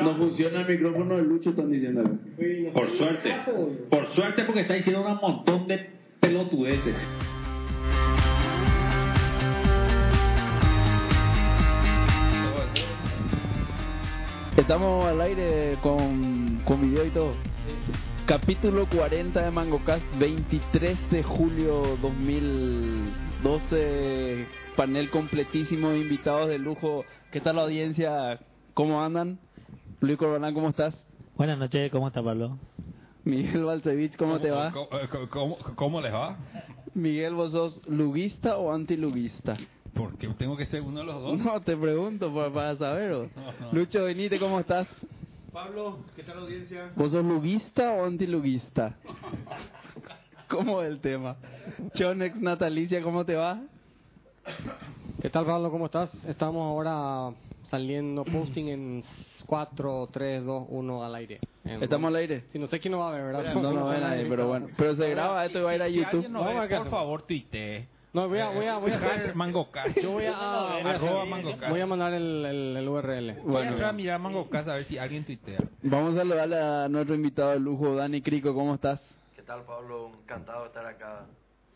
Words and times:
No 0.00 0.16
funciona 0.16 0.62
el 0.62 0.68
micrófono 0.68 1.16
de 1.16 1.22
Lucho, 1.22 1.50
están 1.50 1.70
diciendo. 1.70 2.02
Por 2.72 2.90
suerte. 2.96 3.30
Por 3.90 4.06
suerte 4.14 4.44
porque 4.44 4.62
está 4.62 4.72
diciendo 4.74 5.02
un 5.02 5.18
montón 5.20 5.66
de 5.66 5.90
pelotudeces. 6.20 6.94
Estamos 14.56 15.04
al 15.06 15.20
aire 15.20 15.76
con, 15.82 16.62
con 16.64 16.80
video 16.80 17.04
y 17.04 17.10
todo. 17.10 17.34
Capítulo 18.26 18.88
40 18.88 19.44
de 19.44 19.50
MangoCast, 19.50 20.04
23 20.18 21.10
de 21.10 21.22
julio 21.22 21.98
2012. 22.00 24.46
Panel 24.76 25.10
completísimo 25.10 25.90
de 25.90 25.98
invitados 25.98 26.48
de 26.48 26.58
lujo. 26.58 27.04
¿Qué 27.30 27.40
tal 27.40 27.56
la 27.56 27.62
audiencia? 27.62 28.38
¿Cómo 28.74 29.02
andan? 29.02 29.38
Luis 30.02 30.18
Corbalán, 30.18 30.52
¿cómo 30.52 30.70
estás? 30.70 30.96
Buenas 31.36 31.56
noches, 31.56 31.88
¿cómo 31.92 32.08
está 32.08 32.20
Pablo? 32.20 32.58
Miguel 33.22 33.62
Balcevich, 33.62 34.16
¿cómo, 34.16 34.40
te 34.40 34.50
va? 34.50 34.72
¿Cómo, 34.72 34.88
cómo, 35.30 35.58
cómo 35.76 36.00
les 36.00 36.12
va? 36.12 36.38
Miguel, 36.92 37.34
¿vos 37.34 37.52
sos 37.52 37.80
luguista 37.86 38.56
o 38.56 38.72
antiluguista? 38.72 39.56
Porque 39.94 40.26
tengo 40.30 40.56
que 40.56 40.66
ser 40.66 40.80
uno 40.82 40.98
de 40.98 41.06
los 41.06 41.22
dos. 41.22 41.38
No, 41.38 41.60
te 41.60 41.76
pregunto 41.76 42.34
para, 42.34 42.52
para 42.52 42.76
saber. 42.76 43.12
¿o? 43.12 43.30
Lucho 43.70 44.02
Benítez, 44.02 44.40
¿cómo 44.40 44.58
estás? 44.58 44.88
Pablo, 45.52 45.98
¿qué 46.16 46.24
tal 46.24 46.34
la 46.34 46.42
audiencia? 46.42 46.90
¿Vos 46.96 47.12
sos 47.12 47.24
luguista 47.24 47.92
o 47.92 48.04
antiluguista? 48.04 48.96
¿Cómo 50.48 50.82
es 50.82 50.90
el 50.90 51.00
tema? 51.00 51.36
Chonex 51.94 52.40
Natalicia, 52.40 53.00
¿cómo 53.04 53.24
te 53.24 53.36
va? 53.36 53.62
¿Qué 55.20 55.30
tal 55.30 55.46
Pablo? 55.46 55.70
¿Cómo 55.70 55.86
estás? 55.86 56.12
Estamos 56.24 56.60
ahora 56.60 57.32
saliendo 57.72 58.22
posting 58.32 58.68
en 58.68 59.04
4, 59.46 60.08
3, 60.12 60.44
2, 60.44 60.66
1 60.68 61.04
al 61.04 61.14
aire. 61.14 61.40
En- 61.64 61.82
¿Estamos 61.82 62.08
al 62.08 62.16
aire? 62.16 62.44
Si 62.52 62.58
no 62.58 62.66
sé 62.66 62.78
quién 62.78 62.92
no 62.92 62.98
va 62.98 63.08
a 63.08 63.12
ver, 63.12 63.24
¿verdad? 63.24 63.54
No, 63.54 63.72
no 63.72 63.86
ve 63.88 63.98
nadie, 63.98 64.26
pero 64.28 64.46
bueno. 64.46 64.68
Pero 64.76 64.94
se 64.94 65.08
graba 65.08 65.44
esto 65.46 65.58
y 65.58 65.62
va 65.62 65.70
a 65.70 65.74
ir 65.76 65.82
a 65.82 65.86
Si 65.86 65.94
YouTube. 65.94 66.14
alguien 66.26 66.32
no 66.32 66.44
ve, 66.44 66.76
por 66.76 66.90
favor, 66.90 67.22
tuitee. 67.22 67.88
No, 68.12 68.28
voy 68.28 68.40
a, 68.40 68.50
voy 68.50 68.66
a, 68.66 68.76
voy 68.76 68.92
a 68.92 68.96
hacer- 68.98 69.34
MangoCast. 69.34 69.98
Yo 70.02 70.10
voy 70.12 70.26
a, 70.26 70.32
ah, 70.34 70.78
voy 70.82 70.90
a, 70.92 70.94
Arroba 70.96 71.24
voy 71.70 71.80
a 71.80 71.86
mandar 71.86 72.12
el, 72.12 72.44
el, 72.44 72.76
el 72.76 72.88
URL. 72.88 73.32
Voy 73.32 73.40
a 73.40 73.42
Bueno. 73.42 73.70
entrar 73.72 73.88
a 73.88 73.92
mirar 73.94 74.20
MangoCast 74.20 74.68
a 74.68 74.74
ver 74.74 74.84
si 74.84 74.98
alguien 74.98 75.24
tuitea. 75.24 75.60
Vamos 75.82 76.12
a 76.14 76.18
saludarle 76.18 76.58
a 76.60 76.88
nuestro 76.90 77.14
invitado 77.14 77.52
de 77.52 77.60
lujo, 77.60 77.94
Dani 77.96 78.20
Crico, 78.20 78.52
¿cómo 78.54 78.74
estás? 78.74 79.00
¿Qué 79.34 79.40
tal, 79.42 79.62
Pablo? 79.64 80.10
Encantado 80.22 80.60
de 80.62 80.66
estar 80.68 80.84
acá. 80.84 81.24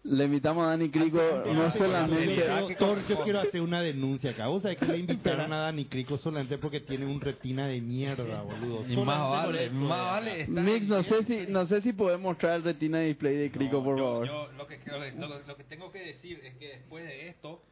Le 0.08 0.24
invitamos 0.24 0.64
a 0.64 0.70
Dani 0.70 0.88
Crico 0.88 1.18
no 1.52 1.70
solamente... 1.72 2.46
Doctor, 2.46 2.98
yo 3.08 3.22
quiero 3.24 3.40
hacer 3.40 3.60
una 3.60 3.80
denuncia 3.80 4.30
acá. 4.30 4.46
Vos 4.46 4.62
sabés 4.62 4.78
que 4.78 4.84
le 4.86 4.98
invitaron 4.98 5.52
a 5.52 5.62
Dani 5.62 5.84
Crico 5.86 6.16
solamente 6.16 6.58
porque 6.58 6.78
tiene 6.80 7.06
un 7.06 7.20
retina 7.20 7.66
de 7.66 7.80
mierda, 7.80 8.42
boludo. 8.42 8.84
Y 8.88 8.96
más 8.98 9.30
vale, 9.30 9.64
eso, 9.66 9.74
más 9.74 9.98
vale. 10.12 10.46
Mix, 10.46 10.86
no 10.86 11.02
sé 11.02 11.24
si 11.24 11.46
no 11.50 11.66
sé 11.66 11.82
si 11.82 11.92
podemos 11.92 12.22
mostrar 12.22 12.54
el 12.54 12.62
retina 12.62 13.00
display 13.00 13.36
de 13.36 13.50
Crico, 13.50 13.78
No, 13.78 13.84
por 13.84 13.98
yo- 13.98 14.04
favor. 14.04 14.26
yo 14.26 14.52
lo, 14.52 14.66
que, 14.68 14.78
lo, 14.86 15.26
lo- 15.28 15.40
lo 15.40 15.56
que 15.56 15.64
tengo 15.64 15.90
que 15.90 15.98
decir 15.98 16.40
es 16.44 16.54
que 16.56 16.68
después 16.68 17.04
de 17.04 17.28
esto 17.28 17.62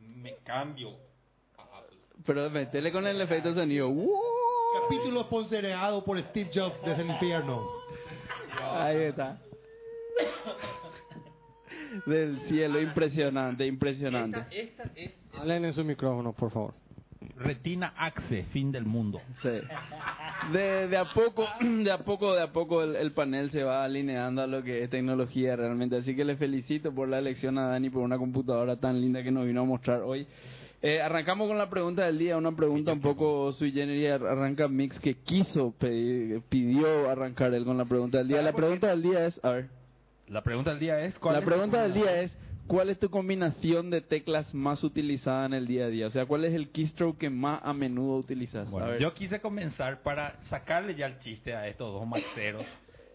me 0.00 0.34
cambio 0.44 0.90
a. 1.56 1.82
Pero 2.24 2.50
metele 2.50 2.90
con 2.90 3.06
el 3.06 3.20
efecto 3.20 3.50
de 3.50 3.54
sonido. 3.54 3.92
Capítulo 4.82 5.22
sponsoreado 5.22 6.04
por 6.04 6.20
Steve 6.20 6.50
Jobs 6.52 6.74
desde 6.84 7.02
el 7.02 7.10
infierno. 7.10 7.64
Ahí 8.60 9.02
está. 9.02 9.38
Del 12.06 12.38
cielo, 12.48 12.80
impresionante, 12.80 13.66
impresionante. 13.66 14.38
Esta, 14.50 14.84
esta 14.84 14.92
es 14.94 15.14
Hablen 15.38 15.64
en 15.66 15.72
su 15.72 15.84
micrófono, 15.84 16.32
por 16.32 16.50
favor. 16.50 16.74
Retina 17.36 17.92
Axe, 17.96 18.44
fin 18.52 18.70
del 18.70 18.84
mundo. 18.84 19.20
Sí. 19.42 19.48
De, 20.52 20.88
de 20.88 20.96
a 20.96 21.04
poco, 21.12 21.44
de 21.60 21.90
a 21.90 21.98
poco, 21.98 22.34
de 22.34 22.42
a 22.42 22.52
poco 22.52 22.82
el, 22.82 22.96
el 22.96 23.12
panel 23.12 23.50
se 23.50 23.62
va 23.62 23.84
alineando 23.84 24.42
a 24.42 24.46
lo 24.46 24.62
que 24.62 24.82
es 24.82 24.90
tecnología 24.90 25.56
realmente. 25.56 25.96
Así 25.96 26.14
que 26.14 26.24
le 26.24 26.36
felicito 26.36 26.94
por 26.94 27.08
la 27.08 27.18
elección 27.18 27.58
a 27.58 27.68
Dani 27.68 27.90
por 27.90 28.02
una 28.02 28.18
computadora 28.18 28.76
tan 28.76 29.00
linda 29.00 29.22
que 29.22 29.30
nos 29.30 29.46
vino 29.46 29.62
a 29.62 29.64
mostrar 29.64 30.02
hoy. 30.02 30.26
Eh, 30.82 31.00
arrancamos 31.00 31.48
con 31.48 31.58
la 31.58 31.68
pregunta 31.68 32.04
del 32.04 32.18
día, 32.18 32.36
una 32.36 32.52
pregunta 32.52 32.92
un 32.92 33.00
poco 33.00 33.52
sui 33.54 33.72
generis. 33.72 34.10
Arranca 34.22 34.68
Mix 34.68 35.00
que 35.00 35.14
quiso 35.14 35.72
pedir, 35.72 36.42
pidió 36.48 37.10
arrancar 37.10 37.52
él 37.54 37.64
con 37.64 37.76
la 37.76 37.86
pregunta 37.86 38.18
del 38.18 38.28
día. 38.28 38.42
La 38.42 38.52
pregunta 38.52 38.88
del 38.88 39.02
día 39.02 39.26
es, 39.26 39.40
a 39.44 39.50
ver, 39.50 39.68
La 40.28 40.42
pregunta 40.42 40.70
del 40.70 40.80
día 40.80 41.00
es... 41.00 41.18
¿cuál 41.18 41.34
la 41.34 41.40
es 41.40 41.44
pregunta 41.46 41.76
tu- 41.78 41.82
del 41.84 41.94
día 41.94 42.20
es, 42.22 42.32
¿cuál 42.66 42.90
es 42.90 42.98
tu 42.98 43.08
combinación 43.10 43.90
de 43.90 44.00
teclas 44.00 44.52
más 44.54 44.82
utilizada 44.82 45.46
en 45.46 45.54
el 45.54 45.66
día 45.66 45.84
a 45.84 45.88
día? 45.88 46.06
O 46.06 46.10
sea, 46.10 46.26
¿cuál 46.26 46.44
es 46.44 46.54
el 46.54 46.70
keystroke 46.70 47.18
que 47.18 47.30
más 47.30 47.60
a 47.62 47.72
menudo 47.72 48.16
utilizas? 48.16 48.68
Bueno, 48.70 48.88
a 48.88 48.98
yo 48.98 49.14
quise 49.14 49.40
comenzar 49.40 50.02
para 50.02 50.36
sacarle 50.44 50.94
ya 50.94 51.06
el 51.06 51.18
chiste 51.20 51.54
a 51.54 51.68
estos 51.68 51.92
dos 51.92 52.06
maxeros 52.06 52.64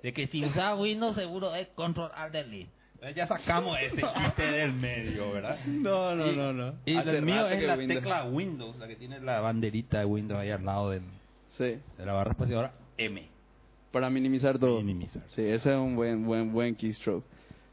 de 0.02 0.14
que 0.14 0.28
si 0.28 0.44
usa 0.46 0.76
Windows 0.76 1.16
seguro 1.16 1.54
es 1.56 1.68
Control 1.70 2.12
Alt 2.16 2.34
Delete. 2.34 2.70
Ya 3.16 3.26
sacamos 3.28 3.78
ese 3.82 4.02
chiste 4.16 4.44
del 4.44 4.74
medio, 4.74 5.32
¿verdad? 5.34 5.58
No, 5.66 6.16
no, 6.16 6.32
Y- 6.32 6.36
no, 6.36 6.54
no. 6.54 6.74
Y 6.86 6.96
el 6.96 7.22
mío 7.24 7.48
es 7.48 7.60
que 7.60 7.68
la 7.68 7.76
Windows- 7.76 8.00
tecla 8.00 8.24
Windows, 8.26 8.78
la 8.78 8.88
que 8.88 8.96
tiene 8.96 9.20
la 9.20 9.40
banderita 9.42 10.00
de 10.00 10.06
Windows 10.06 10.40
ahí 10.40 10.52
al 10.52 10.64
lado 10.64 10.92
del- 10.92 11.02
Sí, 11.58 11.78
de 11.98 12.06
la 12.06 12.14
barra 12.14 12.32
espaciadora 12.32 12.74
M. 12.98 13.28
para 13.92 14.10
minimizar 14.10 14.58
todo. 14.58 14.78
Minimizar. 14.82 15.24
Sí, 15.30 15.42
ese 15.42 15.72
es 15.72 15.78
un 15.78 15.96
buen, 15.96 16.26
buen, 16.26 16.52
buen 16.52 16.76
keystroke. 16.76 17.26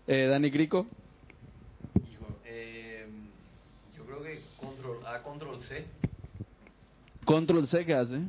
Eh, 0.07 0.27
Dani 0.31 0.51
Crico, 0.51 0.87
Hijo, 2.11 2.27
eh, 2.45 3.07
yo 3.97 4.05
creo 4.05 4.23
que 4.23 4.41
control 4.57 4.99
A, 5.07 5.23
control 5.23 5.61
C. 5.63 5.85
control 7.25 7.69
C, 7.69 7.85
¿qué 7.85 7.95
hace? 7.95 8.21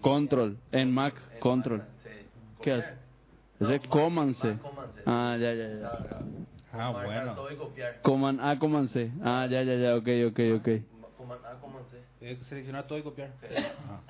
Control, 0.00 0.56
en 0.72 0.92
Mac, 0.92 1.14
en 1.34 1.40
control. 1.40 1.78
Mac, 1.78 1.88
sí. 2.04 2.10
¿Qué 2.62 2.72
hace? 2.72 2.92
No, 3.58 3.66
Ese 3.66 3.82
es 3.82 3.88
Command 3.88 4.36
C. 4.36 4.56
Ah, 5.06 5.36
ya, 5.40 5.52
ya, 5.54 5.68
ya. 5.68 5.92
Ah, 6.72 6.92
Marcar 6.92 7.04
bueno. 7.04 7.36
Command 8.02 8.40
A, 8.40 8.58
Command 8.58 8.88
C. 8.90 9.10
Ah, 9.22 9.46
ya, 9.50 9.62
ya, 9.64 9.74
ya, 9.74 9.96
ok, 9.96 10.08
ok, 10.28 10.40
ok. 10.60 10.68
Ma- 10.68 11.08
Command 11.16 11.44
A, 11.44 11.60
Command 11.60 11.86
C. 11.90 11.98
Eh, 12.20 12.38
Seleccionar 12.48 12.86
todo 12.86 12.98
y 12.98 13.02
copiar. 13.02 13.32
Ah. 13.88 14.00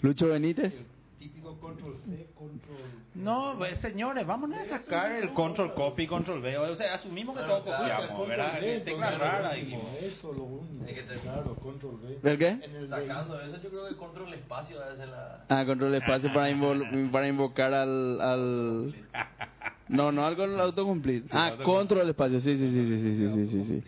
Lucho 0.00 0.28
Benítez, 0.28 0.72
Típico 1.20 1.54
control 1.60 1.96
C, 2.08 2.26
control. 2.34 2.78
No, 3.14 3.54
pues, 3.58 3.78
señores, 3.80 4.26
vámonos 4.26 4.58
a 4.60 4.66
sacar 4.78 5.12
el 5.12 5.34
control 5.34 5.74
copy, 5.74 6.06
control 6.06 6.40
V. 6.40 6.56
O 6.56 6.76
sea, 6.76 6.94
asumimos 6.94 7.36
que 7.36 7.42
todo 7.44 7.62
copiamos, 7.62 8.26
¿verdad? 8.26 8.58
Que 8.58 8.80
tecla 8.80 9.10
rara 9.18 9.54
Eso 9.54 10.32
lo 10.32 10.44
único. 10.44 10.82
Hay 10.86 10.94
que 10.94 11.02
tener- 11.02 11.20
Claro, 11.20 11.54
control 11.56 11.96
V. 11.96 12.30
¿el 12.32 12.38
qué? 12.38 12.48
En 12.48 12.74
el 12.74 12.88
Sacando 12.88 13.38
eso, 13.38 13.60
yo 13.62 13.68
creo 13.68 13.88
que 13.90 13.96
control 13.96 14.32
espacio 14.32 14.80
debe 14.80 14.96
ser 14.96 15.08
la. 15.08 15.44
Ah, 15.50 15.64
control 15.66 15.94
espacio 15.96 16.32
para, 16.32 16.50
invol- 16.50 17.10
para 17.10 17.28
invocar 17.28 17.74
al, 17.74 18.18
al... 18.22 18.94
No, 19.88 20.12
no 20.12 20.24
algo 20.24 20.44
en 20.44 20.52
el 20.52 20.60
autocomplete. 20.60 21.28
Ah, 21.32 21.48
autocomplete. 21.48 21.78
control 21.78 22.08
espacio, 22.08 22.40
sí, 22.40 22.56
sí, 22.56 22.70
sí, 22.70 22.86
sí, 22.86 22.98
sí, 22.98 23.16
sí, 23.16 23.28
sí, 23.28 23.46
sí, 23.46 23.64
sí. 23.68 23.82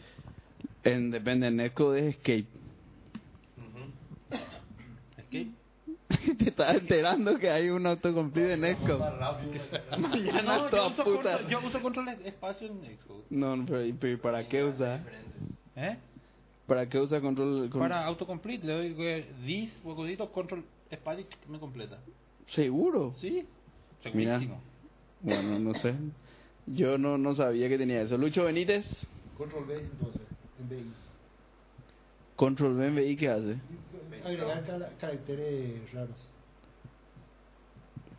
En, 0.85 1.11
depende, 1.11 1.47
en 1.47 1.57
Netcode 1.57 2.01
es 2.09 2.15
escape. 2.17 2.47
Ujú. 3.57 4.37
Escape. 5.17 5.49
Te 6.39 6.49
estás 6.51 6.77
enterando 6.77 7.39
que 7.39 7.51
hay 7.51 7.69
un 7.71 7.87
autocomplete 7.87 8.53
en 8.55 8.63
rápido. 9.19 9.53
Mañana 9.99 10.43
No, 10.43 10.65
yo 10.65 10.71
toda 10.71 10.89
uso, 10.89 11.05
puta. 11.05 11.33
control, 11.39 11.49
yo 11.51 11.67
uso 11.67 11.83
control 11.83 12.09
espacio 12.09 12.67
en 12.69 12.99
Xcode. 12.99 13.25
No, 13.31 13.57
no, 13.57 13.67
pero, 13.67 13.97
pero 14.01 14.21
¿para 14.21 14.49
qué 14.49 14.65
usa? 14.65 14.99
Diferente. 14.99 15.39
¿Eh? 15.77 15.99
¿Para 16.67 16.89
qué 16.89 16.99
usa 16.99 17.21
control? 17.21 17.69
con- 17.71 17.81
Para 17.81 18.05
autocomplete, 18.07 18.67
le 18.67 18.73
doy 18.73 18.95
eh, 19.07 19.33
this, 19.45 19.81
huecodito, 19.85 20.31
control 20.33 20.65
espacio 20.91 21.27
y 21.47 21.51
me 21.51 21.59
completa. 21.59 21.99
¿Seguro? 22.49 23.15
¿Sí? 23.21 23.47
Mira. 24.13 24.39
Segurísimo. 24.39 24.63
Bueno, 25.21 25.59
no 25.59 25.75
sé. 25.75 25.95
Yo 26.67 26.99
no, 26.99 27.19
no 27.19 27.35
sabía 27.35 27.69
que 27.69 27.79
tenía 27.79 28.03
eso. 28.03 28.17
Lucho 28.19 28.45
Benítez, 28.45 28.85
Control 29.37 29.65
V, 29.65 29.79
entonces, 29.79 30.23
en 30.59 30.69
VI. 30.69 30.93
Control 32.37 32.75
B 32.77 32.87
en 32.87 32.95
VI, 32.97 33.17
¿qué 33.17 33.29
hace? 33.29 33.57
Agregar 34.25 34.65
cara- 34.65 34.91
caracteres 35.01 35.93
raros. 35.93 36.17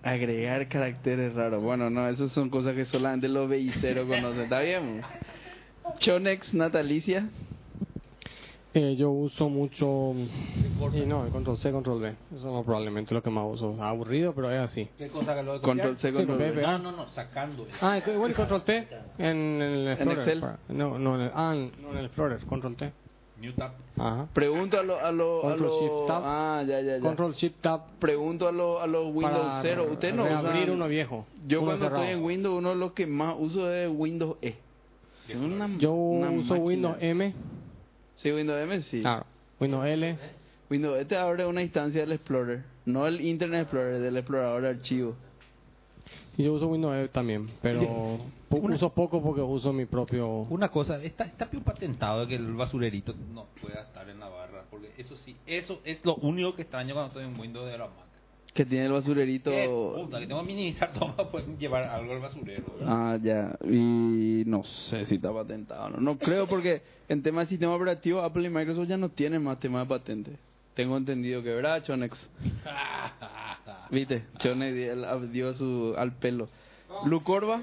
Agregar 0.02 0.68
caracteres 0.68 1.34
raros. 1.34 1.64
Bueno, 1.64 1.90
no, 1.90 2.10
esas 2.10 2.32
son 2.32 2.50
cosas 2.50 2.76
que 2.76 2.84
solamente 2.86 3.30
los 3.30 3.50
VI0 3.50 4.06
conocen. 4.08 4.42
¿Está 4.42 4.60
bien? 4.60 5.02
Chonex 6.00 6.54
Natalicia. 6.54 7.30
Eh, 8.74 8.96
yo 8.98 9.12
uso 9.12 9.50
mucho... 9.50 10.14
Y 10.94 11.06
no, 11.06 11.26
el 11.26 11.32
control 11.32 11.58
C, 11.58 11.72
control 11.72 12.00
V. 12.02 12.16
Eso 12.36 12.52
no 12.52 12.64
probablemente 12.64 13.14
lo 13.14 13.22
que 13.24 13.30
más 13.30 13.46
uso. 13.48 13.82
Aburrido, 13.82 14.34
pero 14.34 14.52
es 14.52 14.60
así. 14.60 14.90
¿Qué 14.98 15.08
cosa 15.10 15.36
que 15.36 15.44
lo 15.44 15.54
de 15.54 15.62
Control 15.62 15.98
C, 15.98 16.12
control. 16.12 16.38
B, 16.40 16.62
No, 16.62 16.80
no, 16.80 16.92
no, 16.92 17.08
sacando. 17.10 17.66
Ah, 17.80 18.02
bueno, 18.06 18.30
y 18.30 18.34
control 18.34 18.64
T 18.64 18.88
en 19.20 19.62
el 19.62 19.88
Explorer. 19.90 20.18
Excel? 20.20 20.40
para- 20.42 20.60
No, 20.70 20.98
no, 20.98 21.16
en 21.16 21.22
el, 21.22 21.32
ah, 21.34 21.54
no 21.82 21.92
en 21.92 21.98
el 22.00 22.06
Explorer, 22.06 22.40
control 22.46 22.76
T. 22.76 22.92
New 23.44 23.54
tab. 23.54 23.72
Ajá. 23.98 24.28
Pregunto 24.34 24.80
a 24.80 24.84
los... 24.84 25.02
A 25.02 25.12
lo, 25.12 25.40
a 25.40 25.42
Control 25.52 25.70
lo- 25.70 25.80
Shift 25.82 26.08
Tab. 26.08 26.22
Ah, 26.26 26.64
ya, 26.68 26.80
ya, 26.82 26.96
ya. 26.96 27.00
Control 27.02 27.34
Shift 27.34 27.56
Tab 27.62 27.82
Pregunto 28.00 28.48
a 28.48 28.52
los 28.52 28.82
a 28.82 28.88
los 28.88 29.06
Windows 29.14 29.48
para 29.48 29.62
0. 29.62 29.88
Usted 29.92 30.14
no 30.14 30.24
reabrir 30.24 30.64
usa- 30.64 30.74
uno 30.74 30.88
viejo. 30.88 31.26
Yo 31.48 31.60
uno 31.60 31.68
cuando 31.72 31.86
cerrado. 31.86 32.04
estoy 32.04 32.18
en 32.18 32.24
Windows, 32.26 32.58
uno 32.58 32.70
de 32.70 32.76
los 32.76 32.92
que 32.94 33.06
más 33.06 33.36
uso 33.38 33.72
es 33.72 33.90
Windows 33.94 34.38
E. 34.42 34.56
Es 35.28 35.36
una- 35.36 35.70
Yo 35.78 35.94
una 35.94 36.30
uso 36.32 36.50
máquina. 36.54 36.60
Windows 36.66 36.98
M. 37.02 37.34
Sí, 38.16 38.32
Windows 38.32 38.60
M, 38.62 38.82
sí. 38.82 39.02
Claro. 39.02 39.26
Windows 39.60 39.86
L. 39.86 40.18
Windows 40.70 41.00
E 41.00 41.06
te 41.06 41.18
abre 41.18 41.46
una 41.46 41.62
instancia 41.62 42.02
del 42.02 42.14
Explorer. 42.14 42.64
No 42.86 43.06
el 43.08 43.22
Internet 43.22 43.64
Explorer, 43.64 44.00
del 44.02 44.18
explorador 44.18 44.62
de 44.64 44.70
archivos. 44.70 45.16
Y 46.38 46.44
yo 46.44 46.54
uso 46.54 46.68
Windows 46.68 46.94
11 46.94 47.10
también, 47.10 47.48
pero 47.62 48.18
Una- 48.62 48.76
uso 48.76 48.90
poco 48.94 49.22
porque 49.22 49.42
uso 49.42 49.72
mi 49.74 49.86
propio... 49.86 50.28
Una 50.50 50.70
cosa, 50.70 51.02
está, 51.04 51.26
está 51.26 51.46
bien 51.46 51.64
patentado 51.64 52.28
que 52.28 52.36
el 52.36 52.54
basurerito 52.54 53.14
no 53.34 53.46
pueda 53.62 53.82
estar 53.82 54.10
en 54.10 54.20
la 54.20 54.30
barra, 54.30 54.64
porque 54.70 54.92
eso 54.98 55.16
sí, 55.18 55.36
eso 55.46 55.80
es 55.84 56.04
lo 56.06 56.16
único 56.16 56.56
que 56.56 56.64
extraño 56.64 56.94
cuando 56.94 57.08
estoy 57.20 57.26
en 57.34 57.40
Windows 57.40 57.66
de 57.66 57.78
la 57.78 57.86
Mac. 57.86 57.96
Que 58.54 58.66
tiene 58.66 58.86
el 58.86 58.92
basurerito. 58.92 59.50
Eh, 59.52 59.68
puta, 59.68 60.20
que 60.20 60.28
tengo 60.28 60.42
que 60.42 60.46
minimizar 60.48 60.94
todo 60.94 61.16
para 61.16 61.28
poder 61.32 61.58
llevar 61.58 61.86
algo 61.86 62.14
al 62.14 62.20
basurero. 62.20 62.64
¿verdad? 62.80 62.88
Ah, 63.14 63.18
ya. 63.20 63.58
Y 63.68 64.44
no 64.46 64.64
sé 64.64 65.08
si 65.08 65.16
está 65.16 65.34
patentado 65.34 65.86
o 65.86 65.90
no. 65.90 65.98
No 65.98 66.20
creo 66.20 66.48
porque 66.48 66.84
en 67.10 67.24
tema 67.24 67.42
de 67.42 67.48
sistema 67.48 67.74
operativo 67.74 68.22
Apple 68.22 68.44
y 68.46 68.50
Microsoft 68.52 68.88
ya 68.88 68.98
no 68.98 69.10
tienen 69.10 69.44
más 69.44 69.60
temas 69.60 69.88
de 69.88 69.90
patente. 69.90 70.32
Tengo 70.76 70.96
entendido 70.98 71.42
que, 71.42 71.50
¿verdad, 71.52 71.84
Chonex? 71.84 72.16
¿Viste? 73.90 74.24
Chonex 74.40 74.76
di- 74.76 74.84
el- 74.84 75.32
dio 75.32 75.54
su, 75.56 75.96
al 75.98 76.12
pelo. 76.14 76.48
¿Lucorba? 77.06 77.62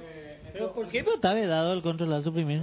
¿Pero 0.53 0.73
por 0.73 0.89
qué 0.89 1.03
no 1.03 1.15
está 1.15 1.33
vedado 1.35 1.73
el 1.73 1.83
control 1.83 2.13
al 2.13 2.25
suprimir? 2.25 2.63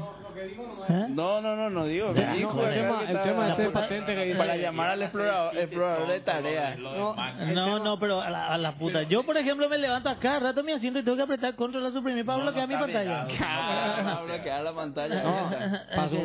¿Eh? 0.90 1.06
No, 1.10 1.42
no, 1.42 1.56
no, 1.56 1.70
no 1.70 1.86
digo. 1.86 2.14
Ya, 2.14 2.34
dijo 2.34 2.54
no, 2.54 2.62
acá 2.62 2.70
el 2.70 2.82
tema- 2.82 3.00
que 3.06 3.12
el 3.12 3.22
tema 3.24 3.50
este 3.50 3.70
patente 3.70 4.16
que 4.16 4.26
dice- 4.26 4.38
Para 4.38 4.56
llamar 4.56 4.90
al 4.92 5.02
explorador, 5.02 5.58
explorador 5.58 6.08
de 6.08 6.14
de 6.14 6.78
Mac. 7.16 7.36
No, 7.54 7.80
no, 7.80 8.00
pero 8.00 8.22
a 8.22 8.30
la, 8.30 8.48
a 8.54 8.58
la 8.58 8.72
puta. 8.74 9.04
Yo, 9.04 9.24
por 9.24 9.36
ejemplo, 9.38 9.68
me 9.70 9.78
levanto 9.78 10.10
a 10.10 10.16
cada 10.18 10.40
rato 10.40 10.64
mi 10.64 10.72
asiento 10.72 11.00
y 11.00 11.04
tengo 11.04 11.18
que 11.18 11.24
apretar 11.24 11.56
control 11.56 11.86
al 11.86 11.94
suprimir 11.94 12.26
para 12.26 12.38
No, 12.38 12.44
bloquear 12.46 12.70
no 12.70 12.76
mi 12.76 12.82
pantalla. 12.84 13.28
Ah, 13.42 14.22
bloquear 14.26 14.64
la 14.64 14.74
pantalla. 14.74 15.24
No, 15.24 15.50
para 15.96 16.10
qué 16.10 16.18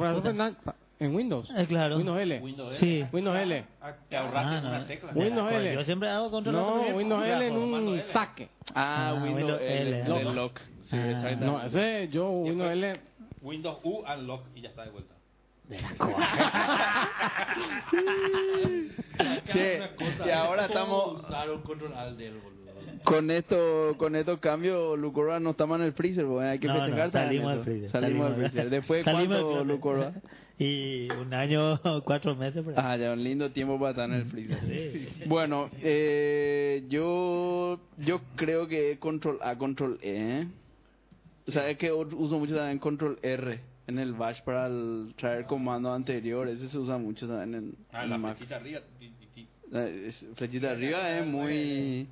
en 1.04 1.14
Windows. 1.14 1.48
Eh, 1.56 1.66
claro. 1.66 1.96
Windows 1.96 2.18
L. 2.20 2.40
Windows 2.40 2.70
L. 2.70 2.78
Sí. 2.80 3.04
Windows 3.12 3.36
L. 3.36 3.64
Ah, 3.80 3.92
Te 4.08 4.16
ahorraste 4.16 4.54
Ah, 4.56 4.60
no. 4.60 4.68
una 4.68 4.86
tecla. 4.86 5.12
Windows 5.14 5.48
Pues 5.50 5.56
L. 5.66 5.74
Yo 5.74 5.84
siempre 5.84 6.08
hago 6.08 6.30
control 6.30 6.54
No. 6.56 6.82
Windows 6.96 7.24
L 7.24 7.46
en 7.46 7.56
un 7.56 7.88
L. 7.94 8.04
saque. 8.12 8.48
Ah, 8.74 9.08
Ah, 9.10 9.14
Windows 9.14 9.36
Windows 9.36 9.60
L, 9.62 10.04
lock. 10.08 10.18
del 10.18 10.34
lock. 10.34 10.60
Sí, 10.82 10.96
Ah. 10.98 11.30
No, 11.40 11.62
ese 11.64 12.08
yo 12.10 12.30
Windows 12.30 12.70
L. 12.72 13.00
Windows 13.42 13.78
U, 13.82 14.04
unlock 14.06 14.44
y 14.54 14.60
ya 14.60 14.68
está 14.68 14.84
de 14.84 14.90
vuelta. 14.90 15.14
Che, 19.52 19.80
y 20.26 20.30
ahora 20.30 20.66
estamos 20.66 21.20
usar 21.22 21.50
un 21.50 21.62
control 21.62 21.94
al 21.94 22.16
del 22.16 22.38
boludo. 22.38 22.61
Con 23.04 23.30
esto, 23.30 23.94
con 23.98 24.16
estos 24.16 24.38
cambios, 24.40 24.98
Lucorba 24.98 25.38
no 25.40 25.50
estamos 25.50 25.78
en 25.80 25.86
el 25.86 25.92
freezer, 25.92 26.24
porque 26.26 26.46
hay 26.46 26.58
que 26.58 26.66
No, 26.68 26.74
no, 26.74 26.80
festejar 26.80 27.10
también 27.10 27.42
salimos 27.42 27.54
del 27.54 27.64
freezer. 27.64 27.90
Salimos 27.90 28.26
del 28.30 28.36
freezer. 28.50 28.70
Después 28.70 29.04
cuánto. 29.04 29.64
Lucorba. 29.64 30.12
Y 30.58 31.10
un 31.10 31.32
año, 31.34 31.80
cuatro 32.04 32.36
meses. 32.36 32.62
Por 32.62 32.74
ahí. 32.78 32.84
Ah, 32.86 32.96
ya, 32.96 33.12
un 33.14 33.24
lindo 33.24 33.50
tiempo 33.50 33.80
para 33.80 33.90
estar 33.90 34.08
en 34.08 34.14
el 34.16 34.24
freezer. 34.26 34.60
Sí. 34.60 35.08
Bueno, 35.26 35.70
eh, 35.82 36.84
yo 36.88 37.80
yo 37.98 38.20
creo 38.36 38.68
que 38.68 38.98
control 39.00 39.38
A, 39.42 39.56
control 39.56 39.98
E. 40.02 40.46
O 41.48 41.50
sea, 41.50 41.68
es 41.68 41.78
que 41.78 41.90
uso 41.90 42.38
mucho 42.38 42.54
también 42.54 42.78
control 42.78 43.18
R 43.22 43.58
en 43.88 43.98
el 43.98 44.12
bash 44.12 44.40
para 44.42 44.66
el 44.68 45.14
traer 45.16 45.46
comandos 45.46 45.96
anteriores. 45.96 46.60
Ese 46.60 46.68
se 46.68 46.78
usa 46.78 46.96
mucho 46.96 47.26
también 47.26 47.54
en, 47.54 47.74
Ah, 47.90 48.04
en 48.04 48.10
la 48.10 48.18
Mac. 48.18 48.36
flechita 48.36 48.56
arriba. 48.56 48.80
Eh, 49.72 50.10
flechita 50.36 50.70
arriba 50.70 51.18
es 51.18 51.26
muy 51.26 52.06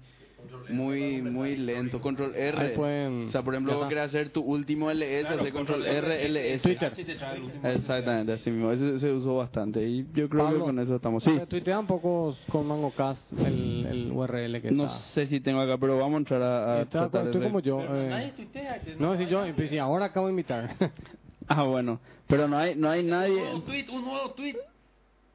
muy 0.71 1.21
muy 1.23 1.57
lento 1.57 2.01
control 2.01 2.35
R 2.35 2.59
Ahí 2.59 2.77
pueden- 2.77 3.27
o 3.27 3.31
sea 3.31 3.43
por 3.43 3.55
ejemplo 3.55 3.73
ya 3.73 3.77
vos 3.79 3.85
está. 3.85 3.89
querés 3.89 4.05
hacer 4.11 4.31
tu 4.31 4.41
último 4.43 4.91
LS 4.91 5.27
Claro, 5.27 5.41
hacer 5.41 5.53
control 5.53 5.87
R 5.87 6.25
LS 6.29 6.63
Twitter. 6.63 6.93
Sí, 6.97 7.05
te 7.05 7.15
trae 7.17 7.37
el 7.37 7.43
último. 7.45 7.67
exactamente 7.69 8.33
así 8.33 8.51
mismo 8.51 8.71
ese 8.71 9.01
se 9.01 9.13
usó 9.13 9.37
bastante 9.37 9.83
y 9.87 10.07
yo 10.13 10.29
creo 10.29 10.45
Pablo, 10.45 10.59
que 10.61 10.65
con 10.67 10.79
eso 10.79 10.97
estamos 10.97 11.25
sí 11.25 11.31
Me 11.31 11.47
Tuitea 11.47 11.79
un 11.81 11.87
poco 11.87 12.37
con 12.51 12.67
MangoCast 12.67 13.33
el, 13.39 13.87
el 13.87 14.13
URL 14.13 14.61
que 14.63 14.71
no 14.71 14.85
está. 14.85 14.97
sé 14.99 15.27
si 15.27 15.41
tengo 15.41 15.61
acá 15.61 15.77
pero 15.79 15.99
vamos 15.99 16.15
a 16.15 16.19
entrar 16.19 16.43
a, 16.43 16.73
a 16.75 16.83
Está- 16.83 17.01
tratar 17.11 17.23
de 17.25 17.31
estoy 17.31 17.41
ver. 17.41 17.49
como 17.51 17.61
yo. 17.61 17.79
Pero 17.79 18.01
eh, 18.03 18.09
nadie 18.09 18.31
tuitea, 18.33 18.81
che, 18.83 18.97
no, 18.97 19.17
si 19.17 19.27
yo, 19.27 19.43
pues, 19.57 19.71
si 19.71 19.79
ahora 19.79 20.07
acabo 20.07 20.27
de 20.27 20.33
invitar. 20.33 20.77
ah 21.49 21.65
bueno 21.65 22.01
pero 22.29 22.47
no 22.47 22.57
hay 22.59 22.77
no 22.77 22.89
hay 22.89 23.01
Un 23.01 23.11
nadie 23.11 23.35
nuevo 23.43 23.63
tweet, 23.63 23.87
un 23.91 24.05
nuevo 24.05 24.31
tweet. 24.35 24.55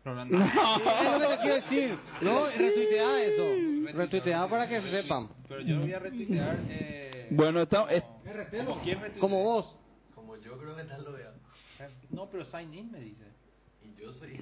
es 0.14 1.22
lo 1.22 1.30
que 1.30 1.36
te 1.36 1.42
quiero 1.42 1.56
decir. 1.56 2.00
No, 2.22 2.46
retuitea 2.48 3.24
eso. 3.24 3.94
Retuitea 3.98 4.48
para 4.48 4.68
que 4.68 4.82
sepan. 4.84 5.30
Pero 5.48 5.62
yo 5.62 5.76
lo 5.78 5.82
voy 5.82 5.94
a 5.94 6.00
retuitear. 6.00 6.60
Eh, 6.70 7.28
bueno 7.32 7.62
está 7.62 7.92
es- 7.92 8.04
¿Como 8.04 8.82
quién 8.82 9.00
retuitea? 9.00 9.20
Como 9.22 9.44
vos. 9.44 9.78
Como 10.14 10.38
yo 10.38 10.58
creo 10.60 10.76
que 10.76 10.84
tal 10.84 11.04
lo 11.04 11.12
vea. 11.14 11.34
No, 12.12 12.30
pero 12.30 12.46
sign 12.46 12.74
in 12.74 12.92
me 12.92 13.00
dice. 13.00 13.26
Y 13.84 14.00
yo 14.00 14.12
soy. 14.14 14.40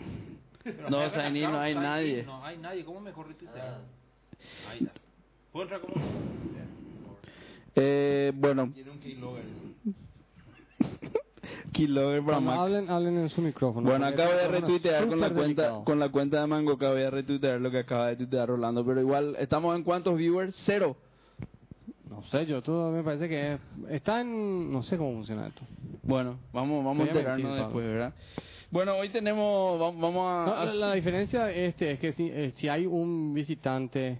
Pero 0.64 0.90
No, 0.90 1.10
sign 1.10 1.36
in, 1.38 1.44
no 1.52 1.60
hay 1.60 1.74
in, 1.74 1.82
nadie. 1.82 2.24
No 2.24 2.46
hay 2.46 2.58
nadie. 2.58 2.84
¿Cómo 2.86 3.00
mejor 3.00 3.28
retuitear? 3.30 3.80
Ah. 3.80 4.70
Ahí 4.70 4.80
está. 4.80 4.92
¿Puedo 5.52 5.64
entrar 5.64 5.82
como 5.82 5.94
eh, 7.76 8.32
bueno 8.36 8.70
Tiene 8.74 8.92
un 8.92 9.00
keylogger. 9.00 9.46
hablen, 12.52 12.90
hablen 12.90 13.18
en 13.18 13.30
su 13.30 13.42
micrófono. 13.42 13.90
Bueno, 13.90 14.06
acá 14.06 14.26
voy 14.28 14.36
a 14.38 14.44
es 14.46 14.52
retuitear 14.52 15.08
con 15.08 15.20
la 15.20 15.28
cuenta 15.30 15.44
delicado. 15.62 15.84
con 15.84 16.00
la 16.00 16.10
cuenta 16.10 16.42
de 16.42 16.48
Mango, 16.48 16.74
acá 16.74 16.92
voy 16.92 17.02
a 17.04 17.10
retuitear 17.10 17.60
lo 17.60 17.72
que 17.72 17.80
acaba 17.80 18.08
de 18.08 18.16
tuitear 18.18 18.48
Rolando, 18.48 18.86
pero 18.86 19.02
igual 19.02 19.36
estamos 19.40 19.76
en 19.76 19.84
cuántos 19.84 20.16
viewers? 20.18 20.56
Cero. 20.66 20.96
No 22.10 22.24
sé, 22.26 22.46
yo 22.46 22.62
todo 22.62 22.92
me 22.92 23.02
parece 23.04 23.28
que 23.28 23.54
es- 23.54 23.60
está 23.90 24.22
en... 24.22 24.72
No 24.72 24.84
sé 24.84 24.98
cómo 24.98 25.14
funciona 25.14 25.48
esto. 25.48 25.62
Bueno, 26.04 26.38
vamos 26.54 26.84
vamos 26.86 27.08
a 27.08 27.12
enterarnos 27.12 27.44
mentir, 27.48 27.64
después. 27.64 27.86
¿verdad? 27.86 28.14
Bueno, 28.70 28.96
hoy 28.98 29.10
tenemos 29.10 29.82
va- 29.82 29.92
vamos 29.92 30.16
a, 30.28 30.46
No, 30.46 30.56
a- 30.56 30.66
la, 30.66 30.74
la 30.74 30.94
diferencia 30.94 31.52
este 31.52 31.92
es 31.92 32.00
que 32.00 32.14
si, 32.14 32.30
eh, 32.30 32.54
si 32.56 32.68
hay 32.70 32.86
un 32.86 33.34
visitante 33.34 34.20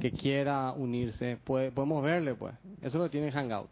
que 0.00 0.10
quiera 0.12 0.72
unirse, 0.72 1.38
puede, 1.44 1.70
podemos 1.72 2.02
verle, 2.02 2.34
pues. 2.34 2.54
Eso 2.82 2.98
lo 2.98 3.08
tiene 3.10 3.30
Hangout. 3.32 3.68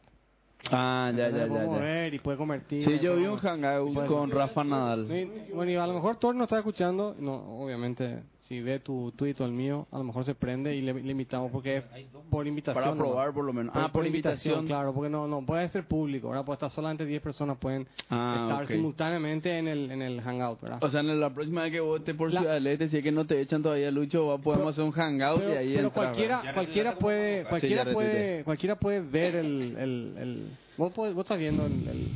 Ah, 0.71 1.11
ya 1.17 1.29
ya 1.31 1.39
ya. 1.39 1.47
podemos 1.49 1.77
ya. 1.77 1.83
ver 1.83 2.15
y 2.15 2.19
puede 2.19 2.39
convertir. 2.39 2.83
Sí, 2.85 2.99
yo 3.01 3.17
vi 3.17 3.27
un 3.27 3.37
hangout 3.39 3.95
puede- 3.95 4.07
con 4.07 4.31
Rafa 4.31 4.63
Nadal. 4.65 5.07
Bueno, 5.55 5.71
y 5.71 5.75
a 5.77 5.87
lo 5.87 5.95
mejor 5.95 6.17
Thor 6.17 6.35
no 6.35 6.45
está 6.45 6.59
escuchando, 6.59 7.17
no, 7.19 7.35
obviamente, 7.63 8.23
si 8.53 8.61
ve 8.61 8.81
tu 8.81 9.11
tweet 9.17 9.35
o 9.41 9.47
el 9.47 9.53
mío, 9.53 9.87
a 9.91 9.97
lo 9.97 10.05
mejor 10.05 10.27
se 10.27 10.35
prende 10.35 10.77
y 10.77 10.83
le, 10.83 10.93
le 10.93 11.11
invitamos 11.13 11.51
porque 11.51 11.79
es 11.79 11.85
por 12.29 12.47
invitación. 12.47 12.85
Para 12.85 12.95
probar 12.95 13.33
por 13.33 13.47
lo 13.47 13.53
menos. 13.55 13.73
Ah, 13.75 13.89
por 13.91 14.07
invitación. 14.07 14.67
Claro, 14.67 14.93
porque 14.93 15.09
no, 15.09 15.27
no 15.27 15.41
puede 15.47 15.67
ser 15.71 15.85
público, 15.89 16.29
¿verdad? 16.29 16.45
Pues 16.45 16.57
estar 16.59 16.71
solamente 16.71 17.07
10 17.07 17.23
personas 17.23 17.57
pueden 17.57 17.89
Ah, 18.11 18.49
estar 18.51 18.67
simultáneamente 18.67 19.57
en 19.57 19.69
el, 19.69 19.91
en 19.91 20.03
el 20.03 20.21
Hangout, 20.21 20.61
¿verdad? 20.61 20.85
O 20.85 20.91
sea, 20.91 21.01
en 21.01 21.19
la 21.19 21.31
próxima 21.33 21.63
vez 21.63 21.73
que 21.73 21.81
vote 21.81 22.13
por 22.13 22.31
La- 22.31 22.41
Ciudad 22.41 22.55
del 22.57 22.67
Este, 22.67 22.91
si 22.91 22.99
es 22.99 23.03
que 23.03 23.11
no 23.11 23.25
te 23.27 23.41
echan 23.41 23.63
todavía 23.63 23.91
Lucho, 23.91 24.27
va- 24.27 24.37
podemos 24.37 24.59
Pero- 24.59 24.69
hacer 24.69 24.85
un 24.85 24.93
hangout 24.93 25.39
pero, 25.41 25.55
y 25.55 25.57
ahí 25.57 25.75
pero 25.75 25.87
entrar, 25.89 26.05
cualquiera 26.05 26.53
cualquiera 26.53 26.95
puede 26.99 27.45
cualquiera 27.45 27.85
Sí, 27.87 27.91
puede 27.95 28.45
cualquiera 28.45 28.77
puede 28.77 29.01
ver 29.01 29.37
el 29.37 29.77
el, 29.79 30.15
el 30.19 30.47
vos, 30.77 30.93
podés- 30.93 31.15
vos 31.15 31.25
estás 31.25 31.39
viendo 31.39 31.65
el, 31.65 31.73
el 31.89 32.09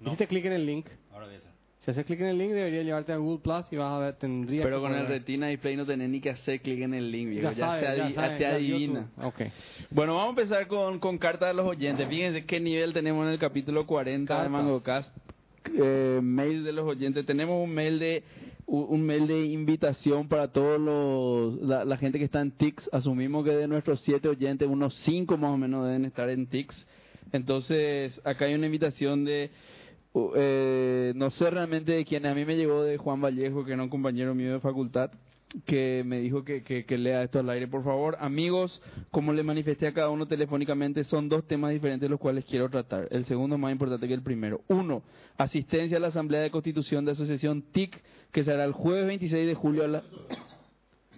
No. 0.00 0.10
hiciste 0.10 0.28
clic 0.28 0.44
en 0.44 0.52
el 0.52 0.64
link 0.64 0.86
Ahora 1.12 1.26
voy 1.26 1.34
a 1.34 1.38
hacer. 1.38 1.49
Si 1.80 1.90
haces 1.90 2.04
clic 2.04 2.20
en 2.20 2.26
el 2.26 2.38
link 2.38 2.50
debería 2.52 2.82
llevarte 2.82 3.12
a 3.12 3.16
Google 3.16 3.40
Plus 3.42 3.64
y 3.72 3.76
vas 3.76 3.90
a 3.92 3.98
ver 3.98 4.14
tendría 4.16 4.62
Pero 4.62 4.76
que 4.76 4.82
con 4.82 4.94
el 4.94 5.06
Retina 5.06 5.48
Display 5.48 5.76
no 5.76 5.86
tenés 5.86 6.10
ni 6.10 6.20
que 6.20 6.30
hacer 6.30 6.60
clic 6.60 6.80
en 6.82 6.92
el 6.94 7.10
link, 7.10 7.30
viejo. 7.30 7.50
ya, 7.52 7.56
Ya, 7.56 7.66
sabes, 7.66 7.80
se 7.80 8.12
ya 8.14 8.36
te 8.36 8.40
ya 8.42 8.50
adivina. 8.54 9.10
okay 9.22 9.50
Bueno, 9.90 10.14
vamos 10.16 10.36
a 10.36 10.40
empezar 10.40 10.66
con, 10.66 10.98
con 10.98 11.16
cartas 11.18 11.48
de 11.48 11.54
los 11.54 11.66
oyentes. 11.66 12.06
Fíjense 12.08 12.44
qué 12.44 12.60
nivel 12.60 12.92
tenemos 12.92 13.26
en 13.26 13.32
el 13.32 13.38
capítulo 13.38 13.86
40 13.86 14.20
de 14.20 14.38
Cartas. 14.38 14.50
MangoCast. 14.52 15.16
Eh, 15.74 16.20
mail 16.22 16.64
de 16.64 16.72
los 16.72 16.86
oyentes. 16.86 17.24
Tenemos 17.26 17.62
un 17.62 17.72
mail 17.74 17.98
de 17.98 18.24
un 18.66 19.02
mail 19.02 19.26
de 19.26 19.46
invitación 19.46 20.28
para 20.28 20.48
todos 20.52 20.78
los 20.80 21.60
la, 21.66 21.84
la 21.84 21.96
gente 21.96 22.18
que 22.18 22.24
está 22.24 22.40
en 22.40 22.52
TIX. 22.52 22.88
Asumimos 22.92 23.44
que 23.44 23.50
de 23.50 23.66
nuestros 23.66 24.00
siete 24.02 24.28
oyentes, 24.28 24.68
unos 24.68 24.94
cinco 24.98 25.36
más 25.36 25.50
o 25.52 25.56
menos 25.56 25.84
deben 25.86 26.04
estar 26.04 26.28
en 26.30 26.46
TIX. 26.46 26.86
Entonces, 27.32 28.20
acá 28.24 28.44
hay 28.44 28.54
una 28.54 28.66
invitación 28.66 29.24
de 29.24 29.50
eh, 30.36 31.12
no 31.14 31.30
sé 31.30 31.50
realmente 31.50 31.92
de 31.92 32.04
quién. 32.04 32.26
A 32.26 32.34
mí 32.34 32.44
me 32.44 32.56
llegó 32.56 32.82
de 32.82 32.98
Juan 32.98 33.20
Vallejo, 33.20 33.64
que 33.64 33.72
era 33.72 33.82
un 33.82 33.88
compañero 33.88 34.34
mío 34.34 34.52
de 34.52 34.60
facultad 34.60 35.10
que 35.66 36.02
me 36.06 36.20
dijo 36.20 36.44
que, 36.44 36.62
que, 36.62 36.98
lea 36.98 37.22
esto 37.22 37.40
al 37.40 37.50
aire, 37.50 37.66
por 37.66 37.82
favor. 37.82 38.16
Amigos, 38.20 38.80
como 39.10 39.32
le 39.32 39.42
manifesté 39.42 39.88
a 39.88 39.92
cada 39.92 40.10
uno 40.10 40.26
telefónicamente, 40.26 41.04
son 41.04 41.28
dos 41.28 41.46
temas 41.46 41.72
diferentes 41.72 42.08
los 42.08 42.20
cuales 42.20 42.44
quiero 42.44 42.68
tratar. 42.68 43.08
El 43.10 43.24
segundo 43.24 43.58
más 43.58 43.72
importante 43.72 44.06
que 44.06 44.14
el 44.14 44.22
primero. 44.22 44.60
Uno, 44.68 45.02
asistencia 45.36 45.96
a 45.96 46.00
la 46.00 46.08
Asamblea 46.08 46.40
de 46.40 46.50
Constitución 46.50 47.04
de 47.04 47.12
Asociación 47.12 47.62
TIC, 47.72 48.00
que 48.30 48.44
será 48.44 48.64
el 48.64 48.72
jueves 48.72 49.06
26 49.06 49.46
de 49.46 49.54
julio 49.54 49.84
a 49.84 49.88
la... 49.88 50.02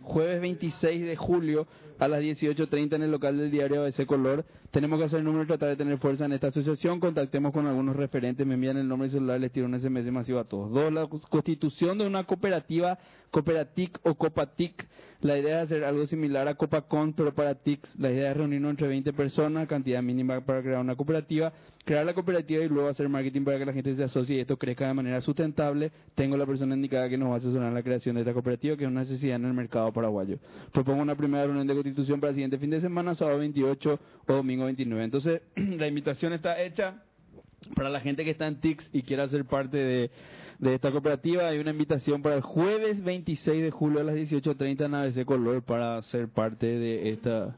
Jueves 0.00 0.40
26 0.40 1.02
de 1.02 1.16
julio 1.16 1.68
a 1.99 2.08
las 2.08 2.22
18.30 2.22 2.94
en 2.94 3.02
el 3.02 3.11
local 3.11 3.38
del 3.38 3.50
diario 3.50 3.82
ABC 3.82 4.04
Color. 4.06 4.44
Tenemos 4.73 4.99
que 4.99 5.05
hacer 5.05 5.19
el 5.19 5.26
número 5.26 5.45
y 5.45 5.47
tratar 5.49 5.69
de 5.69 5.76
tener 5.76 5.99
fuerza 5.99 6.25
en 6.25 6.33
esta 6.33 6.47
asociación. 6.47 6.99
Contactemos 6.99 7.52
con 7.52 7.67
algunos 7.67 7.95
referentes, 7.95 8.47
me 8.47 8.55
envían 8.55 8.79
el 8.79 8.88
nombre 8.88 9.09
y 9.09 9.11
celular, 9.11 9.38
les 9.38 9.52
tiro 9.52 9.67
un 9.67 9.79
SMS 9.79 10.11
masivo 10.11 10.38
a 10.38 10.45
todos. 10.45 10.73
Dos, 10.73 10.91
la 10.91 11.07
constitución 11.07 11.99
de 11.99 12.07
una 12.07 12.25
cooperativa, 12.25 12.99
Cooperatic 13.33 13.99
o 14.02 14.14
Copatic. 14.14 14.87
La 15.23 15.38
idea 15.38 15.59
es 15.59 15.67
hacer 15.67 15.85
algo 15.85 16.05
similar 16.07 16.49
a 16.49 16.55
Copacon, 16.57 17.12
pero 17.12 17.33
para 17.33 17.55
TICs. 17.55 17.88
La 17.97 18.11
idea 18.11 18.33
es 18.33 18.37
reunirnos 18.37 18.71
entre 18.71 18.88
20 18.88 19.12
personas, 19.12 19.69
cantidad 19.69 20.02
mínima 20.02 20.41
para 20.41 20.62
crear 20.62 20.81
una 20.81 20.97
cooperativa, 20.97 21.52
crear 21.85 22.05
la 22.05 22.12
cooperativa 22.12 22.64
y 22.64 22.69
luego 22.69 22.88
hacer 22.88 23.09
marketing 23.09 23.45
para 23.45 23.57
que 23.59 23.64
la 23.64 23.73
gente 23.73 23.95
se 23.95 24.02
asocie 24.02 24.37
y 24.37 24.41
esto 24.41 24.57
crezca 24.57 24.88
de 24.88 24.95
manera 24.95 25.21
sustentable. 25.21 25.93
Tengo 26.17 26.37
la 26.37 26.45
persona 26.45 26.75
indicada 26.75 27.09
que 27.09 27.17
nos 27.17 27.31
va 27.31 27.35
a 27.35 27.37
asesorar 27.38 27.73
la 27.73 27.85
creación 27.85 28.17
de 28.17 28.23
esta 28.23 28.33
cooperativa, 28.33 28.76
que 28.76 28.83
es 28.83 28.91
una 28.91 29.02
necesidad 29.02 29.37
en 29.37 29.45
el 29.45 29.55
mercado 29.55 29.93
paraguayo. 29.93 30.38
Propongo 30.73 31.02
una 31.02 31.14
primera 31.14 31.45
reunión 31.45 31.69
de 31.69 31.75
constitución 31.75 32.21
para 32.21 32.31
el 32.31 32.35
siguiente 32.35 32.59
fin 32.59 32.71
de 32.71 32.81
semana, 32.81 33.14
sábado 33.14 33.38
28 33.38 34.00
o 34.26 34.33
domingo 34.33 34.62
29. 34.66 35.04
Entonces, 35.04 35.42
la 35.57 35.87
invitación 35.87 36.33
está 36.33 36.61
hecha 36.62 37.02
para 37.75 37.90
la 37.90 38.00
gente 38.00 38.25
que 38.25 38.31
está 38.31 38.47
en 38.47 38.61
TICS 38.61 38.90
y 38.92 39.02
quiera 39.02 39.28
ser 39.28 39.45
parte 39.45 39.76
de, 39.76 40.11
de 40.59 40.75
esta 40.75 40.90
cooperativa. 40.90 41.49
Hay 41.49 41.59
una 41.59 41.71
invitación 41.71 42.23
para 42.23 42.37
el 42.37 42.42
jueves 42.42 43.02
26 43.02 43.62
de 43.62 43.71
julio 43.71 44.00
a 44.00 44.04
las 44.04 44.14
18.30 44.14 44.87
en 44.87 44.95
ABC 44.95 45.25
Color 45.25 45.62
para 45.62 46.02
ser 46.04 46.28
parte 46.28 46.66
de 46.66 47.11
esta... 47.11 47.57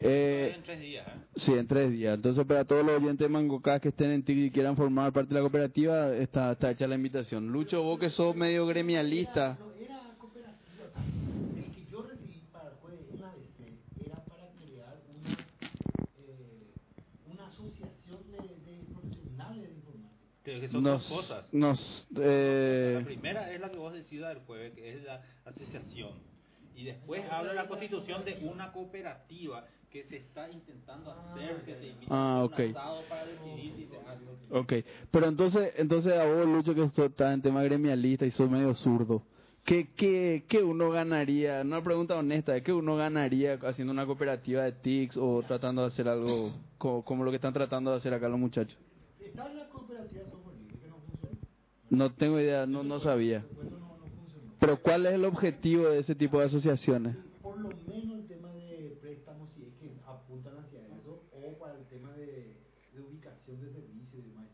Eh, 0.00 0.52
en 0.54 0.62
tres 0.62 0.80
días, 0.80 1.06
¿eh? 1.08 1.10
Sí, 1.36 1.52
en 1.52 1.66
tres 1.66 1.90
días. 1.90 2.14
Entonces, 2.14 2.44
para 2.46 2.64
todos 2.64 2.84
los 2.84 3.00
oyentes 3.00 3.18
de 3.18 3.28
Mangocá 3.28 3.80
que 3.80 3.88
estén 3.88 4.10
en 4.12 4.22
TIC 4.22 4.38
y 4.38 4.50
quieran 4.50 4.76
formar 4.76 5.12
parte 5.12 5.30
de 5.30 5.34
la 5.34 5.40
cooperativa, 5.40 6.14
está, 6.14 6.52
está 6.52 6.70
hecha 6.70 6.86
la 6.86 6.94
invitación. 6.94 7.48
Lucho, 7.48 7.82
vos 7.82 7.98
que 7.98 8.08
sos 8.10 8.34
medio 8.36 8.66
gremialista. 8.66 9.58
No, 9.58 9.72
era 9.74 10.00
cooperativa. 10.18 10.84
o 10.86 10.92
sea, 10.92 11.64
El 11.64 11.74
que 11.74 11.90
yo 11.90 12.02
recibí 12.02 12.40
para 12.52 12.70
el 12.70 12.76
jueves 12.76 13.00
en 13.12 13.24
ABC 13.24 14.06
era 14.06 14.24
para 14.24 14.48
crear 14.52 14.96
una, 15.18 15.32
eh, 16.16 16.70
una 17.32 17.46
asociación 17.48 18.18
de, 18.30 18.38
de 18.38 18.84
profesionales 18.92 19.62
de 19.62 19.74
informática. 19.74 20.37
Que, 20.48 20.60
que 20.60 20.68
son 20.68 20.82
Nos, 20.82 21.06
dos 21.06 21.18
cosas. 21.18 21.44
nos, 21.52 22.06
eh, 22.16 22.94
La 23.00 23.04
primera 23.04 23.52
es 23.52 23.60
la 23.60 23.70
que 23.70 23.76
vos 23.76 23.92
decidas 23.92 24.34
el 24.34 24.42
jueves, 24.44 24.72
que 24.72 24.94
es 24.94 25.04
la 25.04 25.22
asociación. 25.44 26.12
Y 26.74 26.84
después 26.84 27.22
habla 27.30 27.52
la 27.52 27.68
constitución 27.68 28.24
de 28.24 28.38
una 28.50 28.72
cooperativa 28.72 29.66
que 29.90 30.04
se 30.04 30.16
está 30.16 30.48
intentando 30.50 31.12
hacer, 31.12 31.64
que 31.66 31.74
te 31.74 31.88
invita 31.88 32.06
Ah, 32.14 32.38
a 32.40 32.44
un 32.44 32.50
para 33.10 33.26
decidir 33.26 33.74
si 33.76 33.86
se 33.88 33.96
hace. 33.98 34.24
Ok, 34.50 34.72
pero 35.10 35.26
entonces, 35.26 35.74
entonces 35.76 36.14
a 36.14 36.24
vos, 36.24 36.46
Lucho, 36.46 36.74
que 36.74 37.04
estás 37.04 37.34
en 37.34 37.42
tema 37.42 37.62
gremialista 37.62 38.24
y 38.24 38.30
sos 38.30 38.48
medio 38.48 38.72
zurdo, 38.74 39.22
¿qué, 39.66 39.88
qué, 39.94 40.44
qué 40.48 40.62
uno 40.62 40.90
ganaría? 40.90 41.60
Una 41.60 41.84
pregunta 41.84 42.16
honesta, 42.16 42.58
¿qué 42.62 42.72
uno 42.72 42.96
ganaría 42.96 43.58
haciendo 43.64 43.92
una 43.92 44.06
cooperativa 44.06 44.62
de 44.62 44.72
TICS 44.72 45.18
o 45.18 45.42
tratando 45.46 45.82
de 45.82 45.88
hacer 45.88 46.08
algo 46.08 46.54
co- 46.78 47.02
como, 47.04 47.22
lo 47.22 47.30
que 47.30 47.36
están 47.36 47.52
tratando 47.52 47.90
de 47.90 47.98
hacer 47.98 48.14
acá 48.14 48.30
los 48.30 48.38
muchachos? 48.38 48.78
Está 49.20 49.46
la 49.52 49.68
cooperativa 49.68 50.22
de 50.24 50.30
software 50.30 50.56
libre 50.56 50.78
que 50.78 50.88
no 50.88 50.96
funciona. 51.00 51.36
No 51.90 52.12
tengo 52.12 52.38
idea, 52.38 52.66
no, 52.66 52.82
no 52.82 53.00
sabía. 53.00 53.44
Pero 54.60 54.80
¿cuál 54.82 55.06
es 55.06 55.14
el 55.14 55.24
objetivo 55.24 55.88
de 55.88 56.00
ese 56.00 56.14
tipo 56.14 56.38
de 56.38 56.46
asociaciones? 56.46 57.16
Por 57.42 57.58
lo 57.58 57.68
menos 57.86 58.18
el 58.18 58.26
tema 58.26 58.52
de 58.52 58.98
préstamos, 59.00 59.48
si 59.54 59.62
es 59.62 59.74
que 59.80 59.96
apuntan 60.06 60.58
hacia 60.58 60.80
eso, 60.80 61.22
o 61.32 61.58
para 61.58 61.78
el 61.78 61.86
tema 61.86 62.12
de, 62.12 62.56
de 62.92 63.00
ubicación 63.00 63.60
de 63.60 63.72
servicios 63.72 64.24
y 64.24 64.28
demás. 64.28 64.46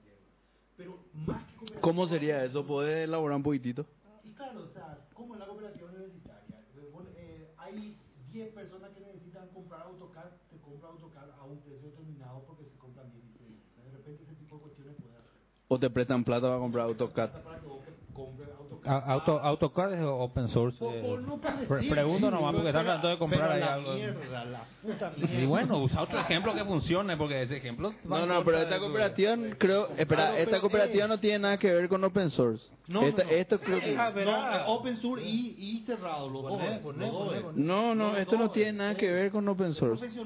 Pero 0.76 0.98
más 1.26 1.44
que 1.44 1.56
cooperativa. 1.56 1.80
¿Cómo 1.80 2.06
sería 2.08 2.44
eso? 2.44 2.66
¿Podés 2.66 3.04
elaborar 3.04 3.36
un 3.36 3.42
poquitito? 3.42 3.86
Y 4.22 4.32
claro, 4.32 4.62
o 4.62 4.72
sea, 4.72 4.98
como 5.14 5.34
en 5.34 5.40
la 5.40 5.46
cooperativa 5.46 5.88
universitaria, 5.88 6.60
eh, 6.76 6.90
eh, 7.16 7.48
hay 7.56 7.96
10 8.30 8.52
personas 8.52 8.90
que 8.92 9.00
necesitan 9.00 9.48
comprar 9.48 9.82
AutoCAD, 9.82 10.30
se 10.50 10.58
compra 10.60 10.88
AutoCAD 10.90 11.30
a 11.30 11.44
un 11.44 11.60
precio 11.60 11.88
determinado 11.88 12.44
porque 12.46 12.64
se 12.64 12.76
compran 12.78 13.10
10 13.12 13.24
licencias. 13.24 13.62
O 13.70 13.74
sea, 13.74 13.84
de 13.84 13.96
repente 13.96 14.22
ese 14.24 14.34
tipo 14.34 14.56
de 14.56 14.62
cuestiones 14.62 14.94
puede 15.00 15.16
hacer. 15.16 15.34
¿O 15.68 15.78
te 15.78 15.90
prestan 15.90 16.24
plata 16.24 16.46
para 16.48 16.58
comprar 16.58 16.84
AutoCAD? 16.86 17.30
Auto, 18.86 19.40
AutoCAD 19.40 19.92
es 19.94 20.00
open 20.04 20.48
source. 20.48 20.78
Por- 20.78 20.94
eh. 20.94 21.00
por 21.02 21.20
no 21.22 21.38
parecer, 21.38 21.68
Pre- 21.68 21.88
pregunto 21.88 22.26
sí, 22.28 22.34
nomás 22.34 22.52
porque 22.52 22.66
pero 22.68 22.78
está 22.80 22.82
tratando 22.82 23.08
de 23.08 23.18
comprar 23.18 23.52
ahí 23.52 23.60
la 23.60 23.74
algo. 23.74 23.94
mierda, 23.94 24.44
la 24.44 24.60
puta 24.82 25.12
mierda. 25.16 25.40
Y 25.40 25.46
bueno, 25.46 25.78
usa 25.78 26.02
otro 26.02 26.20
ejemplo 26.20 26.52
que 26.54 26.64
funcione, 26.64 27.16
porque 27.16 27.42
ese 27.42 27.56
ejemplo... 27.56 27.94
No, 28.04 28.26
no, 28.26 28.44
pero 28.44 28.58
esta 28.58 28.78
cooperativa, 28.78 29.36
creo, 29.58 29.88
espera, 29.96 30.38
esta 30.38 30.60
cooperativa 30.60 31.04
es- 31.04 31.08
no 31.08 31.18
tiene 31.18 31.38
nada 31.38 31.58
que 31.58 31.72
ver 31.72 31.88
con 31.88 32.04
open 32.04 32.30
source. 32.30 32.64
No, 32.86 33.00
no, 33.00 33.06
Esta- 33.08 33.24
no. 33.24 33.30
Esto 33.30 33.60
creo 33.60 33.80
que... 33.80 33.94
No, 33.94 34.54
eh, 34.54 34.62
open 34.66 34.96
source 34.98 35.24
y, 35.24 35.56
y 35.58 35.80
cerrado, 35.86 36.28
los 36.28 36.42
dos. 36.42 36.60
No, 37.56 37.94
no, 37.94 38.16
esto 38.16 38.36
no 38.36 38.50
tiene 38.50 38.72
nada 38.74 38.94
que 38.96 39.10
ver 39.10 39.30
con 39.30 39.48
open 39.48 39.74
source. 39.74 40.04
Esto 40.06 40.22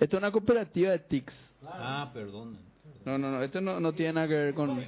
es 0.00 0.14
una 0.14 0.30
cooperativa 0.30 0.92
de 0.92 0.98
TICS. 1.00 1.34
Ah, 1.66 2.10
perdón. 2.14 2.58
No, 3.04 3.18
no, 3.18 3.30
no, 3.32 3.42
esto 3.42 3.60
no, 3.60 3.80
no 3.80 3.92
tiene 3.92 4.12
nada 4.12 4.28
que 4.28 4.34
ver 4.34 4.54
con... 4.54 4.78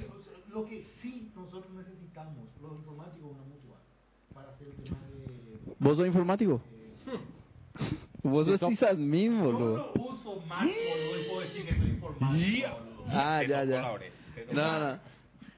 Lo, 0.55 0.65
que 0.65 0.85
sí 1.01 1.29
nosotros 1.35 1.73
necesitamos, 1.73 2.47
los 2.61 2.71
informáticos, 2.77 3.29
una 3.31 3.43
mutual, 3.43 3.81
para 4.33 4.49
hacer 4.51 4.67
el 4.69 4.75
tema 4.83 4.97
de... 5.09 5.75
¿Vos 5.79 5.97
sos 5.97 6.07
informático? 6.07 6.61
Vos 8.23 8.47
sos 8.47 8.59
sysadmin, 8.61 9.37
Yo 9.37 9.43
boludo. 9.51 9.91
lo 9.95 10.01
uso 10.01 10.39
más, 10.47 10.65
boludo, 10.65 11.19
y 11.21 11.23
puedo 11.27 11.41
decir 11.41 11.65
que 11.65 11.75
soy 11.75 11.87
informático. 11.89 12.67
boludo. 12.69 13.03
Ah, 13.09 13.43
ya, 13.43 13.63
ya. 13.65 13.81
la. 13.81 13.99
No, 14.53 14.79
no. 14.93 14.99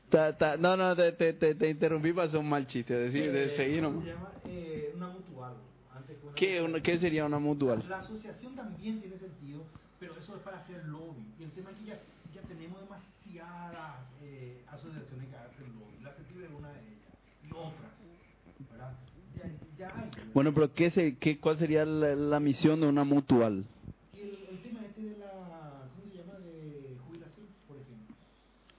Ta- 0.09 0.35
ta- 0.37 0.57
no, 0.57 0.75
no, 0.75 0.95
te, 0.95 1.11
te, 1.11 1.33
te, 1.33 1.53
te 1.53 1.69
interrumpí 1.69 2.11
para 2.13 2.27
hacer 2.27 2.39
un 2.39 2.49
mal 2.49 2.65
chiste. 2.65 2.93
Decir, 2.95 3.31
de 3.31 3.53
Eh, 3.53 3.55
seguir 3.55 3.83
¿cómo 3.83 4.01
se 4.01 4.07
llama? 4.07 4.31
Eh, 4.45 4.93
una 4.95 5.07
mutual. 5.09 5.53
Antes 5.95 6.17
que 6.17 6.25
una 6.25 6.35
¿Qué, 6.35 6.61
una- 6.63 6.81
¿Qué 6.81 6.97
sería 6.97 7.25
una 7.25 7.37
mutual? 7.39 7.83
La 7.87 7.99
asociación 7.99 8.55
también 8.55 8.99
tiene 8.99 9.19
sentido, 9.19 9.61
pero 9.99 10.13
eso 10.17 10.35
es 10.35 10.41
para 10.41 10.57
hacer 10.59 10.83
lobby. 10.85 11.23
Y 11.39 11.43
el 11.43 11.51
tema 11.51 11.69
es 11.71 11.77
que 11.77 11.85
ya, 11.85 11.99
ya 12.33 12.41
tenemos 12.47 12.79
demasiadas 13.33 14.05
eh, 14.21 14.63
asociaciones 14.71 15.29
que 15.29 15.35
hacen 15.35 15.73
lobby. 15.73 15.99
La 16.03 16.11
CETIB 16.13 16.43
es 16.43 16.49
una 16.57 16.69
de 16.71 16.79
ellas. 16.79 17.13
Y 17.43 17.51
otras. 17.51 17.91
¿Verdad? 18.71 18.91
Ya, 19.35 19.43
ya 19.77 19.87
hay. 19.95 20.09
¿verdad? 20.09 20.25
Bueno, 20.33 20.53
pero 20.53 20.73
¿qué 20.73 20.89
se, 20.91 21.17
qué, 21.17 21.39
¿cuál 21.39 21.57
sería 21.57 21.85
la, 21.85 22.15
la 22.15 22.39
misión 22.39 22.79
de 22.81 22.87
una 22.87 23.03
mutual? 23.03 23.65
El, 24.13 24.29
el 24.51 24.59
tema 24.61 24.85
este 24.85 25.01
de 25.01 25.17
la. 25.17 25.89
¿Cómo 25.95 26.09
se 26.11 26.17
llama? 26.17 26.39
De 26.39 26.97
jubilación, 27.05 27.47
por 27.67 27.77
ejemplo. 27.77 28.15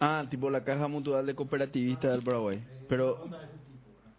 Ah, 0.01 0.25
tipo 0.31 0.49
la 0.51 0.63
caja 0.65 0.87
mutual 0.89 1.27
de 1.27 1.35
cooperativista 1.35 2.11
del 2.11 2.23
Paraguay. 2.23 2.59
Eh, 2.59 2.65
Pero, 2.89 3.19
onda 3.23 3.39
de 3.41 3.47
ese 3.47 3.59
tipo, 3.59 3.91
¿verdad? 3.97 4.13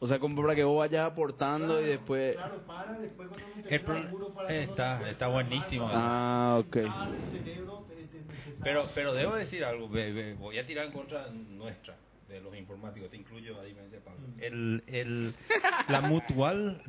o 0.00 0.08
sea, 0.08 0.18
como 0.18 0.40
para 0.42 0.54
que 0.54 0.64
vos 0.64 0.78
vayas 0.78 1.10
aportando 1.10 1.80
y 1.80 1.86
después... 1.86 2.36
Claro, 2.36 2.62
para 2.66 2.98
después 2.98 3.28
cuando 3.28 3.46
te 3.62 3.74
El 3.74 3.82
pro- 3.82 3.94
para 3.94 4.12
cuando 4.46 4.62
está- 4.62 5.10
está 5.10 5.26
buenísimo. 5.28 5.88
Ah, 5.92 6.56
ok. 6.60 6.76
ah, 6.88 7.10
el 7.32 7.38
cerebro 7.38 7.84
te 7.86 7.94
Pero, 8.62 8.88
pero 8.94 9.14
debo 9.14 9.34
decir 9.34 9.64
algo, 9.64 9.88
voy 9.88 10.58
a 10.58 10.66
tirar 10.66 10.86
en 10.86 10.92
contra 10.92 11.28
nuestra, 11.30 11.96
de 12.28 12.40
los 12.40 12.54
informáticos, 12.56 13.10
te 13.10 13.16
incluyo 13.16 13.58
a 13.58 13.64
diferencia 13.64 13.98
de 13.98 14.04
Pablo. 14.04 14.20
Mm. 14.20 14.42
El, 14.42 14.82
el, 14.86 15.34
la 15.88 16.00
mutual 16.02 16.82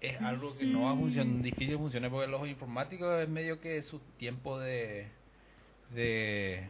es 0.00 0.20
algo 0.22 0.56
que 0.56 0.64
no 0.64 0.82
va 0.84 0.92
a 0.92 0.94
funcionar, 0.96 1.42
difícil 1.42 1.70
de 1.70 1.78
funcionar 1.78 2.10
porque 2.10 2.28
los 2.28 2.48
informáticos 2.48 3.20
es 3.22 3.28
medio 3.28 3.60
que 3.60 3.82
su 3.82 3.98
tiempo 4.18 4.58
de, 4.58 5.08
de, 5.90 6.68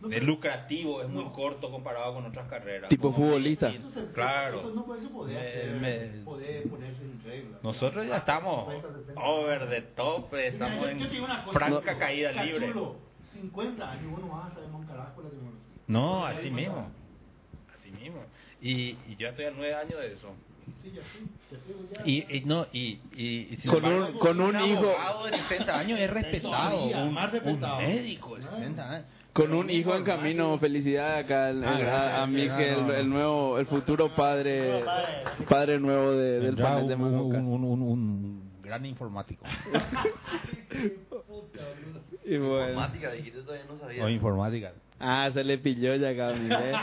No, 0.00 0.08
de 0.08 0.20
lucrativo 0.20 1.02
es 1.02 1.08
muy 1.08 1.24
corto 1.26 1.70
comparado 1.70 2.14
con 2.14 2.26
otras 2.26 2.48
carreras. 2.48 2.88
Tipo 2.88 3.12
futbolista. 3.12 3.68
medicina. 3.68 3.90
Eso 3.90 4.06
se- 4.08 4.14
Claro. 4.14 4.58
Eso 4.60 4.74
no 4.74 4.84
puede 4.84 5.06
poder, 5.08 5.38
hacer, 5.38 5.70
me- 5.80 6.24
poder 6.24 6.68
ponerse 6.68 7.02
en 7.02 7.22
regla. 7.24 7.58
Nosotros 7.62 8.06
ya 8.08 8.16
estamos 8.18 8.72
50, 8.74 8.98
60. 9.00 9.20
over 9.22 9.68
the 9.70 9.82
top, 9.94 10.32
Mira, 10.32 10.46
estamos 10.46 10.82
yo- 10.84 10.88
en 10.90 10.98
yo 10.98 11.06
te 11.06 11.12
digo 11.12 11.24
una 11.26 11.44
cosa, 11.44 11.58
franca 11.58 11.92
no, 11.92 11.98
caída 11.98 12.32
libre. 12.44 12.66
Cachulo, 12.66 13.05
50 13.36 13.90
años, 13.90 14.10
vos 14.10 14.20
no 14.20 14.28
vas 14.28 14.50
a 14.50 14.54
saber 14.54 14.68
más 14.70 14.80
un 14.80 14.86
carajo 14.86 15.22
la 15.22 15.28
tecnología. 15.30 15.60
No, 15.86 16.20
Porque 16.22 16.38
así 16.38 16.50
mismo. 16.50 16.76
más- 16.76 17.76
Así 17.80 17.90
mismo. 17.92 18.20
Y, 18.60 18.72
y 19.08 19.16
yo 19.18 19.28
estoy 19.28 19.44
a 19.44 19.50
nueve 19.52 19.74
años 19.74 20.00
de 20.00 20.12
eso. 20.14 20.28
Sí, 20.82 20.90
ya 20.92 21.02
sí, 21.02 21.24
ya 21.52 21.58
digo, 21.68 21.80
ya- 21.92 22.02
Y, 22.04 22.36
y 22.38 22.40
no, 22.44 22.66
y, 22.72 22.98
y, 23.14 23.48
y 23.52 23.56
sin 23.58 23.70
Con 23.70 23.84
embargo, 23.84 24.06
un- 24.14 24.18
con 24.18 24.40
un 24.40 24.60
hijo- 24.60 24.78
abogado 24.90 25.26
de 25.26 25.32
60 25.36 25.78
años 25.78 26.00
es 26.00 26.10
respetado. 26.10 26.52
Todavía, 26.76 26.98
un, 27.04 27.14
más 27.14 27.30
respetado. 27.30 27.78
un 27.78 27.84
médico 27.86 28.36
de 28.36 28.42
60 28.42 28.90
años. 28.90 29.06
Con 29.32 29.52
un 29.52 29.68
hijo 29.70 29.94
en 29.94 30.02
camino, 30.02 30.58
felicidades 30.58 31.24
acá 31.26 31.50
el- 31.50 31.58
el- 31.58 31.64
Ah, 31.64 31.70
a, 31.70 31.74
a 31.74 31.78
gracias, 32.26 32.28
Miguel, 32.30 32.48
gracias, 32.48 32.78
no, 32.78 32.86
no. 32.86 32.92
el 32.94 33.08
nuevo, 33.10 33.58
el 33.60 33.66
futuro 33.66 34.08
padre, 34.16 34.82
padre 35.48 35.78
nuevo 35.78 36.12
de- 36.12 36.40
del 36.40 36.56
panel 36.56 36.88
de 36.88 36.94
un, 36.96 37.02
un, 37.04 37.36
un, 37.36 37.64
un- 37.64 37.82
un 37.82 38.35
gran 38.66 38.84
informático. 38.84 39.44
Y 42.24 42.38
bueno. 42.38 42.68
Informática, 42.70 43.12
dijiste 43.12 43.40
todavía 43.42 43.64
no 43.68 43.78
sabía. 43.78 44.04
o 44.04 44.08
informática. 44.08 44.72
Ah, 44.98 45.30
se 45.32 45.44
le 45.44 45.58
pilló 45.58 45.94
ya 45.94 46.08
acá, 46.10 46.32
Miguel. 46.32 46.74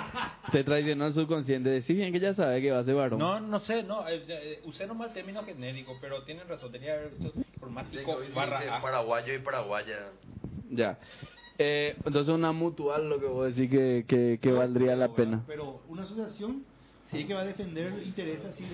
Se 0.52 0.64
traicionó 0.64 1.08
el 1.08 1.14
subconsciente. 1.14 1.70
Decís 1.70 1.98
bien 1.98 2.14
que 2.14 2.20
ya 2.20 2.34
sabe 2.34 2.62
que 2.62 2.72
va 2.72 2.80
a 2.80 2.84
ser 2.86 2.96
varón. 2.96 3.20
No, 3.20 3.40
no 3.40 3.60
sé, 3.62 3.84
no, 3.84 4.08
eh, 4.08 4.24
eh, 4.28 4.62
usé 4.66 4.88
nomás 4.88 5.10
el 5.10 5.14
término 5.16 5.44
genérico, 5.44 5.98
pero 6.00 6.24
tienen 6.24 6.48
razón, 6.48 6.72
tenía 6.72 6.94
que 6.94 7.00
haber 7.00 7.18
dicho 7.18 7.34
informático 7.36 8.12
hoy 8.12 8.28
se 8.28 8.34
barra 8.34 8.60
dice 8.60 8.72
A. 8.72 8.82
paraguayo 8.82 9.34
y 9.34 9.40
paraguaya. 9.40 9.98
Ya. 10.70 10.98
Eh, 11.58 11.96
entonces 12.06 12.34
una 12.34 12.52
mutual 12.52 13.10
lo 13.10 13.20
que 13.20 13.26
vos 13.28 13.54
decís 13.54 13.70
que, 13.70 14.06
que, 14.08 14.40
que 14.42 14.50
No, 14.50 14.58
valdría 14.58 14.96
la 14.96 15.10
pena. 15.10 15.44
Pero 15.46 15.82
una 15.90 16.04
asociación 16.04 16.64
Si 17.14 17.20
es 17.22 17.26
que 17.28 17.34
va 17.34 17.42
a 17.42 17.46
defender 17.46 17.94
intereses 18.04 18.44
así 18.46 18.66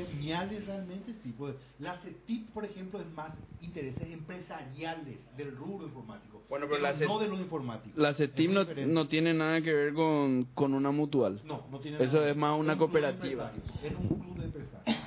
realmente, 0.66 1.14
sí. 1.24 1.34
Pues, 1.38 1.56
la 1.80 1.98
CETIP, 2.00 2.50
por 2.52 2.64
ejemplo, 2.66 3.00
es 3.00 3.12
más 3.12 3.32
intereses 3.62 4.10
empresariales 4.12 5.18
del 5.38 5.56
rubro 5.56 5.86
informático. 5.86 6.42
Bueno, 6.50 6.66
pero 6.70 6.82
la 6.82 6.94
no 6.94 7.20
de 7.20 7.28
los 7.28 7.40
informáticos. 7.40 7.98
La 7.98 8.14
CETIP 8.14 8.50
no, 8.88 9.08
tiene 9.08 9.34
nada 9.34 9.62
que 9.62 9.74
ver 9.74 9.94
con, 9.94 10.46
con 10.54 10.74
una 10.74 10.90
mutual. 10.92 11.42
No, 11.46 11.66
no 11.70 11.80
tiene 11.80 11.98
Eso 12.04 12.18
nada. 12.18 12.30
es 12.30 12.38
más 12.38 12.58
una 12.60 12.74
un 12.74 12.80
cooperativa. 12.80 13.52
Es 13.84 13.94
un 13.96 14.08
club 14.08 14.38
de 14.38 14.46
empresarios. 14.46 14.98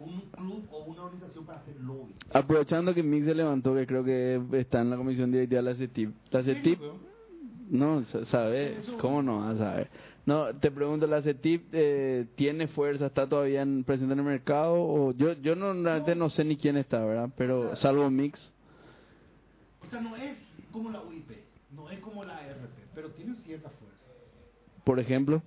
un 0.00 0.20
club 0.30 0.64
o 0.70 0.84
una 0.84 1.02
organización 1.02 1.44
para 1.44 1.58
hacer 1.58 1.76
lobby. 1.80 2.14
Aprovechando 2.32 2.94
que 2.94 3.02
Mix 3.02 3.26
se 3.26 3.34
levantó, 3.34 3.74
que 3.74 3.86
creo 3.86 4.04
que 4.04 4.40
está 4.58 4.80
en 4.80 4.90
la 4.90 4.96
comisión 4.96 5.30
directiva 5.32 5.62
de 5.62 5.70
la 5.72 5.76
CETIP. 5.76 6.14
La 6.30 6.42
CETIP, 6.42 6.78
no, 7.70 8.04
sa- 8.06 8.24
sabe, 8.26 8.78
¿cómo 9.00 9.22
no 9.22 9.40
vas 9.40 9.56
a 9.56 9.58
saber? 9.58 9.90
No, 10.26 10.54
te 10.54 10.70
pregunto, 10.70 11.06
¿la 11.06 11.22
CETIP 11.22 11.68
eh, 11.72 12.26
tiene 12.36 12.68
fuerza, 12.68 13.06
está 13.06 13.28
todavía 13.28 13.62
en, 13.62 13.84
presente 13.84 14.12
en 14.12 14.18
el 14.18 14.24
mercado? 14.24 14.74
O 14.74 15.12
yo 15.12 15.32
yo 15.34 15.56
no, 15.56 15.72
realmente 15.72 16.14
no 16.14 16.28
sé 16.30 16.44
ni 16.44 16.56
quién 16.56 16.76
está, 16.76 17.04
¿verdad? 17.04 17.30
Pero 17.36 17.74
salvo 17.76 18.08
Mix. 18.10 18.38
O 19.82 19.90
sea, 19.90 20.00
no 20.00 20.14
es 20.16 20.36
como 20.70 20.90
la 20.90 21.02
UIP, 21.02 21.30
no 21.72 21.90
es 21.90 21.98
como 22.00 22.24
la 22.24 22.34
RP, 22.40 22.90
pero 22.94 23.10
tiene 23.10 23.34
cierta 23.36 23.70
fuerza. 23.70 23.96
Por 24.84 25.00
ejemplo, 25.00 25.42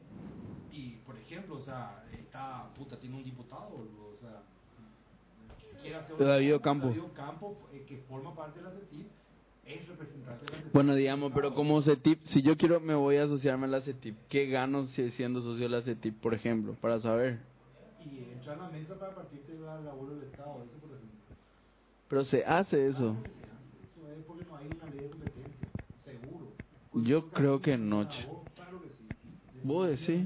Y, 0.72 0.98
por 1.06 1.18
ejemplo, 1.18 1.56
o 1.56 1.62
sea, 1.62 2.04
está, 2.12 2.70
puta, 2.76 2.98
tiene 2.98 3.16
un 3.16 3.24
diputado, 3.24 3.70
o 3.76 4.18
sea, 4.20 4.42
quiere 5.82 5.98
hacer 5.98 6.18
David 6.18 6.56
Ocampo. 6.56 6.88
David 6.88 7.04
Ocampo, 7.04 7.58
eh, 7.74 7.86
que 7.88 7.98
forma 8.10 8.34
parte 8.36 8.60
de 8.60 8.66
la 8.66 8.72
CETIP, 8.72 9.08
es 9.66 9.88
de 9.88 9.94
bueno, 10.74 10.96
digamos, 10.96 11.32
pero 11.34 11.54
como 11.54 11.82
CETIP, 11.82 12.20
si 12.24 12.42
yo 12.42 12.58
quiero, 12.58 12.80
me 12.80 12.96
voy 12.96 13.18
a 13.18 13.24
asociarme 13.26 13.66
a 13.66 13.70
la 13.70 13.82
CETIP, 13.82 14.16
¿qué 14.28 14.48
gano 14.48 14.86
si- 14.88 15.12
siendo 15.12 15.42
socio 15.42 15.64
de 15.64 15.70
la 15.70 15.82
CETIP, 15.84 16.20
por 16.20 16.34
ejemplo? 16.34 16.76
Para 16.82 17.00
saber. 17.00 17.40
Y 18.04 18.32
entra 18.34 18.54
a 18.54 18.58
la 18.58 18.70
mesa 18.70 18.98
para 19.00 19.14
partirte 19.16 19.54
la 19.60 19.80
labor 19.82 20.16
del 20.16 20.24
Estado, 20.30 20.64
eso 20.64 20.78
por 20.80 20.90
ejemplo. 20.98 21.20
Pero 22.10 22.26
se 22.26 22.44
hace 22.46 22.88
eso. 22.88 23.16
Eso 23.96 24.12
es 24.12 24.26
porque 24.26 24.44
no 24.46 24.56
hay 24.58 24.68
una 24.68 24.90
ley 24.90 25.00
de 25.02 25.10
competencia, 25.10 25.68
seguro. 26.04 26.48
Yo 27.06 27.30
creo 27.30 27.62
que 27.62 27.78
no. 27.78 28.08
Claro 28.08 28.82
sí. 28.98 29.60
¿Vos 29.64 29.88
decís? 29.90 30.26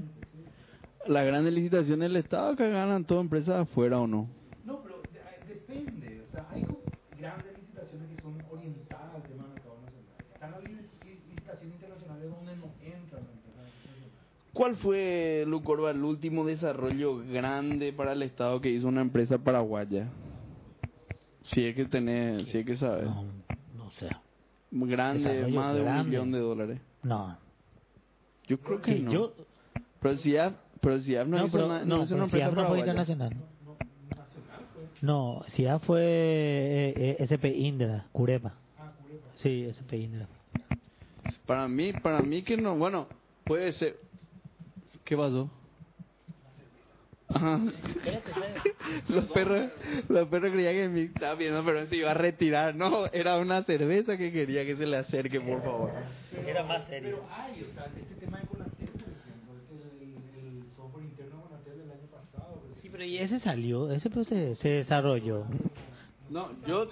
Las 1.07 1.25
grandes 1.25 1.53
licitaciones 1.53 2.09
del 2.09 2.15
Estado 2.17 2.55
que 2.55 2.69
ganan 2.69 3.05
todas 3.05 3.23
empresas 3.23 3.55
afuera 3.61 3.99
o 3.99 4.07
no. 4.07 4.27
No, 4.65 4.81
pero 4.81 5.01
de- 5.13 5.19
eh, 5.19 5.45
depende. 5.47 6.21
O 6.27 6.31
sea, 6.31 6.47
hay 6.51 6.63
co- 6.63 6.81
grandes 7.17 7.57
licitaciones 7.59 8.09
que 8.09 8.21
son 8.21 8.43
orientadas 8.51 9.15
al 9.15 9.23
tema 9.23 9.43
del 9.43 9.53
mercado 9.53 9.77
nacional. 9.79 10.03
Están 10.33 10.51
las 10.51 10.63
li- 10.63 10.73
li- 10.73 11.19
licitaciones 11.29 11.75
internacionales 11.75 12.29
donde 12.29 12.55
no 12.57 12.65
entran 12.81 13.23
las 13.23 13.31
empresas 13.31 13.63
nacionales. 13.63 14.11
¿Cuál 14.57 14.75
fue, 14.77 15.43
Lucorba, 15.45 15.91
el 15.91 16.03
último 16.03 16.43
desarrollo 16.43 17.19
grande 17.19 17.93
para 17.93 18.13
el 18.13 18.23
Estado 18.23 18.59
que 18.59 18.69
hizo 18.71 18.87
una 18.87 19.01
empresa 19.01 19.37
paraguaya? 19.37 20.07
Si 21.43 21.63
es 21.63 21.75
que 21.75 21.85
tenés, 21.85 22.47
si 22.49 22.57
es 22.57 22.65
que 22.65 22.75
sabes. 22.75 23.05
No, 23.05 23.23
no 23.75 23.91
sé. 23.91 24.09
Grande, 24.71 25.29
Desarrollo 25.29 25.55
más 25.55 25.75
de 25.75 25.81
un 25.83 26.05
millón 26.09 26.31
de 26.31 26.39
dólares. 26.39 26.81
No. 27.03 27.37
Yo 28.47 28.59
creo 28.59 28.81
que 28.81 28.95
Sí, 28.95 28.99
no. 29.01 29.11
yo, 29.11 29.33
Pero 30.01 30.13
el 30.15 30.19
CIAF, 30.21 30.53
pero 30.81 31.01
CIAF 31.01 31.27
no, 31.27 31.37
no, 31.37 31.45
hizo, 31.45 31.53
pero, 31.53 31.65
una, 31.67 31.85
no, 31.85 31.97
no 31.97 32.03
hizo 32.05 32.15
una 32.15 32.25
pero 32.25 32.43
empresa 32.45 32.55
paraguaya. 32.55 32.93
Nacional. 32.95 33.33
No, 35.03 35.43
CIAF 35.55 35.85
fue 35.85 36.01
eh, 36.01 36.93
eh, 36.97 37.15
SP 37.29 37.55
Indra, 37.55 38.07
Curepa. 38.11 38.55
Ah, 38.79 38.91
Curepa. 39.03 39.27
Sí, 39.43 39.67
SP 39.69 39.97
Indra. 39.99 40.27
Para 41.45 41.67
mí, 41.67 41.93
para 41.93 42.21
mí 42.23 42.41
que 42.41 42.57
no, 42.57 42.75
bueno, 42.75 43.07
puede 43.45 43.71
ser. 43.73 44.06
¿Qué 45.07 45.15
pasó? 45.15 45.49
Ajá. 47.29 47.61
los 49.07 49.25
perros, 49.27 49.71
los 50.09 50.27
perros 50.27 50.51
creían 50.51 50.73
que 50.75 50.89
me 50.89 51.01
estaba 51.03 51.35
viendo, 51.35 51.63
pero 51.63 51.87
se 51.87 51.95
iba 51.95 52.11
a 52.11 52.13
retirar. 52.13 52.75
No, 52.75 53.05
era 53.07 53.37
una 53.37 53.63
cerveza 53.63 54.17
que 54.17 54.33
quería 54.33 54.65
que 54.65 54.75
se 54.75 54.85
le 54.85 54.97
acerque, 54.97 55.39
por 55.39 55.63
favor. 55.63 55.91
Era 56.45 56.63
más 56.65 56.85
serio. 56.87 57.21
Pero 57.25 57.41
hay, 57.41 57.61
o 57.63 57.73
sea, 57.73 57.85
este 57.85 58.15
tema 58.15 58.39
de 58.39 58.47
Conatel, 58.47 58.89
por 58.89 59.01
ejemplo, 59.01 59.53
el, 60.01 60.57
el 60.59 60.71
software 60.75 61.05
interno 61.05 61.37
de 61.37 61.43
Conatel 61.43 61.77
del 61.79 61.91
año 61.91 62.07
pasado. 62.11 62.61
pues, 62.67 62.81
Sí, 62.81 62.89
pero 62.91 63.03
y 63.05 63.17
ese 63.17 63.39
salió, 63.39 63.89
ese 63.91 64.09
pues 64.09 64.27
se, 64.27 64.55
se 64.55 64.69
desarrolló. 64.69 65.45
No, 66.29 66.49
yo. 66.65 66.85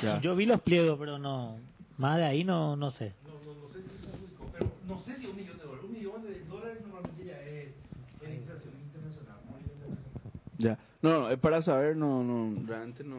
Ya. 0.00 0.20
Yo 0.20 0.36
vi 0.36 0.46
los 0.46 0.60
pliegos, 0.60 0.96
pero 0.98 1.18
no. 1.18 1.58
Más 1.98 2.18
de 2.18 2.24
ahí 2.24 2.44
no, 2.44 2.76
no 2.76 2.92
sé. 2.92 3.14
No, 3.24 3.30
no, 3.44 3.60
no 3.60 3.68
sé 3.68 3.82
si 3.82 3.88
se 3.98 4.08
adjudicó, 4.08 4.46
pero 4.52 4.70
no 4.86 5.00
sé 5.02 5.16
si 5.18 5.26
un 5.26 5.36
millón 5.36 5.58
de 5.58 5.64
dólares. 5.64 5.84
Un 5.84 5.92
millón 5.92 6.22
de 6.22 6.44
dólares 6.44 6.78
normalmente 6.82 7.24
ya 7.24 7.40
es 7.42 7.74
en 8.22 8.30
licitación 8.30 8.74
internacional, 8.80 9.36
no 9.50 9.56
es 9.58 9.64
internacional. 9.64 10.32
Ya. 10.60 10.78
No, 11.02 11.30
es 11.30 11.38
para 11.38 11.62
saber, 11.62 11.96
no, 11.96 12.22
no, 12.22 12.54
realmente 12.66 13.02
no. 13.02 13.18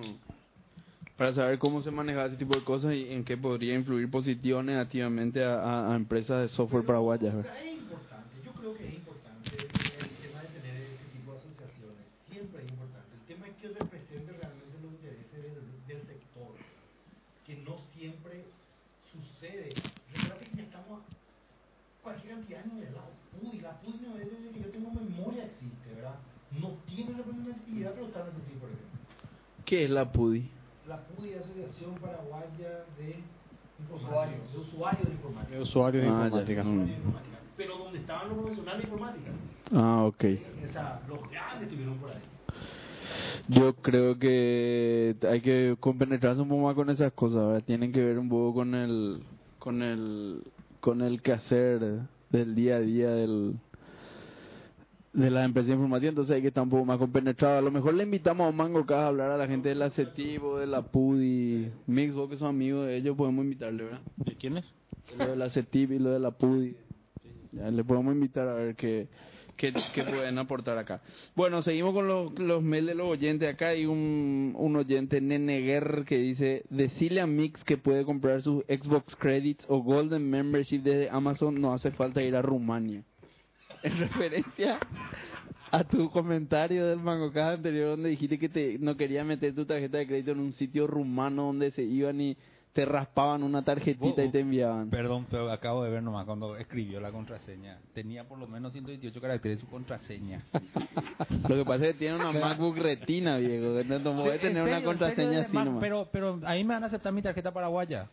Para 1.17 1.33
saber 1.33 1.57
cómo 1.59 1.81
se 1.83 1.91
manejaba 1.91 2.27
ese 2.27 2.37
tipo 2.37 2.55
de 2.55 2.63
cosas 2.63 2.93
y 2.93 3.11
en 3.11 3.23
qué 3.23 3.37
podría 3.37 3.73
influir 3.75 4.09
positivo 4.09 4.59
o 4.59 4.63
negativamente 4.63 5.43
a, 5.43 5.55
a- 5.61 5.93
a 5.93 5.95
empresas 5.95 6.41
de 6.41 6.49
software 6.49 6.85
paraguayas. 6.85 7.33
O 7.33 7.37
¿verdad? 7.37 7.51
sea, 7.53 7.63
es 7.65 7.77
importante, 7.79 8.33
yo 8.45 8.51
creo 8.53 8.73
que 8.77 8.87
es 8.87 8.93
importante 8.93 9.49
el 9.57 9.67
tema 10.21 10.41
de 10.41 10.49
tener 10.59 10.75
ese 10.81 11.05
tipo 11.13 11.31
de 11.33 11.37
asociaciones. 11.39 12.05
Siempre 12.29 12.63
es 12.63 12.69
importante. 12.71 13.09
El 13.17 13.25
tema 13.29 13.47
es 13.49 13.55
que 13.61 13.67
represente 13.69 14.29
realmente 14.33 14.75
los 14.81 14.91
intereses 14.93 15.41
del, 15.41 15.65
del 15.89 16.01
sector, 16.05 16.51
que 17.45 17.53
no 17.65 17.73
siempre 17.97 18.45
sucede. 19.13 19.69
Recuerda 20.13 20.39
que 20.45 20.57
ya 20.57 20.63
estamos 20.63 21.01
cualquier 22.01 22.33
cantidad 22.33 22.63
de 22.65 22.69
niveles. 22.73 22.93
La 22.93 23.05
PUDI, 23.37 23.59
la 23.61 23.73
PUDI 23.81 23.97
no 24.05 24.17
es 24.17 24.25
desde 24.29 24.49
que 24.53 24.61
yo 24.61 24.69
tengo 24.73 24.89
memoria 24.93 25.45
existe. 25.45 25.80
No 26.59 26.69
tiene 26.85 27.13
representatividad, 27.17 27.93
pero 27.93 28.05
está 28.07 28.21
en 28.21 28.27
ese 28.27 28.39
tipo, 28.41 28.65
ejemplo. 28.65 28.87
¿Qué 29.65 29.83
es 29.85 29.89
la 29.89 30.11
PUDI? 30.11 30.49
La 30.87 30.97
PUDI 31.05 31.29
es 31.29 31.37
Asociación 31.45 31.95
Paraguaya 31.95 32.85
de 32.97 33.15
Usuarios. 33.93 34.51
De 34.51 34.59
usuarios 34.59 35.07
de 35.07 35.13
informática. 35.13 35.55
De 35.55 35.61
usuarios 35.61 36.03
de 36.03 36.09
Ah, 36.09 36.11
ya. 36.19 36.25
informática. 36.25 36.63
De. 36.63 36.95
Pero 37.57 37.77
donde 37.77 37.99
estaban 37.99 38.29
los 38.29 38.37
profesionales 38.39 38.81
de 38.81 38.83
informática. 38.89 39.31
Ah, 39.73 40.03
ok. 40.05 40.23
O 40.69 40.71
sea, 40.73 41.01
los 41.07 41.29
grandes 41.29 41.63
estuvieron 41.63 41.97
por 41.97 42.09
ahí. 42.11 42.17
Yo 43.47 43.73
creo 43.75 44.17
que 44.19 45.15
hay 45.29 45.41
que 45.41 45.75
compenetrarse 45.79 46.41
un 46.41 46.49
poco 46.49 46.61
más 46.63 46.75
con 46.75 46.89
esas 46.89 47.11
cosas, 47.13 47.47
¿verdad? 47.47 47.63
Tienen 47.63 47.91
que 47.91 48.03
ver 48.03 48.17
un 48.19 48.29
poco 48.29 48.53
con 48.55 48.75
el, 48.75 49.23
con 49.59 49.81
el, 49.81 50.43
con 50.79 51.01
el 51.01 51.21
quehacer 51.21 52.01
del 52.29 52.55
día 52.55 52.75
a 52.77 52.79
día 52.79 53.09
del, 53.11 53.55
de 55.13 55.29
la 55.29 55.43
empresa 55.43 55.71
informativa, 55.71 56.09
entonces 56.09 56.35
hay 56.35 56.41
que 56.41 56.47
estar 56.47 56.63
un 56.63 56.69
poco 56.69 56.85
más 56.85 56.97
compenetrado. 56.97 57.57
A 57.57 57.61
lo 57.61 57.71
mejor 57.71 57.93
le 57.93 58.03
invitamos 58.03 58.47
a 58.47 58.55
mango 58.55 58.79
acá 58.79 59.03
a 59.03 59.07
hablar 59.07 59.31
a 59.31 59.37
la 59.37 59.47
gente 59.47 59.69
de 59.69 59.75
la 59.75 59.89
CETIVO, 59.89 60.59
de 60.59 60.67
la 60.67 60.83
PUDI, 60.83 61.69
Mix, 61.87 62.13
vos 62.13 62.29
que 62.29 62.37
son 62.37 62.49
amigos 62.49 62.87
de 62.87 62.95
ellos, 62.95 63.17
podemos 63.17 63.43
invitarle, 63.43 63.83
¿verdad? 63.83 64.01
¿De 64.17 64.35
quién 64.35 64.57
es? 64.57 64.65
Lo 65.17 65.27
de 65.27 65.35
la 65.35 65.49
CETIV 65.49 65.93
y 65.93 65.99
lo 65.99 66.11
de 66.11 66.19
la 66.19 66.31
PUDI. 66.31 66.75
Ya, 67.51 67.69
le 67.69 67.83
podemos 67.83 68.13
invitar 68.13 68.47
a 68.47 68.53
ver 68.53 68.75
qué, 68.75 69.09
qué, 69.57 69.73
qué 69.93 70.03
pueden 70.03 70.37
aportar 70.37 70.77
acá. 70.77 71.01
Bueno, 71.35 71.61
seguimos 71.61 71.93
con 71.93 72.07
los, 72.07 72.39
los 72.39 72.63
mails 72.63 72.87
de 72.87 72.95
los 72.95 73.07
oyentes. 73.07 73.53
Acá 73.53 73.69
hay 73.69 73.85
un, 73.85 74.53
un 74.57 74.75
oyente, 74.77 75.19
Neneguer, 75.19 76.05
que 76.07 76.17
dice, 76.17 76.63
decile 76.69 77.19
a 77.19 77.27
Mix 77.27 77.61
que 77.65 77.75
puede 77.75 78.05
comprar 78.05 78.41
sus 78.41 78.63
Xbox 78.67 79.17
Credits 79.17 79.65
o 79.67 79.83
Golden 79.83 80.29
Membership 80.29 80.79
desde 80.79 81.09
Amazon, 81.09 81.59
no 81.59 81.73
hace 81.73 81.91
falta 81.91 82.23
ir 82.23 82.37
a 82.37 82.41
Rumania. 82.41 83.03
En 83.83 83.99
referencia 83.99 84.79
a 85.71 85.83
tu 85.83 86.09
comentario 86.11 86.85
del 86.85 86.99
MangoCast 86.99 87.57
anterior 87.57 87.91
donde 87.91 88.09
dijiste 88.09 88.37
que 88.37 88.49
te, 88.49 88.77
no 88.79 88.97
quería 88.97 89.23
meter 89.23 89.55
tu 89.55 89.65
tarjeta 89.65 89.97
de 89.97 90.07
crédito 90.07 90.31
en 90.31 90.39
un 90.39 90.53
sitio 90.53 90.85
rumano 90.85 91.43
donde 91.43 91.71
se 91.71 91.83
iban 91.83 92.19
y 92.19 92.37
te 92.73 92.85
raspaban 92.85 93.43
una 93.43 93.63
tarjetita 93.63 94.23
y 94.23 94.29
te 94.29 94.39
enviaban. 94.39 94.89
Perdón, 94.89 95.27
pero 95.29 95.51
acabo 95.51 95.83
de 95.83 95.89
ver 95.89 96.01
nomás 96.01 96.25
cuando 96.25 96.55
escribió 96.55 97.01
la 97.01 97.11
contraseña. 97.11 97.79
Tenía 97.93 98.25
por 98.25 98.37
lo 98.37 98.47
menos 98.47 98.71
128 98.71 99.19
caracteres 99.19 99.59
su 99.59 99.67
contraseña. 99.67 100.41
Lo 101.49 101.55
que 101.55 101.65
pasa 101.65 101.87
es 101.87 101.93
que 101.93 101.99
tiene 101.99 102.15
una 102.15 102.31
MacBook 102.31 102.77
Retina, 102.77 103.37
viejo. 103.37 103.65
No 103.83 104.31
¿En 104.31 104.39
tener 104.39 104.63
una 104.63 104.83
contraseña 104.83 105.39
¿En 105.39 105.45
así 105.45 105.53
nomás. 105.53 105.81
Pero, 105.81 106.09
pero 106.11 106.39
ahí 106.45 106.63
me 106.63 106.73
van 106.73 106.83
a 106.83 106.87
aceptar 106.87 107.11
mi 107.11 107.21
tarjeta 107.21 107.51
paraguaya. 107.51 108.09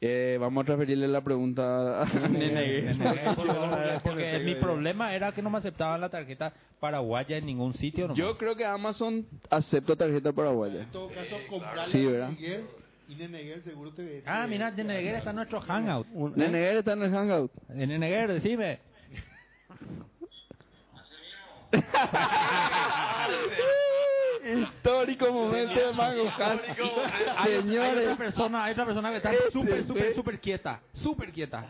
Eh, 0.00 0.36
vamos 0.40 0.62
a 0.62 0.66
transferirle 0.66 1.08
la 1.08 1.20
pregunta 1.22 2.02
a 2.02 2.04
Nene. 2.28 2.94
Porque- 3.34 4.00
Porque 4.04 4.38
mi 4.44 4.54
problema 4.54 5.12
era 5.12 5.32
que 5.32 5.42
no 5.42 5.50
me 5.50 5.58
aceptaban 5.58 6.00
la 6.00 6.08
tarjeta 6.08 6.52
paraguaya 6.78 7.36
en 7.36 7.46
ningún 7.46 7.74
sitio. 7.74 8.04
nomás. 8.04 8.16
Yo 8.18 8.36
creo 8.38 8.54
que 8.54 8.64
Amazon 8.64 9.26
acepta 9.50 9.96
tarjeta 9.96 10.32
paraguaya. 10.32 10.82
En 10.82 10.90
todo 10.92 11.08
caso, 11.08 11.36
comprarle 11.50 11.92
Sí, 11.92 12.06
¿verdad? 12.06 12.28
Neneguer 12.30 12.64
y 13.08 13.14
Neneguer 13.16 13.62
seguro 13.62 13.90
te... 13.92 14.22
Ah, 14.24 14.42
te- 14.44 14.50
mira, 14.50 14.70
de 14.70 14.84
Neguer 14.84 15.16
está 15.16 15.30
en 15.30 15.36
nuestro 15.36 15.60
hangout. 15.62 16.06
Nene 16.36 16.78
está 16.78 16.92
en 16.92 17.02
el 17.02 17.10
Hangout. 17.10 17.50
En 17.70 17.98
Neguer, 18.00 18.32
decime. 18.34 18.78
Histórico 24.56 25.32
momento 25.32 25.74
de. 25.74 26.02
Hay, 26.02 26.20
hay 27.36 27.62
Señores, 27.62 28.04
otra 28.04 28.16
persona, 28.16 28.64
hay 28.64 28.72
otra 28.72 28.86
persona 28.86 29.10
que 29.10 29.16
está 29.18 29.32
Este 29.32 29.50
súper, 29.50 29.84
súper, 29.84 30.14
súper 30.14 30.40
quieta. 30.40 30.80
Súper 30.94 31.32
quieta. 31.32 31.64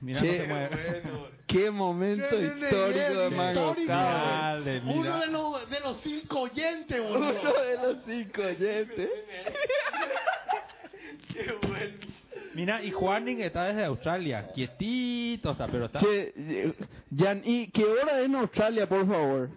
Mira, 0.00 0.20
Che, 0.20 0.26
no 0.26 0.32
se 0.32 0.46
mueve. 0.48 1.02
Qué 1.46 1.70
momento 1.70 2.42
histórico 2.42 3.20
de 3.20 3.30
Mago. 3.30 3.76
Dale, 3.86 4.80
Uno 4.84 5.20
de 5.20 5.26
los, 5.28 5.70
de 5.70 5.80
los 5.80 5.96
cinco 6.00 6.40
oyentes, 6.42 7.00
Uno 7.00 7.32
boludo. 7.32 7.62
de 7.62 7.74
los 7.76 7.96
cinco 8.04 8.42
oyentes. 8.42 9.08
Mira, 12.54 12.82
y 12.82 12.90
Juaning 12.90 13.40
está 13.42 13.64
desde 13.64 13.84
Australia. 13.84 14.48
Quietito 14.52 15.52
está, 15.52 15.66
pero 15.68 15.86
está. 15.86 16.00
Che, 16.00 16.74
Jan, 17.16 17.40
¿y 17.44 17.68
qué 17.68 17.84
hora 17.84 18.18
es 18.20 18.26
en 18.26 18.34
Australia, 18.34 18.86
por 18.88 19.06
favor? 19.06 19.48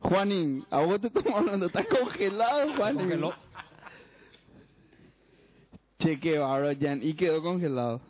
Juanín, 0.00 0.64
a 0.70 0.80
vos 0.80 1.00
te 1.00 1.08
estamos 1.08 1.34
hablando, 1.34 1.66
está 1.66 1.84
congelado, 1.84 2.74
Juanín. 2.74 3.00
Congeló. 3.00 3.34
Che, 5.98 6.18
qué 6.18 6.38
bárbaro, 6.38 6.74
Jan, 6.80 7.00
y 7.02 7.14
quedó 7.14 7.42
congelado. 7.42 8.00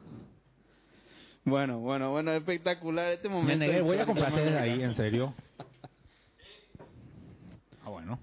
Bueno, 1.44 1.80
bueno, 1.80 2.10
bueno, 2.10 2.32
espectacular 2.32 3.12
este 3.12 3.28
Me 3.28 3.34
momento. 3.34 3.66
negué, 3.66 3.80
voy 3.80 3.98
a 3.98 4.06
comprarte 4.06 4.40
desde 4.40 4.58
ahí, 4.58 4.82
en 4.82 4.94
serio. 4.94 5.34
Ah, 7.84 7.88
bueno. 7.88 8.18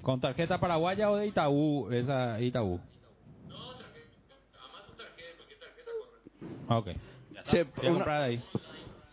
¿Con 0.00 0.20
tarjeta 0.20 0.58
paraguaya 0.58 1.10
o 1.10 1.16
de 1.16 1.26
Itaú? 1.26 1.90
Esa 1.92 2.40
Itaú. 2.40 2.80
Ah, 6.68 6.78
ok. 6.78 6.88
Che, 7.50 7.64
Voy 7.64 7.86
a 7.86 7.90
comprar 7.90 8.20
de 8.20 8.26
ahí. 8.26 8.44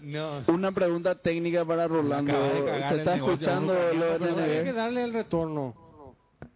No. 0.02 0.44
Una 0.48 0.72
pregunta 0.72 1.16
técnica 1.16 1.64
para 1.64 1.88
Rolando. 1.88 2.32
acaba 2.32 2.48
de 2.50 2.66
cagar 2.66 2.90
¿Se 2.94 2.98
está 3.00 3.16
escuchando 3.16 3.74
lo 3.74 3.80
de 3.80 4.20
Pero 4.20 4.38
hay 4.42 4.64
que 4.64 4.74
darle 4.74 5.04
el 5.04 5.14
retorno. 5.14 5.76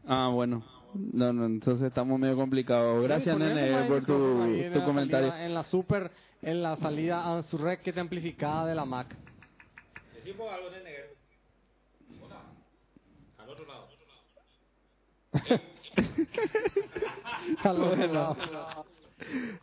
Ah, 0.08 0.30
bueno. 0.34 0.64
No, 0.96 1.32
no, 1.34 1.46
entonces 1.46 1.88
estamos 1.88 2.18
medio 2.20 2.36
complicados. 2.38 3.04
Gracias, 3.04 3.38
nomás 3.38 3.58
el 3.58 3.88
por 3.88 4.06
tu, 4.06 4.44
en 4.44 4.74
tu 4.74 4.84
comentario. 4.84 5.30
salida- 5.30 5.46
en 5.46 5.54
la 5.54 5.64
super, 5.66 6.12
en 6.42 6.64
la 6.64 6.78
salida 6.78 7.26
Ansurrec 7.36 7.82
que 7.82 7.92
te 7.94 8.00
amplificada 8.00 8.66
de 8.66 8.76
la 8.76 8.86
Mac. 8.86 9.16
Al 17.64 17.82
otro 17.82 17.96
Bueno. 17.98 18.14
lado. 18.14 18.86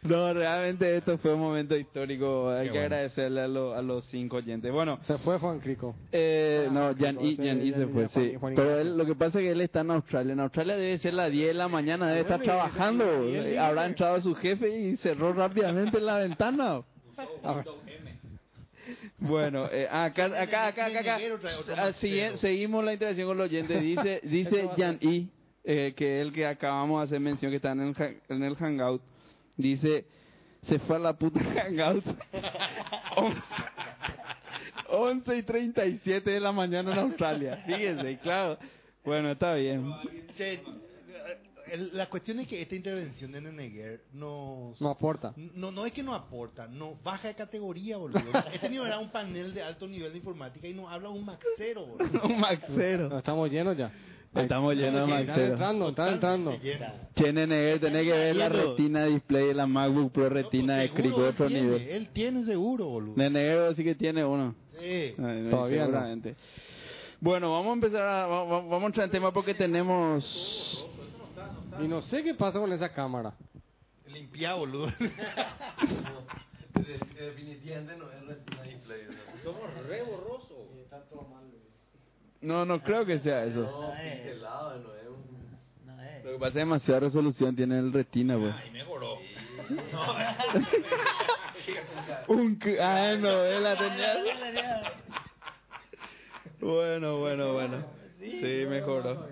No, 0.02 0.32
realmente 0.32 0.96
esto 0.96 1.18
fue 1.18 1.34
un 1.34 1.40
momento 1.40 1.76
histórico. 1.76 2.48
Hay 2.50 2.66
Qué 2.68 2.72
que 2.72 2.78
bueno. 2.78 2.84
agradecerle 2.86 3.40
a, 3.42 3.48
lo- 3.48 3.74
a 3.74 3.82
los 3.82 4.04
cinco 4.06 4.38
oyentes. 4.38 4.72
Bueno, 4.72 4.98
Se 5.06 5.18
fue 5.18 5.38
Juan 5.38 5.60
Crico. 5.60 5.94
eh, 6.10 6.68
no, 6.72 6.86
Ah, 6.88 6.94
Jan 6.98 7.20
I, 7.20 7.34
ese- 7.34 7.46
Jan 7.48 7.62
I 7.62 7.68
ese- 7.68 7.78
se 7.80 7.86
fue, 7.86 8.06
Juan- 8.08 8.24
sí. 8.30 8.34
Juan 8.40 8.54
Pero 8.54 8.78
él, 8.78 8.96
lo 8.96 9.04
que 9.04 9.14
pasa 9.14 9.38
es 9.38 9.44
que 9.44 9.50
él 9.52 9.60
está 9.60 9.80
en 9.80 9.90
Australia. 9.90 10.32
En 10.32 10.40
Australia 10.40 10.76
debe 10.76 10.96
ser 10.98 11.12
las 11.14 11.30
10 11.30 11.48
de 11.48 11.54
la 11.54 11.68
mañana, 11.68 12.08
debe 12.08 12.20
estar 12.22 12.40
y- 12.40 12.44
trabajando. 12.44 13.28
y 13.28 13.56
Habrá 13.56 13.84
entrado 13.86 14.20
su 14.22 14.34
jefe 14.34 14.68
y 14.74 14.96
cerró 14.96 15.32
rápidamente 15.34 16.00
la 16.00 16.16
ventana. 16.18 16.82
A 17.44 17.52
ver. 17.54 17.64
Bueno, 19.18 19.68
eh, 19.70 19.86
acá, 19.88 20.24
acá, 20.26 20.66
acá, 20.68 20.86
acá, 20.86 21.00
acá. 21.00 21.18
Ah, 21.76 21.92
sigue- 21.92 22.36
seguimos 22.38 22.82
la 22.84 22.94
interacción 22.94 23.28
con 23.28 23.36
los 23.36 23.46
oyentes. 23.46 23.80
Dice, 23.82 24.20
dice 24.24 24.68
Jan 24.76 24.98
I, 25.00 25.28
eh, 25.64 25.92
que 25.94 26.20
es 26.20 26.26
el 26.26 26.32
que 26.32 26.46
acabamos 26.46 27.00
de 27.00 27.04
hacer 27.04 27.20
mención, 27.20 27.50
que 27.52 27.56
está 27.56 27.72
en 27.72 27.80
el, 27.80 27.94
ha- 27.96 28.34
en 28.34 28.42
el 28.42 28.56
Hangout. 28.56 29.02
Dice, 29.56 30.06
se 30.62 30.78
fue 30.80 30.96
a 30.96 30.98
la 30.98 31.12
puta 31.14 31.40
Hangout. 31.40 32.04
11, 33.16 33.40
11 34.88 35.36
y 35.36 35.42
37 35.42 36.30
de 36.30 36.40
la 36.40 36.52
mañana 36.52 36.92
en 36.92 36.98
Australia. 36.98 37.56
Fíjense, 37.66 38.18
claro. 38.18 38.58
Bueno, 39.04 39.32
está 39.32 39.54
bien. 39.54 39.92
Che, 40.36 40.62
la 41.92 42.08
cuestión 42.08 42.40
es 42.40 42.48
que 42.48 42.60
esta 42.60 42.74
intervención 42.74 43.32
de 43.32 43.40
Neneguer 43.40 44.04
nos... 44.12 44.80
No 44.80 44.90
aporta. 44.90 45.32
No, 45.36 45.70
no 45.70 45.86
es 45.86 45.92
que 45.92 46.02
no 46.02 46.14
aporta, 46.14 46.66
no 46.66 46.96
baja 47.02 47.28
de 47.28 47.34
categoría, 47.34 47.96
boludo. 47.96 48.20
Este 48.52 48.68
nivel 48.68 48.88
era 48.88 48.98
un 48.98 49.10
panel 49.10 49.54
de 49.54 49.62
alto 49.62 49.86
nivel 49.86 50.12
de 50.12 50.18
informática 50.18 50.68
y 50.68 50.74
nos 50.74 50.90
habla 50.92 51.08
un 51.08 51.24
maxero, 51.24 51.86
boludo. 51.86 52.22
Un 52.24 52.40
maxero. 52.40 53.08
No, 53.08 53.18
estamos 53.18 53.50
llenos 53.50 53.76
ya. 53.76 53.90
Estamos 54.34 54.74
llenos 54.74 55.08
de 55.08 55.20
Están 55.20 55.40
entrando, 55.40 55.88
están 55.90 56.08
entrando. 56.14 56.58
Che, 57.14 57.32
nene, 57.32 57.78
tenés 57.78 58.04
que 58.06 58.12
ver 58.12 58.36
la 58.36 58.48
retina 58.48 59.04
display 59.04 59.48
de 59.48 59.54
la 59.54 59.66
MacBook 59.66 60.10
Pro 60.12 60.28
retina 60.30 60.76
de 60.76 60.88
pues, 60.88 61.00
Crico, 61.00 61.16
seguro 61.16 61.30
otro 61.30 61.48
nivel. 61.50 61.82
Él 61.88 62.08
tiene 62.14 62.44
seguro, 62.44 62.86
boludo. 62.86 63.12
Nene 63.16 63.74
sí 63.74 63.84
que 63.84 63.94
tiene 63.94 64.24
uno. 64.24 64.54
Sí. 64.80 65.14
Todavía 65.50 65.86
no. 65.86 66.32
Bueno, 67.20 67.52
vamos 67.52 67.70
a 67.70 67.74
empezar 67.74 68.08
a, 68.08 68.26
va- 68.26 68.44
va- 68.44 68.60
vamos 68.62 68.82
a 68.82 68.86
entrar 68.86 69.04
en 69.04 69.10
tema 69.12 69.32
porque 69.32 69.54
tenemos 69.54 70.88
Y 71.80 71.86
no 71.88 72.00
sé 72.02 72.22
qué 72.24 72.34
pasa 72.34 72.58
con 72.58 72.72
esa 72.72 72.92
cámara. 72.92 73.34
Limpia, 74.06 74.54
boludo. 74.54 74.86
Definitivamente 76.74 77.96
no 77.96 78.10
es 78.10 78.26
retina 78.26 78.62
display. 78.62 79.02
¿no? 79.44 79.52
No, 82.42 82.64
no 82.64 82.80
creo 82.82 83.04
que 83.06 83.18
sea 83.20 83.44
eso. 83.44 83.60
No, 83.62 83.92
pixelado, 83.92 84.78
no 84.80 84.94
es 84.94 85.06
un... 85.08 85.22
No, 85.86 86.02
eh. 86.02 86.20
Lo 86.24 86.32
que 86.32 86.38
pasa 86.38 86.48
es 86.48 86.52
que 86.54 86.58
demasiada 86.58 87.00
resolución 87.00 87.54
tiene 87.56 87.78
el 87.78 87.92
retina, 87.92 88.36
pues. 88.38 88.54
mejoró. 88.72 89.18
Un 92.28 92.58
ah, 92.80 93.14
no, 93.18 93.44
él 93.44 93.62
la 93.62 93.76
tenía. 93.78 94.14
Bueno, 96.60 97.18
bueno, 97.18 97.54
bueno. 97.54 97.84
Sí, 98.20 98.64
mejoró. 98.68 99.26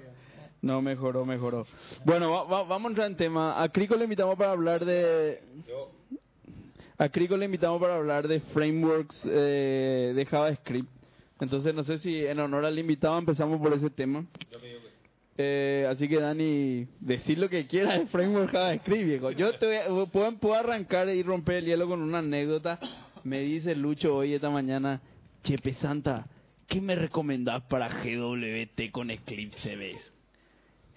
No, 0.62 0.82
mejoró, 0.82 1.24
mejoró. 1.24 1.64
Bueno, 2.04 2.32
va- 2.32 2.42
va- 2.44 2.62
vamos 2.64 2.86
a 2.86 2.88
entrar 2.90 3.06
en 3.08 3.16
tema. 3.16 3.62
A 3.62 3.68
Crico 3.68 3.94
le 3.94 4.02
invitamos 4.04 4.36
para 4.36 4.50
hablar 4.50 4.84
de... 4.84 5.40
A 6.98 7.08
Crico 7.08 7.36
le 7.36 7.44
invitamos 7.44 7.80
para 7.80 7.94
hablar 7.96 8.26
de 8.26 8.40
frameworks 8.40 9.22
eh, 9.26 10.12
de 10.14 10.26
JavaScript. 10.26 10.88
Entonces, 11.40 11.74
no 11.74 11.82
sé 11.84 11.98
si 11.98 12.24
en 12.26 12.38
honor 12.38 12.64
al 12.66 12.78
invitado 12.78 13.18
empezamos 13.18 13.60
por 13.60 13.72
ese 13.72 13.90
tema. 13.90 14.24
Eh, 15.38 15.86
así 15.88 16.06
que 16.06 16.20
Dani, 16.20 16.86
decir 17.00 17.38
lo 17.38 17.48
que 17.48 17.66
quieras 17.66 17.98
de 17.98 18.06
framework 18.06 18.50
JavaScript, 18.52 19.04
viejo. 19.06 19.30
Yo 19.30 19.52
te 19.58 19.66
voy 19.66 19.76
a- 20.02 20.06
puedo, 20.10 20.32
puedo 20.38 20.54
arrancar 20.54 21.08
y 21.08 21.22
romper 21.22 21.56
el 21.56 21.64
hielo 21.66 21.88
con 21.88 22.02
una 22.02 22.18
anécdota. 22.18 22.78
Me 23.24 23.40
dice 23.40 23.74
Lucho 23.74 24.16
hoy 24.16 24.34
esta 24.34 24.50
mañana, 24.50 25.00
Chepe 25.42 25.74
Santa, 25.74 26.26
¿qué 26.68 26.80
me 26.80 26.94
recomendás 26.94 27.62
para 27.64 27.88
GWT 27.88 28.90
con 28.90 29.10
Eclipse 29.10 29.76
ves? 29.76 30.12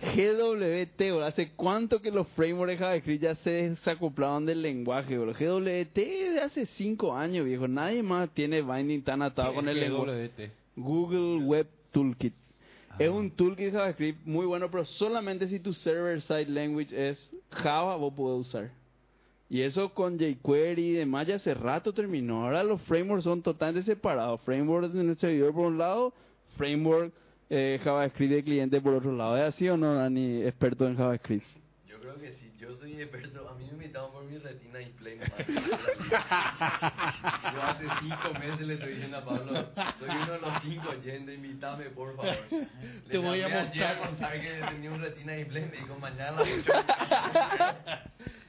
GWT, 0.02 0.98
bro, 0.98 1.26
¿hace 1.26 1.52
cuánto 1.56 2.02
que 2.02 2.12
los 2.12 2.28
frameworks 2.30 2.74
de 2.74 2.78
JavaScript 2.78 3.24
ya 3.24 3.36
se 3.36 3.50
desacoplaron 3.70 4.46
del 4.46 4.62
lenguaje, 4.62 5.18
bro? 5.18 5.34
GWT 5.34 5.96
de 5.96 6.42
hace 6.42 6.66
cinco 6.66 7.16
años, 7.16 7.46
viejo. 7.46 7.68
Nadie 7.68 8.04
más 8.04 8.30
tiene 8.32 8.62
binding 8.62 9.04
tan 9.04 9.22
atado 9.22 9.54
con 9.54 9.70
el 9.70 9.80
lenguaje. 9.80 10.52
Google 10.76 11.46
Web 11.46 11.68
Toolkit. 11.92 12.34
Es 13.00 13.10
un 13.10 13.32
toolkit 13.32 13.66
de 13.66 13.72
JavaScript 13.72 14.26
muy 14.26 14.46
bueno, 14.46 14.70
pero 14.70 14.86
solamente 14.86 15.48
si 15.48 15.60
tu 15.60 15.74
server-side 15.74 16.48
language 16.48 16.92
es 16.92 17.32
Java, 17.50 17.96
vos 17.96 18.14
podés 18.14 18.48
usar. 18.48 18.72
Y 19.50 19.62
eso 19.62 19.94
con 19.94 20.18
jQuery 20.18 20.90
y 20.90 20.94
demás 20.94 21.28
ya 21.28 21.36
hace 21.36 21.54
rato 21.54 21.94
terminó. 21.94 22.44
Ahora 22.44 22.64
los 22.64 22.82
frameworks 22.84 23.24
son 23.24 23.42
totalmente 23.42 23.86
separados. 23.86 24.42
Framework 24.42 24.94
en 24.94 25.10
el 25.10 25.18
servidor 25.18 25.54
por 25.54 25.68
un 25.68 25.78
lado, 25.78 26.14
framework 26.58 27.14
eh, 27.56 27.80
JavaScript 27.84 28.32
de 28.34 28.44
cliente 28.44 28.82
por 28.82 28.96
otro 28.96 29.12
lado. 29.16 29.38
¿Es 29.38 29.44
así 29.54 29.70
o 29.70 29.78
no, 29.78 29.94
Dani, 29.96 30.42
experto 30.44 30.88
en 30.88 30.98
JavaScript? 30.98 31.46
Yo 31.88 32.00
creo 32.00 32.20
que 32.20 32.34
sí, 32.34 32.52
yo 32.60 32.76
soy 32.78 33.00
experto, 33.02 33.48
a 33.48 33.54
mí 33.56 33.66
me 33.68 33.74
invitaron 33.74 34.12
por 34.12 34.24
mi 34.26 34.38
retina 34.40 34.80
display 34.80 35.18
nomás. 35.18 35.48
Yo 37.54 37.62
hace 37.62 37.86
cinco 38.02 38.34
meses 38.40 38.62
le 38.62 38.74
estoy 38.76 38.90
diciendo 38.94 39.18
a 39.18 39.26
Pablo, 39.26 39.54
soy 40.00 40.10
uno 40.10 40.32
de 40.34 40.40
los 40.40 40.62
cinco 40.64 40.90
oyentes, 40.90 41.36
invítame 41.36 41.86
por 41.92 42.16
favor. 42.16 42.36
Le 42.52 42.68
Te 43.12 43.18
voy 43.20 43.42
a 43.42 43.50
mostrar. 43.50 43.96
a 43.96 44.00
contar 44.08 44.42
que 44.42 44.62
tenía 44.70 44.92
un 44.92 45.02
retina 45.02 45.34
display, 45.34 45.66
me 45.66 45.78
dijo 45.78 45.96
mañana. 46.00 46.42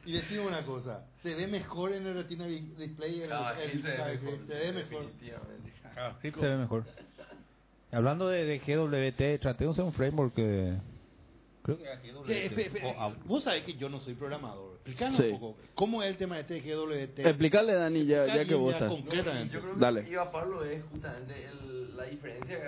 Y 0.07 0.12
decimos 0.12 0.49
una 0.49 0.62
cosa, 0.67 1.07
se 1.23 1.35
ve 1.35 1.47
mejor 1.47 1.90
en 1.95 2.07
el 2.07 2.12
Retina 2.14 2.45
Di- 2.45 2.75
Display 2.77 3.23
el, 3.23 3.33
Ah, 3.33 3.55
el- 3.59 3.71
sí, 3.73 3.81
se 3.81 3.88
ve 3.88 3.95
el- 4.12 4.21
mejor, 4.21 4.38
se 4.47 4.55
ve 4.55 4.73
mejor. 4.75 5.07
definitivamente. 5.07 5.73
JavaScript 5.95 6.38
se 6.40 6.47
ve 6.47 6.57
mejor. 6.59 6.85
Hablando 7.95 8.29
de, 8.29 8.45
de 8.45 8.59
GWT, 8.59 9.41
traté 9.41 9.65
de 9.65 9.71
usar 9.71 9.85
un 9.85 9.93
framework 9.93 10.35
que... 10.35 10.79
Creo 11.63 11.79
que 11.79 11.85
era 11.85 11.97
GWT. 11.97 12.27
Che, 12.27 12.47
espe- 12.47 12.67
espe- 12.67 12.85
o 12.85 13.01
a- 13.01 13.09
vos 13.25 13.43
sabés 13.45 13.65
que 13.65 13.75
yo 13.75 13.89
no 13.89 13.99
soy 14.01 14.15
programador. 14.15 14.75
Explícanos 14.77 15.17
Sí. 15.17 15.23
un 15.31 15.41
poco, 15.41 15.57
¿cómo 15.75 16.03
es 16.03 16.11
el 16.11 16.17
tema 16.19 16.39
este 16.39 16.55
de 16.55 16.61
GWT? 16.61 17.19
Explicarle, 17.21 17.73
Dani, 17.75 18.05
ya, 18.05 18.27
ya 18.27 18.45
que 18.45 18.55
vos 18.55 18.73
estás. 18.75 18.91
con- 18.91 19.01
Concretamente. 19.03 19.55
yo 19.55 19.61
creo 19.61 19.75
que 19.75 19.81
Dale. 19.81 20.01
lo 20.01 20.07
que 20.07 20.13
iba 20.13 20.31
Pablo 20.33 20.65
es 20.65 20.83
justamente 20.91 21.45
el- 21.47 21.97
la 21.97 22.05
diferencia 22.05 22.59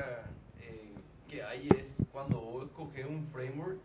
eh, 0.60 0.92
que 1.28 1.42
hay 1.42 1.68
es 1.68 1.84
cuando 2.10 2.40
vos 2.40 2.66
escoges 2.66 3.04
un 3.04 3.26
framework, 3.32 3.78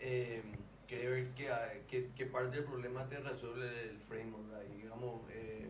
eh, 0.00 0.42
querés 0.88 1.10
ver 1.10 1.28
qué, 1.36 1.48
qué, 1.88 2.10
qué 2.16 2.26
parte 2.26 2.56
del 2.56 2.64
problema 2.64 3.08
te 3.08 3.18
resuelve 3.20 3.90
el 3.90 3.98
framework. 4.08 4.48
¿verdad? 4.48 4.64
Y 4.76 4.82
digamos, 4.82 5.20
eh, 5.30 5.68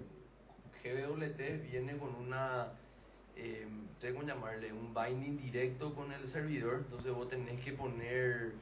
GWT 0.83 1.71
viene 1.71 1.97
con 1.99 2.15
una, 2.15 2.69
eh, 3.37 3.66
llamarle, 4.27 4.73
un 4.73 4.95
binding 4.95 5.37
directo 5.37 5.95
con 5.95 6.12
el 6.12 6.29
servidor, 6.29 6.83
entonces 6.85 7.12
vos 7.12 7.29
tenés 7.29 7.61
que 7.64 7.73
poner 7.73 8.53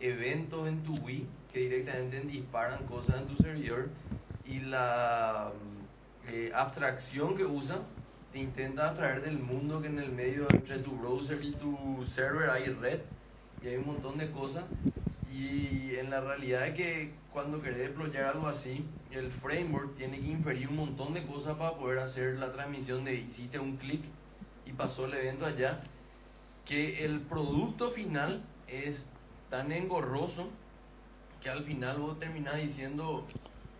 eventos 0.00 0.68
en 0.68 0.82
tu 0.84 0.96
Wii 0.98 1.26
que 1.52 1.60
directamente 1.60 2.20
disparan 2.20 2.86
cosas 2.86 3.22
en 3.22 3.28
tu 3.28 3.36
servidor 3.42 3.88
y 4.44 4.60
la 4.60 5.52
mm, 5.54 6.28
eh, 6.28 6.52
abstracción 6.54 7.36
que 7.36 7.44
usa 7.44 7.80
te 8.32 8.38
intenta 8.38 8.90
abstraer 8.90 9.22
del 9.22 9.38
mundo 9.38 9.80
que 9.80 9.88
en 9.88 9.98
el 9.98 10.12
medio 10.12 10.46
entre 10.50 10.78
tu 10.80 10.92
browser 10.92 11.42
y 11.42 11.52
tu 11.52 12.04
server 12.14 12.50
hay 12.50 12.66
red 12.66 13.00
y 13.62 13.68
hay 13.68 13.76
un 13.76 13.86
montón 13.86 14.18
de 14.18 14.30
cosas 14.30 14.64
y 15.38 15.94
en 15.96 16.10
la 16.10 16.20
realidad 16.20 16.66
es 16.66 16.74
que 16.74 17.12
cuando 17.32 17.62
querés 17.62 17.90
deployar 17.90 18.24
algo 18.24 18.48
así 18.48 18.84
el 19.12 19.30
framework 19.34 19.96
tiene 19.96 20.18
que 20.18 20.26
inferir 20.26 20.68
un 20.68 20.76
montón 20.76 21.14
de 21.14 21.24
cosas 21.26 21.56
para 21.56 21.76
poder 21.76 22.00
hacer 22.00 22.38
la 22.38 22.52
transmisión 22.52 23.04
de 23.04 23.14
hiciste 23.14 23.56
un 23.60 23.76
clic 23.76 24.02
y 24.66 24.72
pasó 24.72 25.06
el 25.06 25.14
evento 25.14 25.46
allá 25.46 25.80
que 26.66 27.04
el 27.04 27.20
producto 27.20 27.92
final 27.92 28.42
es 28.66 28.96
tan 29.48 29.70
engorroso 29.70 30.48
que 31.40 31.50
al 31.50 31.62
final 31.62 31.98
vos 32.00 32.18
terminás 32.18 32.56
diciendo 32.56 33.24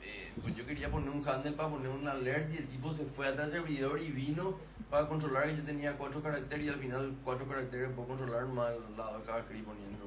eh, 0.05 0.31
pues 0.41 0.55
yo 0.55 0.65
quería 0.65 0.89
poner 0.93 1.11
un 1.11 1.29
handle 1.29 1.53
para 1.53 1.71
poner 1.71 1.89
un 1.89 2.07
alert 2.07 2.55
y 2.55 2.59
el 2.59 2.69
tipo 2.69 2.95
se 2.95 3.05
fue 3.17 3.27
atrás 3.27 3.51
del 3.51 3.63
servidor 3.63 4.01
y 4.01 4.13
vino 4.13 4.55
para 4.91 5.09
controlar 5.09 5.49
que 5.49 5.57
yo 5.57 5.65
tenía 5.65 5.97
cuatro 5.99 6.23
caracteres 6.23 6.67
y 6.67 6.69
al 6.69 6.79
final 6.79 7.17
cuatro 7.25 7.49
caracteres 7.49 7.91
puedo 7.97 8.07
controlar 8.07 8.47
más 8.47 8.75
lado 8.97 9.19
de 9.19 9.63
poniendo 9.65 10.07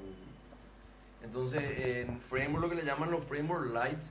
entonces 1.24 1.62
en 1.78 2.20
framework 2.30 2.64
lo 2.64 2.70
que 2.70 2.76
le 2.76 2.84
llaman 2.86 3.12
los 3.12 3.24
framework 3.26 3.74
lights 3.74 4.02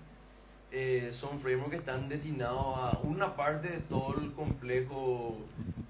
eh, 0.72 1.10
son 1.14 1.40
frameworks 1.40 1.70
que 1.72 1.76
están 1.78 2.08
destinados 2.08 2.64
a 2.78 3.00
una 3.02 3.34
parte 3.34 3.68
de 3.68 3.80
todo 3.80 4.14
el 4.20 4.32
complejo 4.32 5.36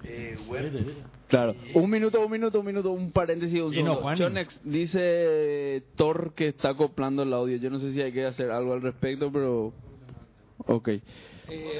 eh, 0.04 0.37
web 0.48 0.72
Claro. 1.28 1.54
Y- 1.72 1.78
Un 1.78 1.88
minuto, 1.90 2.20
un 2.24 2.30
minuto, 2.33 2.59
un 2.59 2.66
minuto, 2.66 2.90
un 2.90 3.12
paréntesis, 3.12 3.61
un 3.61 3.72
no. 3.85 4.14
Chonex 4.16 4.59
dice 4.64 5.85
Thor 5.94 6.33
que 6.35 6.48
está 6.48 6.70
acoplando 6.70 7.22
el 7.22 7.33
audio. 7.33 7.56
Yo 7.59 7.70
no 7.70 7.78
sé 7.78 7.92
si 7.92 8.00
hay 8.02 8.11
que 8.12 8.24
hacer 8.26 8.50
algo 8.50 8.72
al 8.72 8.83
respecto, 8.83 9.30
pero... 9.30 9.72
Ok. 10.66 10.88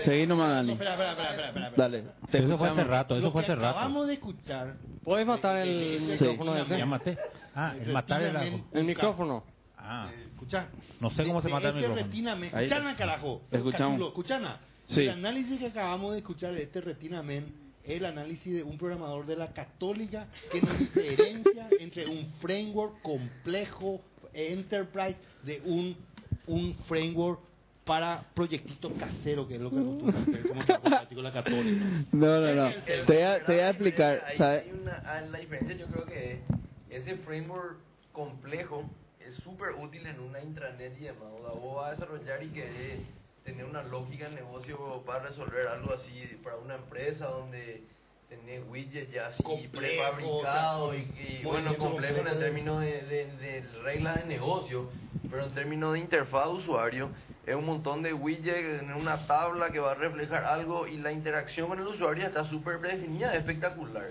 Seguí 0.05 0.27
nomás, 0.27 0.49
Dani. 0.51 0.73
Espera, 0.73 0.93
espera, 0.93 1.11
espera, 1.13 1.31
espera, 1.31 1.49
espera. 1.69 1.73
Dale. 1.89 2.05
te 2.31 2.39
Eso 2.39 2.59
fue 2.59 2.69
hace 2.69 2.85
rato, 2.85 3.15
eso 3.17 3.27
Lo 3.27 3.33
fue 3.33 3.43
hace 3.43 3.55
rato. 3.55 3.69
acabamos 3.69 4.07
de 4.07 4.15
escuchar 4.15 4.77
¿Puedes 5.05 5.27
matar 5.27 5.57
el 5.59 5.99
Sí. 6.01 6.25
micrófono 6.25 6.57
ese? 6.57 6.79
Llámate. 6.79 7.19
Ah, 7.55 7.75
el 7.81 7.93
matar 7.93 8.23
el. 8.23 8.63
El 8.73 8.85
micrófono. 8.85 9.45
Ah, 9.77 10.11
Eh, 10.15 10.25
escucha. 10.33 10.69
No 11.01 11.11
sé 11.11 11.25
cómo 11.27 11.41
se 11.43 11.49
mata 11.49 11.69
el 11.71 11.77
este 11.77 11.81
micrófono. 11.89 12.07
Retinamen, 12.07 12.55
Ahí. 12.55 12.65
escuchana, 12.67 12.97
carajo. 12.97 13.43
Escuchamos. 13.51 14.01
Escuchana. 14.01 14.61
Sí. 14.87 15.03
El 15.03 15.11
análisis 15.11 15.59
que 15.59 15.67
acabamos 15.67 16.13
de 16.13 16.19
escuchar 16.19 16.53
de 16.55 16.63
este 16.65 16.81
Retinamen 16.81 17.47
es 17.83 17.97
el 17.97 18.05
análisis 18.05 18.55
de 18.55 18.63
un 18.63 18.77
programador 18.77 19.25
de 19.27 19.37
la 19.37 19.53
Católica 19.53 20.27
que 20.53 20.61
nos 20.61 20.79
diferencia 20.79 21.69
entre 21.81 22.07
un 22.07 22.31
framework 22.41 23.01
complejo, 23.03 24.01
enterprise, 24.35 25.19
de 25.43 25.61
un, 25.65 25.97
un 26.47 26.75
framework 26.89 27.41
para 27.85 28.23
proyectitos 28.35 28.93
caseros, 28.99 29.49
que 29.49 29.55
es 29.55 29.61
lo 29.61 29.71
que 29.71 29.77
acostumbra 29.79 30.21
hacer 30.21 30.49
como 30.49 30.61
informático 30.61 31.23
la 31.23 31.33
Católica. 31.33 31.85
No, 32.13 32.41
no, 32.41 32.55
no. 32.55 32.71
Te 32.85 33.03
voy 33.15 33.23
a, 33.23 33.45
te 33.45 33.53
voy 33.53 33.61
a 33.63 33.71
explicar. 33.71 34.25
¿sabes? 34.37 34.65
hay 34.65 34.73
una- 34.73 35.21
la 35.23 35.39
diferencia 35.39 35.77
yo 35.77 35.87
creo 35.87 36.05
que 36.05 36.33
es 36.35 36.41
ese 36.91 37.17
framework 37.17 37.79
complejo 38.13 38.85
es 39.21 39.35
súper 39.37 39.71
útil 39.75 40.07
en 40.07 40.21
una 40.21 40.41
intranet 40.41 40.97
y 41.01 41.05
demás. 41.05 41.29
O 41.39 41.43
sea, 41.43 41.61
vos 41.61 41.77
vas 41.77 41.89
a 41.89 41.91
desarrollar 41.93 42.43
y 42.43 42.49
querés 42.49 43.01
tener 43.45 43.65
una 43.65 43.83
lógica 43.83 44.29
de 44.29 44.35
negocio 44.37 45.03
para 45.07 45.29
resolver 45.29 45.67
algo 45.69 45.95
así 45.95 46.39
para 46.45 46.57
una 46.57 46.75
empresa 46.77 47.27
donde 47.27 47.83
tenés 48.29 48.63
widgets 48.69 49.11
ya 49.13 49.27
así 49.29 49.43
Complejo, 49.43 49.73
prefabricados 49.79 50.91
o 50.91 50.93
sea, 50.93 51.01
y, 51.01 51.39
y, 51.41 51.45
bueno, 51.45 51.77
complejo 51.77 52.21
en 52.21 52.29
el 52.29 52.39
término 52.39 52.79
de, 52.79 53.03
de, 53.03 53.27
de 53.37 53.65
reglas 53.83 54.17
de 54.17 54.25
negocio, 54.27 54.91
pero 55.31 55.47
en 55.47 55.53
términos 55.55 55.95
de 55.95 55.99
interfaz 56.01 56.47
de 56.47 56.53
usuario 56.53 57.09
es 57.47 57.55
un 57.55 57.65
montón 57.65 58.03
de 58.03 58.13
widgets 58.13 58.83
en 58.83 58.93
una 58.93 59.27
tabla 59.27 59.71
que 59.71 59.79
va 59.79 59.93
a 59.93 59.95
reflejar 59.95 60.45
algo 60.45 60.87
y 60.87 60.99
la 60.99 61.13
interacción 61.13 61.69
con 61.69 61.79
el 61.79 61.87
usuario 61.87 62.27
está 62.27 62.45
súper 62.45 62.79
predefinida, 62.79 63.33
es 63.33 63.41
espectacular. 63.41 64.11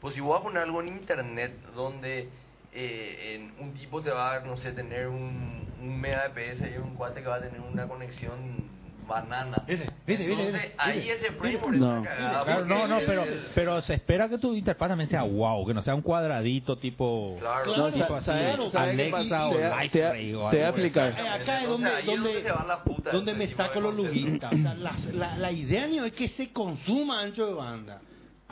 Pues 0.00 0.14
si 0.14 0.20
voy 0.20 0.38
a 0.38 0.42
poner 0.42 0.62
algo 0.62 0.80
en 0.80 0.88
internet 0.88 1.52
donde 1.74 2.28
eh, 2.72 3.50
un 3.58 3.74
tipo 3.74 4.02
te 4.02 4.10
va 4.10 4.36
a, 4.36 4.40
no 4.40 4.56
sé, 4.56 4.72
tener 4.72 5.08
un, 5.08 5.66
un 5.80 6.00
megabps 6.00 6.60
y 6.60 6.78
un 6.78 6.94
cuate 6.94 7.22
que 7.22 7.28
va 7.28 7.36
a 7.36 7.40
tener 7.40 7.60
una 7.60 7.86
conexión 7.86 8.69
banana. 9.10 9.62
Ese, 9.66 9.84
ese, 10.06 10.24
Entonces, 10.32 10.54
ese, 10.54 10.74
ahí 10.78 11.10
ese. 11.10 11.32
framework 11.32 11.74
No. 11.76 12.02
Claro, 12.02 12.64
no, 12.64 12.86
no, 12.86 12.98
pero, 13.06 13.24
pero 13.54 13.82
se 13.82 13.94
espera 13.94 14.28
que 14.28 14.38
tu 14.38 14.54
interfaz 14.54 14.88
también 14.88 15.10
sea 15.10 15.22
wow, 15.22 15.66
que 15.66 15.74
no 15.74 15.82
sea 15.82 15.94
un 15.94 16.02
cuadradito 16.02 16.78
tipo... 16.78 17.36
Claro, 17.40 17.76
No, 17.76 17.92
tipo 17.92 18.06
sa- 18.08 18.16
así, 18.16 18.24
¿sabes- 18.24 18.72
sabes 18.72 18.96
qué 18.96 19.02
Alexa 19.02 19.46
o 19.46 19.50
Te 19.50 19.56
voy 19.56 19.64
a- 19.64 19.68
Light 19.70 19.92
te 19.92 19.98
voy 19.98 20.06
a- 20.06 20.10
Ray 20.12 20.34
o 20.34 20.50
te 20.50 20.56
voy 20.56 20.64
a. 20.64 21.08
Eh, 21.08 21.28
acá 21.28 21.62
es 21.62 21.68
donde, 21.68 21.90
donde 21.90 22.06
donde, 22.06 22.42
se 22.42 22.50
va 22.52 22.64
la 22.66 22.84
puta 22.84 23.10
donde 23.10 23.30
ese 23.32 23.38
me 23.38 23.48
saco 23.48 23.80
los 23.80 23.94
luguitas. 23.94 24.52
O 24.52 24.56
sea, 24.56 24.74
la, 24.74 24.92
la, 25.12 25.36
la 25.36 25.52
idea 25.52 25.86
ni 25.86 25.98
es 25.98 26.12
que 26.12 26.28
se 26.28 26.52
consuma 26.52 27.20
ancho 27.20 27.46
de 27.46 27.52
banda. 27.54 28.00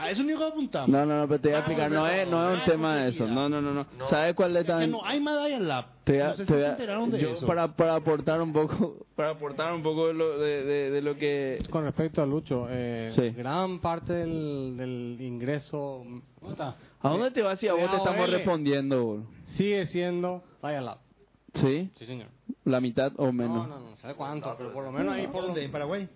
A 0.01 0.09
eso 0.11 0.21
único 0.21 0.39
que 0.39 0.45
apuntamos. 0.45 0.89
No, 0.89 1.05
no, 1.05 1.19
no, 1.19 1.27
pero 1.27 1.41
te 1.41 1.49
voy 1.49 1.55
a 1.55 1.57
Ah, 1.57 1.59
explicar. 1.59 1.91
No 1.91 2.07
es, 2.07 2.25
no 2.29 2.49
es 2.49 2.55
un 2.55 2.61
ah, 2.61 2.65
tema 2.65 2.95
de 2.95 3.09
eso. 3.09 3.27
No, 3.27 3.49
no, 3.49 3.61
no. 3.61 3.73
no. 3.73 3.85
¿Sabes 4.09 4.33
cuál 4.33 4.51
es 4.55 4.61
Es 4.61 4.65
que 4.65 4.71
tan...? 4.71 4.91
no 4.91 5.03
hay 5.05 5.19
Medalla 5.19 5.59
Lab. 5.59 5.85
Te 6.05 6.13
voy 6.13 6.21
a- 6.21 6.27
no 6.29 6.35
sé 6.35 6.45
te 6.45 6.53
si 6.53 6.63
enteraron 6.65 7.11
de 7.11 7.19
yo 7.19 7.29
eso. 7.31 7.45
Para, 7.45 7.67
para 7.75 7.95
aportar 7.95 8.41
un 8.41 8.53
poco, 8.53 9.05
para 9.15 9.31
aportar 9.31 9.73
un 9.73 9.83
poco 9.83 10.07
de 10.07 10.13
lo, 10.13 10.39
de, 10.39 10.63
de, 10.63 10.89
de 10.91 11.01
lo 11.01 11.17
que... 11.17 11.61
Con 11.69 11.83
respecto 11.83 12.21
a 12.21 12.25
Lucho, 12.25 12.67
eh, 12.69 13.11
Sí. 13.13 13.29
gran 13.31 13.79
parte 13.79 14.13
del, 14.13 14.77
del 14.77 15.17
ingreso 15.19 16.05
¿cómo 16.39 16.51
está? 16.51 16.75
¿A 17.01 17.09
dónde 17.09 17.31
te 17.31 17.41
vas 17.41 17.59
si 17.59 17.67
a 17.67 17.73
vos 17.73 17.91
te 17.91 17.97
estamos 17.97 18.29
respondiendo? 18.29 19.03
boludo? 19.03 19.25
sigue 19.57 19.85
siendo 19.87 20.43
Dial 20.61 20.85
Lab. 20.85 20.97
¿Sí? 21.55 21.89
Sí, 21.97 22.05
señor. 22.05 22.27
¿La 22.63 22.79
mitad 22.79 23.11
o 23.17 23.31
menos? 23.33 23.67
No, 23.67 23.79
no, 23.79 23.89
no, 23.89 23.97
¿sabe 23.97 24.13
cuánto? 24.13 24.55
Pero 24.57 24.71
por 24.71 24.85
lo 24.85 24.91
menos 24.93 25.13
ahí 25.13 25.27
por 25.27 25.43
¿Dónde? 25.43 25.65
¿En 25.65 25.71
Paraguay? 25.71 26.07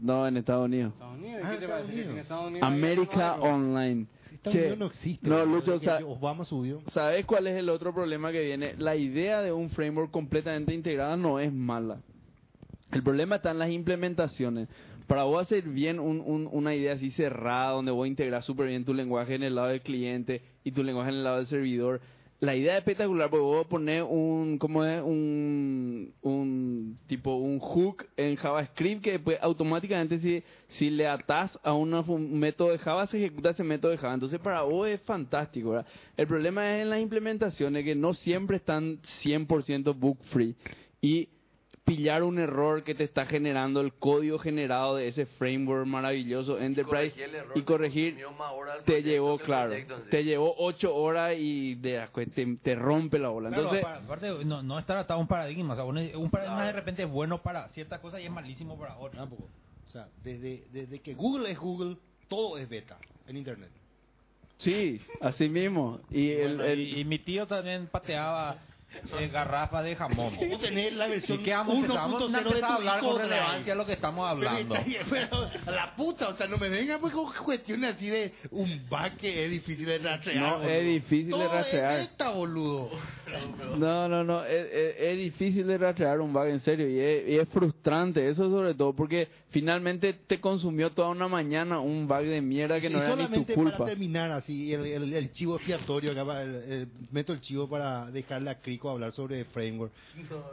No, 0.00 0.26
en 0.26 0.36
Estados 0.36 0.66
Unidos. 0.66 0.92
Estados 0.94 1.18
Unidos. 1.18 1.40
Ah, 1.44 1.50
¿qué 1.50 1.56
te 1.58 1.64
Estados 1.64 1.82
parece? 1.82 1.86
Que 1.88 1.94
Unidos. 2.00 2.12
en 2.14 2.18
Estados 2.22 2.48
Unidos 2.50 2.68
América. 2.68 3.34
Online. 3.40 4.06
Estados 4.32 4.52
Che, 4.54 4.58
Unidos 4.60 4.78
no 4.78 4.86
existe. 4.86 5.28
Lucho, 5.46 5.74
o 5.74 5.78
sea, 5.80 5.98
Obama 6.06 6.44
subió. 6.44 6.80
¿Sabes 6.92 7.24
cuál 7.26 7.46
es 7.46 7.56
el 7.56 7.68
otro 7.68 7.92
problema 7.92 8.30
que 8.32 8.42
viene? 8.42 8.74
La 8.78 8.94
idea 8.96 9.40
de 9.42 9.52
un 9.52 9.70
framework 9.70 10.10
completamente 10.10 10.72
integrada 10.74 11.16
no 11.16 11.40
es 11.40 11.52
mala. 11.52 12.00
El 12.92 13.02
problema 13.02 13.36
está 13.36 13.50
en 13.50 13.58
las 13.58 13.70
implementaciones. 13.70 14.68
Para 15.06 15.24
vos 15.24 15.40
hacer 15.42 15.62
bien 15.64 15.98
un- 15.98 16.20
un- 16.24 16.48
una 16.52 16.74
idea 16.74 16.92
así 16.92 17.10
cerrada, 17.10 17.72
donde 17.72 17.90
vos 17.90 18.06
integrar 18.06 18.42
súper 18.42 18.68
bien 18.68 18.84
tu 18.84 18.92
lenguaje 18.94 19.34
en 19.34 19.42
el 19.42 19.54
lado 19.54 19.68
del 19.68 19.80
cliente 19.80 20.42
y 20.64 20.72
tu 20.72 20.82
lenguaje 20.82 21.10
en 21.10 21.16
el 21.16 21.24
lado 21.24 21.36
del 21.38 21.46
servidor, 21.46 22.00
la 22.40 22.54
idea 22.54 22.74
es 22.74 22.78
espectacular 22.78 23.28
porque 23.30 23.42
vos 23.42 23.66
poner 23.66 24.04
un, 24.04 24.58
¿cómo 24.58 24.84
es? 24.84 25.02
Un, 25.02 26.12
un 26.22 26.98
tipo, 27.08 27.34
un 27.34 27.58
hook 27.58 28.06
en 28.16 28.36
JavaScript 28.36 29.02
que 29.02 29.12
después 29.12 29.38
automáticamente 29.40 30.20
si, 30.20 30.44
si 30.68 30.88
le 30.90 31.08
atás 31.08 31.58
a 31.64 31.72
un 31.72 32.38
método 32.38 32.70
de 32.70 32.78
Java, 32.78 33.06
se 33.06 33.18
ejecuta 33.18 33.50
ese 33.50 33.64
método 33.64 33.90
de 33.90 33.98
Java. 33.98 34.14
Entonces 34.14 34.38
para 34.38 34.62
vos 34.62 34.86
es 34.86 35.00
fantástico. 35.00 35.84
El 36.16 36.26
problema 36.28 36.76
es 36.76 36.82
en 36.82 36.90
las 36.90 37.00
implementaciones 37.00 37.84
que 37.84 37.96
no 37.96 38.14
siempre 38.14 38.58
están 38.58 39.00
100% 39.22 39.98
bug 39.98 40.18
free. 40.26 40.54
Y 41.00 41.28
pillar 41.88 42.22
un 42.22 42.38
error 42.38 42.84
que 42.84 42.94
te 42.94 43.02
está 43.04 43.26
generando 43.26 43.80
el 43.80 43.94
código 43.94 44.38
generado 44.38 44.96
de 44.96 45.08
ese 45.08 45.26
framework 45.26 45.86
maravilloso 45.86 46.58
Enterprise 46.60 47.12
corregir 47.14 47.48
y 47.54 47.62
corregir 47.62 48.18
te 48.84 49.02
llevó 49.02 49.38
claro 49.38 49.70
proyecto 49.70 49.94
en 49.96 50.02
sí. 50.04 50.10
te 50.10 50.24
llevó 50.24 50.54
ocho 50.58 50.94
horas 50.94 51.34
y 51.38 51.74
de, 51.76 52.06
te, 52.34 52.56
te 52.56 52.74
rompe 52.74 53.18
la 53.18 53.30
bola 53.30 53.48
Claro, 53.48 53.62
entonces 53.64 53.84
apa- 53.84 53.96
aparte, 54.04 54.44
no, 54.44 54.62
no 54.62 54.78
está 54.78 54.98
atado 55.00 55.18
a 55.18 55.22
un 55.22 55.28
paradigma. 55.28 55.74
O 55.74 55.76
sea, 55.76 55.84
un 56.18 56.30
paradigma 56.30 56.66
de 56.66 56.72
repente 56.72 57.02
es 57.02 57.10
bueno 57.10 57.42
para 57.42 57.68
ciertas 57.70 57.98
cosas 58.00 58.20
y 58.20 58.24
es 58.24 58.30
malísimo 58.30 58.78
para 58.78 58.96
otras. 58.98 59.22
Tampoco. 59.22 59.48
O 59.86 59.90
sea, 59.90 60.08
desde, 60.22 60.64
desde 60.70 61.00
que 61.00 61.14
Google 61.14 61.50
es 61.50 61.58
Google, 61.58 61.96
todo 62.28 62.58
es 62.58 62.68
beta 62.68 62.98
en 63.26 63.36
Internet. 63.38 63.70
sí 64.58 65.00
así 65.20 65.48
mismo 65.48 66.00
y 66.10 66.30
el, 66.32 66.56
Bueno, 66.56 66.64
el- 66.64 66.80
y, 66.80 67.00
y 67.00 67.04
mi 67.04 67.18
tío 67.20 67.46
también 67.46 67.86
pateaba 67.86 68.58
eh, 69.18 69.28
garrafas 69.28 69.84
de 69.84 69.96
jamón. 69.96 70.36
Vos 70.48 70.60
tenés 70.60 70.92
la 70.94 71.08
¿Y 71.08 71.10
versión 71.10 71.42
qué 71.42 71.52
vamos 71.52 71.74
a 71.74 71.78
empezar? 71.78 71.96
Vamos 71.96 72.22
a 72.22 72.26
1.0 72.26 72.54
de 72.54 72.62
a 72.62 72.74
hablar 72.74 73.00
con 73.00 73.18
relevancia 73.18 73.72
de 73.72 73.78
lo 73.78 73.86
que 73.86 73.92
estamos 73.92 74.28
hablando. 74.28 74.76
Pero, 75.10 75.50
la 75.66 75.94
puta, 75.94 76.28
o 76.28 76.34
sea, 76.34 76.46
no 76.46 76.56
me 76.58 76.68
venga 76.68 76.98
pues 76.98 77.12
con 77.12 77.32
cuestiones 77.44 77.96
así 77.96 78.08
de 78.08 78.34
un 78.50 78.86
bug 78.88 79.16
que 79.18 79.44
es 79.44 79.50
difícil 79.50 79.86
de 79.86 79.98
rastrear. 79.98 80.42
No, 80.42 80.58
boludo. 80.58 80.70
es 80.70 80.84
difícil 80.84 81.26
de 81.26 81.32
Todo 81.32 81.52
rastrear. 81.52 81.92
Es 81.92 82.10
beta, 82.10 82.30
boludo. 82.30 82.90
No, 83.78 84.08
no, 84.08 84.24
no, 84.24 84.44
es, 84.44 84.66
es- 84.72 84.94
es 84.98 85.18
difícil 85.18 85.66
de 85.66 85.78
rastrear 85.78 86.20
un 86.20 86.32
bug 86.32 86.46
en 86.46 86.60
serio 86.60 86.88
y 86.88 86.98
es, 86.98 87.28
y 87.28 87.36
es 87.38 87.48
frustrante, 87.48 88.26
eso 88.28 88.48
sobre 88.50 88.74
todo 88.74 88.92
porque 88.94 89.28
finalmente 89.50 90.14
te 90.26 90.40
consumió 90.40 90.90
toda 90.92 91.08
una 91.08 91.28
mañana 91.28 91.78
un 91.80 92.06
bug 92.08 92.22
de 92.22 92.40
mierda 92.40 92.80
que 92.80 92.86
Y 92.88 92.90
no 92.90 92.98
era 93.02 93.08
ni 93.10 93.16
tu 93.16 93.22
solamente 93.28 93.54
culpa. 93.54 93.78
para 93.78 93.90
terminar 93.90 94.30
así, 94.32 94.72
el, 94.72 94.86
el, 94.86 95.12
el 95.12 95.32
chivo 95.32 95.56
expiatorio, 95.56 96.12
acá, 96.12 96.24
va, 96.24 96.42
el- 96.42 96.54
el- 96.72 96.88
meto 97.12 97.32
el 97.32 97.40
chivo 97.40 97.68
para 97.68 98.10
dejarle 98.10 98.50
a 98.50 98.60
Crico 98.60 98.90
hablar 98.90 99.12
sobre 99.12 99.44
framework. 99.46 99.92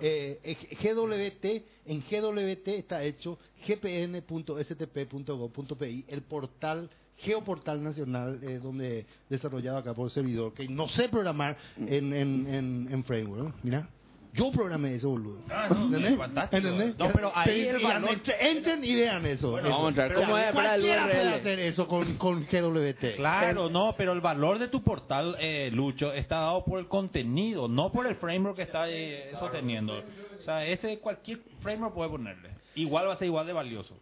Eh, 0.01 0.39
eh, 0.43 0.57
GWT, 0.81 1.63
en 1.88 2.01
GWT 2.01 2.67
está 2.67 3.03
hecho 3.03 3.38
gpn.stp.gov.pi, 3.65 6.05
el 6.07 6.21
portal 6.21 6.89
Geoportal 7.17 7.82
Nacional, 7.84 8.39
eh, 8.43 8.60
donde 8.62 9.06
desarrollado 9.30 9.78
acá 9.78 9.93
por 9.93 10.10
servidor, 10.12 10.54
que 10.54 10.67
no 10.67 10.88
sé 10.89 11.10
programar 11.10 11.58
en, 11.78 12.13
en, 12.13 12.47
en, 12.54 12.88
en 12.91 13.04
framework. 13.04 13.43
¿no? 13.43 13.54
Mira, 13.63 13.88
yo 14.34 14.51
programé 14.51 14.95
eso, 14.95 15.12
boludo. 15.12 15.39
Ah, 15.49 15.69
no, 15.69 15.86
¿Entendés? 15.86 16.19
¿Entendés? 16.51 16.97
No, 16.97 17.10
pero 17.13 17.32
ahí 17.34 17.62
el 17.69 17.82
valor- 17.82 18.21
Entren 18.41 18.84
y 18.84 18.93
vean 18.93 19.25
eso. 19.25 19.58
eso. 19.58 19.69
vamos 19.69 19.86
a 19.86 19.89
entrar. 19.89 20.08
Pero 20.10 20.19
¿Cómo 20.21 20.38
es 20.38 20.51
para 20.54 20.75
el 20.75 20.82
cualquiera 20.82 21.06
puede 21.06 21.34
hacer 21.36 21.60
eso 21.62 21.88
con, 21.88 22.17
con 22.17 22.45
GWT. 22.45 23.15
Claro, 23.15 23.69
no, 23.69 23.95
pero 23.97 24.12
el 24.12 24.19
valor 24.19 24.60
de 24.60 24.67
tu 24.67 24.84
portal, 24.84 25.38
eh, 25.39 25.69
Lucho, 25.71 26.12
está 26.12 26.36
dado 26.41 26.65
por 26.65 26.80
el 26.80 26.88
contenido, 26.89 27.69
no 27.69 27.93
por 27.93 28.08
el 28.08 28.15
framework 28.15 28.58
que 28.58 28.63
está 28.63 28.89
eh, 28.89 29.32
sosteniendo. 29.39 30.04
O 30.38 30.41
sea, 30.41 30.65
ese 30.65 30.99
cualquier 30.99 31.39
framework 31.62 31.93
puede 31.95 32.10
ponerle. 32.10 32.49
Igual 32.75 33.08
va 33.08 33.13
a 33.13 33.17
ser 33.17 33.28
igual 33.28 33.47
de 33.47 33.54
valioso. 33.54 33.95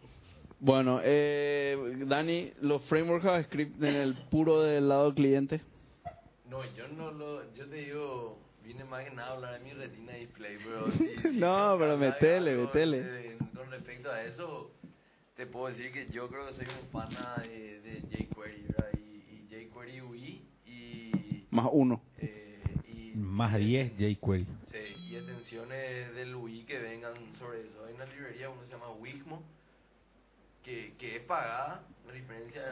Bueno, 0.64 0.98
eh, 1.04 1.76
Dani, 2.06 2.50
los 2.62 2.82
frameworks 2.84 3.22
JavaScript 3.26 3.82
en 3.82 3.96
el 3.96 4.14
puro 4.30 4.62
del 4.62 4.88
lado 4.88 5.14
cliente. 5.14 5.60
No, 6.48 6.64
yo 6.74 6.88
no 6.88 7.10
lo. 7.12 7.52
Yo 7.54 7.68
te 7.68 7.76
digo. 7.76 8.38
Vine 8.64 8.82
más 8.84 9.04
que 9.04 9.10
nada 9.10 9.28
a 9.28 9.32
hablar 9.34 9.52
de 9.52 9.60
mi 9.60 9.74
retina 9.74 10.14
display, 10.14 10.56
pero. 10.64 10.90
si- 10.92 11.32
si 11.32 11.38
No, 11.38 11.74
que 11.76 11.84
pero 11.84 11.98
metele, 11.98 12.50
algo, 12.52 12.62
metele. 12.64 13.00
eh, 13.04 13.38
con 13.54 13.70
respecto 13.70 14.10
a 14.10 14.22
eso, 14.24 14.70
te 15.36 15.46
puedo 15.46 15.66
decir 15.66 15.92
que 15.92 16.06
yo 16.10 16.28
creo 16.28 16.46
que 16.48 16.54
soy 16.54 16.66
un 16.82 16.88
pana 16.90 17.42
de, 17.42 17.80
de 17.82 18.00
jQuery, 18.24 18.62
¿verdad? 18.62 18.88
Y, 18.96 19.44
y 19.52 19.66
jQuery 19.68 20.00
UI 20.00 20.42
y. 20.64 21.44
Más 21.50 21.68
uno. 21.72 22.00
eh, 22.16 22.62
y 22.90 23.12
Más 23.18 23.54
10 23.58 23.92
jQuery. 23.98 24.46
Sí, 24.72 24.78
y 25.10 25.16
extensiones 25.16 26.14
del 26.14 26.34
UI 26.34 26.62
que 26.64 26.78
vengan 26.78 27.12
sobre 27.38 27.60
eso. 27.66 27.84
Hay 27.86 27.92
una 27.92 28.06
librería, 28.06 28.48
uno 28.48 28.62
se 28.64 28.70
llama 28.72 28.88
Wigmo, 28.98 29.42
que, 30.64 30.94
que 30.98 31.16
es 31.16 31.22
pagada, 31.22 31.82
a 32.08 32.12
diferencia 32.12 32.62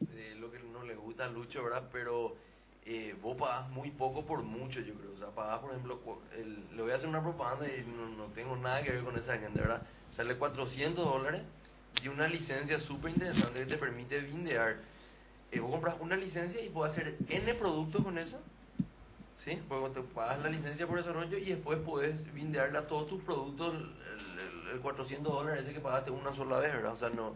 de 0.00 0.34
lo 0.36 0.50
que 0.50 0.58
no 0.60 0.82
le 0.82 0.94
gusta 0.94 1.26
a 1.26 1.28
Lucho, 1.28 1.62
¿verdad? 1.62 1.88
Pero 1.92 2.36
eh, 2.86 3.14
vos 3.22 3.36
pagás 3.36 3.68
muy 3.70 3.90
poco 3.90 4.24
por 4.24 4.42
mucho, 4.42 4.80
yo 4.80 4.94
creo. 4.94 5.12
O 5.14 5.18
sea, 5.18 5.28
pagás, 5.28 5.60
por 5.60 5.70
ejemplo, 5.70 6.00
el- 6.36 6.76
le 6.76 6.82
voy 6.82 6.92
a 6.92 6.96
hacer 6.96 7.08
una 7.08 7.22
propaganda 7.22 7.66
y 7.66 7.84
no, 7.86 8.08
no 8.08 8.24
tengo 8.32 8.56
nada 8.56 8.82
que 8.82 8.92
ver 8.92 9.04
con 9.04 9.16
esa 9.16 9.38
gente, 9.38 9.60
¿verdad? 9.60 9.82
Sale 10.16 10.36
400 10.36 11.04
dólares 11.04 11.42
y 12.02 12.08
una 12.08 12.28
licencia 12.28 12.80
súper 12.80 13.12
interesante 13.12 13.60
que 13.60 13.66
te 13.66 13.78
permite 13.78 14.20
bindear. 14.20 14.76
Eh, 15.52 15.60
vos 15.60 15.70
compras 15.70 15.96
una 16.00 16.16
licencia 16.16 16.60
y 16.62 16.68
puedes 16.68 16.92
hacer 16.92 17.16
N 17.28 17.54
productos 17.54 18.02
con 18.02 18.18
eso. 18.18 18.38
¿Sí? 19.44 19.60
Porque 19.68 20.00
te 20.00 20.06
pagas 20.14 20.42
la 20.42 20.48
licencia 20.48 20.86
por 20.86 20.96
desarrollo 20.96 21.36
y 21.36 21.44
después 21.44 21.78
puedes 21.84 22.32
bindearle 22.32 22.78
a 22.78 22.86
todos 22.86 23.08
tus 23.08 23.22
productos 23.24 23.74
el, 24.74 24.78
el- 24.78 24.78
el 24.78 24.80
400 24.80 25.32
dólares 25.32 25.64
ese 25.64 25.74
que 25.74 25.80
pagaste 25.80 26.10
una 26.10 26.34
sola 26.34 26.58
vez, 26.58 26.72
¿verdad? 26.72 26.92
O 26.92 26.96
sea, 26.96 27.10
no. 27.10 27.34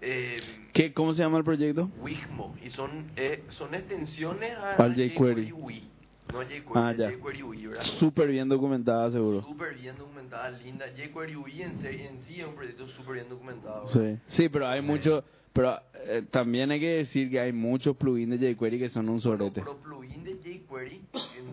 Eh, 0.00 0.40
¿Qué, 0.74 0.92
¿Cómo 0.92 1.14
se 1.14 1.22
llama 1.22 1.38
el 1.38 1.44
proyecto? 1.44 1.90
Wigmo 2.00 2.54
y 2.62 2.68
son 2.70 3.10
eh, 3.16 3.42
son 3.50 3.74
extensiones 3.74 4.52
a, 4.58 4.76
Al 4.76 4.94
jQuery. 4.94 5.52
UI. 5.52 5.88
No 6.32 6.40
jQuery, 6.42 6.62
Ah, 6.74 6.92
ya. 6.92 7.10
jQuery 7.12 7.42
UI, 7.42 7.66
¿verdad? 7.68 7.84
Súper 7.98 8.28
bien 8.28 8.48
documentada, 8.48 9.10
seguro. 9.10 9.42
Súper 9.42 9.74
bien 9.74 9.96
documentada, 9.96 10.50
linda. 10.50 10.86
jQuery 10.94 11.36
UI 11.36 11.62
en, 11.62 11.70
en 11.86 12.22
sí 12.26 12.40
es 12.40 12.46
un 12.46 12.54
proyecto 12.54 12.86
súper 12.88 13.14
bien 13.14 13.28
documentado. 13.28 13.88
Sí, 13.92 14.18
sí 14.26 14.48
pero 14.50 14.66
hay 14.68 14.82
mucho, 14.82 15.24
pero 15.54 15.80
eh, 16.04 16.22
también 16.30 16.70
hay 16.72 16.80
que 16.80 16.88
decir 16.98 17.30
que 17.30 17.40
hay 17.40 17.52
muchos 17.52 17.96
plugins 17.96 18.38
de 18.38 18.54
jQuery 18.54 18.78
que 18.78 18.88
son 18.90 19.08
un 19.08 19.20
sorete. 19.20 19.60
pero 19.62 19.76
plugin 19.78 20.24
de 20.24 20.34
jQuery, 20.34 21.00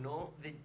no 0.01 0.31
de... 0.41 0.55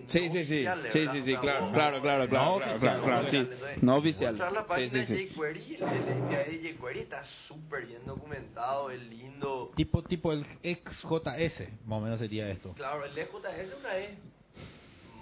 no 0.00 0.10
Sí, 0.10 0.20
sí, 0.20 0.28
sí, 0.28 0.40
oficiales, 0.40 0.92
sí, 0.92 1.06
sí, 1.12 1.22
sí, 1.22 1.36
claro, 1.38 1.70
claro, 1.72 2.00
claro, 2.00 2.00
claro, 2.02 2.24
No 2.26 2.28
claro, 2.28 2.56
oficial, 2.56 3.02
claro, 3.02 3.30
sí, 3.30 3.48
no 3.82 3.96
oficial, 3.96 4.38
la 4.38 4.48
sí, 4.62 4.66
página 4.66 4.92
sí, 4.92 4.98
de 4.98 5.06
sí. 5.06 5.28
jQuery, 5.28 5.74
el, 5.74 6.34
API 6.34 6.58
de 6.58 6.74
jQuery 6.74 7.00
está 7.00 7.24
súper 7.48 7.86
bien 7.86 8.04
documentado, 8.06 8.90
es 8.90 9.02
lindo. 9.02 9.72
Tipo, 9.76 10.02
tipo 10.02 10.32
el 10.32 10.44
XJS, 10.62 11.84
más 11.86 11.98
o 11.98 12.00
menos 12.00 12.18
sería 12.18 12.48
esto. 12.50 12.72
Claro, 12.74 13.04
el 13.04 13.16
EJS 13.16 13.74
una 13.78 13.96
es 13.96 14.18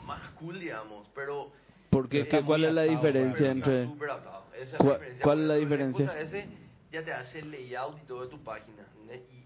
más 0.05 0.31
cool, 0.31 0.61
digamos, 0.61 1.09
pero... 1.15 1.53
Porque, 1.91 2.27
¿qué- 2.29 2.43
¿cuál 2.43 2.65
es 2.65 2.75
la 2.75 2.83
atado, 2.83 2.97
diferencia 2.97 3.51
entre...? 3.51 3.83
es 3.85 3.89
¿Cuál- 4.77 4.89
la 4.89 4.95
diferencia. 4.99 5.23
cuál 5.23 5.39
Por 5.39 5.43
es 5.43 5.49
la 5.49 5.57
ejemplo, 5.57 5.75
el 5.77 5.89
diferencia? 5.89 6.41
EJS 6.41 6.49
ya 6.93 7.05
te 7.05 7.13
hace 7.13 7.39
el 7.41 7.51
layout 7.51 7.99
y 8.03 8.07
todo 8.07 8.23
de 8.23 8.29
tu 8.29 8.43
página. 8.43 8.87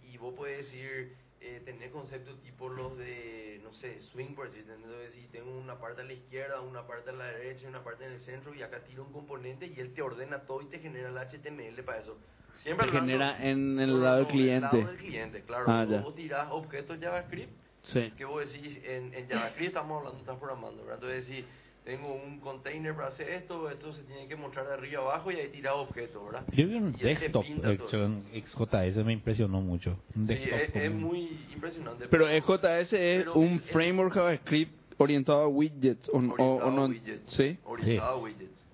y 0.07 0.17
vos 0.19 0.35
puedes 0.37 0.65
decir, 0.67 1.15
eh, 1.41 1.63
tener 1.65 1.91
conceptos 1.91 2.41
tipo 2.43 2.69
los 2.69 2.97
de, 2.99 3.61
no 3.63 3.73
sé, 3.75 4.01
swing, 4.03 4.35
por 4.35 4.51
decir, 4.51 4.69
entonces 4.71 5.13
si 5.15 5.27
tengo 5.29 5.51
una 5.57 5.79
parte 5.79 6.01
a 6.03 6.05
la 6.05 6.13
izquierda, 6.13 6.61
una 6.61 6.87
parte 6.87 7.11
a 7.11 7.13
la 7.13 7.27
derecha 7.27 7.65
y 7.65 7.67
una 7.69 7.85
parte 7.85 8.05
en 8.07 8.13
el 8.13 8.21
centro 8.21 8.55
y 8.55 8.63
acá 8.63 8.81
tiro 8.85 9.05
un 9.05 9.13
componente 9.13 9.67
y 9.67 9.79
él 9.81 9.95
te 9.95 10.03
ordena 10.03 10.41
todo 10.43 10.63
y 10.63 10.67
te 10.67 10.79
genera 10.81 11.09
el 11.11 11.17
HTML 11.19 11.83
para 11.85 12.01
eso. 12.01 12.19
Siempre 12.63 12.87
Te 12.91 12.99
hablando- 12.99 13.13
genera 13.13 13.45
en 13.49 13.79
el 13.79 14.03
lado 14.03 14.17
del 14.17 14.27
cliente. 14.27 14.55
El 14.77 14.79
lado 14.83 14.87
del 14.89 14.97
cliente, 14.99 15.43
claro. 15.45 15.65
Ah, 15.69 15.87
vos 16.03 16.15
tirás 16.17 16.49
objetos 16.51 16.99
JavaScript 17.01 17.53
Sí. 17.83 18.13
que 18.17 18.25
vos 18.25 18.53
decís, 18.53 18.79
en, 18.85 19.15
en 19.15 19.29
JavaScript 19.29 19.69
estamos 19.69 19.99
hablando, 19.99 20.19
estás 20.19 20.37
programando, 20.39 20.83
¿verdad? 20.85 20.97
Entonces 20.97 21.29
decís, 21.29 21.45
tengo 21.89 22.13
un 22.13 22.39
container 22.41 22.95
para 22.95 23.09
hacer 23.09 23.31
esto, 23.31 23.71
esto 23.71 23.95
se 23.95 24.03
tiene 24.03 24.29
que 24.29 24.37
mostrar 24.37 24.67
de 24.67 24.75
arriba 24.75 25.01
abajo 25.01 25.33
y 25.33 25.37
ahí 25.37 25.49
tirás 25.49 25.73
objetos, 25.75 26.23
¿verdad? 26.23 26.45
Yo 26.53 26.67
vi 26.69 26.75
un 26.75 26.95
Y 27.01 27.03
desktop 27.03 27.47
en 27.47 28.25
XJS, 28.45 29.05
me 29.07 29.15
impresionó 29.15 29.63
mucho. 29.63 29.97
Un 30.15 30.27
Sí, 30.29 30.35
es, 30.35 30.75
es 30.77 30.91
un- 30.91 31.01
muy 31.01 31.39
impresionante. 31.51 32.07
Pero 32.11 32.29
EJS 32.29 32.93
es 32.93 33.19
pero 33.25 33.35
un 33.37 33.53
el- 33.55 33.61
framework 33.61 34.13
JavaScript 34.13 34.71
orientado 34.99 35.41
a 35.41 35.49
widgets, 35.49 36.11
¿o, 36.11 36.13
o- 36.13 36.19
o 36.19 36.21
orientado 36.35 36.69
a 36.69 36.71
no? 36.73 36.85
widgets, 36.89 37.33
Sí. 37.33 37.57
Orientado 37.65 38.11
a 38.19 38.19
widgets. 38.23 38.65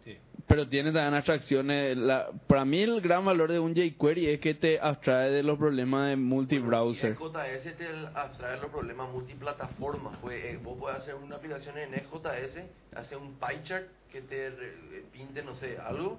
Pero 0.46 0.68
tiene 0.68 0.92
también 0.92 1.14
abstracciones. 1.14 1.96
La, 1.96 2.28
para 2.46 2.64
mí 2.66 2.80
el 2.82 3.00
gran 3.00 3.24
valor 3.24 3.50
de 3.50 3.58
un 3.58 3.74
jQuery 3.74 4.26
es 4.28 4.40
que 4.40 4.52
te 4.54 4.78
abstrae 4.78 5.30
de 5.30 5.42
los 5.42 5.58
problemas 5.58 6.10
de 6.10 6.16
multi-browser. 6.16 7.16
Y 7.18 7.56
EJS 7.56 7.76
te 7.78 7.88
abstrae 8.14 8.60
los 8.60 8.70
problemas 8.70 9.10
multiplataformas. 9.10 10.18
Pues, 10.20 10.44
eh, 10.44 10.58
vos 10.62 10.76
puedes 10.78 10.98
hacer 10.98 11.14
una 11.14 11.36
aplicación 11.36 11.78
en 11.78 11.94
EJS, 11.94 12.58
hacer 12.94 13.16
un 13.18 13.34
pie 13.38 13.62
chart 13.62 13.86
que 14.12 14.20
te 14.20 14.48
eh, 14.48 15.04
pinte, 15.12 15.42
no 15.42 15.54
sé, 15.56 15.78
algo. 15.78 16.18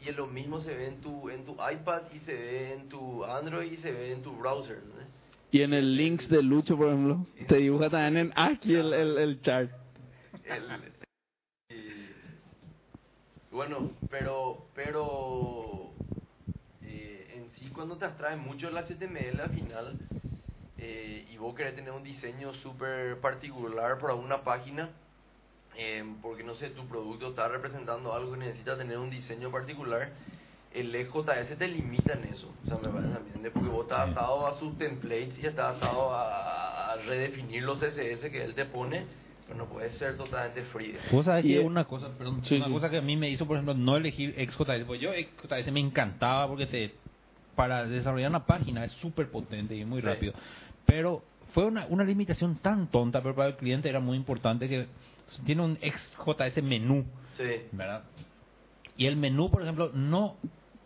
Y 0.00 0.10
lo 0.12 0.28
mismo 0.28 0.60
se 0.60 0.74
ve 0.74 0.86
en 0.86 1.00
tu, 1.00 1.28
en 1.28 1.44
tu 1.44 1.52
iPad 1.54 2.02
y 2.14 2.20
se 2.20 2.32
ve 2.32 2.74
en 2.74 2.88
tu 2.88 3.24
Android 3.24 3.72
y 3.72 3.76
se 3.78 3.90
ve 3.90 4.12
en 4.12 4.22
tu 4.22 4.36
browser. 4.36 4.78
¿no? 4.84 4.94
Y 5.50 5.62
en 5.62 5.74
el 5.74 5.96
links 5.96 6.28
de 6.28 6.42
Lucho, 6.42 6.76
por 6.76 6.88
ejemplo, 6.88 7.26
te 7.48 7.56
dibuja 7.56 7.90
también 7.90 8.26
en 8.28 8.32
aquí 8.36 8.74
el, 8.76 8.92
el, 8.92 9.18
el 9.18 9.40
chart. 9.40 9.70
El- 10.44 10.93
bueno, 13.54 13.92
pero, 14.10 14.66
pero 14.74 15.92
eh, 16.82 17.34
en 17.36 17.50
sí 17.52 17.70
cuando 17.72 17.96
te 17.96 18.04
abstrae 18.04 18.36
mucho 18.36 18.68
el 18.68 18.76
HTML 18.76 19.40
al 19.40 19.50
final 19.50 19.96
eh, 20.76 21.24
y 21.30 21.36
vos 21.36 21.54
querés 21.54 21.76
tener 21.76 21.92
un 21.92 22.02
diseño 22.02 22.52
súper 22.54 23.20
particular 23.20 23.98
para 24.00 24.14
una 24.14 24.42
página, 24.42 24.90
eh, 25.76 26.04
porque 26.20 26.42
no 26.42 26.56
sé, 26.56 26.70
tu 26.70 26.84
producto 26.86 27.28
está 27.28 27.46
representando 27.46 28.12
algo 28.12 28.34
y 28.34 28.40
necesita 28.40 28.76
tener 28.76 28.98
un 28.98 29.08
diseño 29.08 29.52
particular, 29.52 30.10
el 30.72 30.92
EJS 30.92 31.56
te 31.56 31.68
limita 31.68 32.14
en 32.14 32.24
eso. 32.24 32.52
O 32.64 32.66
sea, 32.66 32.76
me 32.78 32.88
parece 32.88 33.18
¿entendés? 33.18 33.52
Porque 33.52 33.68
vos 33.68 33.84
estás 33.84 34.10
atado 34.10 34.48
a 34.48 34.58
sus 34.58 34.76
templates 34.76 35.38
y 35.38 35.46
estás 35.46 35.76
atado 35.76 36.12
a, 36.12 36.92
a 36.92 36.96
redefinir 36.96 37.62
los 37.62 37.78
CSS 37.78 38.30
que 38.32 38.42
él 38.42 38.56
te 38.56 38.64
pone, 38.64 39.06
pero 39.46 39.58
no 39.58 39.66
puede 39.66 39.92
ser 39.92 40.16
totalmente 40.16 40.62
free. 40.64 40.94
Vos 41.12 41.24
sabés 41.26 41.44
Y, 41.44 41.48
que 41.54 41.60
una 41.60 41.84
cosa, 41.84 42.08
perdón, 42.16 42.44
sí, 42.44 42.56
una 42.56 42.66
sí. 42.66 42.72
cosa 42.72 42.90
que 42.90 42.98
a 42.98 43.02
mí 43.02 43.16
me 43.16 43.28
hizo, 43.30 43.46
por 43.46 43.56
ejemplo, 43.56 43.74
no 43.74 43.96
elegir 43.96 44.34
XJS. 44.34 44.84
Pues 44.86 45.00
yo 45.00 45.10
XJS 45.12 45.70
me 45.72 45.80
encantaba 45.80 46.48
porque 46.48 46.66
te 46.66 46.94
para 47.54 47.84
desarrollar 47.86 48.30
una 48.30 48.46
página 48.46 48.84
es 48.84 48.92
súper 48.94 49.30
potente 49.30 49.76
y 49.76 49.84
muy 49.84 50.00
Sí. 50.00 50.06
rápido. 50.06 50.32
Pero 50.86 51.22
fue 51.52 51.64
una, 51.66 51.86
una 51.86 52.02
limitación 52.04 52.56
tan 52.56 52.88
tonta, 52.88 53.22
pero 53.22 53.34
para 53.36 53.48
el 53.50 53.56
cliente 53.56 53.88
era 53.88 54.00
muy 54.00 54.16
importante 54.16 54.68
que 54.68 54.86
tiene 55.46 55.62
un 55.62 55.76
XJS 55.76 56.62
menú, 56.62 57.04
Sí. 57.36 57.44
¿verdad? 57.72 58.02
Y 58.96 59.06
el 59.06 59.16
menú, 59.16 59.50
por 59.50 59.62
ejemplo, 59.62 59.90
no 59.94 60.36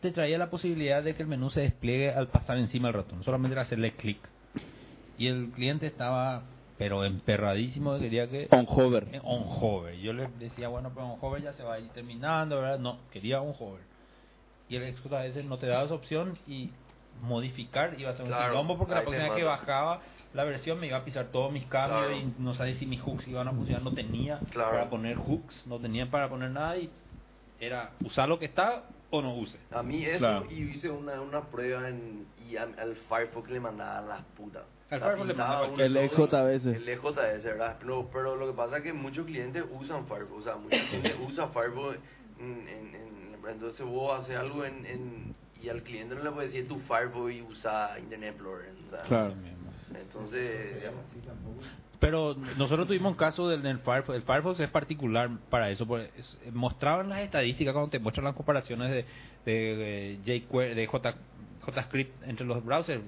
te 0.00 0.10
traía 0.12 0.36
la 0.38 0.50
posibilidad 0.50 1.02
de 1.02 1.14
que 1.14 1.22
el 1.22 1.28
menú 1.28 1.48
se 1.50 1.62
despliegue 1.62 2.10
al 2.12 2.28
pasar 2.28 2.58
encima 2.58 2.88
del 2.88 2.94
ratón, 2.96 3.24
solamente 3.24 3.54
era 3.54 3.62
hacerle 3.62 3.92
clic. 3.92 4.18
Y 5.16 5.26
el 5.26 5.48
cliente 5.54 5.86
estaba, 5.86 6.42
pero 6.78 7.04
emperradísimo, 7.04 7.98
quería 7.98 8.28
que 8.28 8.46
On 8.50 8.64
hover. 8.68 9.08
eh, 9.12 9.20
on 9.24 9.42
hover. 9.44 9.96
Yo 9.96 10.12
le 10.12 10.28
decía, 10.38 10.68
bueno, 10.68 10.90
pero 10.94 11.06
on 11.06 11.18
hover 11.20 11.42
ya 11.42 11.52
se 11.52 11.62
va 11.64 11.74
a 11.74 11.80
ir 11.80 11.88
terminando, 11.90 12.56
¿verdad? 12.60 12.78
No, 12.78 12.98
quería 13.12 13.40
on 13.42 13.52
hover. 13.58 13.82
Y 14.68 14.76
el 14.76 14.94
XJS 14.96 15.44
no 15.46 15.58
te 15.58 15.66
daba 15.66 15.84
esa 15.84 15.94
opción 15.94 16.34
y 16.46 16.70
modificar 17.22 17.98
iba 17.98 18.10
a 18.10 18.14
ser 18.14 18.22
un 18.22 18.28
Claro, 18.28 18.52
quilombo 18.52 18.78
porque 18.78 18.94
la 18.94 19.02
próxima 19.02 19.24
vez 19.24 19.32
que 19.34 19.42
bajaba 19.44 20.00
la 20.34 20.44
versión 20.44 20.78
me 20.78 20.86
iba 20.86 20.98
a 20.98 21.04
pisar 21.04 21.26
todos 21.32 21.50
mis 21.50 21.64
cambios 21.64 22.06
Claro. 22.06 22.16
y 22.16 22.32
no 22.38 22.54
sabía 22.54 22.74
si 22.74 22.86
mis 22.86 23.00
hooks 23.00 23.26
iban 23.26 23.48
a 23.48 23.52
funcionar. 23.52 23.82
No 23.82 23.92
tenía 23.92 24.38
Claro. 24.52 24.70
para 24.70 24.88
poner 24.90 25.16
hooks, 25.16 25.66
no 25.66 25.78
tenía 25.80 26.06
para 26.10 26.28
poner 26.28 26.50
nada 26.50 26.76
y 26.76 26.88
era 27.58 27.90
usar 28.04 28.28
lo 28.28 28.38
que 28.38 28.44
está 28.44 28.84
o 29.10 29.20
no 29.20 29.34
use. 29.34 29.58
A 29.72 29.82
mí 29.82 30.04
eso 30.04 30.18
Claro. 30.18 30.46
y 30.50 30.62
hice 30.62 30.90
una, 30.90 31.20
una 31.20 31.40
prueba 31.46 31.88
en, 31.88 32.26
y 32.48 32.56
a- 32.56 32.68
al 32.78 32.94
Firefox 33.08 33.50
le 33.50 33.58
mandaba 33.58 34.00
las 34.06 34.22
putas. 34.36 34.62
Al 34.90 35.00
La 35.00 35.06
Firefox 35.06 35.26
le 35.28 35.34
uno 35.34 35.82
El 35.84 35.96
EJS. 35.96 36.66
El 36.66 36.88
EJS, 36.88 37.44
¿verdad? 37.44 37.76
Pero, 37.80 38.08
pero 38.12 38.36
lo 38.36 38.46
que 38.46 38.56
pasa 38.56 38.78
es 38.78 38.82
que 38.82 38.92
muchos 38.92 39.26
clientes 39.26 39.64
usan 39.70 40.06
Firefox, 40.06 40.40
o 40.40 40.42
sea, 40.44 40.56
mucha 40.56 40.78
gente 40.86 41.14
usa 41.26 41.48
Firefox, 41.48 41.98
en, 42.40 42.68
en- 42.68 42.94
en- 42.94 43.50
entonces 43.50 43.84
vos 43.86 44.20
haces 44.20 44.36
algo 44.36 44.64
en, 44.64 44.84
en- 44.86 45.34
y 45.62 45.68
al 45.68 45.82
cliente 45.82 46.14
no 46.14 46.22
le 46.22 46.30
puede 46.30 46.46
decir 46.48 46.68
tu 46.68 46.78
Firefox 46.80 47.32
y 47.32 47.42
usa 47.42 47.98
Internet 47.98 48.30
Explorer. 48.34 48.72
sea, 48.90 49.02
Claro. 49.02 49.34
Entonces, 49.94 50.76
digamos, 50.76 51.04
Pero 51.98 52.36
nosotros 52.56 52.86
tuvimos 52.86 53.12
un 53.12 53.18
caso 53.18 53.48
del, 53.48 53.62
del 53.62 53.78
Firefox. 53.80 54.16
El 54.16 54.22
Firefox 54.22 54.60
es 54.60 54.70
particular 54.70 55.30
para 55.50 55.70
eso. 55.70 55.86
Porque 55.86 56.10
es- 56.16 56.38
mostraban 56.52 57.08
las 57.08 57.20
estadísticas 57.20 57.72
cuando 57.72 57.90
te 57.90 57.98
muestran 57.98 58.24
las 58.24 58.34
comparaciones 58.36 58.90
de, 58.90 59.04
de, 59.44 60.18
de, 60.24 60.40
jQuery, 60.40 60.74
de 60.74 60.86
J, 60.86 61.14
JavaScript 61.64 62.22
entre 62.24 62.46
los 62.46 62.64
browsers. 62.64 63.02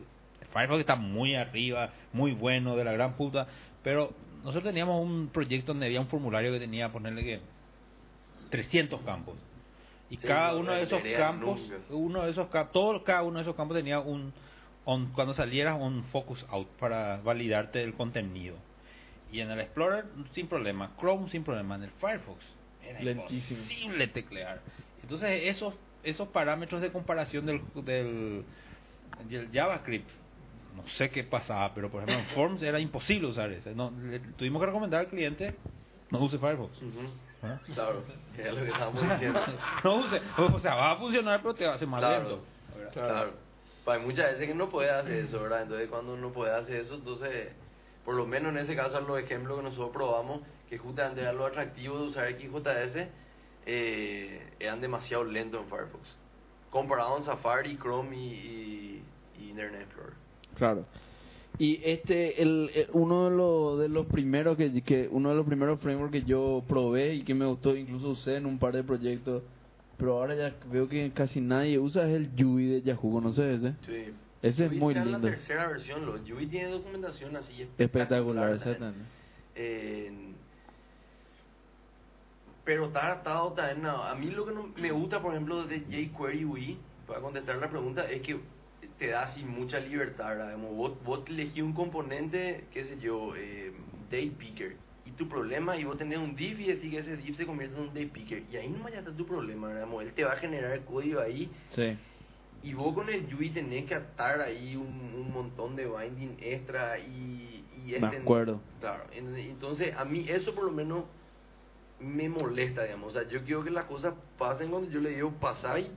Firefox 0.52 0.80
está 0.80 0.96
muy 0.96 1.34
arriba, 1.34 1.90
muy 2.12 2.32
bueno, 2.32 2.76
de 2.76 2.84
la 2.84 2.92
gran 2.92 3.14
puta. 3.14 3.46
Pero 3.82 4.12
nosotros 4.38 4.64
teníamos 4.64 5.00
un 5.02 5.28
proyecto 5.28 5.72
donde 5.72 5.86
había 5.86 6.00
un 6.00 6.08
formulario 6.08 6.52
que 6.52 6.58
tenía, 6.58 6.90
ponerle 6.90 7.22
que 7.24 7.40
300 8.50 9.00
campos. 9.02 9.36
Y 10.10 10.16
Sí, 10.16 10.26
cada 10.26 10.52
no 10.52 10.58
uno 10.58 10.72
de 10.72 10.82
esos 10.82 11.00
campos, 11.16 11.60
nunca. 11.60 11.76
uno 11.90 12.22
de 12.24 12.30
esos 12.32 12.48
campos, 12.48 12.72
todo, 12.72 13.04
cada 13.04 13.22
uno 13.22 13.36
de 13.38 13.42
esos 13.42 13.54
campos 13.54 13.76
tenía 13.76 14.00
un, 14.00 14.32
on- 14.84 15.12
cuando 15.12 15.34
saliera 15.34 15.74
un 15.74 16.02
focus 16.04 16.44
out 16.50 16.66
para 16.80 17.18
validarte 17.18 17.82
el 17.82 17.94
contenido. 17.94 18.56
Y 19.32 19.38
en 19.40 19.50
el 19.52 19.60
Explorer 19.60 20.06
sin 20.32 20.48
problema, 20.48 20.90
Chrome 20.98 21.30
sin 21.30 21.44
problema, 21.44 21.76
en 21.76 21.84
el 21.84 21.90
Firefox 21.92 22.44
era 22.84 23.00
Lentísimo. 23.00 23.60
imposible 23.60 24.08
teclear. 24.08 24.60
Entonces 25.02 25.42
esos 25.44 25.74
esos 26.02 26.28
parámetros 26.28 26.80
de 26.80 26.90
comparación 26.90 27.44
del, 27.46 27.60
del, 27.84 28.42
del 29.28 29.48
JavaScript, 29.52 30.08
no 30.74 30.86
sé 30.96 31.10
qué 31.10 31.24
pasaba, 31.24 31.72
pero 31.74 31.90
por 31.90 32.02
ejemplo 32.02 32.24
en 32.28 32.30
Forms 32.34 32.62
era 32.62 32.78
imposible 32.80 33.28
usar 33.28 33.50
ese. 33.52 33.74
No, 33.74 33.90
le 33.90 34.18
tuvimos 34.20 34.60
que 34.60 34.66
recomendar 34.66 35.00
al 35.00 35.06
cliente 35.08 35.54
no 36.10 36.20
use 36.20 36.38
Firefox. 36.38 36.76
ujú, 36.82 37.08
¿Ah? 37.42 37.58
claro, 37.74 38.02
que 38.34 38.42
es 38.48 38.54
lo 38.54 38.62
que 38.62 38.68
estábamos 38.68 39.02
diciendo. 39.10 39.40
no 39.84 39.96
use, 40.00 40.20
o 40.36 40.58
sea, 40.58 40.74
va 40.74 40.92
a 40.92 40.96
funcionar 40.96 41.40
pero 41.42 41.54
te 41.54 41.64
va 41.66 41.72
a 41.72 41.74
hacer 41.76 41.88
más 41.88 42.00
Claro, 42.00 42.28
lento. 42.28 42.92
claro. 42.92 43.32
Hay 43.86 44.00
muchas 44.00 44.32
veces 44.32 44.46
que 44.48 44.54
no 44.54 44.68
puede 44.68 44.90
hacer 44.90 45.12
eso, 45.24 45.40
¿verdad? 45.42 45.62
Entonces 45.62 45.88
cuando 45.88 46.14
uno 46.14 46.30
puede 46.32 46.54
hacer 46.54 46.76
eso, 46.76 46.94
entonces, 46.94 47.48
por 48.04 48.14
lo 48.14 48.24
menos 48.26 48.52
en 48.52 48.58
ese 48.58 48.76
caso, 48.76 49.00
los 49.00 49.18
ejemplos 49.18 49.56
que 49.58 49.64
nosotros 49.64 49.90
probamos, 49.92 50.42
que 50.68 50.78
justamente 50.78 51.22
era 51.22 51.32
lo 51.32 51.44
atractivo 51.46 51.98
de 51.98 52.04
usar 52.08 52.30
XJS, 52.32 53.08
eh, 53.66 54.52
eran 54.60 54.80
demasiado 54.80 55.24
lentos 55.24 55.62
en 55.62 55.68
Firefox. 55.68 56.02
Comparado 56.70 57.16
en 57.16 57.24
Safari, 57.24 57.76
Chrome 57.78 58.16
y, 58.16 58.20
y, 59.38 59.42
y 59.42 59.50
Internet 59.50 59.82
Explorer. 59.82 60.14
Claro. 60.60 60.84
Y 61.58 61.80
este, 61.84 62.40
el, 62.40 62.70
el- 62.74 62.86
uno 62.92 63.28
de 63.28 63.36
los, 63.36 63.78
de 63.80 63.88
los 63.88 64.06
primeros 64.06 64.56
que, 64.56 64.82
que, 64.82 65.08
uno 65.10 65.30
de 65.30 65.34
los 65.34 65.44
primeros 65.46 65.80
frameworks 65.80 66.12
que 66.12 66.22
yo 66.22 66.62
probé 66.68 67.14
y 67.16 67.22
que 67.22 67.34
me 67.34 67.44
gustó, 67.46 67.74
incluso 67.76 68.10
usé 68.10 68.36
en 68.36 68.46
un 68.46 68.58
par 68.58 68.72
de 68.74 68.84
proyectos, 68.84 69.42
pero 69.98 70.12
ahora 70.18 70.34
ya 70.36 70.54
veo 70.70 70.88
que 70.88 71.10
casi 71.12 71.40
nadie 71.40 71.78
usa 71.78 72.08
es 72.08 72.14
el 72.14 72.34
Yui 72.36 72.66
de 72.66 72.82
Yahoo, 72.82 73.10
¿conoces 73.12 73.58
ese? 73.62 73.74
Sí. 73.84 74.12
Ese 74.42 74.66
es 74.66 74.72
muy 74.72 74.94
está 74.94 75.04
lindo. 75.04 75.18
la 75.18 75.34
tercera 75.34 75.66
versión, 75.68 76.06
lo 76.06 76.22
Yui 76.24 76.46
tiene 76.46 76.68
documentación 76.70 77.36
así 77.36 77.66
Espectacular, 77.76 78.44
¿sabes? 78.50 78.60
exactamente. 78.62 79.00
Eh, 79.56 80.12
pero 82.64 82.86
está 82.86 83.12
atado 83.12 83.52
también 83.52 83.84
a, 83.86 84.10
a 84.10 84.14
mí 84.14 84.30
lo 84.30 84.46
que 84.46 84.52
no 84.52 84.68
me 84.76 84.92
gusta 84.92 85.20
por 85.20 85.32
ejemplo 85.34 85.64
de 85.66 85.80
jQuery 85.80 86.44
UI 86.44 86.78
para 87.06 87.20
contestar 87.20 87.56
la 87.56 87.68
pregunta 87.68 88.08
es 88.10 88.22
que 88.22 88.38
te 88.98 89.08
da 89.08 89.22
así 89.24 89.42
mucha 89.44 89.78
libertad 89.80 90.28
¿verdad? 90.30 90.52
Como 90.52 90.72
vos, 90.74 91.02
vos 91.04 91.20
elegís 91.28 91.62
un 91.62 91.72
componente 91.72 92.68
qué 92.72 92.84
sé 92.84 92.98
yo 92.98 93.34
eh, 93.36 93.72
date 94.10 94.32
picker 94.38 94.76
y 95.04 95.12
tu 95.12 95.28
problema 95.28 95.76
y 95.76 95.84
vos 95.84 95.96
tenés 95.98 96.18
un 96.18 96.34
div 96.36 96.60
y 96.60 96.66
decís 96.66 96.90
que 96.90 96.98
ese 96.98 97.16
div 97.16 97.34
se 97.34 97.46
convierte 97.46 97.76
en 97.76 97.82
un 97.82 97.88
date 97.88 98.06
picker 98.06 98.42
y 98.50 98.56
ahí 98.56 98.68
nomás 98.68 98.92
ya 98.92 98.98
está 99.00 99.12
tu 99.12 99.26
problema 99.26 99.68
¿verdad? 99.68 99.82
Como 99.84 100.00
él 100.00 100.12
te 100.12 100.24
va 100.24 100.32
a 100.32 100.36
generar 100.36 100.72
el 100.72 100.84
código 100.84 101.20
ahí 101.20 101.50
Sí. 101.70 101.96
y 102.62 102.74
vos 102.74 102.94
con 102.94 103.08
el 103.08 103.32
UI 103.34 103.50
tenés 103.50 103.86
que 103.86 103.94
atar 103.94 104.40
ahí 104.40 104.76
un, 104.76 104.86
un 104.86 105.32
montón 105.32 105.76
de 105.76 105.86
binding 105.86 106.36
extra 106.40 106.98
y... 106.98 107.64
y 107.86 107.98
Me 107.98 108.06
acuerdo. 108.08 108.60
Claro, 108.80 109.04
en- 109.12 109.34
entonces 109.36 109.94
a 109.96 110.04
mí 110.04 110.26
eso 110.28 110.54
por 110.54 110.64
lo 110.64 110.70
menos 110.72 111.04
me 111.98 112.28
molesta, 112.28 112.84
digamos. 112.84 113.08
O 113.08 113.12
sea, 113.18 113.28
yo 113.28 113.42
quiero 113.44 113.62
que 113.64 113.70
las 113.70 113.84
cosas 113.84 114.14
pasen 114.38 114.70
cuando 114.70 114.90
yo 114.90 115.00
le 115.00 115.10
digo 115.10 115.30
pasar 115.32 115.78
y 115.80 115.90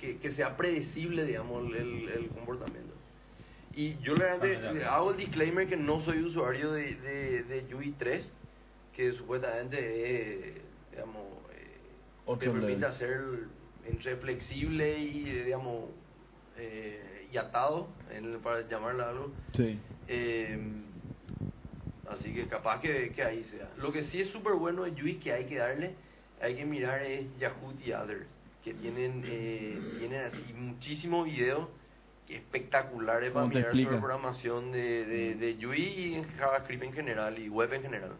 que, 0.00 0.18
que 0.18 0.32
sea 0.32 0.56
predecible, 0.56 1.24
digamos, 1.24 1.64
el, 1.74 2.08
el 2.08 2.28
comportamiento. 2.30 2.94
Y 3.74 3.96
yo 3.98 4.14
le, 4.14 4.24
Ah, 4.24 4.38
ya. 4.42 4.94
hago 4.94 5.12
el 5.12 5.16
disclaimer 5.18 5.68
que 5.68 5.76
no 5.76 6.02
soy 6.04 6.22
usuario 6.24 6.72
de, 6.72 6.94
de, 6.96 7.42
de 7.44 7.74
UI 7.74 7.92
3, 7.98 8.28
que 8.94 9.12
supuestamente 9.12 9.78
es, 10.48 10.54
digamos, 10.90 11.24
eh, 11.54 12.36
te 12.38 12.50
permite 12.50 12.86
hacer 12.86 13.20
entre 13.86 14.16
flexible 14.16 14.98
y, 14.98 15.24
digamos, 15.44 15.84
eh, 16.56 17.28
y 17.32 17.36
atado, 17.36 17.88
en, 18.10 18.40
para 18.40 18.66
llamarle 18.68 19.02
algo. 19.04 19.32
Sí. 19.54 19.78
Eh, 20.08 20.58
así 22.08 22.34
que 22.34 22.46
capaz 22.48 22.80
que, 22.80 23.12
que 23.12 23.22
ahí 23.22 23.44
sea. 23.44 23.68
Lo 23.78 23.92
que 23.92 24.04
sí 24.04 24.20
es 24.20 24.30
súper 24.30 24.54
bueno 24.54 24.82
de 24.82 24.94
Yui 24.94 25.14
que 25.16 25.32
hay 25.32 25.46
que 25.46 25.56
darle, 25.58 25.94
hay 26.40 26.56
que 26.56 26.64
mirar 26.64 27.02
es 27.02 27.24
Yahoo 27.38 27.72
y 27.84 27.92
Others, 27.92 28.26
que 28.64 28.74
tienen, 28.74 29.22
eh, 29.26 29.78
tienen 29.98 30.24
así 30.26 30.52
muchísimos 30.54 31.26
videos 31.26 31.68
espectaculares 32.28 33.32
para 33.32 33.42
¿Cómo 33.44 33.52
te 33.52 33.58
mirar 33.58 33.72
sobre 33.72 33.82
explica? 33.82 34.00
programación 34.00 34.70
de, 34.72 35.04
de, 35.04 35.34
de 35.34 35.56
Yui 35.56 35.80
y 35.82 36.14
en 36.14 36.24
JavaScript 36.36 36.82
en 36.84 36.92
general 36.92 37.38
y 37.38 37.48
web 37.48 37.72
en 37.72 37.82
general. 37.82 38.12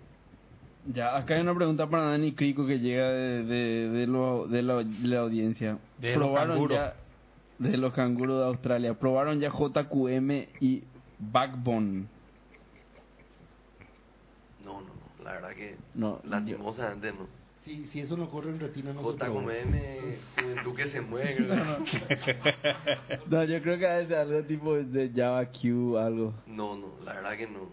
Ya, 0.86 1.16
acá 1.16 1.34
hay 1.34 1.42
una 1.42 1.54
pregunta 1.54 1.86
para 1.88 2.04
Dani 2.10 2.32
Crico 2.32 2.66
que 2.66 2.78
llega 2.80 3.08
de, 3.10 3.44
de, 3.44 3.88
de, 3.90 4.06
lo, 4.06 4.46
de, 4.48 4.62
la, 4.62 4.76
de 4.76 5.08
la 5.08 5.20
audiencia. 5.20 5.78
De 5.98 6.16
los 6.16 6.34
canguros. 6.36 6.76
ya 6.76 6.94
de 7.58 7.76
los 7.76 7.92
canguros 7.92 8.38
de 8.38 8.44
Australia. 8.46 8.94
Probaron 8.94 9.38
ya 9.38 9.50
JQM 9.50 10.30
y 10.60 10.82
Backbone. 11.18 12.06
No, 14.64 14.80
no, 14.80 14.86
no, 14.88 15.24
la 15.24 15.32
verdad 15.32 15.50
que 15.50 15.76
No, 15.94 16.20
lastimosamente 16.24 17.12
no. 17.12 17.26
Si, 17.70 17.86
si 17.86 18.00
eso 18.00 18.16
no 18.16 18.28
corre 18.28 18.50
en 18.50 18.58
retina, 18.58 18.92
no 18.92 19.08
se 19.12 19.16
probó. 19.16 19.42
JQM, 19.42 19.74
Juventud 20.42 20.74
que 20.74 20.88
se 20.88 21.00
mueve. 21.00 21.46
No, 23.28 23.44
yo 23.44 23.62
creo 23.62 23.78
que 23.78 23.86
a 23.86 23.96
veces 23.98 24.16
algo 24.16 24.42
tipo 24.42 24.74
de 24.74 25.10
Java 25.14 25.46
Q, 25.46 25.96
algo. 25.96 26.34
No, 26.46 26.76
no, 26.76 26.94
la 27.04 27.12
verdad 27.14 27.36
que 27.36 27.46
no. 27.46 27.68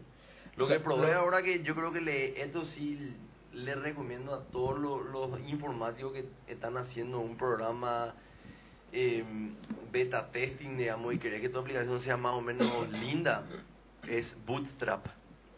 Lo 0.55 0.65
O 0.65 0.67
sea, 0.67 0.77
que 0.77 0.83
probé 0.83 1.13
lo- 1.13 1.19
ahora 1.19 1.41
que 1.41 1.63
yo 1.63 1.73
creo 1.73 1.91
que 1.91 2.01
le, 2.01 2.39
esto 2.43 2.63
sí 2.65 3.11
le 3.53 3.73
recomiendo 3.73 4.35
a 4.35 4.43
todos 4.45 4.77
los, 4.79 5.03
los 5.07 5.39
informáticos 5.49 6.13
que 6.13 6.25
están 6.47 6.77
haciendo 6.77 7.19
un 7.19 7.35
programa 7.35 8.13
eh, 8.91 9.23
beta 9.91 10.29
testing, 10.31 10.77
digamos, 10.77 11.11
y 11.15 11.17
querer 11.17 11.41
que 11.41 11.49
tu 11.49 11.57
aplicación 11.57 12.01
sea 12.01 12.17
más 12.17 12.33
o 12.35 12.41
menos 12.41 12.87
linda, 12.91 13.45
es 14.07 14.31
Bootstrap, 14.45 15.07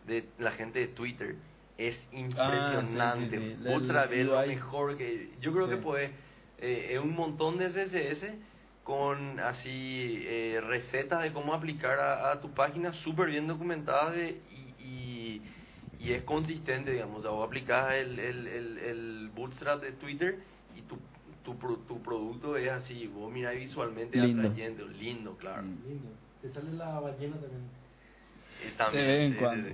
de 0.07 0.29
la 0.39 0.51
gente 0.51 0.79
de 0.79 0.87
Twitter. 0.87 1.35
Es 1.79 1.95
impresionante. 2.11 2.99
Ah, 3.01 3.15
sí, 3.17 3.29
sí, 3.29 3.55
sí. 3.55 3.63
Bootstrap 3.69 4.11
El 4.11 4.19
es 4.19 4.25
lo 4.27 4.45
mejor 4.45 4.97
que... 4.97 5.29
Yo 5.39 5.53
creo 5.53 5.65
Sí. 5.67 5.71
que 5.71 5.77
puede... 5.77 6.11
eh, 6.57 6.87
es 6.91 6.99
un 6.99 7.15
montón 7.15 7.57
de 7.57 7.69
CSS 7.69 8.25
con 8.83 9.39
así 9.39 10.23
eh, 10.25 10.59
recetas 10.61 11.23
de 11.23 11.31
cómo 11.31 11.53
aplicar 11.53 11.97
a, 11.99 12.31
a 12.33 12.41
tu 12.41 12.51
página 12.53 12.91
súper 12.91 13.29
bien 13.29 13.47
documentadas 13.47 14.13
de- 14.13 14.41
y, 14.51 14.83
y, 14.83 15.41
y 15.99 16.11
es 16.11 16.23
consistente, 16.23 16.91
digamos. 16.91 17.19
O 17.19 17.21
sea, 17.21 17.31
vos 17.31 17.47
aplicás 17.47 17.93
el, 17.93 18.19
el, 18.19 18.47
el, 18.47 18.77
el 18.79 19.29
Bootstrap 19.33 19.81
de 19.81 19.93
Twitter 19.93 20.39
y 20.75 20.81
tu, 20.81 20.97
tu, 21.45 21.57
pro- 21.57 21.77
tu 21.87 22.01
producto 22.03 22.57
es 22.57 22.69
así, 22.69 23.07
vos 23.07 23.31
mirás 23.31 23.55
visualmente 23.55 24.17
Lindo. 24.17 24.41
atrayente, 24.49 24.83
lindo, 24.99 25.37
claro. 25.37 25.63
Mm. 25.63 25.87
Lindo. 25.87 26.09
Te 26.41 26.49
sale 26.49 26.73
la 26.73 26.99
ballena 26.99 27.35
también. 27.37 27.69
Eh, 28.65 28.73
también, 28.77 29.05
De 29.05 29.11
vez 29.13 29.25
en 29.27 29.31
sí, 29.33 29.39
cuando. 29.39 29.69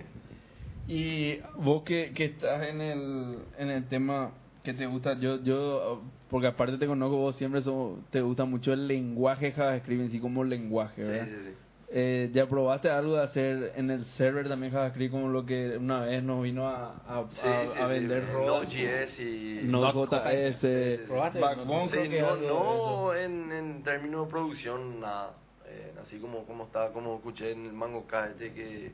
Sí, 0.87 0.93
sí. 0.93 0.93
Y 0.93 1.41
vos 1.61 1.83
que, 1.83 2.11
que 2.13 2.25
estás 2.25 2.67
en 2.67 2.81
el, 2.81 3.45
en 3.57 3.69
el 3.69 3.87
tema 3.87 4.31
que 4.63 4.73
te 4.73 4.85
gusta, 4.87 5.19
yo, 5.19 5.41
yo, 5.43 6.01
porque 6.29 6.47
aparte 6.47 6.77
te 6.77 6.87
conozco, 6.87 7.17
vos 7.17 7.35
siempre 7.35 7.61
te 8.09 8.21
gusta 8.21 8.45
mucho 8.45 8.73
el 8.73 8.87
lenguaje 8.87 9.51
JavaScript 9.51 10.01
en 10.01 10.11
sí 10.11 10.19
como 10.19 10.43
lenguaje, 10.43 11.03
Sí, 11.03 11.07
¿verdad? 11.09 11.27
sí, 11.27 11.49
sí. 11.49 11.53
Eh, 11.91 12.31
¿Ya 12.33 12.47
probaste 12.49 12.89
algo 12.89 13.15
de 13.15 13.21
hacer 13.23 13.73
en 13.75 13.91
el 13.91 14.03
server 14.17 14.49
también 14.49 14.71
JavaScript 14.73 15.11
como 15.11 15.29
lo 15.29 15.45
que 15.45 15.77
una 15.77 16.01
vez 16.01 16.23
nos 16.23 16.41
vino 16.41 16.67
a, 16.67 16.95
a, 17.07 17.25
Sí, 17.29 17.37
a- 17.43 17.61
sí, 17.61 17.67
a 17.83 17.87
sí, 17.87 17.93
vender 17.93 18.23
eh, 18.23 18.33
rodas? 18.33 18.67
Node.js 18.67 19.19
y... 19.19 19.59
Node.js, 19.65 20.55
Sí, 20.57 20.67
sí, 20.67 20.95
sí. 20.97 21.03
¿Probaste? 21.07 21.39
Backbone, 21.39 21.89
Sí, 21.89 21.97
no, 22.19 22.37
no 22.37 23.15
en, 23.15 23.51
en 23.51 23.83
términos 23.83 24.25
de 24.25 24.31
producción, 24.31 24.99
nada. 24.99 25.35
Eh, 25.67 25.93
así 26.01 26.17
como, 26.17 26.43
como 26.45 26.65
está, 26.65 26.89
como 26.91 27.15
escuché 27.17 27.51
en 27.51 27.67
el 27.67 27.73
Mango 27.73 28.05
K, 28.07 28.29
este 28.29 28.51
que, 28.51 28.91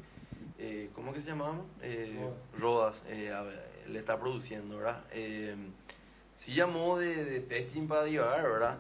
eh, 0.60 0.90
¿cómo 0.94 1.14
que 1.14 1.22
se 1.22 1.28
llamaba? 1.30 1.62
Eh, 1.82 2.30
Rodas, 2.60 2.96
eh, 3.08 3.32
a 3.32 3.42
ver, 3.42 3.60
le 3.88 4.00
está 4.00 4.20
produciendo, 4.20 4.78
¿verdad? 4.78 5.04
Eh, 5.12 5.56
sí 6.40 6.54
llamó 6.54 6.98
de, 6.98 7.24
de 7.26 7.40
testing 7.42 7.88
para 7.88 8.04
divagar, 8.06 8.44
¿verdad? 8.44 8.78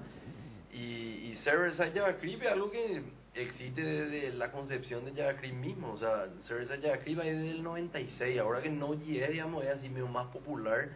Y, 0.73 1.31
y 1.31 1.35
server-side 1.43 1.91
JavaScript 1.91 2.43
es 2.43 2.51
algo 2.51 2.71
que 2.71 3.01
existe 3.33 3.81
desde 3.81 4.33
la 4.33 4.51
concepción 4.51 5.05
de 5.05 5.13
JavaScript 5.13 5.55
mismo, 5.55 5.91
o 5.93 5.97
sea, 5.97 6.27
server-side 6.43 6.81
JavaScript 6.81 7.21
es 7.23 7.37
del 7.41 7.63
96, 7.63 8.39
ahora 8.39 8.61
que 8.61 8.69
Node.js, 8.69 9.29
digamos, 9.31 9.63
es 9.63 9.69
así 9.69 9.89
medio 9.89 10.07
más 10.07 10.27
popular, 10.27 10.89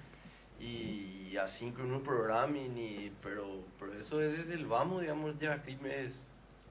y 0.59 1.35
asynchronous 1.37 2.01
programming, 2.03 2.77
y, 2.77 3.11
pero, 3.21 3.61
pero 3.79 3.93
eso 3.93 4.21
es 4.21 4.37
desde 4.37 4.53
el 4.53 4.65
vamos, 4.65 5.01
digamos, 5.01 5.35
JavaScript 5.39 5.85
es... 5.85 6.13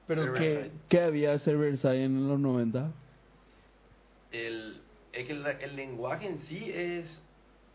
Pero 0.07 0.33
¿qué. 0.33 0.71
¿qué 0.87 1.01
había 1.01 1.37
server-side 1.39 2.03
en 2.03 2.27
los 2.27 2.39
90? 2.39 2.91
El, 4.35 4.81
es 5.13 5.25
que 5.27 5.33
el, 5.33 5.45
el 5.45 5.75
lenguaje 5.75 6.27
en 6.27 6.39
sí 6.47 6.71
es 6.73 7.21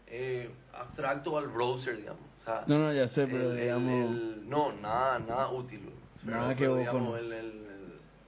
eh, 0.09 0.51
abstracto 0.75 1.37
al 1.39 1.49
browser, 1.49 1.97
digamos. 1.97 2.21
O 2.41 2.45
sea, 2.45 2.65
No, 2.67 2.79
no, 2.79 2.93
ya 2.93 3.09
sé, 3.09 3.27
pero 3.27 3.53
el- 3.53 3.61
digamos... 3.61 4.11
el- 4.11 4.49
no, 4.49 4.73
nada, 4.73 5.19
nada 5.21 5.51
útil. 5.51 5.81
Pero- 6.25 6.37
Nada 6.37 6.55
que 6.55 6.59
pero, 6.61 6.71
vos 6.73 6.79
digamos, 6.81 7.11
con- 7.11 7.19
el, 7.19 7.33
el- 7.33 7.47
el- 7.47 7.71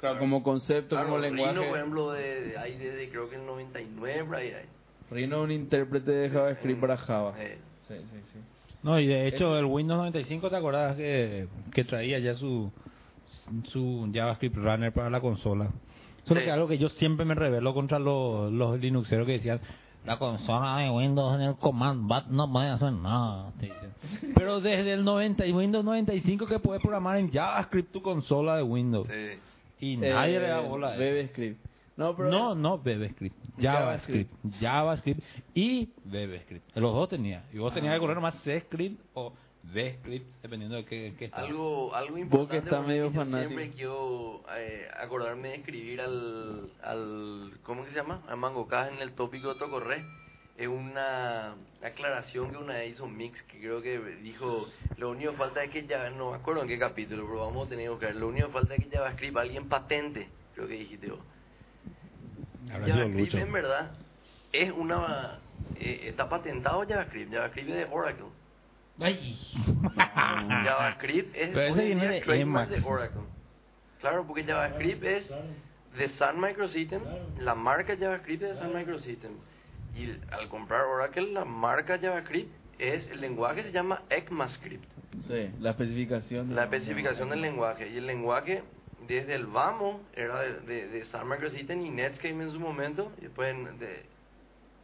Claro, 0.01 0.19
como 0.19 0.43
concepto, 0.43 0.97
claro, 0.97 1.11
como 1.11 1.21
Rhino, 1.23 1.37
lenguaje. 1.37 1.69
por 1.69 1.79
ejemplo, 1.79 2.13
de, 2.13 2.41
de- 2.49 2.59
hay 2.59 2.77
desde 2.77 3.09
creo 3.11 3.29
que 3.31 3.37
el 3.37 3.47
99, 3.47 4.25
por 4.25 4.37
ahí 4.37 4.49
hay. 4.53 4.65
Rhino 5.11 5.37
es 5.37 5.43
un 5.45 5.51
intérprete 5.53 6.11
de 6.11 6.31
JavaScript 6.31 6.81
para 6.81 6.97
Java. 6.97 7.35
Eh, 7.39 7.59
Sí, 7.89 7.95
sí, 7.99 8.21
sí. 8.33 8.39
No, 8.83 8.99
y 8.99 9.07
de 9.07 9.29
hecho 9.29 9.57
el 9.59 9.65
Windows 9.67 9.99
95, 9.99 10.49
¿te 10.51 10.57
acordás 10.57 10.97
que, 10.97 11.47
que 11.73 11.85
traía 11.85 12.19
ya 12.19 12.35
su, 12.35 12.73
su 13.65 14.11
JavaScript 14.13 14.57
Runner 14.57 14.93
para 14.93 15.11
la 15.11 15.21
consola? 15.21 15.71
Solo 16.25 16.41
Sí. 16.41 16.47
que 16.47 16.53
algo 16.53 16.69
que 16.69 16.79
yo 16.79 16.89
siempre 16.91 17.25
me 17.25 17.35
rebelo 17.35 17.75
contra 17.75 17.99
los, 17.99 18.53
los 18.53 18.79
Linuxeros 18.79 19.27
que 19.27 19.33
decían, 19.33 19.61
la 20.05 20.19
consola 20.19 20.79
de 20.79 20.91
Windows 20.91 21.35
en 21.35 21.43
el 21.43 21.57
command 21.57 22.09
bat 22.09 22.27
no 22.29 22.51
puede 22.53 22.69
hacer 22.69 22.93
nada. 22.93 23.53
Pero 24.35 24.61
desde 24.61 24.93
el 24.95 25.05
90 25.05 25.47
y 25.47 25.53
Windows 25.53 25.85
95 25.85 26.47
que 26.47 26.59
puedes 26.59 26.81
programar 26.83 27.19
en 27.19 27.31
JavaScript 27.31 27.93
tu 27.93 28.03
consola 28.03 28.57
de 28.57 28.63
Windows. 28.63 29.07
sí. 29.09 29.39
Y 29.85 29.97
nadie 29.97 30.37
Eh, 30.37 30.41
le 30.41 30.47
da 30.47 30.61
bola 30.61 30.89
a 30.91 30.95
eso. 30.95 31.03
BBScript. 31.03 31.67
No, 31.97 32.15
pero... 32.17 32.31
No, 32.31 32.55
no 32.55 32.79
BBScript, 32.79 33.37
JavaScript, 33.61 34.33
JavaScript 34.61 35.21
y 35.55 35.87
BBScript. 36.05 36.77
Los 36.77 36.95
dos 36.95 37.09
tenía. 37.09 37.45
Y 37.53 37.59
vos 37.59 37.75
tenías 37.75 37.93
que 37.95 38.01
correr 38.01 38.15
nomás 38.17 38.35
C-Script 38.45 39.01
o 39.15 39.33
VScript, 39.65 40.43
dependiendo 40.43 40.77
de 40.77 40.85
qué, 40.85 41.15
qué 41.19 41.27
estaba. 41.27 41.47
Algo, 41.47 41.95
algo 41.95 42.13
Vos 42.13 42.17
que 42.17 42.23
importante 42.23 42.57
estás 42.59 42.79
porque 42.79 42.89
medio 42.89 43.11
yo 43.11 43.13
fanático. 43.13 43.49
siempre 43.49 43.71
quiero 43.71 44.43
eh, 44.57 44.89
acordarme 44.99 45.49
de 45.49 45.55
escribir 45.57 46.01
al, 46.01 46.71
al 46.83 47.53
¿cómo 47.63 47.85
que 47.85 47.91
se 47.91 47.97
llama? 47.97 48.23
A 48.29 48.37
Mango 48.37 48.67
Caja 48.67 48.91
en 48.91 49.01
el 49.01 49.13
tópico 49.13 49.55
de 49.55 49.59
Tocorre 49.61 50.05
es 50.57 50.69
una 50.69 51.55
aclaración 51.83 52.51
que 52.51 52.59
una 52.59 52.75
vez 52.75 52.93
hizo 52.93 53.07
Mix 53.07 53.43
que 53.45 53.59
creo 53.59 53.81
que 53.81 53.99
dijo 54.23 54.69
lo 54.99 55.11
único 55.11 55.33
que 55.33 55.39
falta 55.39 55.65
es 55.65 55.71
que 55.71 55.87
ya 55.87 56.11
no 56.11 56.31
me 56.33 56.37
acuerdo 56.37 56.63
en 56.63 56.69
qué 56.69 56.79
capítulo 56.79 57.25
pero 57.27 57.47
vamos 57.47 57.67
a 57.67 57.71
tener 57.71 57.87
que 57.87 57.91
buscar 57.91 58.15
lo 58.15 58.29
único 58.29 58.49
que 58.49 58.53
falta 58.53 58.75
es 58.75 58.85
que 58.85 58.91
JavaScript 58.91 59.37
alguien 59.37 59.69
patente 59.69 60.29
creo 60.55 60.69
que 60.69 60.75
dijiste 60.75 61.09
vos 61.09 61.21
Habrá 62.71 62.85
sido 62.85 62.97
JavaScript 62.99 63.35
en 63.35 63.53
verdad 63.53 63.91
es 64.53 64.71
una 64.73 65.41
eh, 65.81 66.01
está 66.05 66.29
patentado 66.29 66.87
JavaScript 66.87 67.33
JavaScript 67.33 67.71
es 67.71 67.77
de 67.77 67.85
Oracle 67.91 68.27
Ay. 69.01 69.37
JavaScript 70.65 71.35
es 71.37 71.51
Pero 71.51 71.61
ese 71.75 71.85
viene 71.85 72.09
de 72.09 72.21
trademark 72.21 72.69
de 72.69 72.77
Emacs. 72.77 72.91
Oracle. 72.91 73.21
Claro, 74.01 74.27
porque 74.27 74.45
JavaScript 74.45 75.05
es 75.05 75.33
de 75.97 76.09
Sun 76.09 76.41
Microsystem, 76.41 77.03
la 77.39 77.55
marca 77.55 77.97
JavaScript 77.97 78.43
es 78.43 78.49
de 78.51 78.55
Sun 78.57 78.75
Microsystem. 78.75 79.33
Y 79.95 80.11
al 80.33 80.49
comprar 80.49 80.83
Oracle, 80.83 81.33
la 81.33 81.45
marca 81.45 81.99
JavaScript 81.99 82.51
es, 82.79 83.07
el 83.09 83.21
lenguaje 83.21 83.63
se 83.63 83.73
llama 83.73 84.03
ECMAScript, 84.11 84.85
Sí, 85.29 85.51
la 85.61 85.71
especificación. 85.71 86.49
de- 86.49 86.55
la 86.55 86.65
especificación 86.65 87.29
del 87.29 87.43
lenguaje. 87.43 87.89
Y 87.91 87.99
el 87.99 88.07
lenguaje, 88.07 88.63
desde 89.07 89.35
el 89.35 89.47
vamos, 89.47 90.01
era 90.15 90.41
de, 90.41 90.61
de, 90.61 90.89
de 90.89 91.05
Sun 91.05 91.29
Microsystem 91.29 91.81
y 91.85 91.91
Netscape 91.91 92.31
en 92.31 92.51
su 92.51 92.59
momento, 92.59 93.13
y 93.19 93.23
después 93.23 93.55
de, 93.79 94.05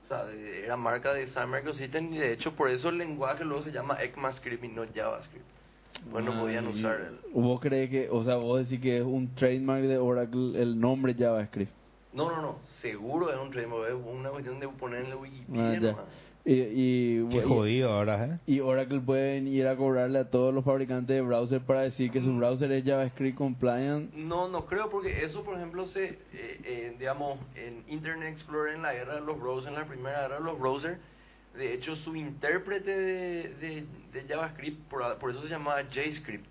o 0.08 0.14
sea, 0.14 0.24
era 0.64 0.76
marca 0.76 1.12
de 1.12 1.26
Sun 1.28 1.50
Microsystem 1.50 2.12
y 2.14 2.18
de 2.18 2.32
hecho 2.32 2.52
por 2.52 2.70
eso 2.70 2.88
el 2.88 2.98
lenguaje 2.98 3.44
luego 3.44 3.62
se 3.62 3.72
llama 3.72 4.02
ECMAScript 4.02 4.64
y 4.64 4.68
no 4.68 4.82
JavaScript. 4.94 5.44
Pues 6.10 6.24
no 6.24 6.32
Ah, 6.32 6.40
podían 6.40 6.66
usar 6.68 7.00
el... 7.00 7.18
¿Vos 7.32 7.60
crees 7.60 7.90
que, 7.90 8.08
o 8.10 8.22
sea, 8.24 8.36
vos 8.36 8.60
decís 8.60 8.80
que 8.80 8.98
es 8.98 9.04
un 9.04 9.34
trademark 9.34 9.82
de 9.82 9.98
Oracle 9.98 10.60
el 10.62 10.80
nombre 10.80 11.14
JavaScript? 11.14 11.72
No, 12.12 12.30
no, 12.30 12.40
no, 12.40 12.58
seguro 12.80 13.30
es 13.30 13.38
un 13.38 13.50
trademark, 13.50 13.88
es 13.88 13.94
una 13.94 14.30
cuestión 14.30 14.58
de 14.60 14.68
ponerle 14.68 15.14
Wikipedia 15.14 15.96
Ah. 15.98 16.04
Y, 16.44 16.52
y, 16.54 17.28
Qué 17.30 17.36
y- 17.38 17.42
jodido 17.42 17.92
ahora, 17.92 18.24
¿eh? 18.24 18.38
y 18.46 18.60
Oracle 18.60 19.00
pueden 19.00 19.46
ir 19.48 19.66
a 19.66 19.76
cobrarle 19.76 20.20
a 20.20 20.30
todos 20.30 20.54
los 20.54 20.64
fabricantes 20.64 21.14
de 21.14 21.20
browser 21.20 21.60
para 21.60 21.82
decir 21.82 22.10
que 22.10 22.20
su 22.22 22.30
Mm. 22.30 22.38
browser 22.38 22.72
es 22.72 22.84
JavaScript 22.84 23.36
compliant. 23.36 24.14
No, 24.14 24.48
no 24.48 24.64
creo 24.64 24.88
porque 24.88 25.24
eso, 25.24 25.42
por 25.44 25.56
ejemplo, 25.56 25.86
se, 25.88 26.04
eh, 26.06 26.16
eh, 26.32 26.96
digamos, 26.98 27.38
en 27.54 27.84
Internet 27.88 28.32
Explorer, 28.32 28.76
en 28.76 28.82
la 28.82 28.94
guerra 28.94 29.16
de 29.16 29.20
los 29.20 29.38
browsers, 29.38 29.68
en 29.74 29.78
la 29.80 29.86
primera 29.86 30.22
guerra 30.22 30.38
de 30.38 30.44
los 30.44 30.58
browsers, 30.58 30.98
de 31.54 31.74
hecho 31.74 31.96
su 31.96 32.14
intérprete 32.16 32.96
de, 32.96 33.54
de, 33.60 33.84
de 34.12 34.24
JavaScript, 34.28 34.88
por, 34.88 35.18
por 35.18 35.30
eso 35.32 35.42
se 35.42 35.48
llamaba 35.48 35.82
JScript, 35.82 36.46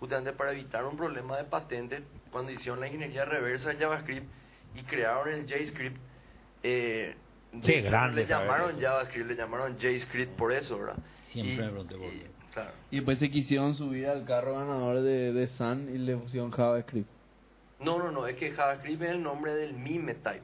justamente 0.00 0.32
para 0.32 0.52
evitar 0.52 0.84
un 0.84 0.96
problema 0.96 1.36
de 1.36 1.44
patente, 1.44 2.02
cuando 2.32 2.50
hicieron 2.50 2.80
la 2.80 2.86
ingeniería 2.86 3.24
reversa 3.24 3.68
de 3.68 3.76
JavaScript 3.76 4.26
y 4.74 4.82
crearon 4.82 5.32
el 5.32 5.46
JScript, 5.46 5.96
eh, 6.64 7.14
Qué 7.62 7.78
hecho, 7.80 7.88
grande 7.88 8.22
le 8.22 8.28
llamaron. 8.28 8.80
JavaScript, 8.80 9.28
le 9.28 9.36
llamaron 9.36 9.78
JScript 9.78 10.36
por 10.36 10.52
eso, 10.52 10.78
¿verdad? 10.78 10.96
Siempre 11.32 11.66
Y-. 11.66 12.26
Claro. 12.52 12.70
Y 12.90 12.96
después 12.96 13.18
se 13.18 13.30
quisieron 13.30 13.74
subir 13.74 14.06
al 14.06 14.24
carro 14.24 14.54
ganador 14.54 15.02
de, 15.02 15.32
de 15.32 15.46
Sun 15.58 15.90
y 15.94 15.98
le 15.98 16.16
pusieron 16.16 16.50
JavaScript. 16.50 17.08
No, 17.80 17.98
no, 17.98 18.10
no, 18.10 18.26
es 18.26 18.36
que 18.36 18.52
JavaScript 18.52 19.02
es 19.02 19.10
el 19.10 19.22
nombre 19.22 19.54
del 19.54 19.74
mime 19.74 20.14
type. 20.14 20.42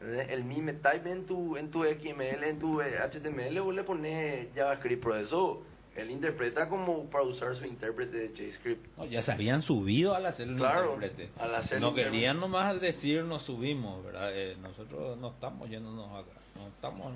El 0.00 0.44
mime 0.44 0.74
type 0.74 1.10
en 1.10 1.26
tu, 1.26 1.56
en 1.56 1.70
tu 1.70 1.84
XML, 1.84 2.44
en 2.44 2.58
tu 2.58 2.80
HTML, 2.80 3.60
vos 3.60 3.74
le 3.74 3.84
pones 3.84 4.48
JavaScript, 4.54 5.02
por 5.02 5.16
eso 5.16 5.62
él 5.96 6.10
interpreta 6.10 6.68
como 6.68 7.10
para 7.10 7.24
usar 7.24 7.54
su 7.56 7.64
intérprete 7.66 8.16
de 8.16 8.28
JavaScript. 8.36 8.96
No, 8.96 9.04
ya 9.04 9.22
se 9.22 9.32
habían 9.32 9.62
subido 9.62 10.14
al 10.14 10.24
hacer 10.26 10.48
el 10.48 10.56
Claro, 10.56 10.94
intérprete. 10.94 11.30
al 11.38 11.54
hacer 11.54 11.80
no 11.80 11.88
el 11.88 11.90
intérprete. 11.90 12.10
querían 12.16 12.40
nomás 12.40 12.80
decir 12.80 13.24
nos 13.24 13.42
subimos, 13.42 14.04
¿verdad? 14.04 14.30
Eh, 14.34 14.56
nosotros 14.60 15.18
no 15.18 15.30
estamos 15.32 15.68
yéndonos 15.68 16.08
acá, 16.10 16.38
no 16.56 16.68
estamos 16.68 17.12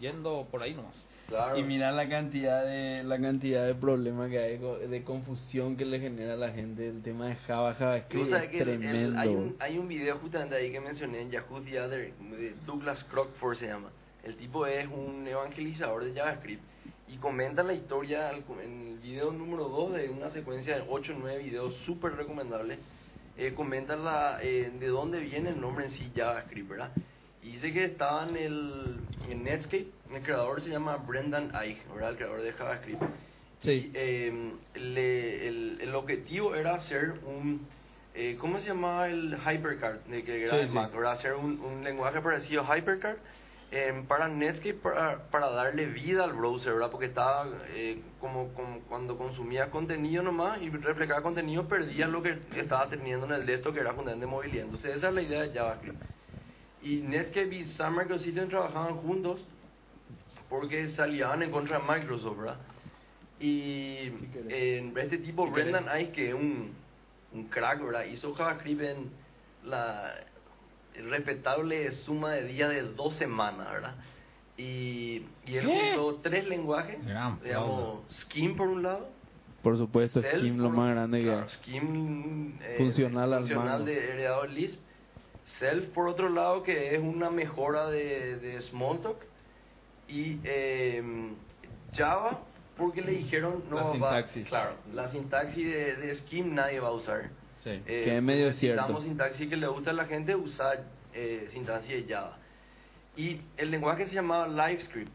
yendo 0.00 0.46
por 0.50 0.62
ahí 0.62 0.74
nomás. 0.74 0.94
Claro. 1.28 1.56
Y 1.56 1.62
mira 1.62 1.90
la 1.90 2.06
cantidad 2.06 2.66
de 2.66 3.02
la 3.02 3.18
cantidad 3.18 3.66
de 3.66 3.74
problemas 3.74 4.28
que 4.28 4.38
hay 4.38 4.58
de 4.58 5.02
confusión 5.04 5.74
que 5.78 5.86
le 5.86 5.98
genera 5.98 6.34
a 6.34 6.36
la 6.36 6.50
gente 6.52 6.86
el 6.86 7.02
tema 7.02 7.28
de 7.28 7.36
Java, 7.36 7.72
Tú 7.72 7.78
JavaScript 7.78 8.28
sabes 8.28 8.44
es 8.44 8.50
que 8.50 8.58
el- 8.60 8.68
el- 8.68 8.78
tremendo. 8.80 9.18
hay, 9.20 9.28
un, 9.30 9.56
hay 9.58 9.78
un 9.78 9.88
video 9.88 10.18
justamente 10.18 10.54
ahí 10.56 10.70
que 10.70 10.80
mencioné 10.80 11.22
en 11.22 11.30
Yahoo 11.30 11.62
The 11.62 11.80
Other, 11.80 12.12
de 12.12 12.54
Douglas 12.66 13.02
Crockford 13.04 13.56
se 13.56 13.66
llama. 13.68 13.88
El 14.22 14.36
tipo 14.36 14.66
es 14.66 14.86
un 14.88 15.26
evangelizador 15.26 16.04
de 16.04 16.12
JavaScript 16.12 16.62
y 17.08 17.16
comenta 17.18 17.62
la 17.62 17.74
historia 17.74 18.30
en 18.32 18.88
el 18.88 18.98
video 18.98 19.30
número 19.30 19.68
2 19.68 19.92
de 19.94 20.08
una 20.08 20.30
secuencia 20.30 20.76
de 20.76 20.84
8 20.88 21.12
o 21.14 21.18
9 21.20 21.42
videos 21.42 21.74
súper 21.84 22.12
recomendables. 22.16 22.78
Eh, 23.36 23.52
comenta 23.54 23.96
la, 23.96 24.38
eh, 24.42 24.70
de 24.78 24.86
dónde 24.88 25.18
viene 25.20 25.50
el 25.50 25.60
nombre 25.60 25.86
en 25.86 25.90
sí 25.90 26.10
JavaScript, 26.14 26.68
¿verdad? 26.68 26.90
Y 27.42 27.52
dice 27.52 27.72
que 27.72 27.84
estaba 27.84 28.26
en, 28.28 28.36
el, 28.36 28.96
en 29.28 29.42
Netscape, 29.44 29.88
el 30.14 30.22
creador 30.22 30.62
se 30.62 30.70
llama 30.70 30.96
Brendan 30.96 31.52
Eich, 31.54 31.78
¿verdad? 31.92 32.10
El 32.10 32.16
creador 32.16 32.42
de 32.42 32.52
JavaScript. 32.52 33.02
Sí. 33.60 33.70
Y, 33.70 33.90
eh, 33.94 34.52
le- 34.76 35.48
el, 35.48 35.78
el 35.80 35.94
objetivo 35.94 36.54
era 36.54 36.74
hacer 36.74 37.14
un, 37.26 37.66
eh, 38.14 38.36
¿cómo 38.38 38.60
se 38.60 38.68
llamaba 38.68 39.08
el 39.08 39.36
Hypercard? 39.36 40.00
De 40.06 40.22
que 40.24 40.44
era 40.44 40.52
Sí, 40.52 40.56
de 40.62 40.66
sí. 40.68 40.72
Mac, 40.74 40.92
¿verdad? 40.94 41.12
Hacer 41.12 41.34
un, 41.34 41.60
un 41.60 41.82
lenguaje 41.84 42.20
parecido 42.20 42.62
a 42.62 42.78
Hypercard 42.78 43.16
eh, 43.76 44.04
para 44.06 44.28
Netscape 44.28 44.74
para, 44.74 45.18
para 45.30 45.50
darle 45.50 45.86
vida 45.86 46.22
al 46.22 46.32
browser, 46.32 46.74
¿verdad? 46.74 46.92
Porque 46.92 47.06
estaba 47.06 47.48
eh, 47.70 48.00
como, 48.20 48.54
como 48.54 48.78
cuando 48.82 49.18
consumía 49.18 49.68
contenido 49.68 50.22
nomás 50.22 50.62
y 50.62 50.70
reflejaba 50.70 51.22
contenido 51.22 51.66
perdía 51.66 52.06
lo 52.06 52.22
que 52.22 52.38
estaba 52.54 52.88
teniendo 52.88 53.26
en 53.26 53.32
el 53.32 53.46
desktop 53.46 53.74
que 53.74 53.80
era 53.80 53.92
fundamentalmente 53.92 54.26
movilidad. 54.26 54.66
Entonces 54.66 54.94
esa 54.94 55.08
es 55.08 55.14
la 55.14 55.22
idea 55.22 55.42
de 55.42 55.52
JavaScript. 55.52 56.00
Y 56.82 56.98
Netscape 56.98 57.52
y 57.52 57.64
Sun 57.64 57.96
Microsystem 57.96 58.48
trabajaban 58.48 58.94
juntos 58.98 59.44
porque 60.48 60.90
salían 60.90 61.42
en 61.42 61.50
contra 61.50 61.80
de 61.80 61.84
Microsoft, 61.84 62.38
¿verdad? 62.38 62.58
Y 63.40 64.12
eh, 64.50 64.92
este 64.98 65.18
tipo, 65.18 65.50
Brendan 65.50 65.88
Eich, 65.88 66.12
que 66.12 66.28
es 66.28 66.34
un, 66.34 66.72
un 67.32 67.48
crack, 67.48 67.82
¿verdad? 67.82 68.04
Hizo 68.04 68.32
JavaScript 68.34 68.82
en 68.82 69.10
la 69.64 70.14
respetable 70.94 71.90
suma 72.04 72.32
de 72.32 72.44
días 72.44 72.70
de 72.70 72.82
dos 72.82 73.14
semanas, 73.16 73.70
¿verdad? 73.70 73.94
Y, 74.56 75.26
y 75.44 75.56
él 75.56 75.66
¿Qué? 75.66 75.92
juntó 75.96 76.20
tres 76.22 76.46
lenguajes, 76.46 77.04
Gran 77.04 77.40
digamos, 77.42 78.04
Scheme 78.12 78.54
por 78.54 78.68
un 78.68 78.82
lado, 78.82 79.08
Por 79.62 79.76
supuesto, 79.76 80.20
Cell 80.22 80.38
Scheme 80.40 80.58
lo 80.62 80.70
más 80.70 80.90
grande 80.92 81.18
que 81.18 81.24
claro. 81.24 81.48
Scheme, 81.50 82.54
eh, 82.62 82.74
Funcional 82.78 83.32
al 83.32 83.40
funcional 83.40 83.84
de 83.84 84.10
heredado 84.12 84.46
Lisp. 84.46 84.78
Self, 85.58 85.88
por 85.90 86.08
otro 86.08 86.28
lado, 86.30 86.62
que 86.62 86.94
es 86.94 87.00
una 87.02 87.30
mejora 87.30 87.88
de, 87.88 88.38
de 88.38 88.60
Smalltalk. 88.62 89.18
Y 90.08 90.40
eh, 90.44 91.02
Java, 91.94 92.44
porque 92.76 93.02
le 93.02 93.12
dijeron... 93.12 93.64
No, 93.68 93.76
La 93.76 93.82
va- 93.82 93.92
sintaxis. 93.92 94.46
claro, 94.48 94.76
la 94.92 95.08
sintaxis 95.10 95.64
de, 95.66 95.96
de 95.96 96.14
Scheme 96.16 96.50
nadie 96.54 96.80
va 96.80 96.88
a 96.88 96.92
usar. 96.92 97.30
Sí, 97.64 97.70
Eh, 97.70 98.02
que 98.04 98.16
es 98.18 98.22
medio 98.22 98.46
necesitamos 98.48 98.86
cierto. 98.88 99.02
sintaxis 99.02 99.48
que 99.48 99.56
le 99.56 99.66
gusta 99.66 99.90
a 99.90 99.94
la 99.94 100.04
gente, 100.04 100.36
usar 100.36 100.84
eh, 101.14 101.48
sintaxis 101.52 102.06
de 102.06 102.14
Java. 102.14 102.36
Y 103.16 103.40
el 103.56 103.70
lenguaje 103.70 104.06
se 104.06 104.14
llamaba 104.14 104.46
LiveScript. 104.48 105.10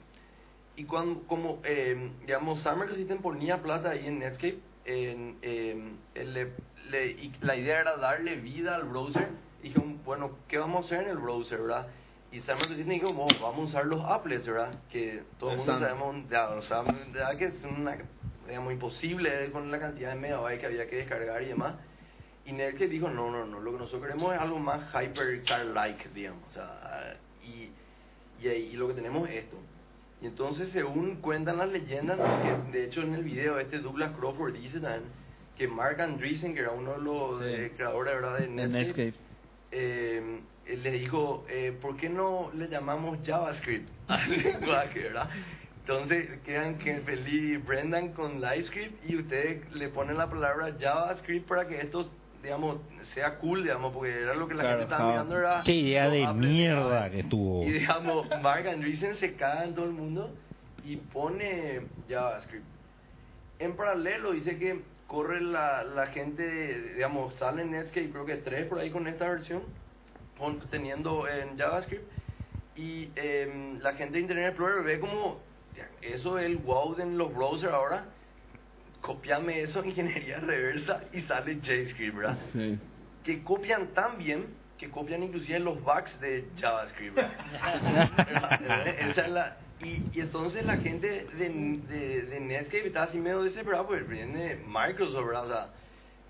y 0.75 0.85
cuando, 0.85 1.23
como, 1.27 1.59
eh, 1.65 2.09
digamos, 2.21 2.61
Summer 2.61 2.95
System 2.95 3.17
ponía 3.21 3.61
plata 3.61 3.89
ahí 3.91 4.07
en 4.07 4.19
Netscape, 4.19 4.59
en, 4.85 5.37
eh, 5.41 5.91
él 6.15 6.33
le- 6.33 6.53
le- 6.89 7.11
y 7.11 7.33
la 7.41 7.57
idea 7.57 7.81
era 7.81 7.97
darle 7.97 8.37
vida 8.37 8.75
al 8.75 8.83
browser. 8.85 9.27
Y 9.61 9.63
dije, 9.67 9.79
bueno, 10.05 10.37
¿qué 10.47 10.57
vamos 10.57 10.83
a 10.83 10.87
hacer 10.87 11.03
en 11.03 11.09
el 11.09 11.17
browser, 11.17 11.59
verdad? 11.59 11.87
Y 12.31 12.39
Summer 12.39 12.63
System 12.65 12.87
dijo, 12.87 13.11
"Bueno, 13.11 13.37
vamos 13.41 13.59
a 13.59 13.63
usar 13.79 13.85
los 13.87 14.05
applets, 14.05 14.47
¿verdad? 14.47 14.73
Que 14.89 15.23
todo 15.37 15.51
el 15.51 15.57
mundo 15.57 15.73
sabemos, 15.79 16.15
ya, 16.29 16.49
o 16.51 16.61
sea, 16.61 16.83
ya 17.13 17.37
que 17.37 17.45
es 17.47 17.53
una, 17.65 17.97
digamos, 18.47 18.71
imposible 18.71 19.51
con 19.51 19.69
la 19.69 19.79
cantidad 19.79 20.13
de 20.13 20.19
megabytes 20.19 20.59
que 20.61 20.65
había 20.65 20.87
que 20.87 20.95
descargar 20.95 21.41
y 21.43 21.47
demás. 21.47 21.75
Y 22.49 22.53
Netscape 22.53 22.87
dijo, 22.87 23.09
no, 23.09 23.29
no, 23.29 23.45
no, 23.45 23.59
lo 23.59 23.71
que 23.73 23.77
nosotros 23.77 24.01
queremos 24.01 24.33
es 24.33 24.41
algo 24.41 24.57
más 24.59 24.81
hypercar-like, 24.93 26.09
digamos. 26.15 26.43
O 26.49 26.53
sea, 26.53 27.17
y, 27.43 27.69
y, 28.43 28.47
ahí- 28.47 28.69
y 28.73 28.75
lo 28.75 28.87
que 28.87 28.95
tenemos 28.95 29.29
es 29.29 29.43
esto. 29.43 29.57
Y 30.21 30.25
entonces, 30.27 30.69
según 30.71 31.17
cuentan 31.17 31.57
las 31.57 31.69
leyendas, 31.69 32.17
que 32.17 32.71
de 32.77 32.85
hecho 32.85 33.01
en 33.01 33.13
el 33.13 33.23
video 33.23 33.59
este 33.59 33.79
Douglas 33.79 34.11
Crawford 34.19 34.53
dice 34.53 34.79
también 34.79 35.03
que 35.57 35.67
Mark 35.67 36.01
Andreessen, 36.01 36.53
que 36.53 36.61
era 36.61 36.71
uno 36.71 36.93
de 36.93 37.01
los 37.01 37.41
eh, 37.45 37.71
creadores 37.75 38.15
¿verdad? 38.15 38.37
de 38.39 38.47
Netscape, 38.47 38.83
Netscape. 38.85 39.13
eh, 39.71 40.39
él 40.65 40.83
le 40.83 40.91
dijo, 40.91 41.45
eh, 41.49 41.77
¿por 41.81 41.97
qué 41.97 42.09
no 42.09 42.51
le 42.53 42.67
llamamos 42.67 43.19
JavaScript 43.25 43.89
al 44.07 44.29
lenguaje, 44.29 44.99
verdad? 45.03 45.29
Entonces 45.81 46.39
quedan 46.45 46.77
que 46.77 46.99
feliz 46.99 47.65
Brendan 47.65 48.13
con 48.13 48.39
LiveScript 48.41 49.09
y 49.09 49.17
ustedes 49.17 49.71
le 49.73 49.89
ponen 49.89 50.17
la 50.17 50.29
palabra 50.29 50.75
JavaScript 50.79 51.47
para 51.47 51.67
que 51.67 51.79
esto, 51.81 52.09
digamos, 52.41 52.77
sea 53.13 53.37
cool, 53.39 53.63
digamos, 53.63 53.93
porque 53.93 54.21
era 54.21 54.33
lo 54.33 54.47
que 54.47 54.55
la 54.55 54.61
Claro, 54.63 54.77
gente 54.79 54.93
estaba 54.93 55.09
mirando, 55.11 55.37
era... 55.37 55.63
Qué 55.65 55.73
idea 55.73 56.09
de 56.09 56.25
apples 56.25 56.49
mierda 56.49 57.09
que 57.09 57.23
tuvo. 57.23 57.63
Y 57.65 57.71
digamos, 57.71 58.27
Mark 58.41 58.67
Andreessen 58.67 59.15
se 59.15 59.35
caga 59.35 59.65
en 59.65 59.75
todo 59.75 59.85
el 59.85 59.91
mundo 59.91 60.35
y 60.83 60.95
pone 60.97 61.81
JavaScript. 62.07 62.65
En 63.59 63.75
paralelo 63.75 64.31
dice 64.31 64.57
que 64.57 64.81
corre 65.07 65.41
la, 65.41 65.83
la 65.83 66.07
gente, 66.07 66.93
digamos, 66.93 67.33
sale 67.35 67.63
en 67.63 67.71
Netscape, 67.71 68.09
creo 68.11 68.25
que 68.25 68.37
tres 68.37 68.67
por 68.67 68.79
ahí 68.79 68.89
con 68.89 69.07
esta 69.07 69.27
versión, 69.27 69.63
pon- 70.37 70.61
teniendo 70.69 71.27
en 71.27 71.57
JavaScript, 71.57 72.09
y 72.75 73.09
em, 73.15 73.79
la 73.79 73.93
gente 73.95 74.13
de 74.13 74.21
Internet 74.21 74.49
Explorer 74.49 74.83
ve 74.83 74.99
como 74.99 75.39
eso 76.01 76.37
es 76.39 76.45
el 76.45 76.57
wow 76.57 76.95
de 76.95 77.05
los 77.07 77.33
browsers 77.33 77.73
ahora, 77.73 78.05
copiame 79.01 79.61
eso 79.61 79.79
en 79.79 79.85
ingeniería 79.89 80.39
reversa 80.39 81.03
y 81.13 81.21
sale 81.21 81.59
JavaScript, 81.63 82.15
¿verdad? 82.15 82.37
Sí. 82.53 82.77
que 83.23 83.43
copian 83.43 83.87
tan 83.93 84.17
bien 84.17 84.45
que 84.77 84.89
copian 84.89 85.21
inclusive 85.23 85.59
los 85.59 85.81
bugs 85.83 86.19
de 86.21 86.45
JavaScript. 86.57 87.15
¿verdad? 87.15 88.87
Esa 89.09 89.21
es 89.25 89.31
la- 89.31 89.57
y, 89.81 90.03
y 90.13 90.19
entonces 90.21 90.65
la 90.65 90.75
gente 90.77 91.25
de, 91.37 91.49
de, 91.49 92.21
de 92.23 92.39
Netscape 92.41 92.87
está 92.87 93.03
así 93.03 93.17
medio 93.17 93.43
desesperada 93.43 93.85
porque 93.87 94.03
viene 94.03 94.57
Microsoft, 94.67 95.25
¿verdad? 95.25 95.45
O 95.45 95.47
sea, 95.49 95.69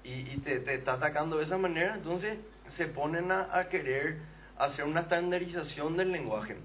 y, 0.03 0.11
y 0.33 0.37
te, 0.43 0.59
te 0.59 0.75
está 0.75 0.93
atacando 0.93 1.37
de 1.37 1.45
esa 1.45 1.57
manera, 1.57 1.95
entonces 1.95 2.37
se 2.77 2.85
ponen 2.85 3.31
a, 3.31 3.49
a 3.57 3.67
querer 3.69 4.17
hacer 4.57 4.85
una 4.85 5.01
estandarización 5.01 5.97
del 5.97 6.11
lenguaje. 6.11 6.57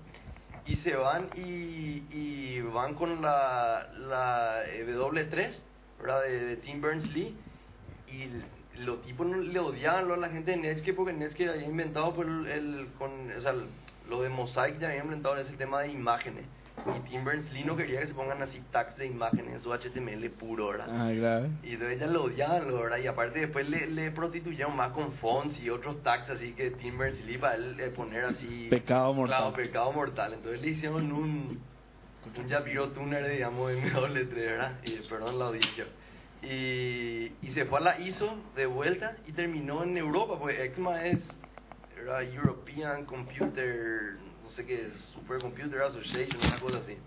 Y 0.67 0.77
se 0.77 0.95
van 0.95 1.29
y, 1.37 2.03
y 2.11 2.61
van 2.61 2.95
con 2.95 3.21
la, 3.23 3.89
la 3.99 4.63
eh, 4.67 4.87
W3, 4.87 5.55
¿verdad? 6.05 6.23
De, 6.23 6.45
de 6.45 6.57
Tim 6.59 6.81
Berners-Lee 6.83 7.35
y 8.09 8.81
los 8.83 9.03
tipos 9.03 9.27
no- 9.27 9.39
le 9.39 9.59
odiaban 9.59 10.11
a 10.11 10.17
la 10.17 10.29
gente 10.29 10.51
de 10.51 10.57
Netscape 10.59 10.93
porque 10.95 11.13
Netscape 11.13 11.51
había 11.51 11.67
inventado 11.67 12.13
pues, 12.15 12.29
el, 12.29 12.47
el- 12.47 12.87
con, 12.99 13.11
o 13.37 13.41
sea, 13.41 13.55
lo 14.09 14.23
de 14.23 14.29
Mosaic 14.29 14.79
ya 14.79 14.89
había 14.89 15.03
inventado 15.03 15.37
ese 15.39 15.55
tema 15.55 15.81
de 15.81 15.89
imágenes 15.93 16.45
y 16.77 17.09
Tim 17.09 17.25
Berners-Lee 17.25 17.65
no 17.65 17.77
quería 17.77 18.01
que 18.01 18.09
se 18.09 18.15
pongan 18.15 18.43
así 18.43 18.61
tags 18.71 18.97
de 18.99 19.07
imágenes 19.07 19.55
en 19.55 19.61
su 19.63 19.71
HTML 19.73 20.29
puro, 20.31 20.69
¿verdad? 20.69 20.89
Ah, 20.91 21.11
grave. 21.13 21.49
Y 21.63 21.75
entonces 21.75 21.97
ella 22.03 22.09
lo 22.09 22.25
odiaban, 22.25 22.67
¿verdad? 22.67 22.99
Y 22.99 23.07
aparte 23.07 23.39
después 23.41 23.67
le, 23.71 23.87
le 23.87 24.11
prostituyeron 24.11 24.77
más 24.77 24.93
con 24.93 25.13
fonts 25.13 25.59
y 25.61 25.71
otros 25.71 26.03
tags 26.03 26.29
así 26.29 26.53
que 26.53 26.73
Tim 26.73 26.99
Berners-Lee 26.99 27.39
para 27.39 27.55
él 27.55 27.81
eh, 27.81 27.89
poner 27.91 28.25
así... 28.25 28.67
Pecado 28.69 29.15
mortal. 29.15 29.39
Claro, 29.39 29.57
pecado 29.57 29.93
mortal. 29.93 30.35
Entonces 30.35 30.61
le 30.61 30.69
hicieron 30.71 31.11
un, 31.13 31.61
un 32.37 32.49
Yapiro 32.49 32.89
Tuner, 32.91 33.29
digamos, 33.29 33.70
en 33.72 33.83
W3, 33.93 34.35
¿verdad? 34.35 34.72
Y, 34.85 35.09
perdón 35.09 35.39
la 35.39 35.47
audiencia. 35.47 35.87
Y, 36.43 37.33
y 37.43 37.53
se 37.55 37.64
fue 37.64 37.79
a 37.79 37.83
la 37.83 38.01
ISO 38.01 38.37
de 38.55 38.66
vuelta 38.66 39.16
y 39.27 39.33
terminó 39.33 39.83
en 39.83 39.97
Europa, 39.97 40.39
porque 40.39 40.64
ECMA 40.64 41.07
es 41.07 41.18
era 42.03 42.22
European 42.22 43.05
Computer, 43.07 44.16
no 44.43 44.51
sé 44.51 44.66
qué, 44.66 44.89
Supercomputer 45.14 45.81
Association, 45.83 46.39
una 46.45 46.59
cosa 46.59 46.79
así. 46.79 46.99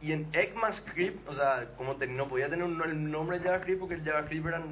Y 0.00 0.12
en 0.12 0.28
ECMAScript, 0.32 1.28
o 1.28 1.34
sea, 1.34 1.68
como 1.76 1.96
te- 1.96 2.06
no 2.06 2.28
podía 2.28 2.48
tener 2.48 2.64
un- 2.64 2.80
el 2.82 3.10
nombre 3.10 3.38
de 3.38 3.44
JavaScript 3.44 3.80
porque 3.80 3.94
el 3.96 4.04
JavaScript 4.04 4.46
era 4.46 4.62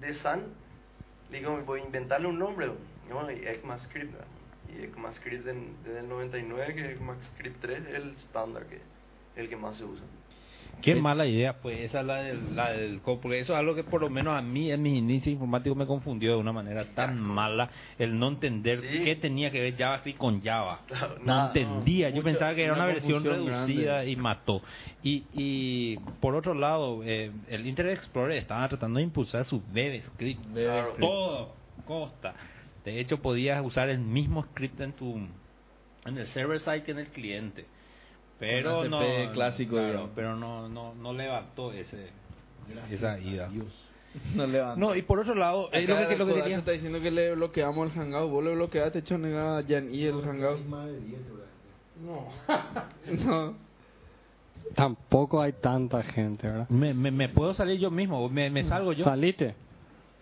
de 0.00 0.14
Sun, 0.14 0.42
le 1.30 1.38
digo, 1.38 1.58
voy 1.64 1.80
a 1.80 1.84
inventarle 1.84 2.28
un 2.28 2.38
nombre, 2.38 2.68
¿no? 3.08 3.28
ECMAScript, 3.30 4.12
¿verdad? 4.12 4.26
Y 4.78 4.84
ECMAScript 4.84 5.46
en- 5.48 5.74
desde 5.84 6.00
el 6.00 6.08
99, 6.08 6.74
que 6.74 6.92
ECMAScript 6.92 7.60
3 7.60 7.80
es 7.88 7.94
el 7.94 8.10
estándar, 8.16 8.64
que 8.66 8.80
el 9.40 9.48
que 9.48 9.56
más 9.56 9.76
se 9.76 9.84
usa. 9.84 10.04
Qué 10.80 10.94
mala 10.94 11.26
idea 11.26 11.52
fue 11.52 11.84
esa 11.84 12.02
la 12.02 12.16
del, 12.22 12.56
la 12.56 12.70
del 12.72 13.00
porque 13.04 13.38
eso 13.40 13.52
es 13.52 13.58
algo 13.58 13.74
que 13.74 13.84
por 13.84 14.00
lo 14.00 14.08
menos 14.08 14.34
a 14.36 14.40
mí 14.40 14.72
en 14.72 14.82
mis 14.82 14.94
inicios 14.96 15.34
informáticos 15.34 15.76
me 15.76 15.86
confundió 15.86 16.32
de 16.32 16.38
una 16.38 16.52
manera 16.52 16.86
tan 16.94 17.20
mala 17.20 17.68
el 17.98 18.18
no 18.18 18.28
entender 18.28 18.80
Sí. 18.80 19.04
qué 19.04 19.14
tenía 19.16 19.50
que 19.50 19.60
ver 19.60 19.76
JavaScript 19.76 20.18
con 20.18 20.40
Java. 20.42 20.80
Claro, 20.88 21.18
no 21.18 21.24
nada, 21.26 21.46
entendía, 21.48 22.08
yo 22.08 22.16
mucho- 22.16 22.24
pensaba 22.24 22.54
que 22.54 22.64
era 22.64 22.72
una 22.72 22.84
una 22.84 22.92
versión 22.94 23.22
reducida 23.22 23.92
grande. 23.96 24.10
y 24.10 24.16
mató. 24.16 24.62
Y, 25.02 25.24
y 25.34 25.96
por 26.20 26.34
otro 26.34 26.54
lado, 26.54 27.02
eh, 27.04 27.30
el 27.48 27.66
Internet 27.66 27.98
Explorer 27.98 28.38
estaba 28.38 28.66
tratando 28.68 28.96
de 28.96 29.04
impulsar 29.04 29.44
su 29.44 29.62
BebeScript. 29.72 30.54
Claro. 30.54 30.94
Todo 30.98 31.54
costa. 31.84 32.34
De 32.84 33.00
hecho, 33.00 33.18
podías 33.22 33.64
usar 33.64 33.88
el 33.88 33.98
mismo 33.98 34.44
script 34.44 34.80
en 34.80 34.92
tu 34.92 35.16
en 36.04 36.18
el 36.18 36.26
server 36.28 36.60
side 36.60 36.82
que 36.82 36.90
en 36.90 36.98
el 36.98 37.08
cliente. 37.08 37.66
Pero 38.38 38.88
no, 38.88 39.00
clásico, 39.32 39.76
claro, 39.76 40.10
pero 40.16 40.34
no, 40.34 40.68
no, 40.68 40.94
no 40.94 41.12
levantó 41.12 41.72
ese, 41.72 42.08
esa 42.90 43.18
ida. 43.18 43.50
No 44.34 44.46
levanta. 44.46 44.78
No, 44.78 44.94
y 44.94 45.00
por 45.00 45.20
otro 45.20 45.34
lado, 45.34 45.70
es 45.72 45.88
lo 45.88 45.96
que, 45.96 46.16
lo 46.18 46.26
que 46.26 46.34
quería. 46.34 46.58
está 46.58 46.72
diciendo 46.72 47.00
que 47.00 47.10
le 47.10 47.34
bloqueamos 47.34 47.86
el 47.86 47.98
hangout. 47.98 48.30
Vos 48.30 48.44
le 48.44 48.54
bloqueaste, 48.54 49.02
chonega, 49.04 49.56
a 49.56 49.62
Jan 49.62 49.94
y 49.94 50.04
el 50.04 50.20
hangout. 50.20 50.66
Más 50.66 50.86
de 50.86 51.00
10 51.00 51.20
seguramente. 51.22 51.52
No. 53.24 53.54
Tampoco 54.74 55.40
hay 55.40 55.52
tanta 55.52 56.02
gente, 56.02 56.46
¿verdad? 56.46 56.68
Me, 56.68 56.92
me, 56.92 57.10
me 57.10 57.30
puedo 57.30 57.54
salir 57.54 57.78
yo 57.80 57.90
mismo, 57.90 58.28
me, 58.28 58.50
me 58.50 58.64
salgo 58.64 58.92
yo. 58.92 59.04
Salite. 59.04 59.54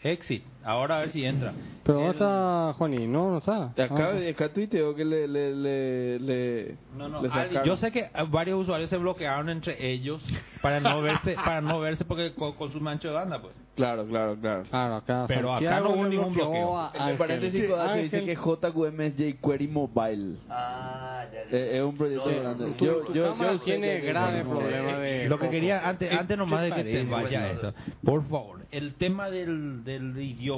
Exit, 0.03 0.45
ahora 0.65 0.97
a 0.99 1.01
ver 1.01 1.13
si 1.13 1.25
entra. 1.25 1.53
Pero 1.83 1.95
¿dónde 1.99 2.11
El- 2.11 2.15
está 2.17 2.73
Juaní? 2.77 3.07
No, 3.07 3.31
no 3.31 3.39
está. 3.39 3.65
Acá, 3.71 4.13
Ah. 4.15 4.31
acá 4.31 4.53
tuiteo 4.53 4.95
que 4.95 5.05
le, 5.05 5.27
le, 5.27 5.55
le, 5.55 6.19
le, 6.21 6.77
No, 6.97 7.09
no, 7.09 7.23
le 7.23 7.31
yo 7.65 7.77
sé 7.79 7.91
que 7.91 8.01
eh, 8.01 8.11
varios 8.29 8.61
usuarios 8.61 8.91
se 8.91 8.97
bloquearon 8.99 9.49
entre 9.49 9.91
ellos 9.91 10.23
para 10.63 10.79
no 10.81 11.01
verse, 11.01 11.35
para 11.35 11.61
no 11.61 11.81
verse 11.81 12.05
porque 12.05 12.33
co- 12.35 12.55
consumen 12.55 12.89
ancho 12.95 13.09
de 13.09 13.15
banda, 13.15 13.41
pues. 13.41 13.55
Claro, 13.77 14.05
claro, 14.07 14.37
claro. 14.39 14.65
Claro, 14.69 14.95
acá 14.97 15.25
Pero 15.27 15.55
acá 15.55 15.81
no 15.81 15.91
hubo 15.91 16.05
ningún 16.07 16.35
bloqueó 16.35 16.51
bloqueo. 16.51 16.79
Ángel. 16.79 17.17
paréntesis, 17.17 17.65
Sí, 17.65 18.03
dice 18.03 18.25
que 18.27 18.35
JQM 18.37 19.01
es 19.07 19.15
jQuery 19.17 19.69
Mobile. 19.69 20.37
Ah, 20.51 21.25
ya, 21.33 21.51
ya. 21.51 21.57
Eh, 21.57 21.79
es 21.79 21.83
un 21.83 21.97
proyecto 21.97 22.31
No, 22.31 22.41
grande. 22.43 22.65
Tu, 22.73 22.85
yo, 22.85 22.97
tu 23.07 23.15
yo, 23.15 23.37
yo 23.39 23.59
tiene 23.61 24.01
que- 24.03 24.07
grave 24.09 24.45
no, 24.45 24.51
problema 24.51 24.99
de... 24.99 25.29
Lo 25.31 25.39
que 25.39 25.49
quería, 25.49 25.89
antes, 25.89 26.13
antes 26.13 26.37
nomás 26.37 26.63
de 26.65 26.73
que 26.73 26.85
te 26.85 27.05
vaya 27.05 27.53
eso, 27.53 27.73
por 28.05 28.23
favor, 28.29 28.61
el 28.71 28.95
tema 28.95 29.31
del, 29.31 29.83
del 29.83 30.15
idioma, 30.21 30.50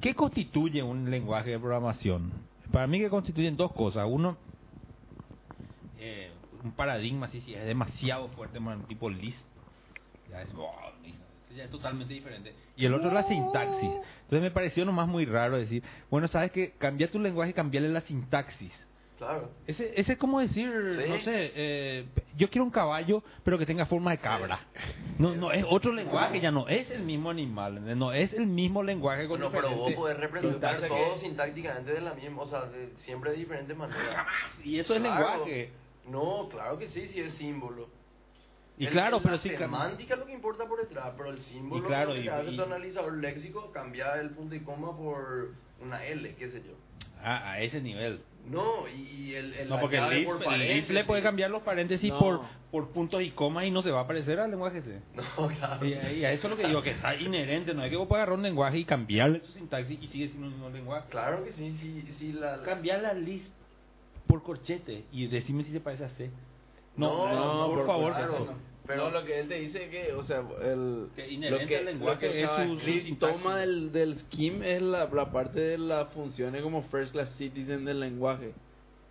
¿qué 0.00 0.14
constituye 0.14 0.82
un 0.82 1.10
lenguaje 1.10 1.50
de 1.50 1.58
programación? 1.58 2.32
Para 2.72 2.86
mí 2.86 2.98
que 2.98 3.10
constituyen 3.10 3.56
dos 3.56 3.72
cosas. 3.72 4.06
Uno, 4.08 4.36
eh, 5.98 6.30
un 6.64 6.72
paradigma, 6.72 7.28
sí, 7.28 7.40
sí, 7.40 7.54
es 7.54 7.64
demasiado 7.66 8.28
fuerte, 8.28 8.60
man, 8.60 8.86
tipo 8.86 9.10
Lisp. 9.10 9.44
Ya 10.30 10.42
es, 10.42 10.48
es 11.56 11.70
totalmente 11.70 12.14
diferente. 12.14 12.54
Y 12.76 12.86
el 12.86 12.94
otro 12.94 13.10
la 13.10 13.24
sintaxis. 13.24 13.90
Entonces 13.90 14.40
me 14.40 14.50
pareció 14.50 14.84
nomás 14.84 15.08
muy 15.08 15.24
raro 15.24 15.58
decir, 15.58 15.82
bueno, 16.10 16.28
sabes 16.28 16.52
que 16.52 16.72
cambia 16.72 17.10
tu 17.10 17.18
lenguaje 17.18 17.52
cambiarle 17.52 17.88
la 17.90 18.00
sintaxis. 18.02 18.72
Claro. 19.20 19.50
Ese, 19.66 19.92
ese 20.00 20.12
es 20.14 20.18
como 20.18 20.40
decir, 20.40 20.72
Sí. 20.98 21.10
no 21.10 21.18
sé, 21.18 21.52
eh, 21.54 22.06
yo 22.38 22.48
quiero 22.48 22.64
un 22.64 22.70
caballo, 22.70 23.22
pero 23.44 23.58
que 23.58 23.66
tenga 23.66 23.84
forma 23.84 24.12
de 24.12 24.18
cabra. 24.18 24.60
No, 25.18 25.34
no, 25.36 25.52
es 25.52 25.62
otro 25.68 25.92
lenguaje, 25.92 26.40
ya 26.40 26.50
no 26.50 26.66
es 26.68 26.90
el 26.90 27.02
mismo 27.02 27.28
animal, 27.28 27.98
no 27.98 28.12
es 28.14 28.32
el 28.32 28.46
mismo 28.46 28.82
lenguaje 28.82 29.28
con 29.28 29.38
Bueno, 29.38 29.52
pero 29.54 29.76
vos 29.76 29.92
podés 29.92 30.16
representar 30.16 30.80
todo 30.88 31.14
que- 31.16 31.20
sintácticamente 31.20 31.92
de 31.92 32.00
la 32.00 32.14
misma, 32.14 32.40
o 32.42 32.46
sea, 32.46 32.62
de- 32.64 32.94
siempre 33.00 33.32
de 33.32 33.36
diferente 33.36 33.74
manera. 33.74 34.26
Y 34.64 34.78
eso 34.78 34.94
es 34.94 35.02
lenguaje. 35.02 35.70
No, 36.08 36.48
claro 36.50 36.78
que 36.78 36.88
sí, 36.88 37.06
sí 37.08 37.20
es 37.20 37.34
símbolo. 37.34 37.88
Y 38.78 38.86
El- 38.86 38.92
claro, 38.92 39.18
la 39.18 39.22
pero 39.22 39.36
sí... 39.36 39.50
semántica 39.50 40.14
es 40.14 40.20
lo 40.20 40.24
que 40.24 40.32
importa 40.32 40.64
por 40.64 40.80
detrás, 40.80 41.12
pero 41.14 41.28
el 41.28 41.42
símbolo 41.42 41.84
Y 41.84 41.86
claro, 41.86 42.14
que 42.14 42.20
y- 42.20 42.28
hace 42.28 42.52
y- 42.52 42.56
tu 42.56 42.62
analizador 42.62 43.18
léxico 43.18 43.70
cambia 43.70 44.14
el 44.18 44.30
punto 44.30 44.54
y 44.54 44.60
coma 44.60 44.96
por 44.96 45.50
una 45.82 46.02
L, 46.06 46.34
qué 46.36 46.48
sé 46.50 46.62
yo. 46.66 46.72
Ah, 47.22 47.50
a 47.52 47.60
ese 47.60 47.82
nivel. 47.82 48.22
No, 48.48 48.88
y, 48.88 49.00
y 49.30 49.34
el, 49.34 49.54
el 49.54 49.68
No, 49.68 49.76
la 49.76 49.80
porque 49.80 49.96
el 49.96 50.02
llave 50.02 50.16
list, 50.16 50.26
por 50.32 50.36
el 50.40 50.44
paréntesis. 50.44 50.76
list 50.76 50.90
le 50.90 51.04
puede 51.04 51.22
cambiar 51.22 51.50
los 51.50 51.62
paréntesis 51.62 52.10
No. 52.10 52.18
por, 52.18 52.40
por 52.70 52.88
puntos 52.90 53.22
y 53.22 53.30
comas 53.30 53.64
y 53.64 53.70
no 53.70 53.82
se 53.82 53.90
va 53.90 54.00
a 54.00 54.06
parecer 54.06 54.40
al 54.40 54.50
lenguaje 54.50 54.82
C. 54.82 55.00
No, 55.14 55.48
claro. 55.48 55.86
Y, 55.86 55.92
y 55.92 56.24
a 56.24 56.32
eso 56.32 56.46
es 56.46 56.50
lo 56.50 56.56
que 56.56 56.66
digo, 56.66 56.82
que 56.82 56.90
está 56.90 57.14
inherente, 57.14 57.74
no 57.74 57.84
es 57.84 57.90
que 57.90 57.96
vos 57.96 58.08
puedas 58.08 58.22
agarrar 58.22 58.38
un 58.38 58.42
lenguaje 58.44 58.78
y 58.78 58.84
cambiarle 58.84 59.40
su 59.44 59.52
sintaxis 59.52 60.02
y 60.02 60.06
sigue 60.08 60.28
siendo 60.28 60.46
el 60.46 60.52
mismo 60.54 60.70
lenguaje. 60.70 61.08
Claro 61.10 61.44
que 61.44 61.52
sí, 61.52 61.76
sí, 61.80 62.02
sí, 62.18 62.32
la... 62.32 62.56
la- 62.56 62.62
Cambiar 62.64 63.02
la 63.02 63.12
list 63.14 63.52
por 64.26 64.42
corchete 64.42 65.04
y 65.12 65.26
decime 65.26 65.62
si 65.64 65.72
se 65.72 65.80
parece 65.80 66.04
a 66.04 66.08
C. 66.10 66.30
No, 66.96 67.28
No, 67.32 67.66
por, 67.68 67.78
por 67.78 67.86
favor, 67.86 68.12
corchete 68.12 68.52
pero- 68.90 69.10
no. 69.10 69.20
Lo 69.20 69.24
que 69.26 69.40
él 69.40 69.48
te 69.48 69.54
dice 69.60 69.84
es 69.84 69.90
que, 69.90 70.12
o 70.12 70.22
sea, 70.22 70.42
el, 70.62 71.08
Que 71.16 71.30
inherente 71.30 71.62
lo 71.64 71.68
que, 71.68 71.76
al 71.78 71.84
lenguaje 71.86 72.26
lo 72.26 72.32
que 72.32 72.42
es 72.42 73.08
su- 73.08 73.16
toma 73.16 73.56
del, 73.58 73.92
del 73.92 74.18
scheme 74.20 74.76
es 74.76 74.82
la, 74.82 75.06
la 75.06 75.30
parte 75.32 75.60
de 75.60 75.78
las 75.78 76.08
funciones 76.12 76.62
como 76.62 76.82
first 76.84 77.12
class 77.12 77.34
citizen 77.36 77.84
del 77.84 78.00
lenguaje. 78.00 78.52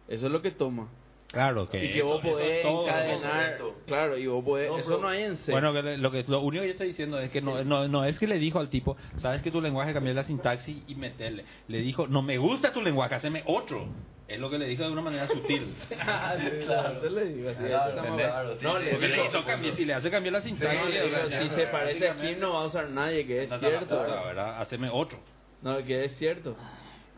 Eso 0.08 0.26
es 0.26 0.32
lo 0.32 0.42
que 0.42 0.52
toma. 0.52 0.90
Claro 1.28 1.70
que 1.70 1.86
y 1.86 1.94
que 1.94 2.02
vos 2.02 2.22
podés 2.22 2.64
todo. 2.64 2.88
encadenar. 2.88 3.60
Claro, 3.86 4.18
y 4.18 4.26
vos 4.26 4.44
podés. 4.44 4.68
No, 4.72 4.80
eso 4.80 4.98
no 4.98 5.08
hay 5.08 5.22
en 5.22 5.38
C. 5.38 5.52
Bueno, 5.52 5.72
que 5.74 5.84
lo, 5.98 6.10
que, 6.10 6.24
lo 6.28 6.42
único 6.42 6.62
que 6.64 6.68
yo 6.70 6.72
estoy 6.72 6.88
diciendo 6.88 7.20
es 7.20 7.30
que 7.30 7.40
no, 7.40 7.64
no, 7.64 7.88
no 7.88 8.04
es 8.04 8.18
que 8.18 8.26
le 8.26 8.40
dijo 8.40 8.58
al 8.60 8.70
tipo, 8.70 8.98
sabes 9.18 9.44
que 9.44 9.52
tu 9.52 9.62
lenguaje 9.62 9.94
cambiar 9.94 10.16
la 10.16 10.24
sintaxis 10.24 10.78
y 10.88 10.96
meterle. 10.96 11.46
Le 11.68 11.82
dijo, 11.82 12.08
no 12.08 12.24
me 12.24 12.40
gusta 12.40 12.74
tu 12.74 12.82
lenguaje, 12.82 13.14
haceme 13.14 13.44
otro. 13.46 13.88
Es 14.30 14.40
lo 14.40 14.50
que 14.50 14.60
le 14.60 14.68
dijo 14.68 14.84
de 14.84 14.92
una 14.92 15.02
manera 15.02 15.28
sutil. 15.28 15.74
Ah, 16.00 16.36
sí, 16.40 16.66
claro, 16.66 17.10
le 17.10 17.26
digo 17.26 17.50
así. 17.50 17.64
Claro, 17.64 17.90
estamos- 17.90 18.18
claro, 18.22 18.56
sí, 18.56 18.64
no, 18.64 18.78
sí, 18.80 18.86
le 18.86 19.00
le 19.00 19.08
digo- 19.16 19.26
hizo 19.26 19.46
cambiar, 19.46 19.76
si 19.76 19.86
le 19.86 19.94
hace 19.96 20.12
cambiar 20.12 20.34
la 20.34 20.42
sintaxis, 20.42 20.80
no, 20.80 20.88
le 20.90 21.04
digo, 21.04 21.18
o 21.18 21.28
sea, 21.30 21.42
si 21.44 21.50
se 21.50 21.68
parece 21.68 22.10
a 22.10 22.16
Kim 22.16 22.40
no 22.40 22.54
va 22.54 22.62
a 22.62 22.66
usar 22.68 22.90
nadie, 22.90 23.26
que 23.26 23.44
es 23.44 23.50
la 23.50 23.60
cierto. 23.60 23.86
puta, 23.98 24.24
¿verdad? 24.24 24.62
Haceme 24.62 24.90
otro. 24.92 25.20
No, 25.62 25.84
que 25.84 26.06
es 26.06 26.16
cierto. 26.18 26.56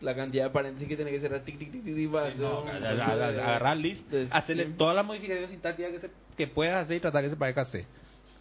La 0.00 0.16
cantidad 0.16 0.44
de 0.44 0.50
paréntesis 0.50 0.88
que 0.88 0.96
tiene 0.96 1.10
que 1.12 1.20
ser 1.20 1.30
tic, 1.44 1.58
tic, 1.58 1.70
tic, 1.70 1.84
tic, 1.84 1.94
tic, 1.94 2.10
para 2.10 2.26
agarrar 3.28 3.76
list, 3.76 4.04
hacerle 4.30 4.64
todas 4.76 4.96
las 4.96 5.04
modificaciones 5.06 5.50
sintácticas 5.50 5.92
que, 5.92 5.98
se, 6.00 6.10
que 6.36 6.46
puedas 6.48 6.84
hacer 6.84 6.96
y 6.96 7.00
tratar 7.00 7.22
que 7.22 7.30
se 7.30 7.36
parezca 7.36 7.60
a 7.60 7.66
C. 7.66 7.86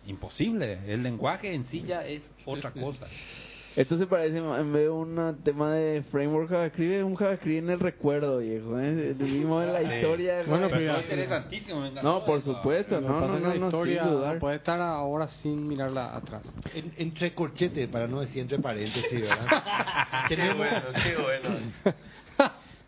Imposible. 0.07 0.79
El 0.87 1.03
lenguaje 1.03 1.53
en 1.53 1.65
sí 1.65 1.83
ya 1.85 2.05
es 2.07 2.21
otra 2.45 2.71
cosa. 2.71 3.05
Esto 3.75 3.97
se 3.97 4.05
parece, 4.05 4.37
en 4.37 4.73
vez 4.73 4.83
de 4.83 4.89
un 4.89 5.39
tema 5.43 5.71
de 5.71 6.03
framework 6.11 6.49
JavaScript, 6.49 6.91
es 6.93 7.03
un 7.03 7.15
JavaScript 7.15 7.63
en 7.63 7.69
el 7.69 7.79
recuerdo, 7.79 8.39
viejo. 8.39 8.77
¿eh? 8.77 9.13
Vivimos 9.17 9.63
en 9.67 9.71
la 9.73 9.79
Sí. 9.79 9.95
historia 9.95 10.35
de 10.37 10.43
Bueno, 10.43 10.67
Pero 10.69 10.97
es 10.97 11.03
interesantísimo. 11.03 11.89
No, 12.03 12.25
por 12.25 12.41
supuesto, 12.41 12.99
no, 12.99 13.07
no, 13.21 13.27
no, 13.39 13.47
la 13.47 13.55
no, 13.55 13.65
historia 13.67 14.03
sin 14.03 14.11
dudar. 14.11 14.39
puede 14.39 14.57
estar 14.57 14.81
ahora 14.81 15.27
sin 15.41 15.67
mirarla 15.67 16.15
atrás. 16.15 16.43
En- 16.73 16.91
entre 16.97 17.33
corchetes, 17.33 17.87
para 17.87 18.07
no 18.07 18.19
decir 18.19 18.41
entre 18.41 18.59
paréntesis, 18.59 19.21
¿verdad? 19.21 19.47
Qué 20.27 20.35
bueno, 20.53 20.81
qué 21.03 21.15
bueno. 21.21 21.49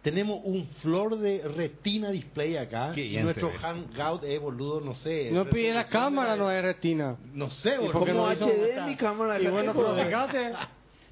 tenemos 0.04 0.42
un 0.44 0.68
flor 0.82 1.18
de 1.18 1.42
retina 1.48 2.12
display 2.12 2.58
acá. 2.58 2.92
Qué 2.94 3.20
nuestro 3.24 3.50
ve. 3.50 3.58
hangout 3.58 4.24
es, 4.24 4.40
boludo, 4.40 4.82
no 4.82 4.94
sé. 4.96 5.32
No 5.32 5.46
pide 5.46 5.74
la 5.74 5.88
cámara, 5.88 6.34
de- 6.34 6.38
no 6.40 6.52
es 6.52 6.64
retina. 6.64 7.16
No 7.34 7.50
sé, 7.50 7.76
¿Y 7.76 7.78
boludo. 7.88 8.00
Como 8.06 8.28
HD 8.30 8.86
mi 8.86 8.96
cámara. 8.96 9.40
Y 9.42 9.48
bueno, 9.48 9.74
pero 9.74 9.96
fíjate, 10.06 10.52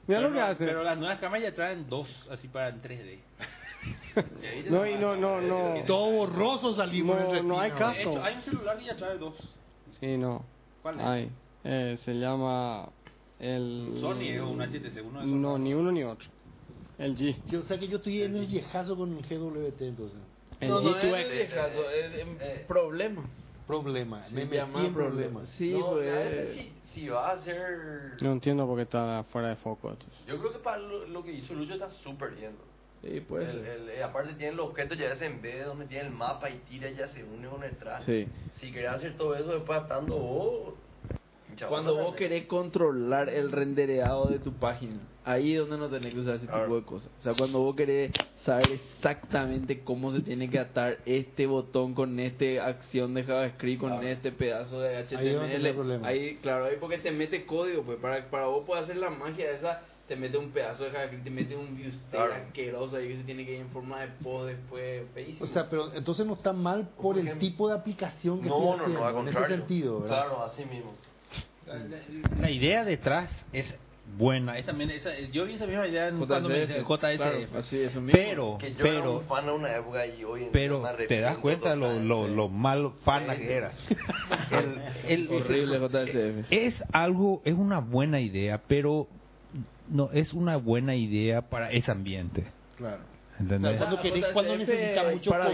mira 0.07 0.21
lo 0.21 0.31
que 0.33 0.39
hace. 0.41 0.65
Pero 0.65 0.83
las 0.83 0.97
nuevas 0.97 1.19
cámaras 1.19 1.43
ya 1.43 1.53
traen 1.55 1.87
dos, 1.89 2.07
así 2.29 2.47
para 2.49 2.69
en 2.69 2.81
3D. 2.81 3.19
No, 4.69 4.85
y 4.85 4.93
no, 4.95 5.15
no, 5.15 5.41
no. 5.41 5.83
Todo 5.87 6.11
borroso 6.11 6.75
salimos 6.75 7.15
No, 7.15 7.21
en 7.23 7.31
retina. 7.31 7.47
no 7.55 7.59
hay. 7.61 7.71
De 7.71 7.77
caso. 7.77 7.99
hecho, 8.11 8.23
hay 8.23 8.35
un 8.35 8.41
celular 8.43 8.77
que 8.77 8.85
ya 8.85 8.95
trae 8.95 9.17
dos. 9.17 9.33
Sí, 9.99 10.17
no. 10.17 10.45
¿Cuál 10.83 10.99
es? 10.99 11.05
Hay. 11.05 11.29
Eh, 11.63 11.97
se 12.03 12.13
llama 12.13 12.89
el... 13.39 13.97
Sony 14.01 14.21
es 14.21 14.41
un 14.41 14.59
HTC, 14.61 15.01
uno 15.03 15.19
de 15.21 15.25
esos. 15.25 15.39
No, 15.39 15.57
ni 15.57 15.73
uno 15.73 15.91
ni 15.91 16.03
otro. 16.03 16.27
El 16.97 17.17
G. 17.17 17.35
Sí, 17.45 17.55
o 17.55 17.63
sea 17.63 17.77
que 17.77 17.87
yo 17.87 17.97
estoy 17.97 18.21
en 18.23 18.35
el 18.35 18.45
viejazo 18.45 18.95
con 18.95 19.11
el 19.17 19.23
GWT 19.23 19.81
entonces. 19.81 20.19
El 20.59 20.69
No, 20.69 20.81
no, 20.81 20.91
G2X. 20.95 21.17
es 21.17 21.31
viejazo, 21.31 21.89
es 21.89 22.13
es 22.41 22.65
problema. 22.67 23.23
Problema, 23.67 24.17
me 24.19 24.25
Se 24.27 24.35
metí 24.35 24.55
llama 24.55 24.85
en 24.85 24.93
problemas. 24.93 25.47
Sí, 25.57 25.71
no, 25.71 25.91
pues. 25.91 26.05
la 26.07 26.13
verdad, 26.19 26.53
si, 26.53 26.73
si 26.93 27.07
va 27.07 27.31
a 27.31 27.39
ser... 27.39 27.77
No 28.21 28.33
entiendo 28.33 28.65
por 28.67 28.75
qué 28.75 28.83
está 28.83 29.23
fuera 29.31 29.49
de 29.49 29.55
foco. 29.55 29.89
entonces. 29.91 30.25
Yo 30.27 30.37
creo 30.39 30.51
que 30.51 30.59
para 30.59 30.77
lo, 30.79 31.07
lo 31.07 31.23
que 31.23 31.31
hizo 31.31 31.53
Lucho 31.53 31.73
está 31.75 31.89
súper 32.03 32.31
bien. 32.31 32.51
Sí, 33.01 33.21
puede 33.21 33.45
El- 33.49 33.61
ser. 33.61 33.65
el- 33.69 33.89
eh, 33.89 34.03
aparte 34.03 34.33
tiene 34.33 34.53
los 34.55 34.67
objetos 34.69 34.97
ya 34.97 35.13
es 35.13 35.21
en 35.21 35.41
vez 35.41 35.65
donde 35.65 35.85
tiene 35.85 36.07
el 36.07 36.13
mapa 36.13 36.49
y 36.49 36.57
tira 36.69 36.89
ya 36.91 37.07
se 37.07 37.23
une 37.23 37.47
con 37.47 37.63
el 37.63 37.75
traje. 37.77 38.25
Sí. 38.25 38.31
Si 38.59 38.71
querés 38.71 38.91
hacer 38.91 39.17
todo 39.17 39.35
eso 39.35 39.53
después 39.53 39.81
estando 39.81 40.17
vos... 40.17 40.73
chaval, 40.73 40.90
Cuando 41.67 41.95
vos 41.95 42.15
querés 42.15 42.45
controlar 42.47 43.29
el 43.29 43.51
rendereado 43.51 44.29
de 44.29 44.39
tu 44.39 44.53
página, 44.53 44.99
ahí 45.23 45.53
es 45.53 45.59
donde 45.59 45.77
no 45.77 45.89
tenés 45.89 46.13
que 46.13 46.19
usar 46.19 46.35
ese 46.35 46.47
tipo 46.47 46.75
de 46.75 46.83
cosas. 46.83 47.11
O 47.19 47.21
sea, 47.21 47.33
cuando 47.33 47.59
vos 47.59 47.75
querés 47.75 48.11
saber 48.43 48.71
exactamente 48.71 49.83
cómo 49.83 50.11
se 50.11 50.21
tiene 50.21 50.49
que 50.49 50.59
atar 50.59 50.97
este 51.05 51.45
botón 51.45 51.93
con 51.93 52.19
esta 52.19 52.65
acción 52.67 53.13
de 53.13 53.23
JavaScript, 53.23 53.79
con 53.79 53.89
Claro. 53.91 54.07
este 54.07 54.31
pedazo 54.31 54.79
de 54.81 54.97
HTML, 55.05 56.05
ahí, 56.05 56.37
claro, 56.41 56.65
ahí 56.65 56.77
porque 56.79 56.97
te 56.97 57.11
mete 57.11 57.45
código, 57.45 57.83
pues 57.83 57.99
para, 57.99 58.29
para 58.29 58.47
vos 58.47 58.65
poder 58.65 58.83
hacer 58.83 58.97
la 58.97 59.09
magia 59.09 59.51
esa, 59.51 59.81
te 60.07 60.15
mete 60.15 60.37
un 60.37 60.49
pedazo 60.51 60.83
de 60.85 60.91
JavaScript, 60.91 61.23
te 61.23 61.29
mete 61.29 61.55
un 61.55 61.75
view 61.77 61.91
Claro. 62.09 62.33
asqueroso 62.33 62.95
ahí 62.97 63.07
que 63.09 63.17
se 63.17 63.23
tiene 63.23 63.45
que 63.45 63.53
ir 63.53 63.61
en 63.61 63.69
forma 63.69 64.01
de 64.01 64.07
post 64.23 64.47
después, 64.47 65.03
feísimo. 65.13 65.45
O 65.45 65.47
sea, 65.47 65.69
pero 65.69 65.93
entonces 65.93 66.25
no 66.25 66.33
está 66.33 66.51
mal 66.51 66.89
por 66.95 67.01
Por 67.03 67.17
el 67.19 67.27
ejemplo- 67.27 67.47
tipo 67.47 67.67
de 67.69 67.75
aplicación 67.75 68.41
que 68.41 68.49
No, 68.49 68.55
estoy 68.55 68.67
no, 68.67 68.73
haciendo, 68.83 68.99
no, 68.99 69.05
al 69.05 69.13
en 69.15 69.21
ese 69.21 69.33
contrario. 69.33 69.57
sentido, 69.57 70.01
¿verdad? 70.01 70.25
Claro, 70.27 70.43
así 70.43 70.65
mismo. 70.65 70.93
La 72.39 72.49
idea 72.49 72.83
detrás 72.83 73.29
es 73.53 73.73
buena. 74.17 74.57
Es 74.57 74.65
también 74.65 74.89
esa, 74.89 75.17
yo 75.31 75.45
vi 75.45 75.53
esa 75.53 75.65
misma 75.67 75.87
idea 75.87 76.09
en 76.09 76.17
cuando 76.25 76.49
me 76.49 76.65
JSF, 76.65 76.85
JSF. 76.87 77.15
claro, 77.17 77.39
así, 77.57 77.77
eso 77.81 78.01
mismo. 78.01 78.19
pero, 78.21 78.57
Que 78.57 78.73
yo 78.73 78.85
era 78.85 78.95
pero, 78.99 79.17
un 79.19 79.25
fan 79.25 79.47
a 79.47 79.53
una 79.53 79.75
época 79.77 80.05
y 80.05 80.23
hoy 80.23 80.43
en 80.45 80.51
pero 80.51 80.83
te 81.07 81.21
das 81.21 81.37
cuenta 81.37 81.75
lo, 81.75 81.93
lo, 81.99 82.27
lo 82.27 82.49
mal 82.49 82.91
Sí. 83.05 83.41
que 83.41 83.53
eras. 83.53 83.75
El- 84.51 84.81
el- 85.07 85.29
Horrible 85.31 85.79
JSF. 85.79 86.47
es 86.51 86.83
algo, 86.91 87.41
es 87.45 87.53
una 87.53 87.79
buena 87.79 88.19
idea, 88.19 88.61
pero 88.67 89.07
no 89.89 90.09
es 90.11 90.33
una 90.33 90.57
buena 90.57 90.95
idea 90.95 91.41
para 91.43 91.71
ese 91.71 91.91
ambiente. 91.91 92.45
Claro. 92.77 93.03
¿Entendés? 93.41 93.77
Cuando 93.77 93.97
querés- 94.01 94.33
cuando 94.33 94.57
necesita 94.57 95.03
mucho 95.11 95.29
para 95.31 95.45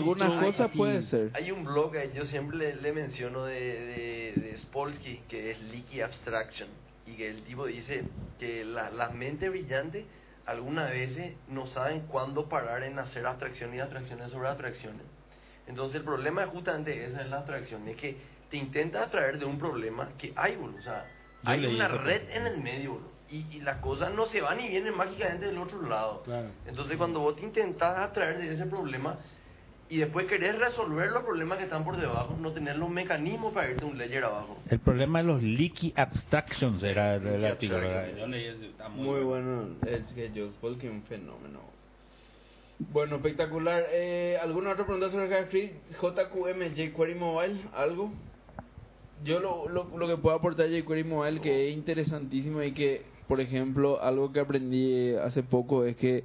cosas 0.46 0.70
así. 0.70 0.78
puede 0.78 1.02
ser. 1.04 1.32
Hay 1.34 1.52
un 1.52 1.64
blog 1.64 1.92
que 1.94 2.12
yo 2.14 2.26
siempre 2.26 2.58
le, 2.58 2.76
le 2.76 2.92
menciono 2.94 3.46
de, 3.46 3.54
de, 3.60 4.34
de 4.42 4.58
Spolsky, 4.58 5.22
que 5.30 5.52
es 5.52 5.62
Leaky 5.62 6.02
Abstraction, 6.02 6.68
y 7.06 7.14
que 7.14 7.30
el 7.30 7.44
tipo 7.44 7.66
dice 7.66 8.04
que 8.40 8.66
la, 8.66 8.90
la 8.92 9.10
mente 9.10 9.50
brillante 9.50 10.06
algunas 10.46 10.90
veces 10.90 11.34
no 11.50 11.68
saben 11.68 12.02
cuándo 12.08 12.48
parar 12.48 12.84
en 12.84 12.98
hacer 13.00 13.26
abstracciones 13.26 13.78
y 13.78 13.80
abstracciones 13.80 14.32
sobre 14.32 14.48
abstracciones. 14.50 15.02
Entonces 15.68 15.98
el 15.98 16.04
problema 16.04 16.44
es 16.44 16.50
justamente 16.50 17.04
esa 17.06 17.22
es 17.22 17.30
la 17.30 17.38
abstracción, 17.38 17.88
es 17.90 17.98
que 17.98 18.16
te 18.50 18.56
intenta 18.56 19.04
atraer 19.04 19.40
de 19.40 19.46
un 19.46 19.60
problema 19.60 20.10
que 20.18 20.32
hay, 20.38 20.56
boludo. 20.56 20.80
O 20.80 20.82
sea, 20.82 21.06
Yo 21.44 21.50
hay 21.50 21.66
una 21.66 21.88
red 21.90 22.30
en 22.30 22.48
el 22.48 22.58
medio, 22.60 22.92
boludo. 22.94 23.12
Y, 23.30 23.46
y 23.52 23.62
las 23.62 23.78
cosas 23.78 24.14
no 24.14 24.26
se 24.28 24.42
van 24.42 24.60
y 24.60 24.70
vienen 24.70 24.96
mágicamente 24.96 25.48
del 25.48 25.58
otro 25.58 25.82
lado. 25.82 26.24
Claro. 26.24 26.50
Entonces 26.66 26.98
cuando 26.98 27.20
vos 27.20 27.36
te 27.36 27.44
intentás 27.44 27.98
abstraer 27.98 28.38
de 28.40 28.54
ese 28.54 28.66
problema 28.66 29.20
y 29.90 29.98
después 29.98 30.28
querés 30.28 30.58
resolver 30.60 31.12
los 31.12 31.24
problemas 31.24 31.58
que 31.58 31.64
están 31.64 31.84
por 31.86 31.98
debajo, 31.98 32.36
no 32.42 32.52
tenés 32.52 32.76
los 32.76 32.90
mecanismos 32.90 33.54
para 33.54 33.70
irte 33.70 33.86
un 33.86 33.98
layer 33.98 34.24
abajo. 34.24 34.58
El 34.70 34.80
problema 34.80 35.20
de 35.20 35.26
los 35.26 35.42
leaky 35.42 35.94
abstractions 35.96 36.84
era 36.84 37.16
el, 37.16 37.46
artículo. 37.46 37.82
Muy 38.92 39.22
bueno, 39.22 39.76
es 39.86 40.04
que 40.14 40.30
Joe 40.30 40.50
Spolky 40.50 40.88
un 40.88 41.04
fenómeno. 41.04 41.62
Bueno, 42.80 43.16
espectacular. 43.16 43.86
Eh, 43.92 44.38
¿Alguna 44.42 44.72
otra 44.72 44.86
pregunta 44.86 45.10
sobre 45.10 45.30
JavaScript? 45.30 45.92
JQM, 46.02 46.74
jQuery 46.76 47.16
Mobile, 47.16 47.62
¿algo? 47.74 48.12
Yo 49.24 49.40
lo, 49.40 49.68
lo, 49.70 49.98
lo 49.98 50.08
que 50.08 50.18
puedo 50.18 50.36
aportar 50.36 50.68
a 50.68 50.70
jQuery 50.70 51.04
Mobile 51.06 51.40
que 51.40 51.70
es 51.70 51.74
interesantísimo 51.74 52.62
y 52.62 52.74
que, 52.74 53.04
por 53.28 53.42
ejemplo, 53.42 54.02
algo 54.02 54.32
que 54.32 54.40
aprendí 54.40 55.14
hace 55.16 55.44
poco 55.44 55.86
es 55.86 55.96
que 55.98 56.24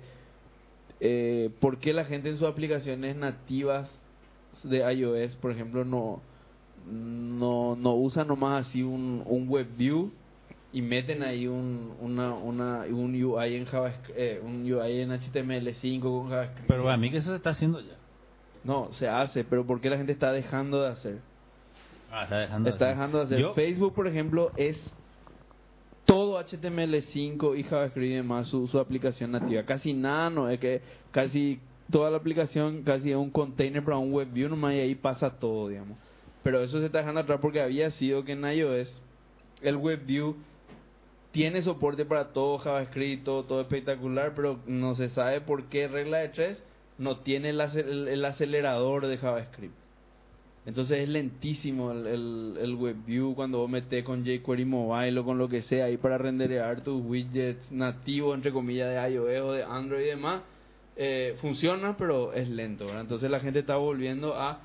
eh, 1.01 1.51
por 1.61 1.79
qué 1.79 1.93
la 1.93 2.05
gente 2.05 2.29
en 2.29 2.39
sus 2.39 2.49
aplicaciones 2.49 3.17
nativas 3.17 3.91
de 4.63 4.79
iOS, 4.95 5.35
por 5.37 5.51
ejemplo, 5.51 5.85
no 5.85 6.21
no, 6.91 7.77
no 7.77 7.95
usa 7.95 8.25
nomás 8.25 8.67
así 8.67 8.83
un, 8.83 9.23
un 9.27 9.49
web 9.49 9.67
view 9.77 10.11
y 10.73 10.83
meten 10.83 11.23
ahí 11.23 11.47
un, 11.47 11.93
una, 12.01 12.35
una, 12.35 12.81
un 12.91 13.23
UI 13.23 13.57
en 13.57 13.67
JavaScript, 13.67 14.19
eh, 14.19 14.41
un 14.43 14.63
UI 14.63 15.01
en 15.01 15.11
HTML5 15.11 16.01
con 16.01 16.31
JavaScript. 16.31 16.67
Pero 16.69 16.91
a 16.91 16.97
mí 16.97 17.11
que 17.11 17.19
eso 17.19 17.31
se 17.31 17.37
está 17.37 17.51
haciendo 17.51 17.81
ya. 17.81 17.95
No, 18.65 18.93
se 18.95 19.09
hace, 19.09 19.45
pero 19.45 19.67
¿por 19.67 19.81
qué 19.81 19.91
la 19.91 19.97
gente 19.97 20.13
está 20.13 20.33
dejando 20.33 20.83
de 20.83 20.89
hacer? 20.89 21.19
Ah, 22.11 22.25
está 22.25 22.39
dejando 22.39 22.71
Está 22.71 22.89
dejando 22.89 23.19
de 23.19 23.25
hacer. 23.25 23.39
Yo- 23.41 23.55
Facebook, 23.55 23.95
por 23.95 24.07
ejemplo, 24.07 24.53
es 24.57 24.79
todo 26.05 26.41
HTML5 26.41 27.59
y 27.59 27.63
JavaScript 27.63 28.11
y 28.11 28.15
demás 28.15 28.49
su, 28.49 28.69
aplicación 28.79 29.33
nativa. 29.33 29.63
Casi 29.65 29.93
nada, 29.93 30.31
no 30.31 30.49
es 30.49 30.59
que 30.61 30.81
casi 31.11 31.61
toda 31.91 32.11
la 32.11 32.17
aplicación 32.17 32.83
casi 32.83 33.11
es 33.11 33.17
un 33.17 33.31
container 33.31 33.85
para 33.85 33.99
un 33.99 34.13
web 34.13 34.29
view 34.33 34.49
nomás 34.49 34.75
y 34.75 34.81
ahí 34.81 34.95
pasa 34.95 35.39
todo, 35.39 35.69
digamos. 35.69 35.97
Pero 36.43 36.63
eso 36.63 36.81
se 36.81 36.87
está 36.87 36.99
dejando 36.99 37.21
atrás 37.21 37.39
porque 37.41 37.61
había 37.61 37.91
sido 37.93 38.25
que 38.25 38.33
en 38.33 38.45
iOS 38.45 38.89
el 39.63 39.77
web 39.77 40.05
view 40.05 40.37
tiene 41.31 41.63
soporte 41.63 42.05
para 42.05 42.33
todo 42.33 42.59
JavaScript, 42.59 43.25
todo, 43.25 43.45
todo 43.45 43.61
espectacular, 43.61 44.33
pero 44.35 44.59
no 44.67 44.95
se 44.95 45.09
sabe 45.11 45.41
por 45.41 45.65
qué 45.67 45.89
regla 45.89 46.19
de 46.19 46.29
tres 46.31 46.63
no 46.99 47.19
tiene 47.19 47.51
el- 47.51 48.09
el 48.09 48.25
acelerador 48.25 49.07
de 49.07 49.19
JavaScript. 49.19 49.75
Entonces 50.65 51.01
es 51.01 51.09
lentísimo 51.09 51.91
el, 51.91 52.07
el, 52.07 52.55
el 52.61 52.75
WebView 52.77 53.35
cuando 53.35 53.59
vos 53.59 53.69
metes 53.69 54.05
con 54.05 54.25
jQuery 54.25 54.65
Mobile 54.65 55.19
o 55.19 55.25
con 55.25 55.37
lo 55.37 55.49
que 55.49 55.63
sea 55.63 55.87
ahí 55.87 55.97
para 55.97 56.19
renderear 56.19 56.83
tus 56.83 57.03
widgets 57.05 57.73
nativos, 57.73 58.37
entre 58.37 58.53
comillas, 58.53 58.89
de 58.89 59.13
iOS 59.15 59.41
o 59.43 59.53
de 59.53 59.65
Android 59.65 60.03
y 60.05 60.09
demás. 60.09 60.43
Eh, 60.95 61.37
funciona, 61.41 61.97
pero 61.97 62.33
es 62.33 62.49
lento. 62.49 62.85
¿verdad? 62.87 63.01
Entonces 63.01 63.29
la 63.31 63.41
gente 63.41 63.59
está 63.59 63.75
volviendo 63.77 64.35
a, 64.37 64.61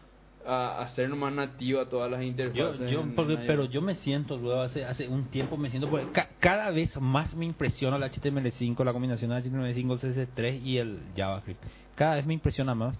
a 0.45 0.81
hacer 0.83 1.09
nomás 1.09 1.33
nativa 1.33 1.89
todas 1.89 2.11
las 2.11 2.19
Yo, 2.19 2.27
interfaces. 2.27 2.91
yo, 2.91 3.01
en- 3.01 3.15
porque- 3.15 3.33
en 3.33 3.39
iOS. 3.39 3.47
pero 3.47 3.65
yo 3.65 3.81
me 3.81 3.95
siento 3.95 4.37
luego 4.37 4.61
hace 4.61 4.85
hace 4.85 5.07
un 5.07 5.25
tiempo 5.31 5.57
me 5.57 5.69
siento 5.71 5.89
porque 5.89 6.11
ca- 6.11 6.29
cada 6.39 6.69
vez 6.69 6.95
más 7.01 7.33
me 7.33 7.45
impresiona 7.45 7.97
el 7.97 8.03
HTML5 8.03 8.83
la 8.85 8.93
combinación 8.93 9.31
de 9.31 9.37
HTML5 9.37 9.93
el 9.93 9.99
CSS3 9.99 10.61
y 10.63 10.77
el 10.77 10.99
JavaScript 11.15 11.63
cada 11.95 12.15
vez 12.15 12.25
me 12.27 12.33
impresiona 12.35 12.75
más 12.75 12.95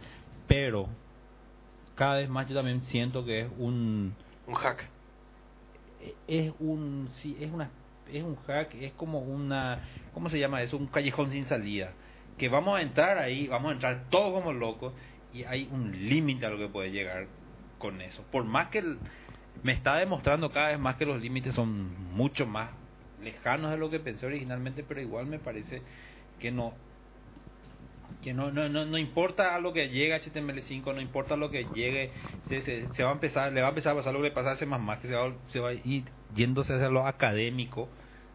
pero 0.48 0.88
cada 1.98 2.16
vez 2.18 2.30
más 2.30 2.48
yo 2.48 2.56
también 2.56 2.82
siento 2.84 3.26
que 3.26 3.41
es 3.41 3.48
un 3.58 4.14
Un 4.48 4.54
hack. 4.56 4.88
es 6.28 6.54
un 6.60 7.10
sí 7.16 7.36
es 7.39 7.52
una 7.52 7.70
es 8.12 8.24
un 8.24 8.36
hack 8.48 8.74
es 8.76 8.93
como 8.93 9.20
una 9.20 9.82
cómo 10.14 10.30
se 10.30 10.39
llama 10.39 10.62
eso 10.62 10.78
un 10.78 10.88
callejón 10.88 11.32
sin 11.32 11.45
salida. 11.45 11.91
Que 12.38 12.48
vamos 12.50 12.78
a 12.78 12.82
entrar 12.82 13.18
ahí 13.18 13.48
vamos 13.48 13.72
a 13.72 13.74
entrar 13.74 14.04
todos 14.10 14.32
como 14.34 14.54
locos 14.54 14.93
y 15.34 15.43
hay 15.43 15.68
un 15.72 15.91
límite 16.08 16.45
a 16.45 16.50
lo 16.50 16.58
que 16.58 16.70
puede 16.70 16.91
llegar 16.91 17.28
con 17.80 18.00
eso. 18.02 18.24
Por 18.32 18.43
más 18.45 18.70
que 18.70 18.80
el- 18.80 18.98
me 19.64 19.74
está 19.74 19.95
demostrando 19.95 20.52
cada 20.52 20.70
vez 20.70 20.80
más 20.80 20.95
que 20.95 21.06
los 21.06 21.20
límites 21.22 21.54
son 21.56 22.14
mucho 22.14 22.45
más 22.45 22.70
lejanos 23.24 23.72
de 23.72 23.78
lo 23.78 23.89
que 23.89 24.00
pensé 24.00 24.26
originalmente 24.28 24.84
pero 24.88 25.02
igual 25.02 25.26
me 25.26 25.39
parece 25.39 25.82
que 26.39 26.52
no 26.52 26.74
que 28.22 28.34
no, 28.34 28.51
no, 28.51 28.68
no, 28.68 28.86
no 28.86 28.97
importa 28.97 29.59
lo 29.59 29.74
que 29.74 29.89
llegue 29.89 30.20
HTML5, 30.22 30.84
no 30.93 31.01
importa 31.01 31.36
lo 31.36 31.49
que 31.49 31.65
llegue, 31.76 32.11
se, 32.47 32.61
se, 32.61 32.93
se 32.93 33.03
va 33.03 33.11
a 33.11 33.13
empezar, 33.13 33.53
le 33.53 33.61
va 33.61 33.68
a 33.68 33.70
empezar 33.70 33.93
a 33.93 33.97
pasar 33.97 34.13
lo 34.13 34.20
que 34.20 34.30
le 34.30 34.32
pasa 34.32 34.51
a 34.51 34.55
C++, 34.55 34.65
que 34.65 35.07
se 35.07 35.15
va, 35.15 35.34
se 35.49 35.59
va 35.59 35.70
a 35.70 35.74
ir 35.74 36.03
yéndose 36.36 36.74
hacia 36.74 36.89
lo 36.89 37.05
académico, 37.05 37.89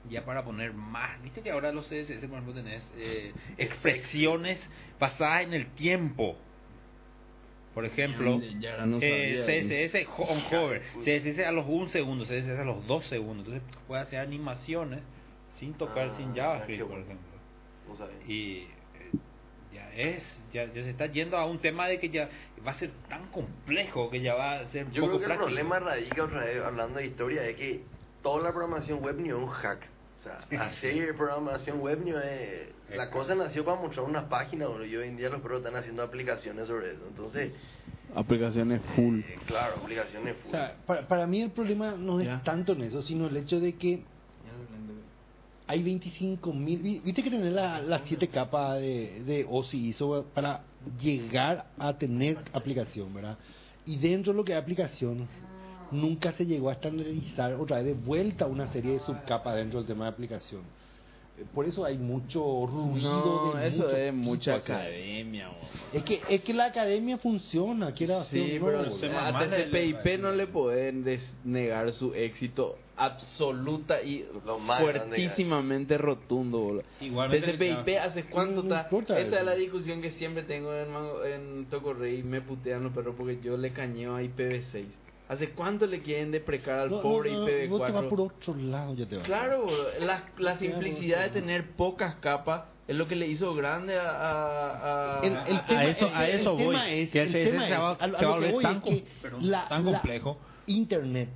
ya 0.08 0.24
para 0.24 0.44
poner 0.44 0.72
más. 0.72 1.20
Viste 1.22 1.42
que 1.42 1.50
ahora 1.50 1.72
los 1.72 1.86
CSS, 1.86 2.20
por 2.20 2.38
ejemplo, 2.38 2.54
tenés 2.54 2.82
eh, 2.96 3.32
expresiones 3.58 4.60
basadas 4.98 5.42
en 5.42 5.54
el 5.54 5.66
tiempo. 5.74 6.36
Por 7.74 7.86
ejemplo, 7.86 8.38
no 8.86 8.98
eh, 9.00 9.42
sabía. 9.46 9.88
CSS 9.88 10.08
on 10.18 10.42
hover, 10.50 10.82
CSS 11.00 11.38
a 11.46 11.52
los 11.52 11.64
1 11.66 11.88
segundo, 11.88 12.24
CSS 12.24 12.58
a 12.58 12.64
los 12.64 12.86
2 12.86 13.06
segundos. 13.06 13.46
Entonces 13.46 13.62
puede 13.86 14.02
hacer 14.02 14.18
animaciones 14.18 15.00
sin 15.58 15.72
tocar 15.74 16.10
Ah, 16.10 16.16
sin 16.16 16.34
JavaScript, 16.34 16.86
por 16.86 17.00
ejemplo 17.00 17.32
y 18.26 18.58
eh, 18.58 18.68
ya 19.72 19.90
es 19.94 20.22
ya, 20.52 20.64
ya 20.66 20.82
se 20.82 20.90
está 20.90 21.06
yendo 21.06 21.36
a 21.36 21.46
un 21.46 21.58
tema 21.58 21.88
de 21.88 21.98
que 21.98 22.08
ya 22.08 22.28
va 22.66 22.72
a 22.72 22.78
ser 22.78 22.90
tan 23.08 23.26
complejo 23.28 24.10
que 24.10 24.20
ya 24.20 24.34
va 24.34 24.60
a 24.60 24.66
ser 24.70 24.90
Yo 24.90 25.02
poco 25.04 25.16
creo 25.18 25.28
que 25.28 25.32
el 25.34 25.38
problema 25.40 25.78
radica 25.78 26.24
otra 26.24 26.44
vez, 26.44 26.62
hablando 26.62 26.98
de 26.98 27.06
historia, 27.06 27.46
es 27.46 27.56
que 27.56 27.80
toda 28.22 28.42
la 28.42 28.52
programación 28.52 29.00
web 29.02 29.16
ni 29.18 29.28
es 29.30 29.34
un 29.34 29.48
hack. 29.48 29.80
O 30.20 30.22
sea, 30.22 30.38
hacer 30.66 31.16
programación 31.16 31.80
web 31.80 32.00
ni 32.04 32.10
es... 32.10 32.96
La 32.96 33.10
cosa 33.10 33.34
nació 33.34 33.64
para 33.64 33.80
mostrar 33.80 34.04
unas 34.06 34.24
páginas, 34.24 34.68
boludo, 34.68 34.84
y 34.84 34.94
hoy 34.96 35.08
en 35.08 35.16
día 35.16 35.30
los 35.30 35.40
perros 35.40 35.60
están 35.60 35.74
haciendo 35.76 36.02
aplicaciones 36.02 36.66
sobre 36.68 36.92
eso. 36.92 37.06
Entonces, 37.08 37.52
Aplicaciones 38.14 38.82
full. 38.94 39.20
eh, 39.20 39.38
claro, 39.46 39.76
aplicaciones 39.82 40.36
full. 40.42 40.48
O 40.48 40.50
sea, 40.50 40.76
para, 40.86 41.08
para 41.08 41.26
mí 41.26 41.40
el 41.40 41.50
problema 41.50 41.92
no 41.96 42.20
es 42.20 42.26
Ya. 42.26 42.42
tanto 42.44 42.72
en 42.74 42.82
eso, 42.82 43.00
sino 43.02 43.26
el 43.28 43.36
hecho 43.38 43.58
de 43.58 43.74
que 43.76 44.02
hay 45.72 45.82
25 45.82 46.52
mil. 46.52 47.00
Viste 47.02 47.22
que 47.22 47.30
tener 47.30 47.52
la- 47.52 47.80
las 47.80 48.02
siete 48.04 48.28
capas 48.28 48.78
de, 48.78 49.22
de 49.24 49.46
OSI 49.48 49.88
ISO 49.88 50.26
para 50.34 50.64
llegar 51.00 51.64
a 51.78 51.96
tener 51.96 52.38
aplicación, 52.52 53.12
¿verdad? 53.14 53.38
Y 53.86 53.96
dentro 53.96 54.32
de 54.32 54.36
lo 54.36 54.44
que 54.44 54.52
es 54.52 54.58
aplicación, 54.58 55.26
nunca 55.90 56.32
se 56.32 56.44
llegó 56.46 56.68
a 56.68 56.74
estandarizar 56.74 57.54
otra 57.54 57.78
vez 57.78 57.86
de 57.86 57.94
vuelta 57.94 58.46
una 58.46 58.70
serie 58.72 58.92
de 58.94 59.00
subcapas 59.00 59.56
dentro 59.56 59.78
del 59.78 59.86
tema 59.86 60.04
de 60.04 60.10
aplicación. 60.10 60.60
Eh, 61.38 61.44
Por 61.54 61.64
eso 61.64 61.84
hay 61.86 61.96
mucho 61.96 62.66
ruido. 62.66 63.52
No, 63.54 63.58
de 63.58 63.68
eso 63.68 63.82
mucho 63.84 63.96
es 63.96 64.12
mucha 64.14 64.52
tipo, 64.56 64.62
o 64.64 64.66
sea, 64.66 64.76
academia. 64.76 65.50
Es 65.94 66.02
que, 66.04 66.20
es 66.28 66.42
que 66.42 66.52
la 66.52 66.66
academia 66.66 67.16
funciona, 67.16 67.92
quiera 67.92 68.24
Sí, 68.24 68.38
hacer 68.38 68.60
pero 68.62 68.82
no, 68.84 69.18
a 69.18 69.38
TCP/IP 69.48 70.18
no 70.20 70.32
le 70.32 70.46
pueden 70.48 71.04
negar 71.44 71.90
su 71.94 72.12
éxito 72.14 72.76
absoluta 73.04 74.02
y 74.02 74.26
Lo 74.44 74.58
más 74.58 74.80
fuertísimamente 74.80 75.98
rotundo. 75.98 76.58
boludo. 76.60 76.82
Igualmente, 77.00 77.56
claro. 77.56 78.08
hace 78.10 78.24
cuánto 78.24 78.62
No, 78.62 78.68
no 78.68 78.80
está. 78.80 78.98
Esta 78.98 79.18
eso. 79.20 79.36
es 79.38 79.44
la 79.44 79.54
discusión 79.54 80.02
que 80.02 80.10
siempre 80.12 80.42
tengo 80.44 80.72
en, 80.74 80.88
en 81.32 81.64
Tocorrey. 81.66 82.22
Me 82.22 82.40
putean 82.40 82.84
los 82.84 82.92
perros 82.92 83.14
porque 83.16 83.38
yo 83.42 83.56
le 83.56 83.72
cañeo 83.72 84.16
a 84.16 84.22
IPv6. 84.22 84.84
¿Hace 85.28 85.50
cuánto 85.50 85.86
le 85.86 86.02
quieren 86.02 86.30
deprecar 86.30 86.78
al 86.80 86.90
No, 86.90 86.96
no, 86.96 87.02
pobre 87.02 87.32
no, 87.32 87.40
Vos 87.40 87.48
te 87.48 87.66
vas 87.92 87.92
IPv4? 88.04 88.08
por 88.08 88.20
otro 88.20 88.54
lado, 88.56 88.94
ya 88.94 89.06
te 89.06 89.16
vas. 89.16 89.24
Claro, 89.26 89.62
boludo. 89.62 89.86
la, 90.00 90.24
la 90.38 90.58
Te 90.58 90.66
simplicidad 90.70 91.22
de 91.22 91.30
tener 91.30 91.70
pocas 91.70 92.16
capas 92.16 92.64
es 92.86 92.96
lo 92.96 93.06
que 93.08 93.16
le 93.16 93.28
hizo 93.28 93.54
grande 93.54 93.98
a. 93.98 94.10
a- 94.10 95.18
a- 95.20 95.20
El, 95.22 95.32
el 95.32 95.56
A- 95.56 95.66
tema, 95.66 95.80
a 95.80 95.84
eso- 95.86 96.06
el- 96.08 96.14
a 96.14 96.28
el 96.28 96.40
eso 96.40 96.52
voy, 96.54 96.64
tema 96.66 96.90
es, 96.90 97.10
que 97.12 97.22
el 97.22 97.32
tema 97.32 97.66
es, 97.68 97.72
a 97.72 98.06
lo- 98.08 98.18
que 98.18 98.26
voy 98.52 98.62
tan 98.62 98.76
es 98.76 98.82
que 98.82 99.04
la- 99.40 99.68
tan 99.68 99.84
la 99.86 99.92
complejo. 99.92 100.38
Internet, 100.66 101.28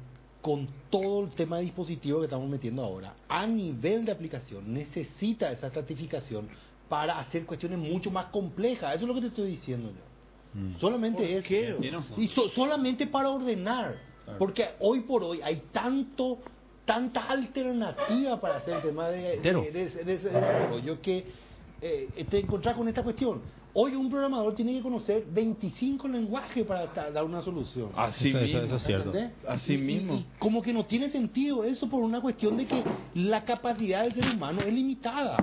con 0.47 0.69
todo 0.91 1.25
el 1.25 1.31
tema 1.31 1.57
de 1.57 1.65
dispositivos 1.65 2.21
que 2.21 2.27
estamos 2.27 2.49
metiendo 2.49 2.85
ahora, 2.85 3.15
a 3.29 3.45
nivel 3.49 4.05
de 4.05 4.13
aplicación, 4.13 4.73
necesita 4.73 5.51
esa 5.51 5.67
estratificación 5.67 6.49
para 6.89 7.19
hacer 7.19 7.45
cuestiones 7.45 7.81
mucho 7.81 8.13
más 8.13 8.27
complejas. 8.27 8.95
Eso 8.95 9.03
es 9.07 9.09
lo 9.09 9.15
que 9.17 9.23
te 9.23 9.27
estoy 9.27 9.49
diciendo 9.51 9.91
yo. 9.91 10.61
Mm. 10.61 10.79
Solamente 10.79 11.19
¿Por 11.19 11.27
eso. 11.27 11.49
qué? 11.49 11.75
Y 12.23 12.29
so- 12.29 12.49
solamente 12.51 13.09
para 13.09 13.29
ordenar. 13.31 13.97
Claro. 14.25 14.39
Porque 14.39 14.69
hoy 14.79 15.01
por 15.01 15.25
hoy 15.25 15.41
hay 15.43 15.65
tanto 15.73 16.39
tanta 16.85 17.23
alternativa 17.25 18.41
para 18.41 18.59
hacer 18.59 18.75
el 18.77 18.83
tema 18.83 19.09
de, 19.09 19.41
de, 19.41 19.53
de- 19.53 19.73
de- 19.73 19.73
de- 19.73 20.05
de 20.05 20.19
desarrollo 20.19 21.03
que 21.03 21.27
eh, 21.83 22.25
te 22.31 22.39
encontrás 22.39 22.77
con 22.77 22.87
esta 22.87 23.03
cuestión. 23.03 23.41
Hoy 23.79 23.95
un 23.95 24.09
programador 24.09 24.55
tiene 24.55 24.73
que 24.73 24.81
conocer 24.81 25.25
25 25.31 26.09
lenguajes 26.09 26.65
para 26.65 26.87
dar 27.11 27.23
una 27.25 27.43
solución. 27.43 27.91
Así 27.95 28.29
Eso- 28.31 28.39
mismo. 28.41 28.61
eso 28.61 28.77
es 28.77 28.83
cierto. 28.85 29.09
¿Entendés? 29.11 29.33
Así 29.47 29.75
Y- 29.75 29.79
mismo. 29.79 30.15
Y, 30.15 30.27
como 30.39 30.63
que 30.63 30.73
no 30.73 30.87
tiene 30.87 31.11
sentido 31.11 31.63
eso 31.63 31.87
por 31.91 32.01
una 32.03 32.23
cuestión 32.23 32.57
de 32.57 32.65
que 32.67 32.83
la 33.13 33.45
capacidad 33.45 34.05
del 34.05 34.15
ser 34.15 34.35
humano 34.35 34.63
es 34.63 34.73
limitada. 34.73 35.37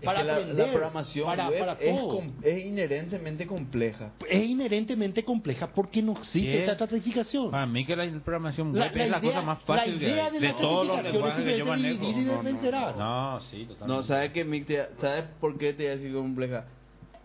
Es 0.00 0.04
Para 0.06 0.20
que 0.20 0.24
la, 0.26 0.32
aprender, 0.34 0.66
la 0.66 0.72
programación 0.72 1.26
para- 1.26 1.48
web 1.48 1.58
para 1.58 1.72
es, 1.72 1.96
todo. 1.96 2.16
com- 2.18 2.32
es 2.42 2.64
inherentemente 2.66 3.46
compleja. 3.48 4.12
Es 4.30 4.44
inherentemente 4.44 5.24
compleja 5.24 5.72
porque 5.72 6.02
no 6.02 6.12
existe 6.12 6.60
esta 6.60 6.72
estratificación. 6.72 7.50
Para 7.50 7.66
mí 7.66 7.84
que 7.84 7.96
la 7.96 8.04
programación 8.20 8.68
web 8.70 8.78
la 8.78 8.86
es 8.86 8.94
la 8.96 9.06
idea- 9.06 9.20
cosa 9.20 9.42
más 9.42 9.60
fácil 9.64 9.96
idea 10.00 10.30
de 10.30 10.38
De 10.38 10.48
la 10.48 10.56
todos 10.56 10.86
los 10.86 11.02
lenguajes 11.02 11.44
que 11.44 11.58
yo 11.58 11.66
manejo. 11.66 12.04
No, 12.04 12.92
no, 12.96 13.40
sí, 13.40 13.64
totalmente. 13.64 13.86
No, 13.86 14.02
¿sabes 14.04 14.30
qué, 14.32 14.44
Mick? 14.44 14.66
Te- 14.66 14.86
¿Sabes 15.00 15.24
por 15.40 15.58
qué 15.58 15.72
te 15.72 15.82
voy 15.82 15.92
a 15.92 15.96
decir 15.96 16.12
compleja? 16.12 16.66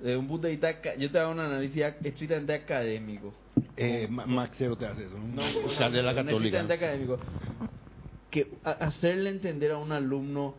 De 0.02 0.16
un 0.16 0.28
punto 0.28 0.48
de 0.48 0.52
vista, 0.52 0.96
yo 0.98 1.12
te 1.12 1.20
hago 1.20 1.32
un 1.32 1.40
análisis 1.40 1.84
estrictamente 2.04 2.54
académico. 2.54 3.34
Eh, 3.76 4.08
Ma- 4.10 4.26
Maxero 4.26 4.76
te 4.78 4.86
hace 4.86 5.06
eso. 5.06 5.18
No, 5.18 5.42
o 5.66 5.70
sea, 5.76 5.90
de 5.90 6.02
la 6.02 6.12
no, 6.14 6.18
católica. 6.24 6.60
estrictamente 6.60 6.74
académico. 6.74 7.20
Que 8.30 8.48
hacerle 8.64 9.30
entender 9.32 9.72
a 9.72 9.78
un 9.78 9.92
alumno 9.92 10.56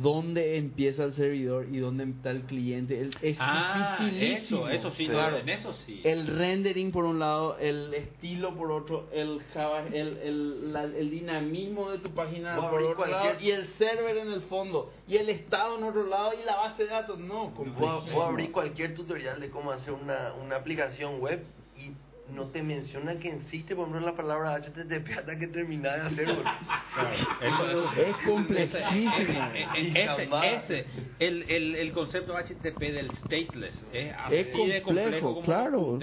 dónde 0.00 0.56
empieza 0.56 1.04
el 1.04 1.14
servidor 1.14 1.66
y 1.70 1.78
dónde 1.78 2.04
está 2.04 2.30
el 2.30 2.42
cliente 2.42 3.00
el- 3.00 3.14
es 3.20 3.36
Ah, 3.40 3.96
dificilísimo. 4.00 4.68
eso, 4.68 4.88
eso 4.88 4.90
sí, 4.96 5.06
claro. 5.08 5.36
en 5.38 5.48
eso 5.48 5.72
sí. 5.74 6.00
El 6.04 6.26
rendering 6.26 6.90
por 6.92 7.04
un 7.04 7.18
lado, 7.18 7.58
el 7.58 7.92
estilo 7.94 8.54
por 8.54 8.70
otro, 8.72 9.08
el 9.12 9.40
Java, 9.52 9.84
el, 9.92 10.16
el, 10.18 10.72
la- 10.72 10.84
el 10.84 11.10
dinamismo 11.10 11.90
de 11.90 11.98
tu 11.98 12.10
página 12.10 12.56
por 12.70 12.82
otro 12.82 13.06
lado 13.06 13.40
y 13.40 13.50
el 13.50 13.66
server 13.78 14.16
en 14.16 14.32
el 14.32 14.42
fondo 14.42 14.92
y 15.06 15.16
el 15.16 15.28
estado 15.28 15.76
en 15.78 15.84
otro 15.84 16.06
lado 16.06 16.32
y 16.40 16.44
la 16.46 16.56
base 16.56 16.84
de 16.84 16.90
datos. 16.90 17.18
No, 17.18 17.50
Puedo, 17.54 17.70
complejísimo. 17.74 18.14
puedo 18.14 18.26
abrir 18.28 18.52
cualquier 18.52 18.94
tutorial 18.94 19.40
de 19.40 19.50
cómo 19.50 19.70
hacer 19.72 19.92
una, 19.92 20.32
una 20.42 20.56
aplicación 20.56 21.20
web 21.20 21.44
y 21.76 21.90
no 22.32 22.44
te 22.48 22.62
menciona 22.62 23.18
que 23.18 23.28
existe, 23.28 23.76
por 23.76 23.86
ejemplo, 23.88 24.06
la 24.06 24.16
palabra 24.16 24.54
HTTP 24.56 25.18
hasta 25.18 25.38
que 25.38 25.46
terminas 25.48 25.94
de 25.94 26.00
hacerlo. 26.00 26.42
Eso, 27.42 27.70
eso. 27.70 27.92
Es 27.96 28.16
complejísimo. 28.24 29.50
Ese, 29.74 29.88
ese, 30.04 30.54
ese, 30.54 30.86
el, 31.18 31.42
el, 31.50 31.74
el 31.74 31.92
concepto 31.92 32.34
HTTP 32.34 32.78
del 32.78 33.10
stateless 33.16 33.84
es 33.92 34.14
así 34.14 34.34
Es 34.36 34.46
de 34.46 34.52
complejo, 34.52 34.84
complejo 34.84 35.34
como 35.34 35.42
claro. 35.42 35.98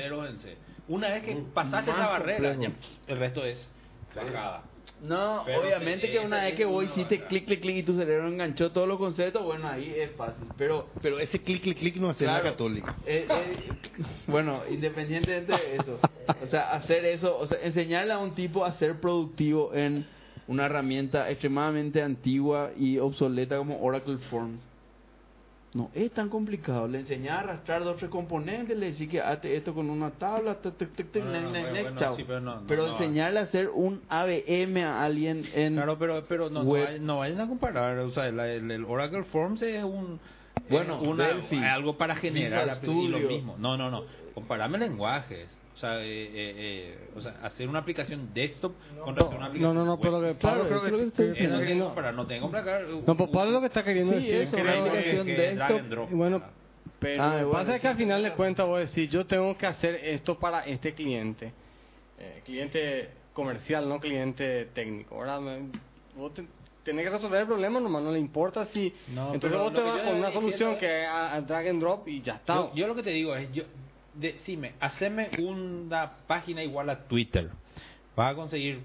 Una 0.87 1.09
vez 1.09 1.23
que 1.23 1.35
pasaste 1.53 1.91
Más 1.91 1.99
esa 1.99 2.09
barrera, 2.09 2.49
complejo. 2.53 2.73
ya, 3.07 3.13
el 3.13 3.19
resto 3.19 3.45
es 3.45 3.69
bajada. 4.15 4.63
No, 5.01 5.41
Pero 5.45 5.61
obviamente 5.61 6.05
te- 6.07 6.13
que 6.13 6.19
una 6.19 6.43
vez 6.43 6.51
es 6.51 6.57
que 6.57 6.65
vos 6.65 6.85
hiciste 6.85 7.23
clic, 7.25 7.45
clic, 7.45 7.59
clic 7.61 7.77
y 7.77 7.83
tu 7.83 7.95
cerebro 7.95 8.27
enganchó 8.27 8.71
todos 8.71 8.87
los 8.87 8.99
conceptos, 8.99 9.43
bueno, 9.43 9.67
ahí 9.67 9.91
es 9.97 10.11
fácil. 10.11 10.47
Pero, 10.57 10.87
Pero 11.01 11.19
ese 11.19 11.41
clic, 11.41 11.63
clic, 11.63 11.79
clic 11.79 11.95
no 11.95 12.09
hace 12.09 12.23
Claro. 12.25 12.43
la 12.43 12.51
católica. 12.51 12.95
eh, 13.07 13.27
eh, 13.29 13.73
bueno, 14.27 14.61
independientemente 14.69 15.53
de 15.53 15.75
eso, 15.77 15.99
o 16.41 16.45
sea, 16.45 16.71
hacer 16.73 17.03
eso, 17.05 17.35
o 17.37 17.47
sea, 17.47 17.57
enseñarle 17.63 18.13
a 18.13 18.19
un 18.19 18.35
tipo 18.35 18.63
a 18.63 18.73
ser 18.73 18.99
productivo 19.01 19.73
en 19.73 20.05
una 20.47 20.65
herramienta 20.67 21.29
extremadamente 21.31 22.01
antigua 22.03 22.71
y 22.77 22.99
obsoleta 22.99 23.57
como 23.57 23.81
Oracle 23.83 24.17
Forms. 24.29 24.59
No 25.73 25.89
es 25.93 26.11
tan 26.11 26.27
complicado. 26.27 26.85
Le 26.87 26.99
enseñás 26.99 27.37
a 27.37 27.39
arrastrar 27.39 27.83
dos 27.83 27.93
o 27.93 27.97
tres 27.97 28.11
componentes, 28.11 28.77
le 28.77 28.91
decís 28.91 29.07
que 29.09 29.21
hazte 29.21 29.55
esto 29.55 29.73
con 29.73 29.89
una 29.89 30.09
tabla, 30.11 30.57
pero 32.67 32.87
enseñarle 32.87 33.39
a 33.39 33.43
hacer 33.43 33.69
un 33.69 34.01
ABM 34.09 34.77
a 34.83 35.03
alguien 35.03 35.45
en... 35.53 35.75
Claro, 35.75 35.97
pero, 35.97 36.23
pero 36.27 36.49
no, 36.49 36.63
no, 36.63 36.69
vayan, 36.85 37.05
no 37.05 37.17
vayan 37.19 37.41
a 37.41 37.47
comparar. 37.47 37.97
O 37.99 38.11
sea, 38.11 38.27
el, 38.27 38.39
el 38.71 38.85
Oracle 38.85 39.23
Forms 39.23 39.61
es 39.61 39.83
un. 39.83 40.19
Bueno, 40.69 40.99
es 41.01 41.07
una- 41.07 41.73
algo 41.73 41.97
para 41.97 42.15
generar 42.15 42.67
y 42.91 43.07
lo 43.07 43.17
mismo. 43.29 43.55
No, 43.57 43.77
no, 43.77 43.89
no. 43.89 44.03
Comparame 44.33 44.77
lenguajes. 44.77 45.47
O 45.81 45.83
sea, 45.83 45.99
eh, 45.99 46.03
eh, 46.05 46.31
eh, 46.35 47.09
o 47.15 47.21
sea, 47.21 47.39
hacer 47.41 47.67
una 47.67 47.79
aplicación 47.79 48.31
desktop 48.35 48.75
contra 49.03 49.23
hacer 49.25 49.35
una 49.35 49.45
No, 49.47 49.49
aplicación 49.49 49.75
no, 49.77 49.83
no, 49.85 49.95
web. 49.95 49.99
pero 50.03 50.21
que 50.21 50.35
Pablo 50.39 50.67
Claro, 50.67 50.67
creo 50.67 50.77
es 50.77 50.83
que 50.83 50.89
que, 50.91 51.23
Eso 51.23 51.31
diciendo. 51.31 51.55
no 51.55 51.65
que 51.65 51.75
no, 51.75 52.11
no 52.11 52.27
tengo 52.27 52.51
que 52.51 52.57
comparar. 52.57 52.83
no, 52.87 53.17
pues 53.17 53.29
Pablo 53.31 53.51
lo 53.51 53.59
que 53.61 53.65
está 53.65 53.83
queriendo 53.83 54.13
Sí, 54.13 54.19
decir 54.19 54.35
eso, 54.35 54.43
es 54.43 54.49
que 54.55 54.61
una 54.61 54.75
no- 54.75 54.85
aplicación 54.85 55.25
desktop. 55.25 55.55
drag 55.57 55.79
and 55.79 55.89
drop. 55.89 56.11
Y 56.11 56.13
bueno, 56.13 56.43
pero 56.99 57.23
Ah, 57.23 57.27
lo 57.29 57.37
que 57.39 57.43
bueno, 57.45 57.59
pasa 57.59 57.75
es 57.77 57.81
que 57.81 57.87
al 57.87 57.97
final 57.97 58.21
de 58.21 58.31
cuentas 58.33 58.67
voy 58.67 58.77
a 58.77 58.85
decir, 58.85 59.09
yo 59.09 59.25
tengo 59.25 59.57
que 59.57 59.65
hacer 59.65 59.95
esto 59.95 60.37
para 60.37 60.67
este 60.67 60.93
cliente, 60.93 61.51
eh, 62.19 62.43
cliente 62.45 63.09
comercial, 63.33 63.89
no 63.89 63.99
cliente 63.99 64.65
técnico. 64.75 65.15
Ahora, 65.15 65.39
vos 66.15 66.31
te- 66.35 66.45
tenés 66.83 67.05
que 67.05 67.09
resolver 67.09 67.41
el 67.41 67.47
problema, 67.47 67.79
nomás 67.79 68.03
no 68.03 68.11
le 68.11 68.19
importa 68.19 68.67
si... 68.67 68.93
No, 69.07 69.33
entonces 69.33 69.59
vos 69.59 69.73
te 69.73 69.81
vas 69.81 69.99
con 70.01 70.15
una 70.15 70.31
solución 70.31 70.77
que 70.77 71.01
es 71.01 71.07
a, 71.07 71.33
a 71.33 71.41
drag 71.41 71.69
and 71.69 71.79
drop 71.81 72.07
y 72.07 72.21
ya 72.21 72.33
está. 72.35 72.53
Yo, 72.53 72.71
yo 72.75 72.87
lo 72.87 72.93
que 72.93 73.01
te 73.01 73.09
digo 73.09 73.35
es, 73.35 73.51
yo, 73.51 73.63
decime, 74.13 74.73
haceme 74.79 75.29
una 75.39 76.11
página 76.27 76.63
igual 76.63 76.89
a 76.89 77.07
Twitter. 77.07 77.49
Vas 78.15 78.33
a 78.33 78.35
conseguir 78.35 78.79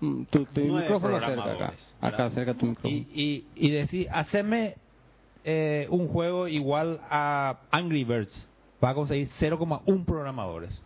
Mm, 0.00 0.24
tu, 0.30 0.44
tu 0.46 0.60
nueve 0.60 0.82
micrófono 0.82 1.14
cerca 1.18 1.26
acá. 1.26 1.42
programadores, 1.42 1.94
Acá, 2.00 2.16
¿verdad? 2.18 2.30
cerca 2.32 2.54
tu 2.54 2.66
micrófono. 2.66 2.94
Y, 2.94 3.08
y, 3.56 3.66
y 3.66 3.70
decir, 3.72 4.08
haceme 4.12 4.76
eh, 5.44 5.86
un 5.90 6.06
juego 6.08 6.46
igual 6.46 7.00
a 7.10 7.56
Angry 7.72 8.04
Birds. 8.04 8.46
Va 8.84 8.90
a 8.90 8.94
conseguir 8.94 9.28
0,1 9.40 10.04
programadores. 10.04 10.80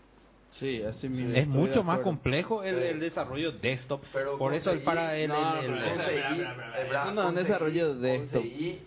Sí, 0.53 0.83
así 0.83 1.09
mismo. 1.11 1.35
Es 1.35 1.47
mucho 1.47 1.83
más 1.85 2.01
complejo 2.01 2.63
el, 2.63 3.01
desarrollo 3.01 3.53
desktop. 3.53 4.03
Pero 4.15 4.39
Por 4.39 4.55
eso 4.55 4.71
el 4.71 4.79
conseguí- 4.81 4.85
para 4.85 5.17
el, 5.17 5.29
no, 5.29 5.59
el- 5.61 5.75
eso- 5.75 5.95
Conseguí- 5.95 6.47
Eso 7.11 7.33
desarrollo 7.33 7.95
de 7.97 8.15
esto. 8.17 8.39
conseguí 8.39 8.81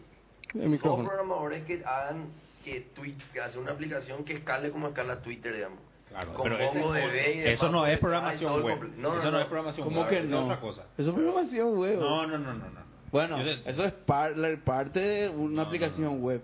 El 0.55 0.69
micrófono. 0.69 1.07
programadores 1.07 1.65
que 1.65 1.83
hagan 1.85 2.29
que 2.65 2.81
tweet, 2.95 3.15
que 3.31 3.39
hacen 3.39 3.61
una 3.61 3.71
aplicación 3.71 4.25
que 4.25 4.33
escale 4.33 4.71
como 4.71 4.87
escala 4.89 5.21
Twitter, 5.21 5.53
digamos. 5.55 5.79
Claro, 6.09 6.33
Con 6.33 6.43
pero 6.43 6.57
ese- 6.59 7.53
eso 7.53 7.69
no 7.69 7.85
es 7.87 7.99
programación 7.99 8.63
web. 8.63 8.79
no, 8.97 9.13
no, 9.13 9.19
eso 9.19 9.25
no, 9.25 9.31
no. 9.31 9.39
es 9.39 9.45
programación 9.47 9.87
¿Cómo 9.87 10.01
web. 10.01 10.09
que 10.09 10.17
eso 10.19 10.27
no? 10.27 10.37
es 10.39 10.43
otra 10.45 10.59
cosa. 10.59 10.85
Eso 10.97 11.09
es 11.09 11.15
programación 11.15 11.77
web. 11.77 11.99
No, 11.99 12.27
no, 12.27 12.37
no, 12.37 12.53
no, 12.53 12.69
no. 12.69 12.85
Bueno, 13.11 13.37
eso 13.39 13.85
es 13.85 13.93
par- 13.93 14.37
la 14.37 14.55
parte 14.57 14.99
de 14.99 15.29
una 15.29 15.55
No, 15.55 15.61
aplicación 15.61 16.05
no. 16.05 16.11
web. 16.25 16.41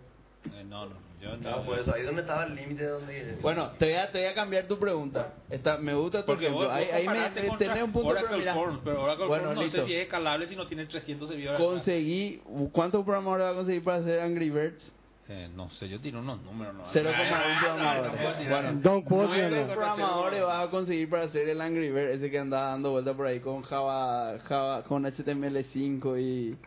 Eh, 0.54 0.64
no, 0.66 0.86
no. 0.86 0.96
Yo 1.22 1.38
No, 1.38 1.52
no. 1.58 1.64
por 1.64 1.78
eso, 1.78 1.94
ahí 1.94 2.02
es 2.02 2.08
donde 2.08 2.22
estaba 2.22 2.46
el 2.46 2.56
límite 2.56 2.82
de 2.82 2.90
donde... 2.90 3.38
Bueno, 3.44 3.70
te 3.78 3.86
voy, 3.86 3.94
a, 3.94 4.12
te 4.12 4.18
voy 4.18 4.28
a 4.28 4.34
cambiar 4.34 4.66
tu 4.68 4.80
pregunta. 4.80 5.36
Esta, 5.52 5.78
me 5.78 5.94
gusta 5.94 6.22
tu 6.22 6.26
Porque 6.26 6.46
ejemplo. 6.48 6.66
vos, 6.68 6.74
ahí, 6.76 6.86
vos 6.88 6.94
ahí 6.96 7.08
me, 7.08 7.58
tenés 7.58 7.84
un 7.84 7.92
punto, 7.92 8.08
Oracle 8.10 8.28
pero 8.30 8.40
mira. 8.40 8.54
Forms, 8.56 8.80
pero 8.84 9.04
Oracle 9.04 9.26
bueno, 9.28 9.44
Forms 9.44 9.56
no 9.56 9.64
listo. 9.64 9.78
sé 9.82 9.86
si 9.86 9.94
es 9.94 10.02
escalable 10.04 10.48
si 10.48 10.56
no 10.56 10.66
tiene 10.66 10.86
300 10.88 11.30
servidores. 11.30 11.62
Conseguí, 11.62 12.42
¿cuántos 12.72 13.04
programadores 13.06 13.46
va 13.46 13.50
a 13.52 13.54
conseguir 13.54 13.84
para 13.84 13.98
hacer 13.98 14.20
Angry 14.22 14.50
Birds? 14.50 14.92
Eh, 15.34 15.50
no 15.56 15.70
sé, 15.70 15.88
yo 15.88 15.98
tiro 16.02 16.20
unos 16.20 16.42
números. 16.44 16.76
No, 16.76 16.84
0,1 16.84 17.14
Ah, 17.16 17.62
programadores. 17.62 18.50
Bueno, 18.50 18.80
Don't 18.82 19.08
quote 19.08 19.30
me 19.30 19.44
on 19.46 19.50
¿cuántos 19.50 19.68
that. 19.68 19.76
programadores 19.76 20.44
vas 20.44 20.68
a 20.68 20.70
conseguir 20.72 21.10
para 21.10 21.24
hacer 21.24 21.48
el 21.48 21.62
Angry 21.62 21.90
Birds? 21.90 22.16
Ese 22.16 22.30
que 22.30 22.38
anda 22.38 22.60
dando 22.72 22.92
vuelta 22.92 23.14
por 23.14 23.28
ahí 23.28 23.40
con 23.40 23.62
Java, 23.62 24.38
Java 24.44 24.84
con 24.84 25.04
HTML5 25.06 26.20
y... 26.22 26.58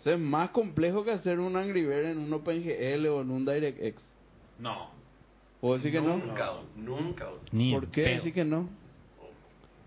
Eso 0.00 0.10
es 0.12 0.18
más 0.18 0.50
complejo 0.50 1.04
que 1.04 1.12
hacer 1.12 1.38
un 1.38 1.56
Angry 1.56 1.82
Bird 1.86 2.06
en 2.06 2.18
un 2.18 2.32
OpenGL 2.32 3.06
o 3.06 3.20
en 3.20 3.30
un 3.30 3.44
DirectX. 3.46 4.02
No. 4.58 4.90
¿Puedo 5.60 5.76
decir 5.76 5.92
que 5.92 6.00
no? 6.00 6.16
Nunca, 6.16 6.50
nunca. 6.74 7.26
¿Por 7.72 7.86
qué 7.92 8.00
decir 8.02 8.32
que 8.34 8.44
no? 8.44 8.68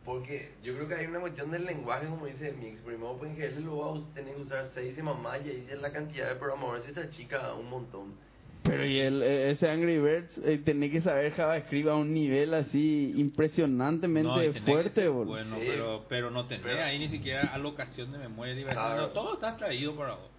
Porque 0.09 0.49
yo 0.63 0.73
creo 0.73 0.87
que 0.87 0.95
hay 0.95 1.05
una 1.05 1.19
cuestión 1.19 1.51
del 1.51 1.65
lenguaje, 1.67 2.07
como 2.07 2.25
dice 2.25 2.51
mi 2.53 2.65
ex 2.65 2.81
primo 2.81 3.11
OpenGL, 3.11 3.63
lo 3.63 3.77
va 3.77 3.99
a 3.99 4.13
tener 4.15 4.33
que 4.33 4.41
usar 4.41 4.67
6 4.73 4.97
y 4.97 5.01
mamá 5.03 5.37
y 5.37 5.49
ahí 5.49 5.67
la 5.79 5.91
cantidad 5.91 6.29
de 6.29 6.35
programadores 6.35 6.83
se 6.85 6.93
te 6.93 7.01
achica 7.01 7.53
un 7.53 7.69
montón. 7.69 8.15
Pero 8.63 8.83
y 8.87 8.97
el, 9.01 9.21
eh, 9.21 9.51
ese 9.51 9.69
Angry 9.69 9.99
Birds, 9.99 10.35
eh, 10.43 10.57
tenés 10.65 10.91
que 10.91 11.01
saber 11.01 11.31
JavaScript 11.33 11.87
a 11.89 11.93
un 11.95 12.11
nivel 12.11 12.55
así 12.55 13.13
impresionantemente 13.17 14.27
No, 14.27 14.43
y 14.43 14.51
fuerte, 14.61 15.07
boludo. 15.07 15.33
Bueno, 15.33 15.55
Sí. 15.59 15.63
pero, 15.67 16.05
pero 16.09 16.31
no 16.31 16.47
tenés 16.47 16.63
Pero- 16.63 16.81
ahí 16.83 16.97
ni 16.97 17.09
siquiera 17.09 17.41
alocación 17.53 18.11
de 18.11 18.17
memoria 18.17 18.55
libre. 18.55 18.73
Claro. 18.73 19.01
No, 19.03 19.07
todo 19.09 19.35
está 19.35 19.55
traído 19.57 19.95
para 19.95 20.15
vos. 20.15 20.29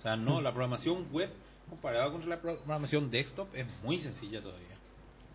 O 0.00 0.02
sea, 0.02 0.16
no, 0.16 0.40
la 0.40 0.50
programación 0.50 1.06
web 1.12 1.30
comparada 1.70 2.10
con 2.10 2.28
la 2.28 2.40
programación 2.40 3.12
desktop 3.12 3.46
es 3.54 3.64
muy 3.84 3.98
sencilla 3.98 4.42
todavía. 4.42 4.76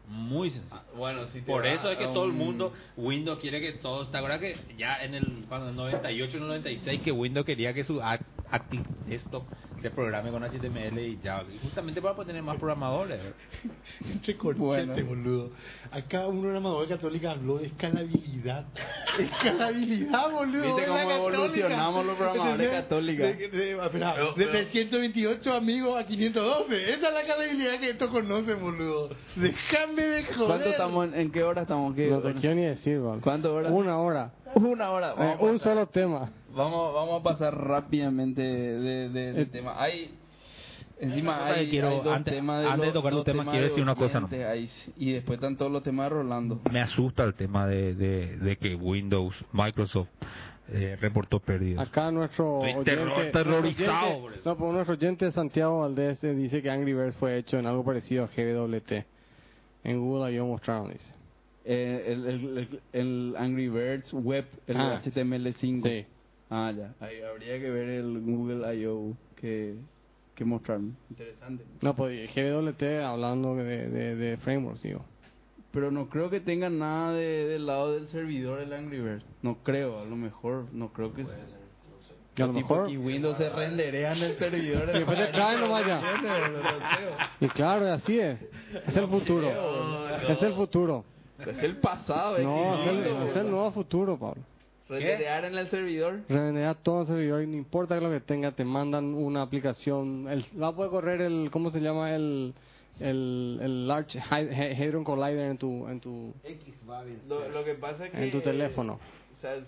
Muy 0.07 0.49
sencilla. 0.49 0.83
Bueno, 0.97 1.25
si 1.27 1.39
Por 1.41 1.65
eso 1.65 1.89
es 1.89 1.97
que 1.97 2.05
todo 2.07 2.25
el 2.25 2.31
un- 2.31 2.37
mundo, 2.37 2.73
Windows 2.97 3.39
quiere 3.39 3.61
que 3.61 3.73
todos, 3.73 4.11
¿te 4.11 4.17
acuerdas 4.17 4.41
que 4.41 4.55
ya 4.77 5.01
en 5.03 5.15
el, 5.15 5.45
cuando 5.47 5.69
el 5.69 5.75
98 5.75 6.37
y 6.37 6.39
el 6.41 6.47
96 6.47 7.01
que 7.01 7.11
Windows 7.11 7.45
quería 7.45 7.73
que 7.73 7.83
su 7.85 8.01
Active 8.51 8.83
Desktop 9.07 9.43
se 9.81 9.89
programe 9.89 10.29
con 10.31 10.43
HTML 10.43 10.97
y 10.99 11.19
Java? 11.23 11.43
Y 11.53 11.57
justamente 11.59 12.01
para 12.01 12.13
poder 12.15 12.27
tener 12.27 12.43
más 12.43 12.57
programadores. 12.57 13.19
Entre 14.09 14.37
corchetes, 14.37 14.87
Bueno. 14.87 15.05
boludo. 15.05 15.49
Acá 15.91 16.27
un 16.27 16.41
programador 16.41 16.87
católico 16.87 17.29
habló 17.29 17.57
de 17.57 17.67
escalabilidad. 17.67 18.65
escalabilidad, 19.19 20.31
boludo. 20.31 20.63
¿Viste 20.75 20.81
de 20.81 20.87
cómo 20.87 20.99
católica. 21.09 21.35
evolucionamos 21.35 22.05
los 22.05 22.15
programadores 22.17 22.69
católicos? 22.71 23.25
De, 23.37 23.47
de- 23.49 23.71
espera, 23.85 24.13
Pero- 24.13 24.33
de 24.33 24.45
pero- 24.45 24.51
328 24.51 25.53
amigos 25.53 25.99
a 25.99 26.05
512. 26.05 26.93
Esa 26.93 27.07
es 27.07 27.13
la 27.13 27.21
escalabilidad 27.21 27.79
que 27.79 27.89
estos 27.89 28.09
conocen, 28.09 28.61
boludo. 28.61 29.09
Déjame 29.35 30.01
de 30.03 30.23
joder. 30.25 30.47
¿Cuánto 30.47 30.69
estamos 30.69 31.07
en, 31.07 31.13
en 31.19 31.31
qué 31.31 31.43
hora 31.43 31.61
estamos? 31.63 31.95
¿Qué 31.95 32.07
No 32.09 32.19
te 32.21 32.33
quiero 32.35 32.55
ni 32.55 32.65
decir. 32.65 32.99
¿Cuánto 33.21 33.53
hora? 33.53 33.69
Una 33.69 33.97
hora. 33.99 34.31
Una 34.55 34.91
hora. 34.91 35.15
Eh, 35.17 35.37
un 35.39 35.59
solo 35.59 35.87
tema. 35.87 36.29
Vamos, 36.55 36.93
vamos 36.93 37.19
a 37.21 37.23
pasar 37.23 37.55
rápidamente 37.57 38.41
de, 38.41 39.09
de- 39.09 39.09
del 39.33 39.37
Eh, 39.39 39.45
tema. 39.47 39.81
Hay 39.81 40.11
encima 40.99 41.45
hay, 41.45 41.69
quiero- 41.69 41.89
hay 41.89 41.97
dos 42.01 42.15
antes- 42.15 42.33
temas 42.33 42.61
de 42.61 42.67
antes 42.67 42.79
de 42.81 42.85
los- 42.85 42.93
tocar 42.93 43.11
tu 43.11 43.15
dos 43.17 43.25
tema, 43.25 43.39
temas 43.43 43.51
quiero 43.53 43.63
de 43.65 43.69
decir 43.69 43.83
una 43.83 43.95
cosa, 43.95 44.19
¿no? 44.19 44.29
ahí, 44.49 44.69
y 44.97 45.11
después 45.13 45.35
están 45.37 45.57
todos 45.57 45.71
los 45.71 45.83
temas 45.83 46.05
de 46.09 46.15
Rolando. 46.15 46.61
Me 46.71 46.81
asusta 46.81 47.23
el 47.23 47.33
tema 47.33 47.67
de, 47.67 47.95
de, 47.95 48.37
de 48.37 48.55
que 48.57 48.75
Windows, 48.75 49.35
Microsoft, 49.51 50.07
eh, 50.69 50.95
reportó 51.01 51.39
pérdidas. 51.39 51.85
Acá 51.87 52.09
nuestro 52.11 52.59
oyente, 52.59 52.83
terror- 52.85 53.07
nuestro 53.09 53.31
terrorizado 53.43 54.07
oyente- 54.17 54.21
por 54.43 54.45
no, 54.45 54.57
pues 54.57 54.73
nuestro 54.73 54.95
oyente 54.95 55.31
Santiago 55.31 55.79
Valdés 55.81 56.23
eh, 56.23 56.33
dice 56.33 56.61
que 56.61 56.69
Angry 56.71 56.93
Birds 56.93 57.17
fue 57.17 57.37
hecho 57.37 57.59
en 57.59 57.65
algo 57.65 57.83
parecido 57.83 58.23
a 58.23 58.27
GWT. 58.27 59.05
En 59.83 59.99
Google 59.99 60.33
yo 60.33 60.45
mostraron, 60.45 60.93
dice. 60.93 61.13
Eh, 61.65 62.03
el, 62.07 62.25
el, 62.27 62.57
el, 62.57 62.79
el 62.93 63.35
Angry 63.37 63.67
Birds 63.67 64.13
web, 64.13 64.45
el 64.67 64.77
Ah. 64.77 65.01
HTML5. 65.03 65.83
Sí. 65.83 66.05
Ah, 66.55 66.71
ya. 66.71 66.93
Ahí 66.99 67.19
habría 67.21 67.59
que 67.59 67.67
ver 67.71 67.89
el 67.89 68.21
Google 68.21 68.75
I.O. 68.75 69.17
que, 69.35 69.73
que 70.35 70.45
mostraron. 70.45 70.95
Interesante. 71.09 71.63
No, 71.81 71.95
pues 71.95 72.29
GWT 72.35 72.83
hablando 73.03 73.55
de, 73.55 73.89
de, 73.89 74.15
de 74.15 74.37
frameworks, 74.37 74.83
digo. 74.83 75.03
Pero 75.71 75.89
no 75.89 76.09
creo 76.09 76.29
que 76.29 76.41
tenga 76.41 76.69
nada 76.69 77.13
de, 77.13 77.47
del 77.47 77.65
lado 77.65 77.93
del 77.93 78.07
servidor 78.09 78.59
el 78.59 78.71
Angry 78.71 79.01
Birds. 79.01 79.25
No 79.41 79.63
creo, 79.63 79.99
a 79.99 80.05
lo 80.05 80.15
mejor. 80.15 80.67
No 80.71 80.93
creo 80.93 81.11
que... 81.11 81.25
Y 82.35 82.41
a 82.43 82.45
lo 82.45 82.53
mejor... 82.53 82.87
Y 82.87 82.97
Windows 82.97 83.37
se 83.37 83.49
renderea 83.49 84.13
en 84.13 84.21
el 84.21 84.37
servidor. 84.37 84.89
Y 84.89 84.99
después 84.99 85.17
te 85.17 85.27
traen 85.29 85.59
nomás 85.59 85.87
ya. 85.87 86.01
Y 87.39 87.47
claro, 87.47 87.91
así 87.91 88.19
es. 88.19 88.39
Es 88.85 88.95
el 88.95 89.07
futuro. 89.07 90.07
Es 90.29 90.39
el 90.39 90.53
futuro. 90.53 91.03
Es 91.39 91.63
el 91.63 91.77
pasado. 91.77 92.37
No, 92.37 92.79
es 92.79 92.87
el, 92.89 92.97
distinto, 92.97 93.23
es 93.23 93.35
el 93.37 93.49
nuevo 93.49 93.71
futuro, 93.71 94.19
Pablo. 94.19 94.43
Renderear 94.99 95.45
en 95.45 95.57
el 95.57 95.67
servidor. 95.69 96.19
Revenear 96.29 96.75
todo 96.83 97.01
el 97.01 97.07
servidor 97.07 97.43
y 97.43 97.47
no 97.47 97.57
importa 97.57 97.99
lo 97.99 98.09
que 98.09 98.19
tenga, 98.19 98.51
te 98.51 98.63
mandan 98.65 99.13
una 99.13 99.41
aplicación. 99.41 100.27
El, 100.29 100.45
va 100.61 100.67
a 100.69 100.75
poder 100.75 100.91
correr 100.91 101.21
el, 101.21 101.49
¿cómo 101.51 101.69
se 101.71 101.79
llama? 101.79 102.15
El, 102.15 102.53
el, 102.99 103.59
el 103.61 103.87
Large 103.87 104.19
Hadron 104.19 105.03
Collider 105.03 105.49
en 105.51 105.57
tu, 105.57 105.87
en 105.87 105.99
tu, 105.99 106.33
X 106.43 106.73
va 106.89 107.03
vencer. 107.03 107.27
Lo, 107.27 107.49
lo 107.49 107.63
que 107.63 107.75
pasa 107.75 108.05
es 108.05 108.11
que... 108.11 108.23
en 108.23 108.31
tu 108.31 108.41
teléfono. 108.41 108.99
O 109.33 109.35
sea, 109.37 109.55
es 109.55 109.65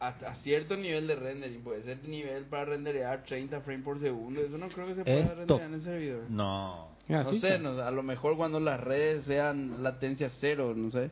a, 0.00 0.08
a 0.08 0.34
cierto 0.36 0.76
nivel 0.76 1.06
de 1.06 1.16
rendering. 1.16 1.62
Puede 1.62 1.82
ser 1.82 1.98
nivel 2.08 2.44
para 2.44 2.66
renderear 2.66 3.24
30 3.24 3.60
frames 3.62 3.84
por 3.84 3.98
segundo. 4.00 4.40
Eso 4.40 4.58
no 4.58 4.68
creo 4.68 4.86
que 4.86 4.94
se 4.96 5.04
pueda 5.04 5.18
Esto- 5.20 5.34
renderear 5.34 5.68
en 5.68 5.74
el 5.74 5.82
servidor. 5.82 6.22
No. 6.28 6.88
Y 7.08 7.12
No 7.12 7.32
sé, 7.36 7.58
no, 7.58 7.70
a 7.80 7.90
lo 7.90 8.02
mejor 8.02 8.36
cuando 8.36 8.60
las 8.60 8.78
redes 8.80 9.24
sean 9.24 9.82
latencia 9.82 10.28
cero, 10.40 10.74
no 10.76 10.90
sé. 10.90 11.10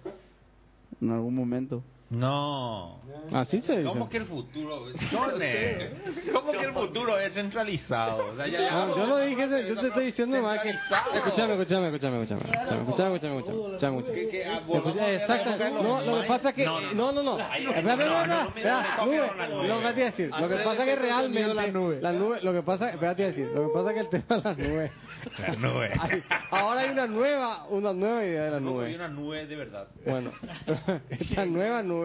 En 1.01 1.11
algún 1.11 1.35
momento. 1.35 1.83
No. 2.09 3.01
Así 3.33 3.61
se 3.63 3.79
dice. 3.79 3.89
¿Cómo 3.89 4.09
que 4.09 4.19
el 4.19 4.27
futuro? 4.27 4.85
Johnny, 5.11 6.31
¿Cómo 6.33 6.53
que 6.53 6.59
el 6.65 6.73
futuro 6.73 7.19
es 7.19 7.33
centralizado? 7.35 8.29
O 8.33 8.37
sea, 8.37 8.47
ya- 8.47 8.61
ya- 8.61 8.71
No, 8.87 8.97
yo 8.97 9.07
no 9.07 9.17
dije 9.19 9.43
eso, 9.45 9.59
yo 9.61 9.81
te 9.81 9.89
estoy 9.89 10.05
diciendo 10.07 10.41
más 10.41 10.61
que... 10.61 10.71
Centralizado. 10.73 11.15
Escúchame, 11.15 11.53
escúchame, 11.55 11.87
escúchame, 11.89 12.23
escúchame. 12.23 12.41
Escúchame, 12.43 13.15
escúchame, 13.17 13.39
escúchame. 13.39 13.59
escúchame, 13.75 13.99
escúchame. 13.99 14.05
Que- 14.05 14.29
que, 14.29 14.45
ah, 14.47 15.13
Exacto. 15.13 15.83
No, 15.83 16.01
lo 16.03 16.23
que 16.23 16.29
pasa 16.29 16.49
es 16.51 16.55
que... 16.55 16.65
No, 16.65 16.81
no, 16.81 16.93
No, 16.95 17.13
no, 17.13 17.23
no. 17.23 17.39
Ay, 17.51 17.65
Espera, 17.67 17.93
espera, 17.93 17.97
no, 17.97 18.27
no, 18.27 18.49
espera, 18.49 18.81
espera, 18.81 19.05
nube. 19.05 19.17
nube. 19.17 19.69
Lo 19.69 19.81
que 19.81 19.93
te 19.93 19.99
iba 20.01 20.07
a 20.07 20.11
decir, 20.11 20.31
lo 20.31 20.49
que 20.49 20.57
pasa 20.57 20.85
es 20.85 20.89
que 20.89 20.97
realmente... 20.97 21.55
la 21.55 21.67
nube. 21.67 22.01
La 22.01 22.13
nube, 22.13 22.41
lo 22.43 22.53
que 22.53 22.63
pasa... 22.63 22.91
Espérate, 22.91 23.23
iba 23.23 23.29
a 23.31 23.33
decir. 23.33 23.51
Lo 23.53 23.67
que 23.67 23.75
pasa 23.75 23.89
es 23.91 23.95
que 23.95 24.01
el 24.01 24.09
tema 24.09 24.37
de 24.37 24.43
las 24.49 24.59
nubes... 24.69 24.93
La 25.41 25.55
nube. 25.57 25.91
Hay- 25.99 26.23
Ahora 26.53 26.81
hay 26.83 26.91
una 26.91 27.07
nueva, 27.09 27.67
una 27.69 27.93
nueva 27.93 28.25
idea 28.25 28.45
de 28.45 28.51
la 28.53 28.61
No, 28.61 28.69
hay 28.81 28.93
nube. 28.93 28.95
una 28.95 29.09
nube 29.09 29.47
de 29.47 29.57
verdad. 29.57 29.89
Bueno, 30.07 30.31
esta 31.11 31.45
nueva 31.45 31.83
nube 31.83 31.96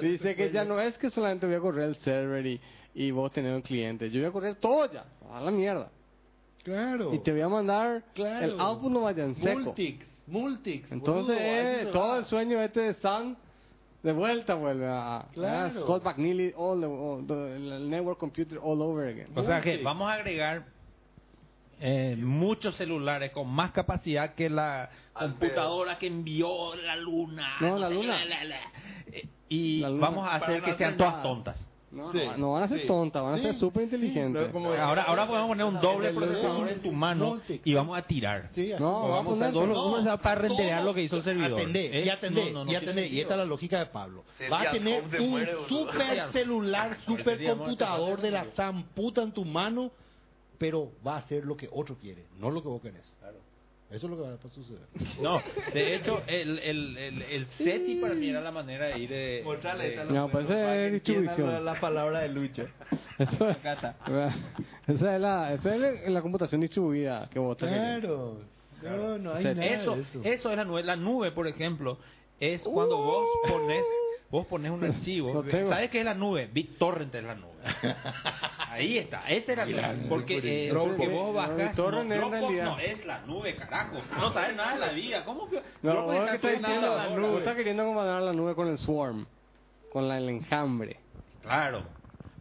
Dice 0.00 0.34
que 0.34 0.50
ya 0.50 0.64
no 0.64 0.80
es 0.80 0.96
que 0.98 1.10
solamente 1.10 1.46
voy 1.46 1.56
a 1.56 1.60
correr 1.60 1.88
el 1.90 1.96
server 1.96 2.46
y, 2.46 2.60
y 2.94 3.10
vos 3.10 3.30
tener 3.32 3.54
un 3.54 3.62
cliente. 3.62 4.10
Yo 4.10 4.20
voy 4.20 4.28
a 4.28 4.32
correr 4.32 4.54
todo 4.56 4.90
ya, 4.92 5.04
a 5.30 5.40
la 5.40 5.50
mierda. 5.50 5.90
Claro. 6.62 7.14
Y 7.14 7.18
te 7.20 7.32
voy 7.32 7.40
a 7.40 7.48
mandar, 7.48 8.02
Claro. 8.14 8.44
el 8.44 8.60
output 8.60 8.92
no 8.92 9.02
vaya 9.02 9.24
en 9.24 9.34
seco. 9.36 9.60
Multics. 9.60 10.06
Multics. 10.26 10.92
Entonces, 10.92 11.36
boludo, 11.36 11.50
eh, 11.50 11.88
todo 11.92 12.08
va. 12.08 12.18
el 12.18 12.24
sueño 12.26 12.60
este 12.62 12.80
de 12.80 12.94
Sun, 12.94 13.36
de 14.02 14.12
vuelta 14.12 14.54
vuelve 14.54 14.86
a, 14.86 15.26
Claro. 15.32 15.78
a 15.78 15.80
Scott 15.82 16.04
McNeely, 16.04 16.52
all 16.56 16.80
the, 16.80 16.86
all 16.86 17.26
the- 17.26 17.56
el 17.76 17.88
network 17.90 18.18
computer 18.18 18.58
all 18.62 18.80
over 18.82 19.08
again. 19.08 19.26
O 19.34 19.42
sea 19.42 19.60
que 19.60 19.82
vamos 19.82 20.08
a 20.08 20.14
agregar 20.14 20.64
eh, 21.80 22.16
muchos 22.18 22.76
celulares 22.76 23.30
con 23.32 23.48
más 23.48 23.72
capacidad 23.72 24.34
que 24.34 24.50
la 24.50 24.90
Al 25.14 25.30
computadora 25.30 25.98
que 25.98 26.06
envió 26.06 26.74
la 26.76 26.96
luna. 26.96 27.56
No, 27.60 27.78
la 27.78 27.88
sé, 27.88 27.94
luna. 27.94 28.24
la, 28.24 28.24
la, 28.26 28.44
la. 28.44 28.56
Eh, 29.12 29.28
Y 29.48 29.80
La 29.80 29.88
luna. 29.88 30.00
vamos 30.06 30.28
a 30.28 30.34
hacer 30.36 30.58
no 30.58 30.64
que 30.64 30.70
hacer 30.72 30.78
sean 30.86 30.96
todas 30.96 31.12
nada. 31.14 31.22
tontas. 31.24 31.66
No, 31.90 32.12
Sí, 32.12 32.18
no, 32.24 32.36
no 32.38 32.52
van 32.52 32.62
a 32.62 32.68
ser 32.68 32.82
sí. 32.82 32.86
tontas, 32.86 33.20
van 33.20 33.34
a 33.34 33.42
ser 33.42 33.54
súper 33.56 33.82
inteligentes. 33.82 34.52
como- 34.52 34.70
Ahora, 34.72 35.02
ahora 35.02 35.26
podemos 35.26 35.48
poner 35.48 35.66
un 35.66 35.80
doble 35.80 36.12
procesador 36.12 36.68
en 36.68 36.80
tu 36.82 36.92
mano 36.92 37.40
y 37.64 37.74
vamos 37.74 37.98
a 37.98 38.02
tirar. 38.02 38.50
No, 38.78 39.08
vamos 39.08 39.10
a 39.10 39.10
vamos 39.10 39.42
a 39.42 39.52
poner- 39.52 40.04
No, 40.04 40.18
para 40.22 40.34
renderear 40.42 40.84
lo 40.84 40.94
que 40.94 41.02
hizo 41.02 41.16
el 41.16 41.24
servidor. 41.24 41.58
Atendé, 41.58 41.98
¿Eh? 41.98 42.04
y 42.04 42.08
atendé, 42.08 42.44
No, 42.52 42.60
no, 42.60 42.64
no 42.66 42.70
y 42.70 42.76
esta 42.76 43.34
es 43.34 43.38
la 43.38 43.44
lógica 43.44 43.80
de 43.80 43.86
Pablo. 43.86 44.22
Va 44.52 44.60
a 44.60 44.70
tener 44.70 45.02
un 45.02 45.66
super 45.68 46.28
celular, 46.32 46.96
super 47.06 47.44
computador 47.44 48.20
de 48.20 48.30
la 48.30 48.44
zamputa 48.54 49.22
en 49.22 49.32
tu 49.32 49.44
mano, 49.44 49.90
pero 50.60 50.92
va 51.04 51.14
a 51.14 51.18
hacer 51.20 51.46
lo 51.46 51.56
que 51.56 51.68
otro 51.72 51.96
quiere, 51.96 52.26
no 52.38 52.50
lo 52.50 52.60
que 52.62 52.68
vos 52.68 52.82
querés. 52.82 53.02
Eso 53.90 54.06
es 54.06 54.10
lo 54.10 54.16
que 54.16 54.22
va 54.22 54.34
a 54.34 54.50
suceder. 54.54 54.82
No, 55.20 55.42
de 55.74 55.96
hecho, 55.96 56.22
el, 56.28 56.60
el, 56.60 56.96
el, 56.96 57.22
el 57.22 57.46
SETI 57.46 57.96
para 57.96 58.14
mí 58.14 58.28
era 58.28 58.40
la 58.40 58.52
manera 58.52 58.86
de 58.86 58.98
ir 59.00 59.08
de... 59.10 59.42
Mostrale, 59.44 59.90
de- 59.96 60.04
No, 60.04 60.28
pues 60.28 60.44
esa 60.44 60.76
es 60.76 60.92
distribución. 60.92 61.50
La, 61.52 61.60
la 61.60 61.80
palabra 61.80 62.20
de 62.20 62.28
lucha. 62.28 62.66
Eso, 63.18 63.44
Acá 63.46 63.72
está. 63.72 63.96
esa 64.86 65.14
es 65.16 65.20
la, 65.20 65.54
esa 65.54 65.74
es 65.74 66.08
la 66.08 66.22
computación 66.22 66.60
distribuida 66.60 67.28
que 67.32 67.38
vos 67.40 67.56
queriendo. 67.56 68.42
Claro. 68.80 69.18
No, 69.18 69.18
no 69.18 69.34
hay 69.34 69.44
nada 69.44 69.64
Eso, 69.66 69.96
de 69.96 70.02
eso. 70.02 70.20
eso 70.22 70.50
es 70.52 70.56
la 70.56 70.64
nube. 70.64 70.82
La 70.84 70.94
nube, 70.96 71.32
por 71.32 71.48
ejemplo, 71.48 71.98
es 72.38 72.62
cuando 72.62 72.96
vos 72.96 73.26
pones 73.48 73.82
vos 74.30 74.46
pones 74.46 74.70
un 74.70 74.84
archivo. 74.84 75.42
Tengo. 75.42 75.68
¿Sabes 75.68 75.90
qué 75.90 75.98
es 75.98 76.04
la 76.04 76.14
nube? 76.14 76.48
BitTorrent 76.52 77.12
es 77.14 77.24
la 77.24 77.34
nube. 77.34 77.49
Ahí 78.70 78.98
está, 78.98 79.28
esa 79.28 79.52
es 79.52 79.58
la 79.58 79.66
nube. 79.66 80.06
Porque, 80.08 80.38
eh, 80.42 80.68
Dropbox. 80.70 80.96
porque 80.96 81.12
vos 81.12 81.34
bajas. 81.34 81.56
BitTorrent 81.56 82.08
no, 82.08 82.14
es 82.14 82.30
realidad. 82.30 82.64
no 82.64 82.78
es 82.78 83.06
la 83.06 83.20
nube, 83.26 83.54
carajo. 83.56 83.98
No 84.16 84.32
sabes 84.32 84.56
nada 84.56 84.74
de 84.74 84.78
la 84.80 84.92
vida. 84.92 85.24
¿Cómo 85.24 85.48
que? 85.48 85.60
No, 85.82 86.04
vos 86.06 86.14
está 86.16 86.38
que 86.38 86.56
diciendo, 86.56 86.80
nada 86.88 87.04
ahora. 87.04 87.26
vos 87.26 87.38
estás 87.38 87.56
queriendo 87.56 87.84
comandar 87.84 88.22
la 88.22 88.32
nube 88.32 88.54
con 88.54 88.68
el 88.68 88.78
swarm, 88.78 89.26
con 89.92 90.08
la, 90.08 90.18
el 90.18 90.28
enjambre. 90.28 90.96
Claro. 91.42 91.82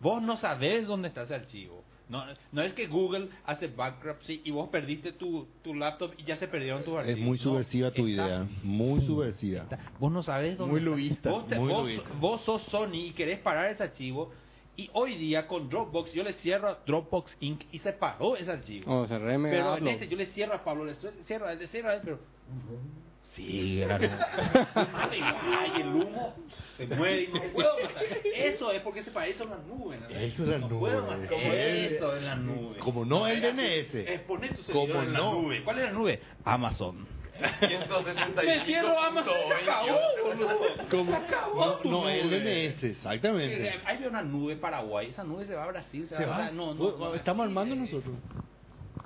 Vos 0.01 0.21
no 0.21 0.37
sabés 0.37 0.87
dónde 0.87 1.07
está 1.09 1.23
ese 1.23 1.35
archivo. 1.35 1.83
No, 2.07 2.23
no 2.51 2.63
es 2.63 2.73
que 2.73 2.87
Google 2.87 3.29
hace 3.45 3.67
bankruptcy 3.67 4.41
y 4.43 4.49
vos 4.49 4.69
perdiste 4.69 5.11
tu, 5.11 5.47
tu 5.63 5.75
laptop 5.75 6.11
y 6.17 6.23
ya 6.23 6.37
se 6.37 6.47
perdieron 6.47 6.83
tus 6.83 6.93
Es 6.95 6.99
archivos. 7.01 7.19
muy 7.21 7.37
No, 7.37 7.43
subversiva 7.43 7.91
tu 7.91 8.07
está- 8.07 8.25
idea, 8.25 8.47
muy 8.63 9.01
subversiva. 9.01 9.61
está- 9.63 9.77
Vos 9.99 10.11
no 10.11 10.23
sabés 10.23 10.57
dónde 10.57 10.71
Muy 10.71 10.79
está. 10.79 10.89
lubista, 10.89 11.29
Vos, 11.29 11.47
te- 11.47 11.59
muy 11.59 11.67
vos- 11.97 12.19
vos 12.19 12.41
sos 12.41 12.63
Sony 12.63 12.95
y 12.95 13.11
querés 13.11 13.37
parar 13.39 13.69
ese 13.69 13.83
archivo 13.83 14.31
y 14.83 14.89
hoy 14.93 15.15
día 15.17 15.45
con 15.47 15.69
Dropbox 15.69 16.13
yo 16.13 16.23
le 16.23 16.33
cierro 16.33 16.69
a 16.69 16.77
Dropbox 16.85 17.35
Inc. 17.41 17.63
y 17.71 17.79
se 17.79 17.91
paró 17.93 18.35
ese 18.37 18.51
archivo. 18.51 19.01
O 19.01 19.07
se 19.07 19.17
reme 19.19 19.49
pero 19.49 19.77
en 19.77 19.87
este 19.87 20.07
yo 20.07 20.15
le 20.17 20.27
cierro 20.27 20.53
a 20.55 20.63
Pablo, 20.63 20.85
le 20.85 20.95
cierro 21.23 21.47
a 21.47 21.53
él, 21.53 21.59
le 21.59 21.67
cierro 21.67 21.89
a 21.89 21.95
él, 21.95 22.01
pero... 22.03 22.19
Sí, 23.35 23.43
y 23.43 23.83
ay, 23.83 25.81
el 25.81 25.87
humo 25.89 26.33
se 26.77 26.87
mueve 26.87 27.23
y 27.23 27.27
no 27.27 27.41
puedo 27.53 27.73
matar. 27.83 28.03
Eso 28.35 28.71
es 28.71 28.81
porque 28.81 29.03
se 29.03 29.11
parece 29.11 29.43
a 29.43 29.45
una 29.45 29.57
nube. 29.57 29.97
¿no? 29.99 30.09
Eso 30.09 30.43
es 30.43 30.49
la 30.49 30.57
no 30.57 30.67
nube. 30.69 30.79
Puedo 30.79 31.01
matar. 31.03 31.27
Como 31.29 31.51
el- 31.53 31.93
Eso 31.93 32.15
es 32.15 32.23
la 32.23 32.35
nube. 32.35 32.77
como 32.79 33.05
no 33.05 33.27
el 33.27 33.39
DNS. 33.41 33.93
Es 33.95 34.21
poner 34.21 34.55
tu 34.57 34.63
Como 34.71 34.87
servidor 34.87 35.03
en 35.05 35.13
la 35.13 35.19
no. 35.19 35.33
nube. 35.41 35.63
¿Cuál 35.63 35.77
es 35.79 35.85
la 35.85 35.91
nube? 35.91 36.19
Amazon. 36.43 37.05
175.20. 37.39 38.45
Me 38.45 38.65
cierro 38.65 38.99
Amazon 38.99 39.33
se 39.47 39.53
acabó, 39.53 39.99
boludo. 40.23 41.05
Se 41.05 41.13
acabó 41.15 41.65
no, 41.65 41.71
tu 41.77 41.89
no 41.91 42.09
el. 42.09 42.29
DNS, 42.29 42.83
exactamente. 42.83 43.67
Eh, 43.67 43.79
Ahí 43.85 43.97
veo 43.97 44.09
una 44.09 44.21
nube 44.21 44.55
Paraguay, 44.55 45.09
esa 45.09 45.23
nube 45.23 45.45
se 45.45 45.55
va 45.55 45.63
a 45.63 45.67
Brasil, 45.67 46.07
se, 46.09 46.15
Se 46.15 46.25
va, 46.25 46.27
o 46.27 46.31
va. 46.31 46.37
sea, 46.45 46.51
no, 46.51 46.73
no, 46.73 46.91
Bueno, 46.91 46.97
no, 47.09 47.15
Estamos 47.15 47.45
armando 47.45 47.75
eh, 47.75 47.77
nosotros. 47.79 48.15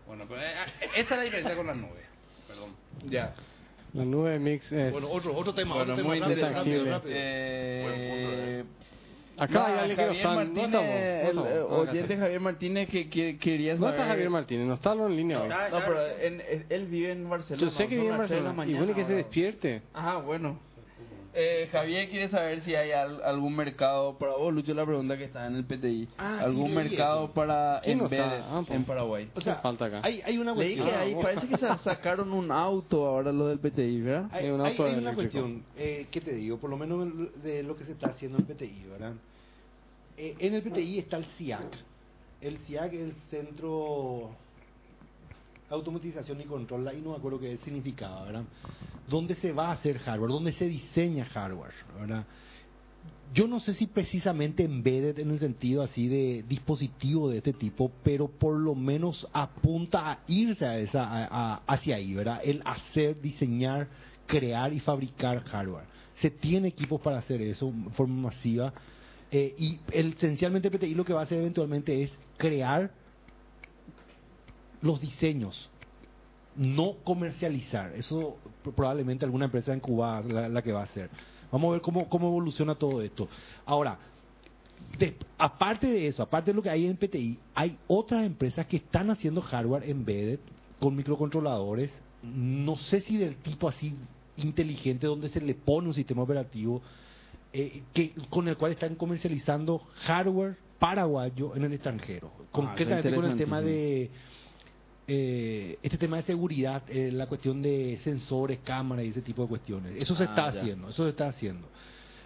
Bueno, 0.07 0.25
pero 0.27 0.41
eh, 0.41 0.53
esa 0.95 0.99
es 0.99 1.09
la 1.09 1.21
diferencia 1.21 1.55
con 1.55 1.67
la 1.67 1.73
nube. 1.75 2.01
Perdón. 2.47 2.69
Ya. 3.05 3.33
La 3.93 4.05
nube 4.05 4.39
mix 4.39 4.71
es... 4.71 4.91
Bueno, 4.91 5.07
otro, 5.11 5.35
otro 5.35 5.53
tema. 5.53 5.75
Bueno, 5.75 5.93
otro 5.93 6.05
muy 6.05 6.15
tema, 6.19 6.27
rápido, 6.29 6.47
intangible. 6.47 6.91
rápido, 6.91 6.93
rápido. 6.97 7.15
Eh, 7.15 8.63
Acá 9.43 9.65
hay 9.67 9.73
no, 9.73 9.79
alguien 9.81 9.97
que 9.97 10.01
no 10.03 10.07
Javier 10.07 10.25
está... 10.25 10.35
Martínez, 10.35 10.55
no 10.55 10.79
estamos, 10.79 10.89
no 10.89 10.93
el 10.93 11.27
estamos. 11.27 11.47
eh, 11.49 11.65
No, 11.69 11.75
oyente. 11.77 12.17
Javier 12.17 12.39
Martínez 12.41 12.89
que, 12.89 13.09
que 13.09 13.37
quería 13.37 13.73
No 13.75 13.79
saber... 13.81 13.93
está 13.95 14.07
Javier 14.07 14.29
Martínez, 14.29 14.67
no 14.67 14.73
está 14.73 14.93
en 14.93 15.15
línea 15.15 15.41
hoy. 15.41 15.49
No, 15.49 15.55
ya, 15.55 15.85
pero 15.85 16.07
en- 16.21 16.41
en- 16.41 16.65
él 16.69 16.85
vive 16.87 17.11
en 17.11 17.29
Barcelona. 17.29 17.65
Yo 17.65 17.71
sé 17.71 17.87
que 17.87 17.95
viene 17.95 18.11
en 18.11 18.17
Barcelona. 18.17 18.49
Y 18.51 18.55
mañana 18.55 18.77
bueno 18.79 18.93
que 18.95 19.01
se 19.01 19.05
ahora. 19.05 19.17
despierte. 19.17 19.81
Ajá, 19.93 20.17
bueno. 20.17 20.59
Eh, 21.35 21.67
Javier 21.71 22.09
quiere 22.11 22.29
saber 22.29 22.61
si 22.61 22.75
hay 22.75 22.91
al- 22.91 23.23
algún 23.23 23.55
mercado 23.55 24.19
para 24.19 24.33
vos, 24.33 24.53
Lucho, 24.53 24.71
la 24.75 24.85
pregunta 24.85 25.17
que 25.17 25.23
está 25.23 25.47
en 25.47 25.55
el 25.55 25.65
PTI. 25.65 26.07
Ah, 26.15 26.41
¿Algún 26.41 26.67
sí, 26.67 26.73
mercado 26.75 27.23
eso. 27.25 27.33
para 27.33 27.81
¿Quién 27.83 27.97
no 27.97 28.05
está? 28.05 28.35
Ah, 28.51 28.61
pues. 28.67 28.69
en 28.77 28.85
Paraguay? 28.85 29.29
O 29.33 29.41
sea, 29.41 29.55
falta 29.55 29.85
acá? 29.85 30.01
Hay, 30.03 30.21
hay 30.23 30.37
una 30.37 30.53
cuestión. 30.53 30.87
que 30.87 30.93
ahí 30.93 31.15
parece 31.19 31.47
que 31.47 31.57
sa- 31.57 31.79
sacaron 31.79 32.31
un 32.31 32.51
auto 32.51 33.07
ahora 33.07 33.31
los 33.31 33.49
del 33.49 33.57
PTI, 33.57 34.01
¿verdad? 34.01 34.29
Hay, 34.31 34.43
Sí, 34.45 34.51
un 34.51 34.61
hay- 34.61 34.71
auto 34.73 34.85
hay 34.85 34.93
una 34.93 35.15
cuestión, 35.15 35.63
eh, 35.75 36.05
¿qué 36.11 36.21
te 36.21 36.35
digo? 36.35 36.59
Por 36.59 36.69
lo 36.69 36.77
menos 36.77 37.07
de 37.41 37.63
lo 37.63 37.75
que 37.75 37.85
se 37.85 37.93
está 37.93 38.09
haciendo 38.11 38.37
en 38.37 38.45
PTI, 38.45 38.85
¿verdad? 38.91 39.13
Eh, 40.17 40.35
en 40.39 40.53
el 40.53 40.61
PTI 40.61 40.99
está 40.99 41.17
el 41.17 41.25
CIAC. 41.37 41.77
El 42.41 42.57
CIAC 42.59 42.93
es 42.93 42.99
el 43.01 43.13
Centro 43.31 44.31
Automatización 45.69 46.41
y 46.41 46.43
Control, 46.43 46.87
ahí 46.87 47.01
no 47.01 47.11
me 47.11 47.17
acuerdo 47.17 47.39
qué 47.39 47.57
significaba, 47.63 48.23
¿verdad? 48.25 48.43
Donde 49.09 49.35
se 49.35 49.51
va 49.51 49.69
a 49.69 49.71
hacer 49.71 49.97
hardware, 49.97 50.29
donde 50.29 50.51
se 50.51 50.67
diseña 50.67 51.25
hardware. 51.25 51.73
Yo 53.33 53.47
no 53.47 53.59
sé 53.59 53.73
si 53.73 53.87
precisamente 53.87 54.63
embedded 54.63 55.17
en 55.17 55.31
el 55.31 55.39
sentido 55.39 55.81
así 55.81 56.07
de 56.07 56.43
dispositivo 56.47 57.29
de 57.29 57.37
este 57.39 57.53
tipo, 57.53 57.91
pero 58.03 58.27
por 58.27 58.59
lo 58.59 58.75
menos 58.75 59.27
apunta 59.33 60.11
a 60.11 60.19
irse 60.27 60.65
a 60.65 60.77
esa, 60.77 61.03
a- 61.03 61.61
hacia 61.65 61.95
ahí, 61.95 62.13
¿verdad? 62.13 62.41
El 62.43 62.61
hacer, 62.63 63.19
diseñar, 63.19 63.87
crear 64.27 64.71
y 64.71 64.79
fabricar 64.79 65.43
hardware. 65.45 65.85
Se 66.21 66.29
tiene 66.29 66.67
equipos 66.67 67.01
para 67.01 67.17
hacer 67.17 67.41
eso 67.41 67.71
de 67.73 67.89
forma 67.91 68.29
masiva. 68.29 68.71
Eh, 69.35 69.55
y 69.57 69.79
el, 69.91 70.13
esencialmente 70.13 70.69
PTI 70.69 70.93
lo 70.93 71.03
que 71.03 71.11
va 71.11 71.21
a 71.21 71.23
hacer 71.23 71.39
eventualmente 71.39 72.03
es 72.03 72.11
crear 72.37 72.91
los 74.79 75.01
diseños, 75.01 75.71
no 76.55 76.97
comercializar. 77.03 77.93
Eso 77.95 78.37
probablemente 78.75 79.25
alguna 79.25 79.45
empresa 79.45 79.73
en 79.73 79.79
Cuba 79.79 80.21
la, 80.21 80.61
que 80.61 80.71
va 80.71 80.81
a 80.81 80.83
hacer. 80.83 81.09
Vamos 81.51 81.69
a 81.69 81.71
ver 81.71 81.81
cómo, 81.81 82.07
cómo 82.09 82.27
evoluciona 82.27 82.75
todo 82.75 83.01
esto. 83.01 83.27
Ahora, 83.65 83.97
aparte 85.39 85.87
de 85.87 86.07
eso, 86.09 86.21
aparte 86.21 86.51
de 86.51 86.55
lo 86.55 86.61
que 86.61 86.69
hay 86.69 86.85
en 86.85 86.95
PTI, 86.95 87.39
hay 87.55 87.79
otras 87.87 88.27
empresas 88.27 88.67
que 88.67 88.77
están 88.77 89.09
haciendo 89.09 89.41
hardware 89.41 89.89
embedded 89.89 90.41
con 90.79 90.95
microcontroladores, 90.95 91.89
no 92.21 92.75
sé 92.75 93.01
si 93.01 93.17
del 93.17 93.37
tipo 93.37 93.67
así 93.67 93.95
inteligente, 94.37 95.07
donde 95.07 95.29
se 95.29 95.41
le 95.41 95.55
pone 95.55 95.87
un 95.87 95.95
sistema 95.95 96.21
operativo, 96.21 96.83
eh, 97.53 97.83
que, 97.93 98.11
con 98.29 98.47
el 98.47 98.57
cual 98.57 98.71
están 98.73 98.95
comercializando 98.95 99.79
hardware 100.05 100.57
paraguayo 100.79 101.55
en 101.55 101.63
el 101.63 101.73
extranjero. 101.73 102.31
Concretamente 102.51 103.13
con 103.15 103.25
el 103.25 103.37
tema 103.37 103.61
de 103.61 104.09
eh, 105.07 105.77
este 105.83 105.97
tema 105.97 106.17
de 106.17 106.23
seguridad, 106.23 106.83
eh, 106.89 107.11
la 107.11 107.27
cuestión 107.27 107.61
de 107.61 107.99
sensores, 108.03 108.59
cámaras 108.63 109.05
y 109.05 109.09
ese 109.09 109.21
tipo 109.21 109.41
de 109.43 109.47
cuestiones. 109.49 110.01
Eso 110.01 110.15
se 110.15 110.23
Ah, 110.23 110.27
está 110.27 110.51
ya. 110.51 110.59
haciendo, 110.61 110.89
eso 110.89 111.03
se 111.03 111.09
está 111.09 111.27
haciendo. 111.27 111.67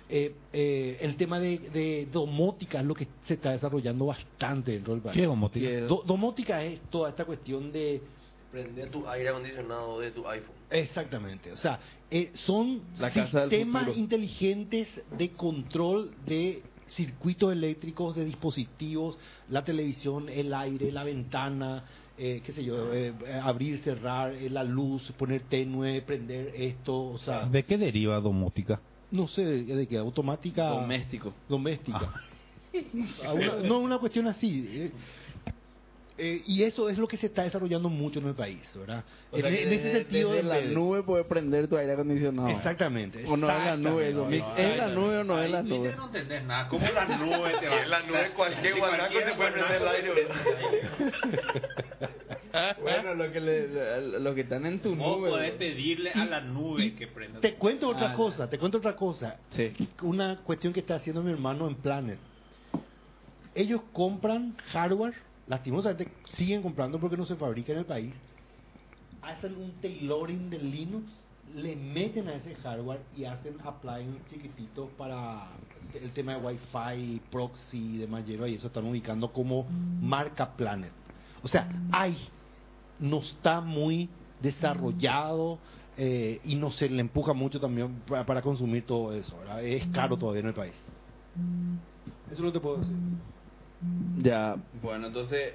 Eh, 0.10 0.34
eh, 0.54 0.98
el 1.02 1.16
tema 1.18 1.40
de, 1.40 1.58
de 1.58 2.08
domótica 2.12 2.80
es 2.80 2.86
lo 2.86 2.94
que 2.96 3.08
se 3.26 3.34
está 3.34 3.52
desarrollando 3.52 4.06
bastante 4.06 4.72
dentro 4.72 4.94
del 4.94 5.02
país. 5.02 5.18
¿Qué 5.18 5.26
domótica? 5.26 5.70
Do- 5.82 6.04
domótica 6.06 6.64
es 6.64 6.80
toda 6.90 7.10
esta 7.10 7.26
cuestión 7.26 7.72
de 7.72 8.02
Prende 8.52 8.88
tu 8.88 9.08
aire 9.08 9.30
acondicionado 9.30 10.00
de 10.00 10.12
tu 10.12 10.28
iPhone. 10.28 10.56
Exactamente, 10.70 11.52
o 11.52 11.58
sea, 11.58 11.80
eh, 12.10 12.32
son 12.46 12.82
La 12.98 13.12
casa 13.12 13.42
del 13.42 13.50
sistemas 13.50 13.96
inteligentes 13.98 14.88
de 15.18 15.32
control 15.34 16.14
de 16.26 16.64
circuitos 16.96 17.52
eléctricos, 17.52 18.16
de 18.16 18.24
dispositivos, 18.26 19.18
la 19.50 19.64
televisión, 19.66 20.30
el 20.30 20.54
aire, 20.54 20.92
la 20.92 21.04
ventana, 21.04 21.84
eh, 22.18 22.42
qué 22.46 22.54
sé 22.54 22.64
yo, 22.64 22.94
eh, 22.94 23.14
eh, 23.26 23.34
abrir, 23.44 23.80
cerrar, 23.80 24.34
eh, 24.34 24.50
la 24.50 24.64
luz, 24.64 25.12
poner 25.18 25.44
tenue, 25.50 26.02
prender 26.02 26.54
esto, 26.56 26.98
o 27.10 27.18
sea, 27.18 27.46
¿De 27.48 27.64
qué 27.64 27.78
deriva 27.78 28.20
domótica? 28.22 28.82
no 29.12 29.28
sé 29.28 29.46
de, 29.46 29.64
de 29.76 29.88
qué, 29.88 29.98
automática, 29.98 30.70
Doméstico. 30.70 31.34
doméstica. 31.50 32.14
A 33.26 33.34
una- 33.34 33.56
no, 33.64 33.80
una 33.80 33.98
cuestión 33.98 34.28
así. 34.28 34.92
Eh. 36.18 36.42
Y 36.48 36.64
eso 36.64 36.90
es 36.90 36.98
lo 36.98 37.08
que 37.08 37.18
se 37.18 37.28
está 37.28 37.44
desarrollando 37.44 37.90
mucho 37.90 38.20
en 38.20 38.28
el 38.28 38.34
país, 38.34 38.60
¿verdad? 38.76 39.04
O 39.32 39.38
sea 39.38 39.50
en, 39.50 39.56
que 39.56 39.64
en 39.64 39.74
ese 39.74 39.92
sentido 39.92 40.32
desde 40.32 40.44
de 40.44 40.50
la 40.50 40.62
nube 40.74 41.04
puedes 41.04 41.26
prender 41.28 41.68
tu 41.68 41.78
aire 41.78 41.94
acondicionado. 41.94 42.50
Exactamente. 42.50 43.24
O 43.28 43.38
no 43.38 43.48
es 43.50 43.66
la 43.66 43.78
nube. 43.78 44.10
¿Es 44.58 44.78
la 44.78 44.88
nube 44.90 45.18
o 45.20 45.24
no 45.24 45.42
es 45.42 45.52
la 45.52 45.64
nube? 45.64 45.94
no 45.96 46.06
entendés 46.08 46.44
nada. 46.46 46.68
¿Cómo 46.70 46.86
la 46.92 47.06
nube 47.18 47.52
te 47.60 47.66
En 47.68 47.90
la 47.90 48.02
nube 48.04 48.32
cualquier 48.36 48.78
guanaco 48.78 49.14
se 49.20 49.36
puede 49.36 49.52
prender 49.52 49.82
el 49.82 49.88
aire. 49.88 50.12
Bueno, 52.82 53.14
lo 53.14 53.32
que, 53.32 53.40
le- 53.40 54.20
lo 54.20 54.34
que 54.34 54.42
están 54.42 54.66
en 54.66 54.80
tu 54.80 54.96
Vos 54.96 55.18
nube. 55.20 55.30
podés 55.30 55.52
pedirle 55.54 56.12
Y- 56.16 56.20
a 56.20 56.26
la 56.26 56.42
nube 56.42 56.86
y 56.86 56.92
que 56.92 57.06
prenda. 57.08 57.40
Te 57.40 57.54
cuento 57.54 57.88
otra 57.90 58.12
Ah, 58.12 58.16
cosa, 58.16 58.50
te 58.50 58.58
cuento 58.58 58.80
otra 58.80 58.96
cosa. 58.96 59.38
Sí. 59.52 59.74
Una 60.02 60.38
cuestión 60.44 60.74
que 60.74 60.80
está 60.80 60.96
haciendo 60.96 61.22
mi 61.22 61.32
hermano 61.32 61.68
en 61.68 61.76
Planet. 61.76 62.18
Ellos 63.54 63.82
compran 63.94 64.56
hardware, 64.72 65.14
lastimosamente 65.48 66.08
siguen 66.28 66.62
comprando 66.62 67.00
porque 67.00 67.18
no 67.18 67.26
se 67.26 67.36
fabrica 67.36 67.72
en 67.74 67.80
el 67.80 67.86
país. 67.86 68.14
Hacen 69.22 69.56
un 69.56 69.72
tailoring 69.82 70.50
de 70.50 70.60
Linux, 70.60 71.06
le 71.56 71.76
meten 71.76 72.28
a 72.28 72.36
ese 72.36 72.56
hardware 72.56 73.02
y 73.16 73.26
hacen 73.26 73.58
applying 73.64 74.20
chiquititos 74.30 74.90
para 74.98 75.48
el 75.94 76.12
tema 76.12 76.36
de 76.36 76.46
Wi-Fi, 76.46 77.22
proxy 77.32 77.96
y 77.96 77.98
demás. 77.98 78.24
Y 78.28 78.56
eso 78.56 78.68
están 78.68 78.86
ubicando 78.86 79.32
como 79.32 79.66
marca 80.02 80.56
Planet. 80.56 80.92
O 81.42 81.48
sea, 81.48 81.70
hay 81.92 82.18
no 83.00 83.20
está 83.20 83.62
muy 83.62 84.10
desarrollado 84.42 85.60
eh, 85.98 86.42
y 86.44 86.56
no 86.56 86.72
se 86.72 86.90
le 86.90 87.02
empuja 87.02 87.34
mucho 87.34 87.60
también 87.60 88.02
para, 88.08 88.26
para 88.26 88.42
consumir 88.42 88.86
todo 88.86 89.14
eso. 89.14 89.38
¿verdad? 89.40 89.64
Es 89.64 89.86
caro 89.88 90.18
todavía 90.18 90.42
en 90.42 90.48
el 90.48 90.54
país. 90.54 90.74
Eso 92.26 92.34
es 92.34 92.40
lo 92.40 92.48
que 92.48 92.60
te 92.60 92.60
puedo 92.60 92.78
decir. 92.78 92.96
Ya, 94.18 94.56
bueno, 94.82 95.08
entonces 95.08 95.54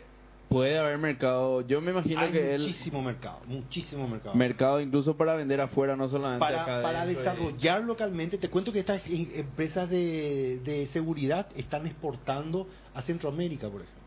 puede 0.49 0.78
haber 0.78 0.99
mercado. 0.99 1.62
Yo 1.62 1.81
me 1.81 1.90
imagino 1.90 2.20
Hay 2.20 2.31
que 2.31 2.55
él. 2.55 2.61
muchísimo 2.62 3.03
mercado, 3.03 3.40
muchísimo 3.47 4.07
mercado. 4.07 4.35
Mercado 4.36 4.81
incluso 4.81 5.16
para 5.16 5.35
vender 5.35 5.61
afuera, 5.61 5.97
no 5.97 6.09
solamente 6.09 6.44
acá 6.47 6.65
para, 6.66 6.82
para 6.82 7.05
y- 7.07 7.15
desarrollar 7.15 7.82
localmente, 7.82 8.39
te 8.39 8.49
cuento 8.49 8.73
que 8.73 8.81
estas 8.81 9.03
em- 9.07 9.31
empresas 9.35 9.89
de, 9.90 10.61
de 10.65 10.86
seguridad 10.93 11.47
están 11.57 11.86
exportando 11.86 12.69
a 12.94 13.03
Centroamérica, 13.03 13.69
por 13.69 13.81
ejemplo. 13.82 14.03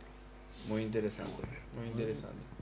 Muy 0.68 0.84
interesante, 0.84 1.44
muy 1.78 1.88
interesante. 1.88 2.55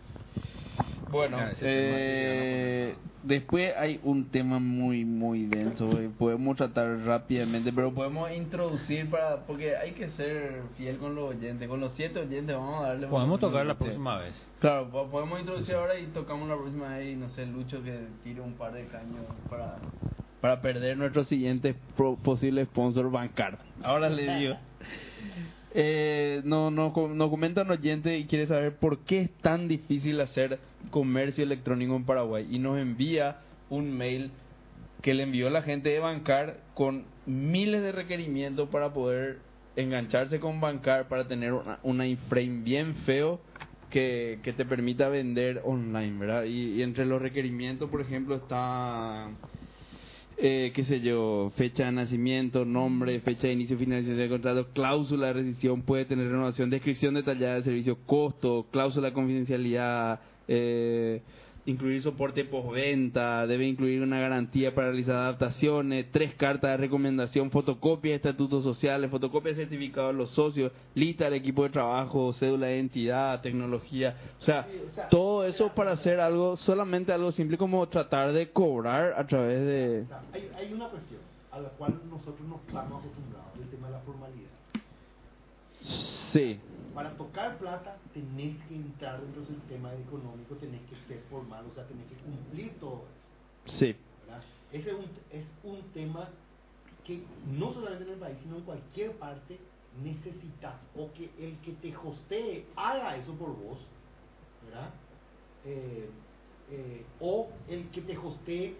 Bueno, 1.10 1.38
Ah, 1.40 1.54
eh, 1.62 2.96
después 3.24 3.74
hay 3.78 4.00
un 4.04 4.30
tema 4.32 4.58
muy, 4.60 5.04
muy 5.06 5.46
denso. 5.46 6.00
eh, 6.00 6.10
Podemos 6.18 6.56
tratar 6.58 6.98
rápidamente, 7.06 7.72
pero 7.74 7.94
podemos 7.94 8.32
introducir 8.32 9.10
para. 9.10 9.46
Porque 9.46 9.76
hay 9.76 9.92
que 9.92 10.10
ser 10.12 10.62
fiel 10.78 10.98
con 10.98 11.14
los 11.14 11.36
oyentes. 11.36 11.68
Con 11.68 11.80
los 11.80 11.92
siete 11.94 12.20
oyentes 12.20 12.56
vamos 12.56 12.84
a 12.84 12.90
darle. 12.90 13.08
Podemos 13.08 13.40
tocar 13.40 13.66
la 13.66 13.76
próxima 13.76 14.18
vez. 14.20 14.34
Claro, 14.60 14.90
po- 14.90 15.08
podemos 15.10 15.40
introducir 15.40 15.76
ahora 15.76 16.00
y 16.00 16.08
tocamos 16.08 16.48
la 16.48 16.56
próxima 16.56 16.98
vez. 16.98 17.14
Y 17.14 17.16
no 17.16 17.28
sé, 17.30 17.46
Lucho 17.46 17.84
que 17.84 18.08
tire 18.24 18.42
un 18.42 18.54
par 18.54 18.74
de 18.74 18.86
caños 18.88 19.26
para, 19.50 19.80
para 20.42 20.62
perder 20.62 20.98
nuestro 20.98 21.26
siguiente 21.26 21.76
pro- 21.96 22.16
posible 22.16 22.66
sponsor 22.66 23.12
bancar. 23.12 23.60
Ahora 23.84 24.10
le 24.10 24.38
digo. 24.40 24.58
Eh, 25.76 26.42
no, 26.46 26.70
no, 26.70 26.94
nos 26.96 27.30
comenta 27.32 27.64
un 27.64 27.72
oyente 27.72 28.16
y 28.18 28.26
quiere 28.26 28.46
saber 28.46 28.76
por 28.76 29.00
qué 29.00 29.22
es 29.22 29.30
tan 29.42 29.68
difícil 29.68 30.22
hacer 30.22 30.60
comercio 30.92 31.44
electrónico 31.44 31.96
en 31.96 32.06
Paraguay 32.06 32.48
y 32.50 32.60
nos 32.60 32.78
envía 32.78 33.38
un 33.72 33.98
mail 33.98 34.32
que 35.02 35.16
le 35.16 35.24
envió 35.24 35.50
la 35.50 35.64
gente 35.64 35.90
de 35.90 36.00
Bancar 36.00 36.58
con 36.76 37.06
miles 37.26 37.82
de 37.82 37.92
requerimientos 37.92 38.70
para 38.70 38.94
poder 38.94 39.40
engancharse 39.76 40.40
con 40.40 40.62
Bancar 40.62 41.08
para 41.08 41.28
tener 41.28 41.54
una 41.82 42.06
iframe 42.06 42.62
bien 42.64 42.96
feo 42.98 43.42
que, 43.90 44.40
que 44.44 44.54
te 44.54 44.66
permita 44.66 45.10
vender 45.10 45.62
online, 45.66 46.20
¿verdad? 46.20 46.44
Y, 46.44 46.76
y 46.76 46.84
entre 46.84 47.06
los 47.06 47.22
requerimientos, 47.22 47.90
por 47.90 48.02
ejemplo, 48.02 48.36
está 48.36 49.30
eh, 50.46 50.74
qué 50.76 50.84
sé 50.84 51.00
yo, 51.00 51.54
fecha 51.56 51.86
de 51.86 51.94
nacimiento, 51.94 52.66
nombre, 52.66 53.18
fecha 53.22 53.48
de 53.48 53.54
inicio 53.54 53.78
finalización 53.78 54.18
del 54.18 54.30
contrato, 54.30 54.68
cláusula 54.74 55.28
de 55.28 55.34
rescisión, 55.34 55.84
puede 55.84 56.04
tener 56.04 56.28
renovación, 56.28 56.70
descripción 56.70 57.14
detallada 57.14 57.54
del 57.54 57.64
servicio, 57.64 58.00
costo, 58.06 58.68
cláusula 58.70 59.08
de 59.08 59.14
confidencialidad, 59.14 60.20
eh, 60.50 61.22
incluir 61.66 62.02
soporte 62.02 62.44
postventa, 62.44 63.48
debe 63.48 63.66
incluir 63.66 64.02
una 64.02 64.20
garantía 64.20 64.76
para 64.76 64.88
realizar 64.88 65.16
adaptaciones, 65.16 66.08
tres 66.12 66.36
cartas 66.36 66.72
de 66.72 66.78
recomendación, 66.78 67.52
fotocopia 67.52 68.12
de 68.12 68.16
estatutos 68.18 68.64
sociales, 68.64 69.10
fotocopia 69.10 69.52
de 69.52 69.62
certificado 69.62 70.08
de 70.08 70.14
los 70.14 70.30
socios, 70.32 70.72
lista 70.94 71.26
del 71.26 71.36
equipo 71.36 71.64
de 71.64 71.70
trabajo, 71.70 72.34
cédula 72.34 72.68
de 72.68 72.76
identidad, 72.76 73.42
tecnología, 73.42 74.18
o 74.40 74.42
sea, 74.42 74.68
todo 75.10 75.46
eso 75.46 75.70
para 75.74 75.94
hacer 75.94 76.20
algo, 76.20 76.58
solamente 76.58 77.14
algo 77.14 77.32
simple 77.32 77.58
como 77.58 77.88
tratar 77.88 78.34
de 78.34 78.50
cobrar 78.50 79.14
a 79.18 79.26
través 79.26 79.62
de... 79.62 80.06
Hay, 80.34 80.50
hay 80.58 80.74
una 80.74 80.90
cuestión 80.90 81.22
a 81.52 81.60
la 81.60 81.70
cual 81.70 81.94
nosotros 82.10 82.48
no 82.48 82.60
estamos 82.66 83.00
acostumbrados, 83.00 83.52
el 83.62 83.70
tema 83.70 83.88
de 83.88 83.94
la 83.94 84.00
formalidad. 84.00 84.50
Sí, 86.32 86.60
Para 86.94 87.18
tocar 87.18 87.58
plata 87.58 87.98
tenés 88.14 88.56
que 88.68 88.76
entrar 88.76 89.20
dentro 89.20 89.42
del 89.42 89.56
sistema 89.56 89.94
económico, 89.96 90.56
tenés 90.56 90.82
que 90.82 90.96
ser 91.08 91.22
formal, 91.30 91.66
o 91.70 91.74
sea, 91.74 91.88
tenés 91.88 92.06
que 92.08 92.16
cumplir 92.18 92.74
todo 92.80 93.06
eso. 93.66 93.78
sí, 93.78 93.96
¿verdad? 94.22 94.44
Ese 94.72 94.90
es 94.92 94.96
un, 94.96 95.10
es 95.32 95.46
un 95.64 95.82
tema 95.94 96.30
que 97.04 97.24
no 97.48 97.74
solamente 97.74 98.04
en 98.04 98.12
el 98.12 98.20
país, 98.20 98.38
sino 98.44 98.58
en 98.58 98.64
cualquier 98.64 99.12
parte 99.14 99.58
necesitas 100.04 100.76
o 100.96 101.12
que 101.14 101.30
el 101.40 101.58
que 101.60 101.74
te 101.74 101.96
hostee 101.96 102.66
haga 102.76 103.18
eso 103.18 103.34
por 103.34 103.50
vos, 103.50 103.80
¿verdad? 104.66 104.90
Eh, 105.66 106.10
eh, 106.72 107.06
o 107.20 107.50
el 107.68 107.90
que 107.90 108.02
te 108.02 108.18
hostee 108.18 108.76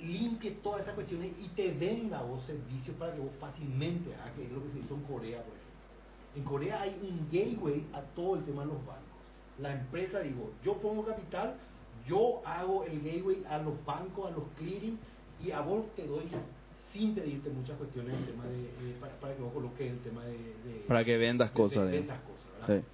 limpie 0.00 0.52
todas 0.62 0.82
esas 0.82 0.94
cuestiones 0.94 1.32
y 1.40 1.48
te 1.48 1.72
venda 1.72 2.22
vos 2.22 2.42
servicios 2.44 2.96
para 2.96 3.14
que 3.14 3.20
vos 3.20 3.32
fácilmente 3.40 4.14
hagas, 4.14 4.32
que 4.32 4.44
es 4.44 4.52
lo 4.52 4.62
que 4.62 4.72
se 4.72 4.78
hizo 4.80 4.94
en 4.94 5.02
Corea, 5.02 5.42
por 5.42 5.54
ejemplo. 5.54 5.63
En 6.36 6.42
Corea 6.44 6.80
hay 6.82 6.98
un 7.02 7.28
gateway 7.30 7.84
a 7.92 8.00
todo 8.14 8.36
el 8.36 8.44
tema 8.44 8.62
de 8.62 8.68
los 8.68 8.78
bancos. 8.86 9.02
La 9.60 9.72
empresa, 9.72 10.20
digo, 10.20 10.50
yo 10.64 10.74
pongo 10.78 11.04
capital, 11.04 11.54
yo 12.08 12.42
hago 12.44 12.84
el 12.84 13.00
gateway 13.02 13.44
a 13.48 13.58
los 13.58 13.84
bancos, 13.84 14.26
a 14.26 14.30
los 14.32 14.44
clearing, 14.58 14.98
y 15.44 15.50
a 15.52 15.60
vos 15.60 15.84
te 15.94 16.06
doy 16.06 16.24
sin 16.92 17.14
pedirte 17.14 17.50
muchas 17.50 17.76
cuestiones 17.76 18.16
el 18.18 18.26
tema 18.26 18.44
de, 18.46 18.64
eh, 18.64 18.96
para, 19.00 19.12
para 19.20 19.34
que 19.34 19.42
vos 19.42 19.52
coloques 19.52 19.90
el 19.90 19.98
tema 20.00 20.24
de... 20.24 20.32
de- 20.32 20.84
para 20.88 21.04
que 21.04 21.16
vendas 21.16 21.50
de- 21.50 21.54
cosas. 21.54 21.90
vendas 21.90 22.18
¿verdad? 22.60 22.82
sí. 22.82 22.88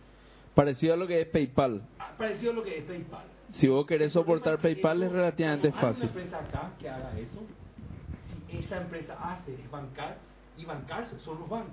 Parecido 0.55 0.95
a 0.95 0.97
lo 0.97 1.07
que 1.07 1.21
es 1.21 1.27
PayPal. 1.29 1.83
Ah, 1.99 2.12
Parecido 2.19 2.53
a 2.53 2.55
lo 2.57 2.62
que 2.62 2.79
es 2.79 2.85
PayPal. 2.85 3.25
Si 3.53 3.69
vos 3.69 3.87
querés 3.87 4.12
soportar 4.12 4.59
PayPal 4.59 5.03
es 5.03 5.12
relativamente 5.12 5.71
cuando 5.71 5.87
hay 5.89 5.95
fácil. 5.95 6.11
una 6.11 6.23
empresa 6.23 6.39
acá 6.45 6.73
que 6.79 6.89
haga 6.89 7.19
eso, 7.19 7.39
si 8.49 8.59
esa 8.59 8.81
empresa 8.81 9.17
hace 9.23 9.55
es 9.55 9.71
bancar, 9.71 10.19
y 10.57 10.65
bancar 10.65 11.07
son 11.07 11.39
los 11.41 11.49
bancos, 11.49 11.73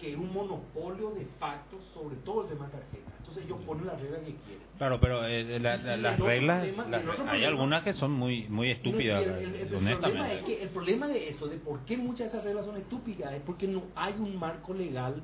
que 0.00 0.12
es 0.12 0.16
un 0.16 0.32
monopolio 0.32 1.10
de 1.10 1.26
facto 1.38 1.78
sobre 1.94 2.16
todo 2.16 2.42
el 2.44 2.48
tema 2.48 2.66
de 2.66 2.72
tarjeta. 2.72 3.10
Entonces 3.18 3.44
ellos 3.44 3.58
ponen 3.66 3.86
las 3.86 4.00
reglas 4.00 4.20
que 4.20 4.34
quieren. 4.34 4.66
Claro, 4.78 4.98
pero 5.00 5.24
eh, 5.26 5.58
la- 5.60 5.76
la- 5.76 5.96
Y 5.96 6.00
las 6.00 6.18
el 6.18 6.24
reglas, 6.26 6.62
problema- 6.66 6.86
el 6.86 6.94
hay 6.94 7.02
problema- 7.04 7.46
algunas 7.48 7.82
que 7.84 7.92
son 7.94 8.12
muy 8.12 8.48
muy 8.48 8.70
estúpidas, 8.70 9.22
el, 9.22 9.28
el- 9.30 9.54
el 9.54 9.66
problema 9.68 9.90
es 9.92 10.04
honestamente. 10.04 10.44
que 10.46 10.62
el 10.62 10.68
problema 10.70 11.06
de 11.08 11.28
eso, 11.28 11.46
de 11.46 11.56
por 11.58 11.84
qué 11.84 11.96
muchas 11.96 12.18
de 12.32 12.38
esas 12.38 12.44
reglas 12.44 12.64
son 12.66 12.76
estúpidas, 12.76 13.32
es 13.34 13.42
porque 13.42 13.68
no 13.68 13.82
hay 13.94 14.14
un 14.14 14.36
marco 14.38 14.72
legal 14.72 15.22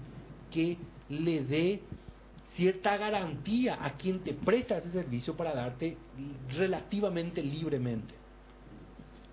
que 0.53 0.77
le 1.09 1.45
dé 1.45 1.81
cierta 2.55 2.97
garantía 2.97 3.79
a 3.85 3.93
quien 3.97 4.21
te 4.21 4.33
presta 4.35 4.79
ese 4.79 4.91
servicio 4.93 5.35
para 5.37 5.55
darte 5.55 5.97
relativamente 6.57 7.43
libremente. 7.43 8.15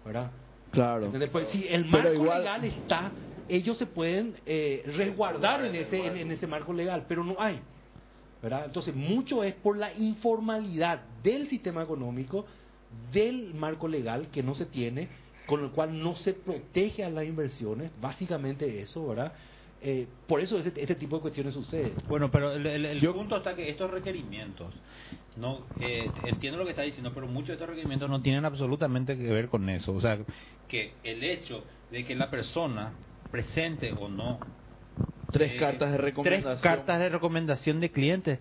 ¿Verdad? 0.05 0.31
Claro. 0.71 1.11
Pues 1.31 1.47
si 1.49 1.67
el 1.67 1.83
Pero 1.85 2.03
marco 2.03 2.13
igual- 2.13 2.39
legal 2.39 2.63
está, 2.65 3.11
ellos 3.49 3.77
se 3.77 3.85
pueden 3.85 4.35
eh, 4.45 4.83
resguardar 4.95 5.63
en 5.65 5.75
ese, 5.75 6.05
en, 6.05 6.17
en 6.17 6.31
ese 6.31 6.47
marco 6.47 6.73
legal, 6.73 7.05
pero 7.07 7.23
no 7.23 7.35
hay. 7.39 7.59
¿verdad? 8.41 8.65
Entonces, 8.65 8.93
mucho 8.93 9.43
es 9.43 9.53
por 9.55 9.77
la 9.77 9.93
informalidad 9.93 10.99
del 11.23 11.47
sistema 11.47 11.81
económico, 11.83 12.45
del 13.11 13.53
marco 13.53 13.87
legal 13.87 14.27
que 14.31 14.43
no 14.43 14.53
se 14.53 14.65
tiene, 14.65 15.07
con 15.45 15.63
el 15.63 15.71
cual 15.71 15.97
no 15.97 16.15
se 16.17 16.33
protege 16.33 17.03
a 17.05 17.09
las 17.09 17.25
inversiones, 17.25 17.91
básicamente 18.01 18.81
eso, 18.81 19.07
¿verdad? 19.07 19.33
eh, 19.85 20.07
por 20.27 20.39
eso 20.39 20.57
este, 20.59 20.81
este 20.81 20.95
tipo 20.95 21.17
de 21.17 21.21
cuestiones 21.21 21.53
sucede. 21.53 21.97
Bueno, 22.07 22.31
pero 22.31 22.53
el, 22.53 22.65
el- 22.65 22.85
el 22.85 23.09
punto 23.13 23.35
está 23.37 23.53
que 23.55 23.69
estos 23.69 23.91
requerimientos, 23.91 24.73
no 25.35 25.67
eh, 25.79 26.13
entiendo 26.23 26.57
lo 26.57 26.63
que 26.65 26.69
está 26.71 26.83
diciendo, 26.83 27.11
pero 27.13 27.27
muchos 27.27 27.47
de 27.49 27.53
estos 27.55 27.67
requerimientos 27.69 28.09
no 28.09 28.21
tienen 28.21 28.45
absolutamente 28.45 29.17
que 29.17 29.27
ver 29.31 29.49
con 29.49 29.67
eso. 29.69 29.93
O 29.93 29.99
sea, 30.01 30.19
que 30.69 30.95
el 31.03 31.23
hecho 31.23 31.65
de 31.91 32.05
que 32.05 32.15
la 32.15 32.29
persona 32.29 32.93
presente 33.33 33.91
o 33.99 34.07
no 34.07 34.37
Tres 35.31 35.53
eh, 35.53 35.57
cartas 35.57 35.91
de 35.91 35.97
recomendación. 35.97 36.51
tres 36.51 36.61
cartas 36.61 36.99
de 36.99 37.09
recomendación 37.09 37.79
de 37.79 37.89
clientes, 37.89 38.39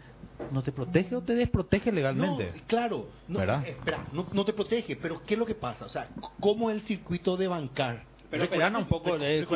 ¿no 0.51 0.63
te 0.63 0.71
protege 0.71 1.17
o 1.17 1.23
te 1.23 1.35
desprotege 1.35 1.91
legalmente? 1.91 2.53
No, 2.55 2.67
claro, 2.67 3.09
no, 3.27 3.39
¿Verdad? 3.39 3.67
espera, 3.67 4.05
no, 4.13 4.29
no 4.35 4.45
te 4.45 4.53
protege, 4.53 4.97
pero 4.97 5.23
¿qué 5.25 5.33
es 5.33 5.41
lo 5.41 5.47
que 5.47 5.55
pasa? 5.55 5.87
O 5.87 5.89
sea, 5.89 6.11
¿cómo 6.39 6.71
el 6.71 6.83
circuito 6.83 7.39
de 7.39 7.49
bancar? 7.49 8.05
Pero 8.31 8.45
un 8.79 8.85
poco 8.87 9.19
de 9.19 9.41
es. 9.41 9.47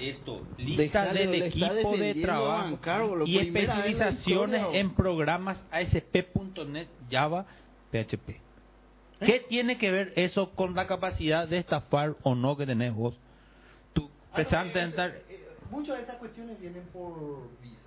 esto. 0.00 0.42
Lista 0.58 1.12
del 1.12 1.42
equipo 1.42 1.96
de 1.96 2.14
trabajo 2.16 2.78
y 3.24 3.38
especializaciones 3.38 4.66
en 4.72 4.94
programas 4.94 5.62
ASP.NET, 5.70 6.88
Java, 7.08 7.46
PHP. 7.92 8.30
¿Eh? 8.30 8.40
¿Qué 9.20 9.44
tiene 9.48 9.78
que 9.78 9.92
ver 9.92 10.12
eso 10.16 10.50
con 10.50 10.74
la 10.74 10.88
capacidad 10.88 11.46
de 11.46 11.58
estafar 11.58 12.16
o 12.24 12.34
no 12.34 12.56
que 12.56 12.66
tenés 12.66 12.92
vos? 12.92 13.14
No, 14.32 14.38
en 14.60 14.68
eh, 14.68 14.72
tentar- 14.72 15.10
eh, 15.10 15.22
eh, 15.30 15.48
Muchas 15.70 15.96
de 15.96 16.02
esas 16.02 16.16
cuestiones 16.16 16.60
vienen 16.60 16.82
por 16.92 17.48
visa. 17.62 17.78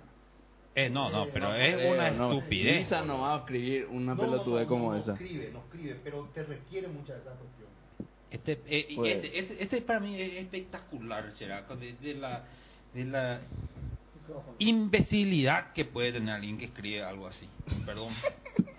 Eh, 0.74 0.90
no, 0.90 1.08
no, 1.08 1.26
pero 1.32 1.48
no, 1.50 1.54
es 1.54 1.78
Eh, 1.78 1.90
una 1.90 2.10
no, 2.10 2.32
estupidez. 2.32 2.80
Lisa 2.80 3.02
no 3.02 3.20
va 3.20 3.34
a 3.36 3.38
escribir 3.38 3.86
una 3.86 4.14
No, 4.14 4.20
pelotudez 4.20 4.66
no, 4.68 4.74
no, 4.74 4.80
como 4.82 4.92
no, 4.92 4.98
esa. 4.98 5.12
No 5.12 5.14
escribe, 5.14 5.50
no 5.52 5.58
escribe, 5.60 6.00
pero 6.04 6.28
te 6.34 6.42
requiere 6.42 6.88
muchas 6.88 7.16
de 7.16 7.22
esas 7.22 7.38
cuestiones. 7.38 7.76
Este, 8.30 8.60
eh, 8.66 8.88
Pues- 8.96 9.14
este, 9.16 9.38
este, 9.38 9.62
este 9.62 9.80
para 9.82 10.00
mí 10.00 10.20
es 10.20 10.34
espectacular, 10.34 11.32
será, 11.38 11.62
de, 11.62 11.92
de 11.94 12.14
la, 12.14 12.44
de 12.92 13.04
la 13.04 13.40
imbecilidad 14.58 15.72
que 15.72 15.84
puede 15.84 16.12
tener 16.12 16.34
alguien 16.34 16.58
que 16.58 16.66
escribe 16.66 17.02
algo 17.02 17.28
así. 17.28 17.48
Perdón. 17.84 18.12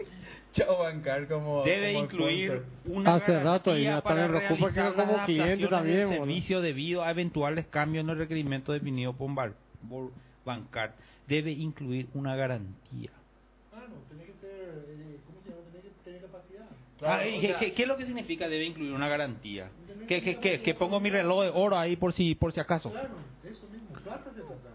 Chao 0.54 0.80
bancar 0.80 1.28
como 1.28 1.64
Debe 1.64 1.94
como 1.94 2.06
incluir 2.06 2.64
una 2.86 3.16
Hace 3.16 3.40
rato 3.44 3.76
está 3.76 4.02
para 4.02 4.26
en 4.26 4.32
realizar 4.32 4.92
que 4.94 4.96
como 5.02 5.26
cliente 5.26 5.68
también, 5.68 6.10
del 6.10 6.20
servicio 6.20 6.62
debido 6.62 7.04
a 7.04 7.12
eventuales 7.12 7.66
cambios 7.68 8.04
en 8.04 8.10
el 8.10 8.18
requerimiento 8.18 8.72
definido 8.72 9.14
por, 9.14 9.34
bar- 9.36 9.54
por 9.88 10.12
bancar. 10.46 10.96
Debe 11.28 11.52
incluir 11.52 12.08
una 12.14 12.36
garantía. 12.36 13.12
Claro, 13.70 13.88
tiene 14.10 14.24
que 14.26 14.34
ser, 14.34 14.86
eh, 14.90 15.20
¿cómo 15.26 15.42
se 15.44 15.50
llama? 15.50 15.62
Tiene 15.72 15.84
que 15.88 15.92
tener 16.04 16.22
capacidad. 16.22 16.66
Ah, 17.02 17.28
¿y 17.28 17.40
qué, 17.42 17.56
qué- 17.60 17.74
qué 17.74 17.82
es 17.84 17.88
lo 17.88 17.98
que 17.98 18.06
significa 18.06 18.48
debe 18.48 18.66
incluir 18.66 18.94
una 18.94 19.08
garantía? 19.08 19.70
¿Que, 20.08 20.22
que, 20.22 20.38
que, 20.40 20.62
que 20.62 20.74
pongo 20.74 21.00
mi 21.02 21.10
reloj 21.10 21.44
de 21.44 21.50
oro 21.54 21.78
ahí 21.78 21.98
por 21.98 22.14
si 22.14 22.34
por 22.34 22.54
si 22.54 22.60
acaso? 22.62 22.90
Claro, 22.92 23.10
eso 23.44 23.68
mismo, 23.68 23.90
plata 24.04 24.32
se 24.34 24.40
trata. 24.42 24.70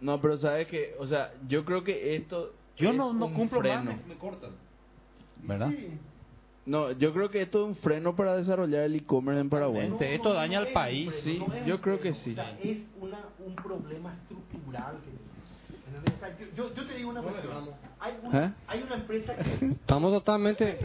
No, 0.00 0.18
pero 0.20 0.38
sabes 0.38 0.66
que, 0.68 0.94
o 0.98 1.06
sea, 1.06 1.32
yo 1.46 1.64
creo 1.66 1.84
que 1.84 2.16
esto 2.16 2.54
Yo 2.78 2.90
es 2.90 2.96
no, 2.96 3.12
no 3.12 3.26
un 3.26 3.34
cumplo 3.34 3.60
freno. 3.60 3.84
más, 3.84 3.96
me, 3.98 4.14
me 4.14 4.18
cortan. 4.18 4.52
¿Verdad? 5.42 5.70
No, 6.66 6.92
yo 6.92 7.12
creo 7.12 7.30
que 7.30 7.42
esto 7.42 7.62
es 7.62 7.68
un 7.68 7.76
freno 7.76 8.14
para 8.14 8.36
desarrollar 8.36 8.84
el 8.84 8.94
e-commerce 8.94 9.40
en 9.40 9.48
Paraguay. 9.50 9.88
Totalmente. 9.88 10.14
Esto 10.14 10.32
daña 10.34 10.58
al 10.58 10.68
país, 10.68 11.10
freno, 11.22 11.46
sí, 11.46 11.60
no 11.60 11.66
yo 11.66 11.80
creo 11.80 12.00
que 12.00 12.12
freno. 12.12 12.24
sí. 12.24 12.30
O 12.30 12.34
sea, 12.34 12.58
es 12.60 12.78
una, 13.00 13.18
un 13.44 13.54
problema 13.56 14.14
estructural 14.14 14.96
que. 15.02 16.10
O 16.14 16.18
sea, 16.18 16.38
yo, 16.38 16.46
yo, 16.56 16.74
yo 16.74 16.86
te 16.86 16.94
digo 16.96 17.10
una 17.10 17.22
cuestión. 17.22 17.70
Hay 18.02 18.14
una, 18.22 18.44
¿Eh? 18.46 18.50
hay 18.66 18.82
una 18.82 18.94
empresa 18.94 19.34
que... 19.36 19.66
Estamos 19.72 20.10
totalmente... 20.12 20.78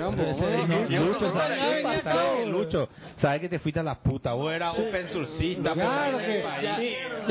Lucho. 0.90 1.32
¿sabes. 1.32 2.48
Lucho, 2.48 2.90
¿sabes 3.16 3.40
que 3.42 3.48
te 3.50 3.60
fuiste 3.60 3.80
a 3.80 3.84
la 3.84 3.96
puta? 3.96 4.34
Vos 4.34 4.52
eras 4.52 4.78
open 4.78 5.08
sourcista 5.10 5.70
por 5.70 5.78
Claro 5.84 6.18
que... 6.18 6.44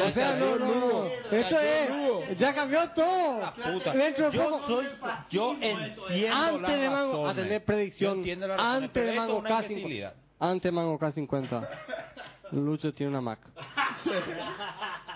o 0.02 0.11
sea, 0.12 0.36
no, 0.36 0.56
no, 0.59 0.74
no. 0.74 1.05
Esto 1.31 1.61
es... 1.61 2.39
Ya 2.39 2.55
cambió 2.55 2.89
todo. 2.90 3.40
La 3.40 3.52
puta. 3.52 3.93
Dentro 3.93 4.31
de 4.31 4.36
Yo 4.39 4.44
poco... 4.51 4.66
soy, 4.66 4.86
yo 5.31 5.52
entiendo 5.61 6.06
Antes 6.35 6.62
las 6.62 6.81
de 6.81 6.89
Mango, 6.89 7.28
a 7.28 7.35
tener 7.35 7.61
Yo 7.61 7.66
predicción, 7.66 8.24
antes 8.59 9.06
de 9.06 9.12
Mango 9.15 9.39
una 9.39 9.51
K50, 9.51 9.70
imbecilidad. 9.70 10.15
antes 10.40 10.62
de 10.62 10.73
Mango 10.73 10.98
K50, 10.98 11.69
Lucho 12.52 12.94
tiene 12.94 13.11
una 13.11 13.20
Mac. 13.20 13.40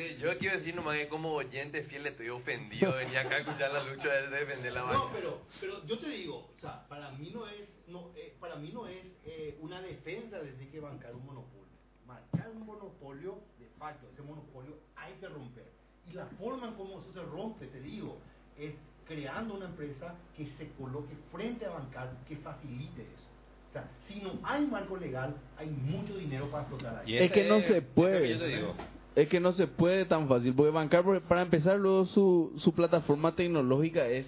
Sí, 0.00 0.16
yo 0.18 0.38
quiero 0.38 0.56
decir 0.58 0.74
nomás 0.74 0.96
que 0.96 1.08
como 1.08 1.34
oyente 1.34 1.82
fiel 1.84 2.06
estoy 2.06 2.30
ofendido. 2.30 2.94
Venía 2.96 3.20
acá 3.20 3.36
a 3.36 3.38
escuchar 3.40 3.70
la 3.72 3.82
lucha 3.84 4.08
de 4.08 4.28
defender 4.30 4.72
la 4.72 4.80
No, 4.80 4.86
banca. 4.86 5.12
pero, 5.14 5.40
pero 5.60 5.84
yo 5.84 5.98
te 5.98 6.08
digo, 6.08 6.50
o 6.56 6.60
sea, 6.60 6.86
para 6.88 7.10
mí 7.12 7.30
no 7.34 7.46
es, 7.46 7.68
no, 7.86 8.10
eh, 8.16 8.34
para 8.40 8.56
mí 8.56 8.70
no 8.72 8.86
es 8.86 9.04
eh, 9.26 9.58
una 9.60 9.82
defensa 9.82 10.38
decir 10.38 10.70
que 10.70 10.80
bancar 10.80 11.14
un 11.14 11.26
monopolio. 11.26 11.60
Marcar 12.06 12.48
un 12.50 12.64
monopolio, 12.66 13.38
de 13.58 13.66
facto, 13.78 14.06
ese 14.12 14.22
monopolio 14.22 14.72
hay 14.96 15.12
que 15.20 15.28
romper. 15.28 15.66
Y 16.10 16.14
la 16.14 16.24
forma 16.26 16.68
en 16.68 16.74
cómo 16.74 17.00
eso 17.00 17.12
se 17.12 17.20
rompe, 17.22 17.66
te 17.66 17.80
digo, 17.80 18.18
es 18.58 18.72
creando 19.06 19.54
una 19.54 19.66
empresa 19.66 20.14
que 20.36 20.46
se 20.56 20.70
coloque 20.78 21.14
frente 21.30 21.66
a 21.66 21.70
bancar, 21.70 22.10
que 22.26 22.36
facilite 22.36 23.02
eso. 23.02 23.26
O 23.68 23.72
sea, 23.74 23.88
si 24.08 24.20
no 24.20 24.38
hay 24.44 24.66
marco 24.66 24.96
legal, 24.96 25.36
hay 25.58 25.68
mucho 25.68 26.16
dinero 26.16 26.50
para 26.50 26.62
explotar 26.64 26.96
ahí. 27.04 27.12
Y 27.12 27.18
Es 27.18 27.30
que 27.30 27.44
no 27.44 27.60
se 27.60 27.82
puede. 27.82 28.22
que 28.22 28.30
yo 28.30 28.38
te 28.38 28.46
digo. 28.46 28.74
Es 29.16 29.28
que 29.28 29.40
no 29.40 29.52
se 29.52 29.66
puede 29.66 30.04
tan 30.04 30.28
fácil, 30.28 30.54
porque 30.54 30.70
bancar, 30.70 31.02
por- 31.02 31.20
para 31.22 31.42
empezar, 31.42 31.78
luego 31.78 32.06
su, 32.06 32.52
su 32.58 32.72
plataforma 32.72 33.34
tecnológica 33.34 34.06
es 34.06 34.26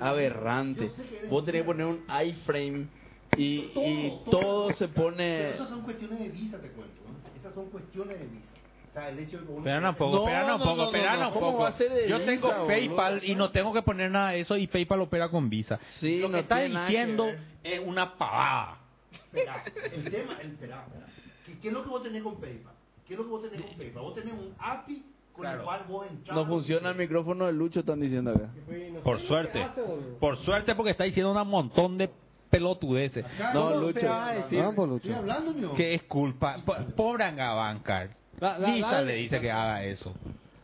aberrante. 0.00 0.90
Vos 1.30 1.44
tenés 1.44 1.62
que 1.62 1.66
poner 1.66 1.86
un 1.86 2.02
iframe 2.24 2.86
y, 3.36 3.70
y 3.74 4.12
todo 4.30 4.72
se 4.74 4.88
Pero 4.88 5.02
pone... 5.04 5.50
esas 5.50 5.68
son 5.68 5.82
cuestiones 5.82 6.18
de 6.18 6.28
visa, 6.28 6.58
te 6.60 6.68
cuento. 6.68 6.94
¿eh? 7.02 7.38
Esas 7.38 7.54
son 7.54 7.66
cuestiones 7.70 8.18
de 8.18 8.26
visa. 8.26 8.46
O 8.90 8.92
sea, 8.94 9.08
el 9.08 9.18
hecho 9.18 9.38
de 9.38 9.44
que 9.46 9.50
uno- 9.52 9.58
Espera 9.60 9.88
un 9.90 9.96
poco, 9.96 10.16
No, 10.16 10.22
un 10.24 10.46
no, 10.46 10.58
poco, 10.64 10.84
espera 10.84 11.16
no, 11.16 11.28
un 11.28 11.34
¿cómo 11.34 11.52
poco. 11.58 11.78
Yo 12.08 12.16
Visa, 12.18 12.26
tengo 12.26 12.48
boludo? 12.48 12.66
PayPal 12.66 13.24
y 13.24 13.34
no 13.34 13.50
tengo 13.50 13.72
que 13.72 13.82
poner 13.82 14.10
nada 14.10 14.30
de 14.30 14.40
eso 14.40 14.56
y 14.56 14.66
PayPal 14.68 15.00
opera 15.00 15.28
con 15.30 15.48
Visa. 15.50 15.78
Sí, 16.00 16.18
Lo 16.20 16.30
que 16.30 16.40
está 16.40 16.58
que 16.58 16.68
diciendo 16.68 17.26
es 17.62 17.80
una 17.84 18.16
pavada. 18.16 18.78
Espera, 19.12 19.64
el 19.92 20.10
tema, 20.10 20.38
el, 20.40 20.50
espera, 20.52 20.84
espera. 20.86 21.06
¿Qué, 21.46 21.58
qué 21.60 21.68
es 21.68 21.74
lo 21.74 21.82
que 21.82 21.88
vos 21.88 22.02
tenés 22.04 22.22
con 22.22 22.40
PayPal? 22.40 22.74
¿Qué 23.06 23.14
es 23.14 23.18
lo 23.18 23.24
que 23.24 23.30
vos 23.30 23.42
tenés 23.42 23.62
con 23.62 23.76
PayPal? 23.76 24.02
Vos 24.02 24.14
tenés 24.14 24.32
un 24.34 24.54
API 24.58 25.04
con 25.32 25.44
el 25.46 25.50
Claro. 25.52 25.64
cual 25.64 25.84
vos 25.88 26.06
entras. 26.10 26.36
No 26.36 26.46
funciona 26.46 26.90
el 26.90 26.96
micrófono 26.96 27.46
de 27.46 27.52
Lucho, 27.52 27.80
están 27.80 28.00
diciendo 28.00 28.30
acá. 28.32 28.48
Por 29.02 29.20
suerte. 29.22 29.66
Por 30.20 30.36
suerte 30.38 30.74
porque 30.74 30.92
está 30.92 31.04
diciendo 31.04 31.32
un 31.32 31.48
montón 31.48 31.98
de 31.98 32.08
pelotudeces. 32.50 33.24
No, 33.52 33.52
¿Cómo 33.70 33.80
Lucho. 33.80 34.00
decir? 34.34 34.58
Vamos, 34.62 34.88
Lucho. 34.88 35.08
Estoy 35.08 35.12
hablando, 35.14 35.52
mío. 35.52 35.74
Que 35.74 35.94
es 35.94 36.02
culpa. 36.04 36.58
Po- 36.64 36.76
Pobre 36.96 37.24
Visa 38.74 38.92
la- 38.92 39.02
le 39.02 39.14
dice 39.16 39.40
que 39.40 39.50
haga 39.50 39.84
eso. 39.84 40.14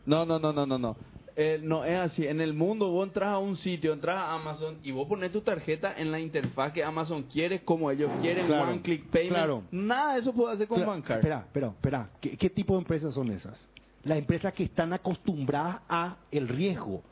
No, 0.05 0.25
no, 0.25 0.39
no, 0.39 0.51
no, 0.53 0.65
no, 0.65 0.77
no. 0.77 0.95
Eh, 1.35 1.59
no 1.63 1.83
es 1.85 1.97
así. 1.97 2.27
En 2.27 2.41
el 2.41 2.53
mundo 2.53 2.89
vos 2.89 3.07
entras 3.07 3.29
a 3.29 3.37
un 3.37 3.55
sitio, 3.57 3.93
entras 3.93 4.17
a 4.17 4.33
Amazon 4.33 4.77
y 4.83 4.91
vos 4.91 5.07
pones 5.07 5.31
tu 5.31 5.41
tarjeta 5.41 5.93
en 5.97 6.11
la 6.11 6.19
interfaz 6.19 6.73
que 6.73 6.83
Amazon 6.83 7.23
quiere, 7.23 7.63
como 7.63 7.89
ellos 7.91 8.09
quieren, 8.21 8.47
Claro, 8.47 8.69
one 8.71 8.81
click 8.81 9.05
payment. 9.09 9.35
claro. 9.35 9.63
Nada 9.71 10.13
de 10.15 10.19
eso 10.21 10.33
puede 10.33 10.53
hacer 10.55 10.67
con 10.67 10.79
Espera, 10.79 10.91
bancar. 10.95 11.17
Espera, 11.19 11.39
espera, 11.45 11.67
espera. 11.67 12.09
¿Qué, 12.19 12.37
qué 12.37 12.49
tipo 12.49 12.73
de 12.73 12.79
empresas 12.79 13.13
son 13.13 13.31
esas? 13.31 13.57
Las 14.03 14.17
empresas 14.17 14.53
que 14.53 14.63
están 14.63 14.91
acostumbradas 14.93 15.81
a 15.87 16.17
el 16.31 16.47
riesgo. 16.47 17.03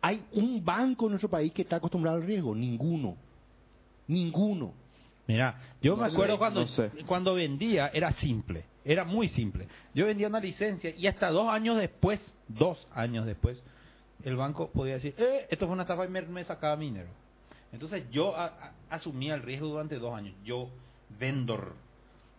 ¿Hay 0.00 0.24
un 0.32 0.64
banco 0.64 1.06
en 1.06 1.10
nuestro 1.10 1.28
país 1.28 1.52
que 1.52 1.62
está 1.62 1.76
acostumbrado 1.76 2.16
al 2.16 2.22
riesgo? 2.24 2.54
Ninguno. 2.54 3.16
Ninguno. 4.06 4.72
Mira, 5.26 5.56
yo 5.82 5.94
No 5.96 6.02
me 6.02 6.08
sé, 6.08 6.14
acuerdo 6.14 6.38
cuando, 6.38 6.60
no 6.62 6.66
sé. 6.68 6.90
cuando 7.06 7.34
vendía, 7.34 7.88
era 7.92 8.12
simple, 8.12 8.64
era 8.88 9.04
muy 9.04 9.28
simple. 9.28 9.68
Yo 9.94 10.06
vendía 10.06 10.28
una 10.28 10.40
licencia 10.40 10.94
y 10.96 11.06
hasta 11.06 11.28
dos 11.28 11.48
años 11.48 11.76
después, 11.76 12.20
dos 12.48 12.88
años 12.94 13.26
después, 13.26 13.62
el 14.24 14.34
banco 14.34 14.70
podía 14.70 14.94
decir, 14.94 15.14
eh, 15.18 15.46
esto 15.50 15.66
fue 15.66 15.74
una 15.74 15.82
estafa 15.82 16.06
y 16.06 16.08
me, 16.08 16.22
me 16.22 16.42
sacaba 16.44 16.74
dinero. 16.76 17.10
Entonces 17.70 18.04
yo 18.10 18.34
asumía 18.88 19.34
el 19.34 19.42
riesgo 19.42 19.68
durante 19.68 19.96
dos 19.96 20.14
años, 20.14 20.34
yo 20.42 20.70
vendor. 21.18 21.74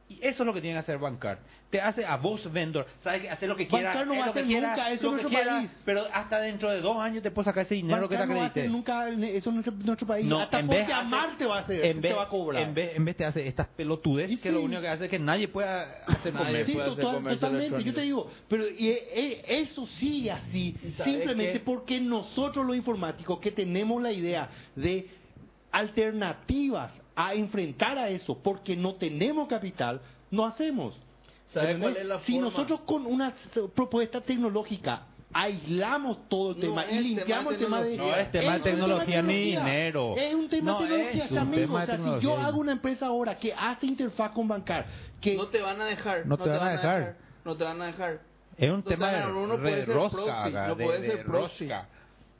Y 0.10 0.15
eso 0.23 0.41
es 0.41 0.48
lo 0.48 0.53
que 0.56 0.60
tiene 0.61 0.76
que 0.76 0.80
hacer 0.80 0.98
bancar. 0.98 1.38
Te 1.69 1.80
hace 1.80 2.03
a 2.03 2.18
vos 2.18 2.52
vendor, 2.52 2.88
sabes 3.03 3.22
que 3.22 3.30
hacer 3.30 3.48
lo 3.48 3.56
que 3.56 3.68
quiera, 3.68 3.90
Bancar 3.90 4.07
no 4.07 4.14
es 4.15 4.19
va 4.22 4.26
a 4.26 4.30
hacer 4.30 4.45
quiera, 4.45 4.69
nunca 4.69 4.91
eso 4.91 5.02
que 5.02 5.07
nuestro 5.11 5.30
quiera, 5.30 5.52
país. 5.57 5.72
pero 5.86 6.03
hasta 6.11 6.40
dentro 6.41 6.72
de 6.72 6.81
dos 6.81 6.98
años 6.98 7.22
te 7.22 7.30
puedo 7.30 7.44
sacar 7.45 7.64
ese 7.64 7.76
dinero 7.76 8.10
que 8.10 8.15
te 8.15 8.22
Bancar 8.22 8.27
no 8.27 8.40
va 8.40 8.45
a 8.45 8.48
hacer 8.48 8.64
acredité. 8.64 8.76
nunca 8.76 9.07
eso 9.38 9.49
en 9.52 9.56
nuestro, 9.57 9.73
nuestro 9.86 10.07
país. 10.07 10.26
No, 10.26 10.40
Hasta 10.40 10.60
en 10.61 10.65
por 10.65 10.76
vez 10.76 10.86
hace- 10.86 10.94
llamarte 10.94 11.45
va 11.45 11.57
a 11.57 11.60
hacer, 11.60 11.86
en 11.86 12.02
vez, 12.02 12.11
te 12.11 12.18
va 12.18 12.23
a 12.23 12.27
cobrar. 12.27 12.64
En 12.64 12.73
vez, 12.73 12.95
en 12.95 13.06
vez 13.06 13.15
te 13.18 13.23
hace 13.26 13.48
estas 13.48 13.68
pelotudes 13.68 14.31
Y 14.31 14.38
que 14.38 14.49
sí. 14.49 14.56
lo 14.56 14.61
único 14.64 14.81
que 14.81 14.88
hace 14.88 15.03
es 15.06 15.11
que 15.11 15.19
nadie 15.19 15.48
pueda 15.48 15.84
hacer 16.07 16.34
Nadie 16.34 16.45
comer. 16.48 16.65
Sí, 16.65 16.72
puede 16.73 16.88
total- 16.88 17.23
totalmente. 17.40 17.84
Yo 17.84 17.94
te 17.94 18.02
digo, 18.02 18.31
pero 18.48 18.64
y, 18.68 18.88
e- 18.90 19.07
e- 19.14 19.61
eso 19.61 19.86
sigue 19.86 20.31
así, 20.31 20.76
¿Y 20.84 20.91
simplemente 21.03 21.53
qué? 21.53 21.60
porque 21.60 21.99
nosotros 22.02 22.65
los 22.65 22.76
informáticos 22.76 23.40
que 23.40 23.52
tenemos 23.52 24.02
la 24.02 24.11
idea 24.11 24.49
de 24.76 25.07
alternativas 25.72 26.91
a 27.22 27.34
enfrentar 27.34 27.98
a 27.98 28.08
eso, 28.08 28.38
porque 28.41 28.78
no 28.78 28.96
tenemos 28.96 29.48
capital, 29.50 30.00
no 30.32 30.46
hacemos. 30.46 30.96
¿Sabe 31.48 31.78
cuál 31.78 31.98
es 31.98 32.06
la 32.06 32.20
si 32.22 32.34
forma? 32.34 32.48
nosotros 32.50 32.80
con 32.86 33.06
una 33.06 33.34
propuesta 33.76 34.22
tecnológica 34.22 35.04
aislamos 35.34 36.30
todo 36.30 36.52
el 36.52 36.58
No 36.58 36.62
tema 36.62 36.86
y 36.90 37.00
limpiamos 37.02 37.54
el 37.54 37.60
tema 37.60 37.82
de... 37.82 37.90
tecnología. 37.91 38.16
No 38.16 38.22
es 38.22 38.32
tema 38.32 38.41
de 38.41 38.58
un 38.58 38.64
tema 38.64 38.64
tecnología 38.64 39.22
ni 39.22 39.34
dinero. 39.52 40.14
Es 40.16 40.34
un 40.36 40.48
tema 40.50 40.72
No 40.72 40.80
de 40.82 40.88
tecnología, 40.88 41.26
es 41.26 41.36
amigo. 41.38 41.76
O 41.76 41.86
sea, 41.86 41.98
si 41.98 42.20
yo 42.26 42.38
hago 42.38 42.60
una 42.60 42.72
empresa 42.72 43.08
ahora 43.08 43.36
que 43.36 43.54
hace 43.54 43.86
interfaz 43.86 44.32
con 44.32 44.48
bancar, 44.48 44.86
que 45.20 45.36
No 45.36 45.48
te 45.48 45.60
van 45.62 45.82
a 45.82 45.86
dejar. 45.86 46.26
No 46.26 46.38
te 46.38 46.50
van 46.50 46.68
a 46.68 46.72
dejar. 46.72 47.16
No 47.44 47.56
te 47.58 47.64
van 47.66 47.82
a 47.82 47.86
dejar. 47.88 48.22
Es 48.58 48.72
un 48.72 48.84
tema 48.84 49.12
de, 49.12 49.20
no, 49.22 49.48
no 49.48 49.58
de 49.58 49.62
puede 49.62 49.86
ser 49.86 49.96
rosca, 49.96 50.50
no 50.68 50.76
de- 50.76 50.86
puede 50.86 51.02
de 51.02 51.08
ser 51.08 51.26
proxy. 51.26 51.70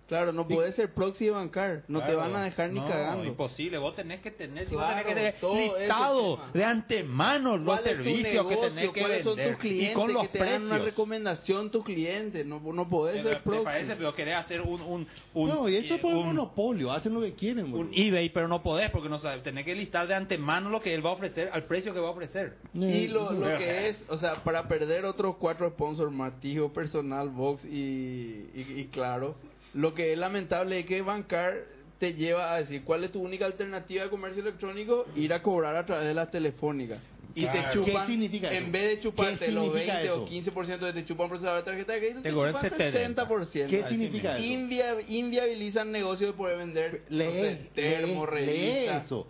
Claro, 0.10 0.34
no 0.34 0.48
puede 0.48 0.72
ser 0.74 0.94
proxy 0.94 1.26
de 1.26 1.32
bancar. 1.32 1.84
No 1.88 2.04
te 2.04 2.14
van 2.16 2.36
a 2.36 2.44
dejar 2.44 2.72
ni 2.72 2.80
No, 2.80 2.88
cagando. 2.88 3.24
imposible. 3.26 3.78
Vos 3.78 3.96
tenés 3.96 4.20
que 4.22 4.32
tener, 4.32 4.68
si 4.68 4.74
vos 4.76 4.84
Claro, 4.84 5.08
tenés 5.08 5.36
que 5.36 5.40
tener 5.48 5.80
listado 5.80 6.40
de 6.52 6.64
antemano 6.66 7.58
los 7.58 7.66
¿Cuál 7.66 7.78
es 7.78 7.84
tu 7.98 8.04
servicios 8.04 8.48
que 8.48 8.56
tenés 8.58 8.90
que 8.92 9.00
¿Cuáles 9.02 9.24
son 9.24 9.36
vender 9.36 9.54
tus 9.54 9.62
clientes 9.62 9.92
y 9.92 9.94
con 9.94 10.14
los 10.14 10.22
que 10.24 10.28
te 10.30 10.40
dan 10.40 10.48
una 10.64 10.70
precios. 10.70 10.86
recomendación 10.86 11.72
tus 11.72 11.84
clientes? 11.86 12.46
No, 12.46 12.60
no 12.60 12.90
podés 12.90 13.24
¿Te, 13.24 13.30
ser 13.30 13.44
proxy. 13.44 13.64
parece? 13.66 13.96
Pero 13.96 14.16
querés 14.16 14.36
hacer 14.36 14.62
un, 14.62 14.82
un, 14.82 15.08
un, 15.36 15.48
no, 15.50 15.70
y 15.70 15.76
eso 15.76 15.94
eh, 15.94 15.98
es 15.98 16.02
por 16.02 16.16
un- 16.16 16.26
monopolio, 16.26 16.92
hacen 16.92 17.14
lo 17.14 17.22
que 17.22 17.34
quieren. 17.34 17.72
un 17.72 17.92
eBay, 17.94 18.30
pero 18.30 18.48
no 18.48 18.64
podés 18.64 18.90
porque 18.90 19.10
no 19.10 19.20
sabes. 19.20 19.44
Tenés 19.44 19.64
que 19.64 19.76
listar 19.76 20.08
de 20.08 20.16
antemano 20.16 20.70
lo 20.72 20.82
que 20.82 20.94
él 20.96 21.06
va 21.06 21.12
a 21.12 21.14
ofrecer 21.14 21.50
al 21.54 21.66
precio 21.66 21.94
que 21.94 22.00
va 22.00 22.08
a 22.08 22.12
ofrecer. 22.12 22.56
Y 22.74 23.08
lo, 23.10 23.32
lo 23.32 23.58
que 23.60 23.90
es, 23.90 24.04
o 24.10 24.18
sea, 24.18 24.44
para 24.44 24.68
perder 24.68 25.06
otros 25.06 25.36
cuatro 25.38 25.70
sponsors, 25.70 26.12
Matijo, 26.12 26.74
Personal, 26.74 27.30
Vox 27.30 27.64
y, 27.66 28.50
y, 28.56 28.66
y 28.78 28.86
Claro, 28.92 29.36
lo 29.74 29.94
que 29.94 30.14
es 30.14 30.18
lamentable 30.20 30.80
es 30.80 30.86
que 30.86 31.02
Bancar 31.02 31.54
te 32.00 32.14
lleva 32.14 32.54
a 32.54 32.60
decir 32.60 32.84
cuál 32.84 33.04
es 33.04 33.12
tu 33.12 33.22
única 33.22 33.46
alternativa 33.46 34.04
de 34.04 34.10
comercio 34.10 34.42
electrónico, 34.42 35.06
ir 35.16 35.34
a 35.34 35.42
cobrar 35.42 35.76
a 35.76 35.86
través 35.86 36.08
de 36.08 36.14
las 36.14 36.32
telefónicas. 36.32 37.00
Y 37.36 37.42
Claro. 37.44 37.70
te 37.70 37.74
chupan, 37.88 38.06
¿Qué 38.08 38.12
significa 38.14 38.48
eso? 38.52 38.66
en 38.66 38.72
vez 38.72 38.84
de 38.90 39.00
chuparte 39.02 39.46
¿Qué 39.46 39.52
los 39.52 39.66
significa 39.66 39.94
20 39.98 40.12
o 40.12 40.16
eso? 40.16 40.28
15% 40.28 40.86
de 40.86 40.94
te 40.94 41.06
chupan 41.06 41.26
un 41.26 41.30
procesador 41.30 41.58
de 41.60 41.64
tarjeta 41.64 41.94
de 41.94 42.00
crédito, 42.00 42.22
Te 42.22 42.30
te, 42.30 42.36
cobran 42.36 42.54
chupan 42.56 42.70
70. 42.78 43.28
60%. 43.28 43.70
¿Qué 43.70 43.84
Así 43.84 43.94
significa 43.96 44.36
eso? 44.36 44.44
Invia- 44.46 44.96
inviabilizan 45.08 45.88
el 45.88 45.94
negocio 45.94 46.28
de 46.28 46.34
poder 46.34 46.58
vender 46.58 47.04
no 47.10 47.18
Lee, 47.18 47.32
sé, 47.32 47.70
termo, 47.76 48.26
lee, 48.26 48.32
lee 48.32 48.46
revista. 48.48 48.98
eso. 48.98 49.28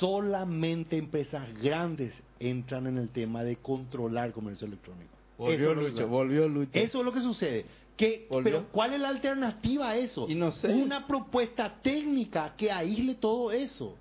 Solamente 0.00 0.96
empresas 0.96 1.46
grandes 1.62 2.12
entran 2.40 2.86
en 2.86 2.98
el 2.98 3.08
tema 3.10 3.44
de 3.44 3.56
controlar 3.56 4.32
comercio 4.32 4.66
electrónico. 4.66 5.10
Volvió 5.38 5.74
Lucho, 5.74 6.08
volvió 6.08 6.48
Lucho. 6.48 6.70
Eso 6.78 6.98
es 7.00 7.04
lo 7.04 7.12
que 7.12 7.20
sucede. 7.20 7.64
Que, 7.96 8.26
¿Volvió? 8.28 8.52
pero 8.52 8.68
¿cuál 8.72 8.92
es 8.94 9.00
la 9.00 9.08
alternativa 9.08 9.90
a 9.90 9.96
eso? 9.96 10.26
Y 10.28 10.34
no 10.34 10.50
sé. 10.52 10.68
Una 10.68 11.06
propuesta 11.06 11.80
técnica 11.82 12.54
que 12.56 12.70
aísle 12.70 13.14
todo 13.14 13.50
eso. 13.52 13.96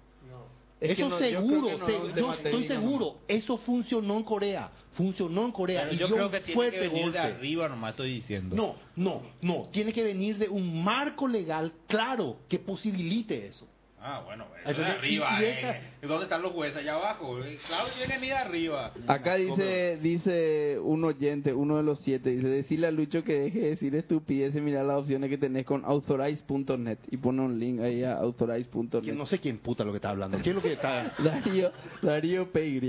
Es 0.82 0.92
eso 1.00 1.08
no, 1.08 1.18
seguro, 1.18 1.78
no 1.78 1.86
se- 1.86 2.20
yo 2.20 2.34
estoy 2.34 2.68
seguro, 2.68 3.16
eso 3.30 3.58
funcionó 3.60 4.18
en 4.18 4.24
Corea, 4.24 4.70
funcionó 4.92 5.46
en 5.46 5.52
Corea 5.54 5.84
Pero 5.84 5.94
y 5.94 5.98
yo 5.98 6.08
creo 6.10 6.30
que 6.30 6.40
tiene 6.42 6.54
fuerte 6.54 6.80
que 6.80 6.88
venir 6.90 7.04
golpe. 7.04 7.18
de 7.18 7.24
arriba, 7.24 7.70
nomás 7.70 7.92
estoy 7.92 8.14
diciendo. 8.16 8.56
No, 8.58 8.76
no, 8.98 9.22
no, 9.42 9.70
tiene 9.72 9.94
que 9.94 10.04
venir 10.04 10.38
de 10.38 10.50
un 10.50 10.84
marco 10.84 11.30
legal 11.30 11.72
claro 11.88 12.40
que 12.50 12.60
posibilite 12.60 13.48
eso. 13.48 13.66
Ah, 14.08 14.22
bueno, 14.24 14.46
eso 14.64 14.80
de 14.82 14.86
arriba. 14.86 15.30
y- 15.40 15.42
y 15.42 15.46
eh, 15.48 15.60
esa- 15.60 15.78
eh, 15.78 15.82
¿Dónde 16.04 16.26
están 16.26 16.44
los 16.44 16.52
jueces? 16.52 16.78
Allá 16.78 16.94
abajo. 16.94 17.40
Eh, 17.44 17.58
Claro, 17.68 17.88
tiene 17.98 18.20
de 18.28 18.34
arriba. 18.34 18.94
Acá 19.08 19.34
dice 19.36 19.98
dice 20.00 20.78
un 20.80 21.04
oyente, 21.04 21.52
uno 21.54 21.78
de 21.78 21.84
los 21.84 22.00
siete, 22.02 22.30
dice, 22.30 22.48
decirle 22.48 22.86
a 22.86 22.92
Lucho 22.92 23.24
que 23.24 23.34
deje 23.40 23.60
de 23.62 23.70
decir 23.70 23.96
estupideces, 23.96 24.62
mirar 24.62 24.86
las 24.86 24.98
opciones 24.98 25.28
que 25.32 25.40
tenés 25.40 25.66
con 25.66 25.84
authorize.net 25.86 27.00
y 27.10 27.18
pone 27.18 27.42
un 27.42 27.58
link 27.60 27.80
ahí 27.82 28.04
a 28.04 28.18
authorize.net. 28.18 29.02
no 29.14 29.26
sé 29.26 29.40
quién 29.40 29.58
puta 29.58 29.84
lo 29.84 29.92
que 29.92 29.98
está 29.98 30.12
hablando. 30.12 30.40
¿Qué 30.44 30.50
es 30.50 30.56
lo 30.56 30.62
que 30.62 30.74
está? 30.74 31.12
Darío, 31.24 31.72
Darío 32.04 32.52
PY, 32.52 32.80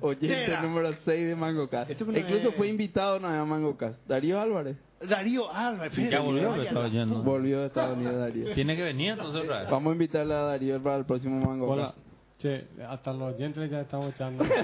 oyente 0.00 0.44
Era. 0.44 0.62
número 0.62 0.92
6 1.04 1.28
de 1.28 1.36
MangoCast. 1.36 1.90
Esto 1.90 2.04
no 2.04 2.18
Incluso 2.18 2.48
es- 2.50 2.54
fue 2.54 2.68
invitado 2.68 3.18
no 3.20 3.28
a 3.28 3.44
MangoCast. 3.44 3.98
Darío 4.06 4.40
Álvarez. 4.40 4.76
Darío 5.00 5.52
Álvarez. 5.52 5.94
Ya 6.10 6.20
volvió, 6.20 6.54
que 6.54 6.62
estaba 6.62 6.88
yendo. 6.88 7.22
Volvió 7.22 7.60
de 7.60 7.66
Estados 7.66 7.96
Unidos 7.96 8.16
Darío. 8.16 8.54
Tiene 8.54 8.76
que 8.76 8.82
venir 8.82 9.10
entonces 9.12 9.42
otra 9.42 9.60
vez. 9.62 9.70
Vamos 9.70 9.90
a 9.90 9.92
invitarle 9.92 10.34
a 10.34 10.38
Darío 10.40 10.82
para 10.82 10.96
el 10.96 11.04
próximo 11.04 11.36
Hola. 11.38 11.46
MangoCast. 11.48 11.98
Che, 12.38 12.66
hasta 12.86 13.14
los 13.14 13.34
oyentes 13.34 13.70
ya 13.70 13.80
estamos 13.80 14.10
echando. 14.10 14.44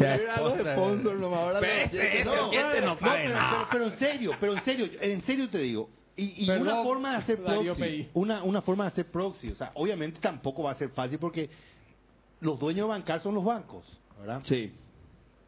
Era 0.00 0.36
nomás, 0.36 1.40
ahora 1.40 1.60
Pero 1.60 1.74
los 1.74 1.92
ese- 1.92 1.98
oyentes- 1.98 2.24
No, 2.26 2.48
oyente 2.48 2.80
no 2.82 2.96
pero, 2.98 3.28
nada. 3.34 3.50
pero- 3.50 3.68
pero 3.70 3.84
en 3.86 3.92
serio, 3.98 4.30
pero 4.40 4.52
en 4.54 4.62
serio, 4.62 4.86
en 5.00 5.22
serio 5.22 5.48
te 5.48 5.58
digo. 5.58 5.88
Y, 6.16 6.44
y 6.44 6.46
Perdón, 6.46 6.68
una 6.68 6.82
forma 6.82 7.10
de 7.12 7.16
hacer 7.18 7.42
Darío 7.42 7.74
proxy, 7.76 8.08
una, 8.14 8.42
una 8.42 8.60
forma 8.62 8.84
de 8.84 8.88
hacer 8.88 9.06
proxy, 9.06 9.52
o 9.52 9.54
sea, 9.54 9.70
obviamente 9.74 10.18
tampoco 10.20 10.64
va 10.64 10.72
a 10.72 10.74
ser 10.74 10.88
fácil 10.90 11.18
porque 11.18 11.48
los 12.40 12.58
dueños 12.58 12.86
de 12.86 12.90
bancar 12.90 13.20
son 13.20 13.34
los 13.34 13.44
bancos, 13.44 13.84
¿verdad? 14.18 14.42
Sí. 14.44 14.72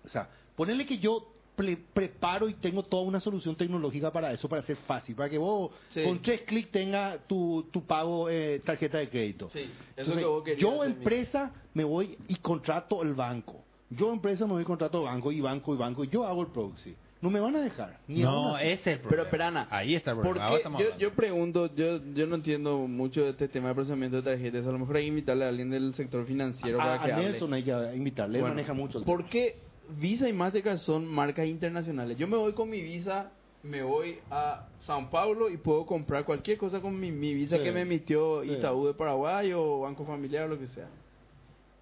O 0.04 0.08
sea, 0.08 0.28
ponerle 0.56 0.86
que 0.86 0.98
yo 0.98 1.26
pre- 1.56 1.76
preparo 1.76 2.48
y 2.48 2.54
tengo 2.54 2.82
toda 2.82 3.02
una 3.02 3.20
solución 3.20 3.54
tecnológica 3.56 4.10
para 4.12 4.32
eso, 4.32 4.48
para 4.48 4.60
hacer 4.62 4.76
fácil, 4.76 5.14
para 5.14 5.28
que 5.28 5.38
vos 5.38 5.70
Sí. 5.90 6.02
con 6.02 6.20
tres 6.22 6.42
clics 6.42 6.70
tenga 6.70 7.18
tu, 7.26 7.68
tu 7.70 7.84
pago 7.84 8.28
eh, 8.30 8.60
tarjeta 8.64 8.98
de 8.98 9.08
crédito. 9.08 9.50
Sí, 9.52 9.60
eso 9.60 9.70
Entonces, 9.96 10.18
que 10.18 10.24
vos 10.24 10.42
querías 10.42 10.60
yo 10.62 10.84
empresa 10.84 11.52
me 11.74 11.84
voy 11.84 12.16
y 12.28 12.36
contrato 12.36 13.02
el 13.02 13.14
banco. 13.14 13.64
Yo 13.90 14.12
empresa 14.12 14.46
me 14.46 14.52
voy 14.52 14.62
y 14.62 14.66
contrato 14.66 15.02
banco 15.02 15.32
y 15.32 15.40
banco 15.40 15.74
y 15.74 15.76
banco 15.78 16.04
y 16.04 16.08
yo 16.08 16.24
hago 16.24 16.42
el 16.42 16.48
proxy. 16.48 16.94
No 17.22 17.28
me 17.28 17.38
van 17.38 17.54
a 17.56 17.60
dejar. 17.60 17.98
Ni 18.08 18.22
No, 18.22 18.56
ese 18.56 18.72
es 18.72 18.86
el 18.86 18.96
Pero, 18.98 19.08
problema. 19.08 19.30
pero 19.30 19.44
Ana, 19.44 19.68
Ahí 19.70 19.94
está 19.94 20.12
el 20.12 20.16
¿por 20.18 20.24
problema. 20.28 20.56
estamos 20.56 20.82
Yo, 20.82 20.96
yo 20.96 21.12
pregunto, 21.12 21.74
yo, 21.74 22.00
yo 22.14 22.26
no 22.26 22.36
entiendo 22.36 22.78
mucho 22.88 23.24
de 23.24 23.30
este 23.30 23.46
tema 23.48 23.68
de 23.68 23.74
procesamiento 23.74 24.16
de 24.16 24.22
tarjetas. 24.22 24.66
A 24.66 24.70
lo 24.72 24.78
mejor 24.78 24.96
hay 24.96 25.02
que 25.02 25.08
invitarle 25.08 25.44
a 25.44 25.48
alguien 25.48 25.68
del 25.70 25.94
sector 25.94 26.24
financiero 26.24 26.80
a, 26.80 26.84
para 26.84 27.02
a 27.02 27.04
que 27.04 27.12
hable. 27.12 27.28
Nelson 27.30 27.52
hay 27.54 27.62
que 27.62 27.72
invitarle, 27.94 28.40
Bueno, 28.40 28.54
maneja 28.54 28.72
mucho. 28.72 28.98
el 28.98 29.04
¿Por 29.04 29.26
qué 29.26 29.56
Visa 29.98 30.28
y 30.28 30.32
Mastercard 30.32 30.78
son 30.78 31.06
marcas 31.06 31.46
internacionales? 31.46 32.16
Yo 32.16 32.26
me 32.26 32.38
voy 32.38 32.54
con 32.54 32.70
mi 32.70 32.80
Visa, 32.80 33.30
me 33.64 33.82
voy 33.82 34.16
a 34.30 34.66
Sao 34.80 35.10
Paulo 35.10 35.50
y 35.50 35.58
puedo 35.58 35.84
comprar 35.84 36.24
cualquier 36.24 36.56
cosa 36.56 36.80
con 36.80 36.98
mi, 36.98 37.12
mi 37.12 37.34
Visa 37.34 37.58
Sí, 37.58 37.62
que 37.62 37.70
me 37.72 37.82
emitió 37.82 38.42
sí. 38.44 38.52
Itaú 38.52 38.86
de 38.86 38.94
Paraguay 38.94 39.52
o 39.52 39.80
Banco 39.80 40.06
Familiar 40.06 40.44
o 40.46 40.48
lo 40.54 40.58
que 40.58 40.68
sea. 40.68 40.86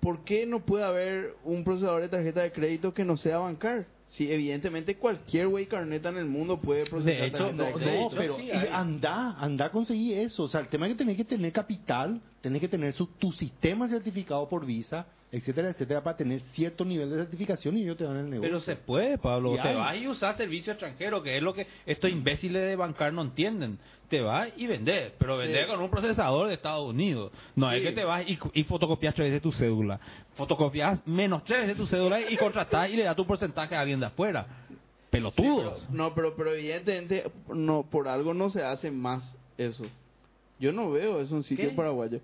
¿Por 0.01 0.25
qué 0.25 0.47
no 0.47 0.61
puede 0.61 0.83
haber 0.85 1.35
un 1.45 1.63
procesador 1.63 2.01
de 2.01 2.09
tarjeta 2.09 2.41
de 2.41 2.51
crédito 2.51 2.93
que 2.93 3.05
no 3.05 3.17
sea 3.17 3.39
bancar? 3.39 3.87
Si 4.11 4.31
evidentemente 4.33 4.97
cualquier 4.97 5.49
güey 5.49 5.67
carneta 5.67 6.09
en 6.09 6.17
el 6.17 6.25
mundo 6.25 6.59
puede 6.61 6.87
procesar 6.87 7.25
hecho, 7.27 7.39
tarjeta 7.39 7.63
de 7.65 7.71
No, 7.73 7.79
crédito. 7.79 8.11
no, 8.11 8.17
pero 8.17 8.37
sí 8.39 8.51
anda, 8.73 9.37
anda 9.39 9.67
a 9.67 9.71
conseguir 9.71 10.19
eso. 10.19 10.45
O 10.45 10.49
sea, 10.49 10.61
el 10.61 10.69
tema 10.69 10.87
es 10.87 10.93
que 10.93 10.99
tenés 10.99 11.17
que 11.17 11.25
tener 11.25 11.53
capital, 11.53 12.21
tenés 12.41 12.61
que 12.61 12.69
tener 12.69 12.93
su, 12.93 13.07
tu 13.07 13.33
sistema 13.33 13.89
certificado 13.89 14.49
por 14.49 14.65
Visa, 14.65 15.07
etcétera, 15.31 15.69
etcétera, 15.71 16.03
para 16.03 16.17
tener 16.17 16.41
cierto 16.53 16.85
nivel 16.85 17.11
de 17.11 17.17
certificación 17.19 17.77
y 17.77 17.83
ellos 17.83 17.97
te 17.99 18.05
dan 18.05 18.17
el 18.17 18.31
negocio. 18.31 18.49
Pero 18.49 18.61
se 18.61 18.77
puede, 18.77 19.19
Pablo. 19.19 19.55
Y 19.55 19.57
te 19.61 19.69
hay. 19.69 19.77
vas 19.77 19.97
y 19.97 20.09
usas 20.09 20.37
servicio 20.37 20.73
extranjero, 20.73 21.23
que 21.23 21.37
es 21.37 21.43
lo 21.43 21.53
que 21.53 21.67
estos 21.85 22.11
imbéciles 22.11 22.63
de 22.63 22.77
bancar 22.77 23.13
no 23.13 23.23
entienden. 23.23 23.79
Te 24.09 24.23
vas 24.23 24.49
y 24.57 24.67
vendes, 24.67 25.13
pero 25.19 25.37
vendes 25.37 25.67
Sí. 25.67 25.71
con 25.71 25.83
un 25.83 25.91
procesador 25.91 26.49
de 26.49 26.55
Estados 26.55 26.89
Unidos. 26.89 27.31
No 27.57 27.71
es 27.71 27.83
Sí. 27.83 27.89
que 27.89 27.93
te 27.95 28.05
vas 28.05 28.27
y, 28.27 28.39
y 28.55 28.65
fotocopias 28.65 29.15
tres 29.15 29.29
veces 29.31 29.43
tu 29.43 29.53
cédula. 29.53 30.01
Fotocopias 30.35 31.07
menos 31.07 31.45
tres 31.45 31.61
veces 31.63 31.77
tu 31.77 31.87
cédula 31.87 32.21
y 32.21 32.37
contratás 32.39 32.89
y 32.89 32.97
le 32.97 33.03
das 33.05 33.17
tu 33.17 33.27
porcentaje 33.27 33.75
a 33.77 33.81
alguien 33.81 34.01
de 34.01 34.07
afuera. 34.07 34.47
Sí, 34.69 34.77
Pelotudos. 35.11 35.83
pero- 35.89 35.95
no, 35.97 36.15
pero, 36.15 36.35
pero 36.37 36.55
evidentemente 36.55 37.31
no, 37.53 37.83
por 37.91 38.09
algo 38.09 38.33
no 38.33 38.49
se 38.49 38.63
hace 38.63 38.91
más 38.91 39.37
eso. 39.59 39.85
Yo 40.59 40.73
no 40.73 40.91
veo 40.91 41.21
eso 41.21 41.35
un 41.35 41.45
sitio 41.45 41.71
¿Qué? 41.71 41.75
paraguayo. 41.77 42.21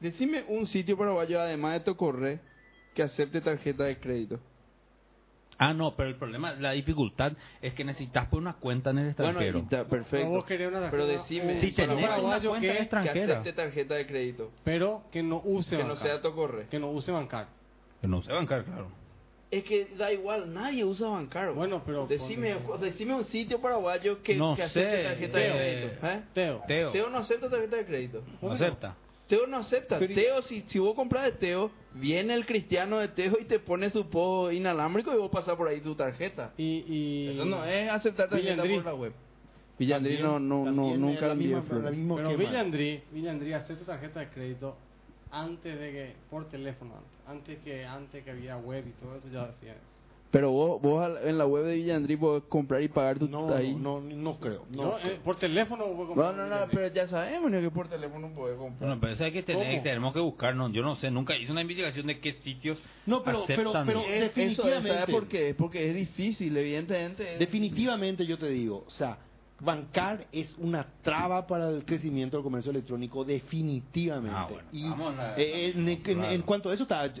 Decime 0.00 0.44
un 0.48 0.66
sitio 0.66 0.96
paraguayo, 0.96 1.40
además 1.40 1.74
de 1.74 1.80
Tocorre, 1.80 2.40
que 2.94 3.02
acepte 3.02 3.40
tarjeta 3.40 3.84
de 3.84 3.98
crédito. 3.98 4.38
Ah, 5.58 5.72
no, 5.72 5.94
pero 5.96 6.10
el 6.10 6.16
problema, 6.16 6.52
la 6.52 6.72
dificultad 6.72 7.32
es 7.62 7.72
que 7.72 7.82
necesitas 7.82 8.26
poner 8.28 8.42
una 8.42 8.52
cuenta 8.54 8.90
en 8.90 8.98
el 8.98 9.14
Bueno, 9.14 9.40
extranjero. 9.40 9.62
ta- 9.70 9.88
perfecto. 9.88 10.28
Vos 10.28 10.44
querés 10.44 10.68
una 10.68 10.90
pero 10.90 11.06
decime 11.06 11.54
un 11.54 11.60
si 11.62 11.72
tenés 11.72 11.96
una 11.96 12.08
paraguayo 12.08 12.50
cuenta 12.50 12.66
que- 12.68 12.72
que 12.74 12.82
extranjera, 12.82 13.32
acepte 13.40 13.52
tarjeta 13.54 13.94
de 13.94 14.06
crédito, 14.06 14.50
Pero 14.64 15.04
que 15.10 15.22
no 15.22 15.40
use 15.42 15.76
que 15.78 15.84
no 15.84 15.96
sea 15.96 16.20
Tocorre. 16.20 16.66
Que 16.68 16.78
no 16.78 16.90
use 16.90 17.10
bancar. 17.10 17.48
que 18.02 18.06
no 18.06 18.22
sé 18.22 18.32
bancar, 18.32 18.64
claro. 18.64 18.88
Es 19.50 19.62
que 19.64 19.86
da 19.96 20.12
igual, 20.12 20.52
nadie 20.52 20.84
usa 20.84 21.08
bancar. 21.08 21.52
Bueno, 21.52 21.80
pero- 21.86 22.06
Decime, 22.08 22.56
decime 22.80 23.14
un 23.14 23.24
sitio 23.24 23.60
paraguayo 23.60 24.20
que, 24.22 24.34
No 24.34 24.56
que 24.56 24.64
acepte 24.64 24.96
sé, 24.96 25.02
tarjeta 25.04 25.38
de 25.38 25.50
crédito. 25.52 26.06
¿eh? 26.06 26.22
Teo. 26.34 26.62
Teo, 26.66 26.90
Teo 26.90 27.10
no 27.10 27.18
acepta 27.18 27.48
tarjeta 27.48 27.76
de 27.76 27.84
crédito. 27.86 28.22
no 28.42 28.50
acepta. 28.52 28.96
Teo 29.28 29.46
no 29.46 29.58
acepta. 29.58 29.98
Pero- 30.00 30.14
Teo, 30.14 30.42
si, 30.42 30.62
si 30.66 30.78
vos 30.80 30.94
compras 30.94 31.24
de 31.24 31.32
Teo, 31.32 31.70
viene 31.94 32.34
el 32.34 32.44
cristiano 32.44 32.98
de 32.98 33.08
Teo 33.08 33.36
y 33.40 33.44
te 33.44 33.58
pone 33.60 33.90
su 33.90 34.08
podo 34.10 34.50
inalámbrico 34.52 35.12
y 35.14 35.18
vos 35.18 35.30
pasas 35.30 35.56
por 35.56 35.68
ahí 35.68 35.80
tu 35.80 35.94
tarjeta. 35.94 36.52
Y, 36.56 36.84
y... 36.86 37.28
Eso 37.34 37.44
no 37.44 37.64
es 37.64 37.88
aceptar 37.90 38.28
tarjeta 38.28 38.50
Villandrí. 38.62 38.74
por 38.76 38.84
la 38.84 38.94
web. 38.94 39.12
Villandrí 39.78 40.18
no, 40.22 40.38
no, 40.40 40.64
no, 40.72 40.96
nunca 40.96 41.28
la 41.28 41.34
misma- 41.34 41.62
la 41.82 41.90
misma 41.90 42.16
Pero 42.16 42.30
esquema. 42.30 42.50
Villandrí, 42.50 43.00
Villandrí 43.12 43.52
acepta 43.52 43.84
tarjeta 43.84 44.20
de 44.20 44.28
crédito 44.30 44.76
antes 45.30 45.78
de 45.78 45.92
que, 45.92 46.12
por 46.30 46.48
teléfono, 46.48 46.94
antes 47.26 47.58
que 47.60 47.84
antes 47.84 48.24
que 48.24 48.30
había 48.30 48.56
web 48.56 48.84
y 48.86 48.92
todo 49.02 49.16
eso, 49.16 49.28
ya 49.32 49.42
hacía 49.44 49.72
eso. 49.72 49.80
Pero 50.28 50.50
vos, 50.50 50.82
vos 50.82 51.02
al- 51.04 51.18
en 51.28 51.38
la 51.38 51.46
web 51.46 51.64
de 51.64 51.76
Villandrí 51.76 52.16
podés 52.16 52.42
comprar 52.44 52.82
y 52.82 52.88
pagar 52.88 53.18
tu 53.18 53.28
No, 53.28 53.54
ahí. 53.54 53.74
no, 53.74 54.00
no, 54.00 54.16
no 54.16 54.36
creo. 54.40 54.66
No, 54.70 54.82
No, 54.82 54.98
eh, 54.98 55.18
por 55.24 55.38
teléfono 55.38 55.86
No, 56.14 56.32
no, 56.32 56.46
no, 56.46 56.56
pero 56.70 56.88
ya 56.88 57.06
sabemos 57.08 57.50
que 57.52 57.70
por 57.70 57.88
teléfono 57.88 58.28
podés 58.34 58.58
comprar. 58.58 58.80
Bueno, 58.88 59.00
pero 59.00 59.12
eso 59.14 59.24
hay 59.24 59.32
que 59.32 59.44
tener, 59.44 59.70
¿Cómo? 59.70 59.82
tenemos 59.84 60.12
que 60.12 60.20
buscarnos. 60.20 60.72
Yo 60.72 60.82
no 60.82 60.96
sé, 60.96 61.10
nunca 61.12 61.36
hice 61.36 61.52
una 61.52 61.62
investigación 61.62 62.06
de 62.08 62.18
qué 62.18 62.34
sitios 62.42 62.76
No, 63.06 63.22
pero- 63.22 63.44
pero- 63.46 63.70
aceptan. 63.70 63.86
pero- 63.86 64.00
Es- 64.00 64.06
eso, 64.08 64.20
definitivamente. 64.24 64.88
¿sabes 64.88 65.10
por 65.14 65.28
qué? 65.28 65.48
Es 65.50 65.56
porque 65.56 65.88
es 65.90 65.94
difícil, 65.94 66.56
evidentemente. 66.56 67.34
es- 67.34 67.38
Definitivamente 67.38 68.26
yo 68.26 68.36
te 68.36 68.48
digo, 68.48 68.84
o 68.86 68.90
sea, 68.90 69.18
bancar 69.60 70.26
es 70.32 70.54
una 70.58 70.86
traba 71.02 71.46
para 71.46 71.70
el 71.70 71.84
crecimiento 71.84 72.36
del 72.36 72.44
comercio 72.44 72.70
electrónico 72.70 73.24
definitivamente. 73.24 74.36
Ah, 74.36 74.46
bueno, 74.50 74.68
y 74.72 74.88
vamos 74.88 75.18
a- 75.18 75.34
eh, 75.38 75.70
en, 75.74 75.88
en- 75.88 76.02
claro. 76.02 76.30
en 76.30 76.42
cuanto 76.42 76.70
a 76.70 76.74
eso 76.74 76.82
está... 76.82 77.06
eh. 77.06 77.12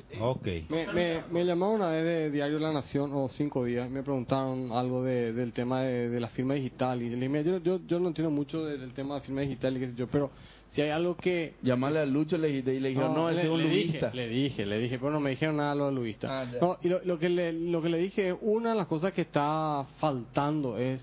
Me, 0.68 0.86
me, 0.92 1.22
me 1.30 1.44
llamaron 1.44 1.76
una 1.76 1.88
vez 1.88 2.04
de 2.04 2.30
Diario 2.30 2.58
La 2.58 2.72
Nación, 2.72 3.10
o 3.14 3.28
cinco 3.28 3.64
días, 3.64 3.88
me 3.90 4.02
preguntaron 4.02 4.70
algo 4.72 5.02
de, 5.02 5.32
del 5.32 5.52
tema 5.52 5.80
de, 5.80 6.08
de 6.10 6.20
la 6.20 6.28
firma 6.28 6.54
digital. 6.54 7.00
Y 7.02 7.08
le 7.10 7.16
dije, 7.28 7.44
yo, 7.44 7.58
yo, 7.58 7.80
yo 7.86 7.98
no 8.00 8.08
entiendo 8.08 8.30
mucho 8.30 8.64
de- 8.64 8.78
del 8.78 8.92
tema 8.92 9.14
de 9.16 9.20
firma 9.22 9.40
digital 9.40 9.76
y 9.76 9.80
qué 9.80 9.86
sé 9.88 9.94
yo, 9.96 10.06
pero 10.06 10.30
si 10.72 10.82
hay 10.82 10.90
algo 10.90 11.16
que... 11.16 11.54
Llamarle 11.62 12.00
a 12.00 12.06
Lucho 12.06 12.36
le 12.36 12.48
dijiste 12.48 12.74
y 12.74 12.80
le 12.80 12.90
dijeron, 12.90 13.14
no, 13.14 13.30
ese 13.30 13.44
es 13.44 13.48
un 13.48 13.58
le 13.62 13.68
dije, 13.70 13.86
luista. 13.88 14.10
le 14.12 14.28
dije, 14.28 14.66
le 14.66 14.78
dije, 14.78 14.98
pero 14.98 15.10
no 15.10 15.20
me 15.20 15.30
dijeron 15.30 15.56
nada 15.56 15.74
lo 15.74 15.86
de 15.86 15.92
luista. 15.92 16.42
Ah, 16.42 16.44
no, 16.60 16.76
y 16.82 16.88
lo, 16.90 17.02
lo 17.02 17.18
que 17.18 17.30
le, 17.30 17.52
lo 17.54 17.80
que 17.80 17.88
le 17.88 17.96
dije 17.98 18.28
es, 18.28 18.34
una 18.42 18.70
de 18.70 18.76
las 18.76 18.86
cosas 18.86 19.14
que 19.14 19.22
está 19.22 19.86
faltando 19.96 20.76
es 20.76 21.00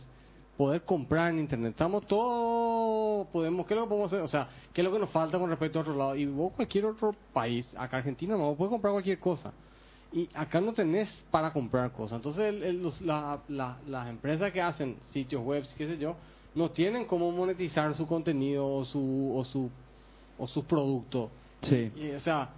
poder 0.57 0.83
comprar 0.83 1.31
en 1.31 1.39
internet. 1.39 1.71
Estamos 1.71 2.05
todos, 2.07 3.27
podemos, 3.27 3.65
¿qué 3.65 3.73
es 3.73 3.77
lo 3.79 3.85
que 3.85 3.89
podemos 3.89 4.11
hacer? 4.13 4.23
O 4.23 4.27
sea, 4.27 4.47
¿qué 4.73 4.81
es 4.81 4.85
lo 4.85 4.91
que 4.93 4.99
nos 4.99 5.09
falta 5.09 5.39
con 5.39 5.49
respecto 5.49 5.79
a 5.79 5.81
otro 5.81 5.95
lado? 5.95 6.15
Y 6.15 6.25
vos 6.25 6.53
cualquier 6.53 6.85
otro 6.85 7.15
país, 7.33 7.71
acá 7.77 7.97
Argentina 7.97 8.35
no, 8.35 8.45
vos 8.49 8.57
puedes 8.57 8.71
comprar 8.71 8.91
cualquier 8.93 9.19
cosa. 9.19 9.51
Y 10.11 10.29
acá 10.35 10.61
no 10.61 10.73
tenés 10.73 11.09
para 11.31 11.51
comprar 11.51 11.91
cosas. 11.91 12.17
Entonces, 12.17 12.45
el- 12.45 12.63
el- 12.63 12.83
los- 12.83 13.01
la- 13.01 13.39
la- 13.47 13.77
las 13.87 14.07
empresas 14.07 14.51
que 14.51 14.61
hacen 14.61 14.97
sitios 15.11 15.43
web, 15.43 15.63
qué 15.75 15.87
sé 15.87 15.97
yo, 15.97 16.15
no 16.53 16.69
tienen 16.69 17.05
cómo 17.05 17.31
monetizar 17.31 17.93
su 17.95 18.05
contenido 18.05 18.67
o 18.67 18.85
su, 18.85 19.33
o 19.35 19.43
su, 19.43 19.71
o 20.37 20.45
su 20.45 20.63
producto. 20.65 21.31
Sí. 21.61 21.91
Y, 21.95 22.11
o 22.11 22.19
sea, 22.19 22.49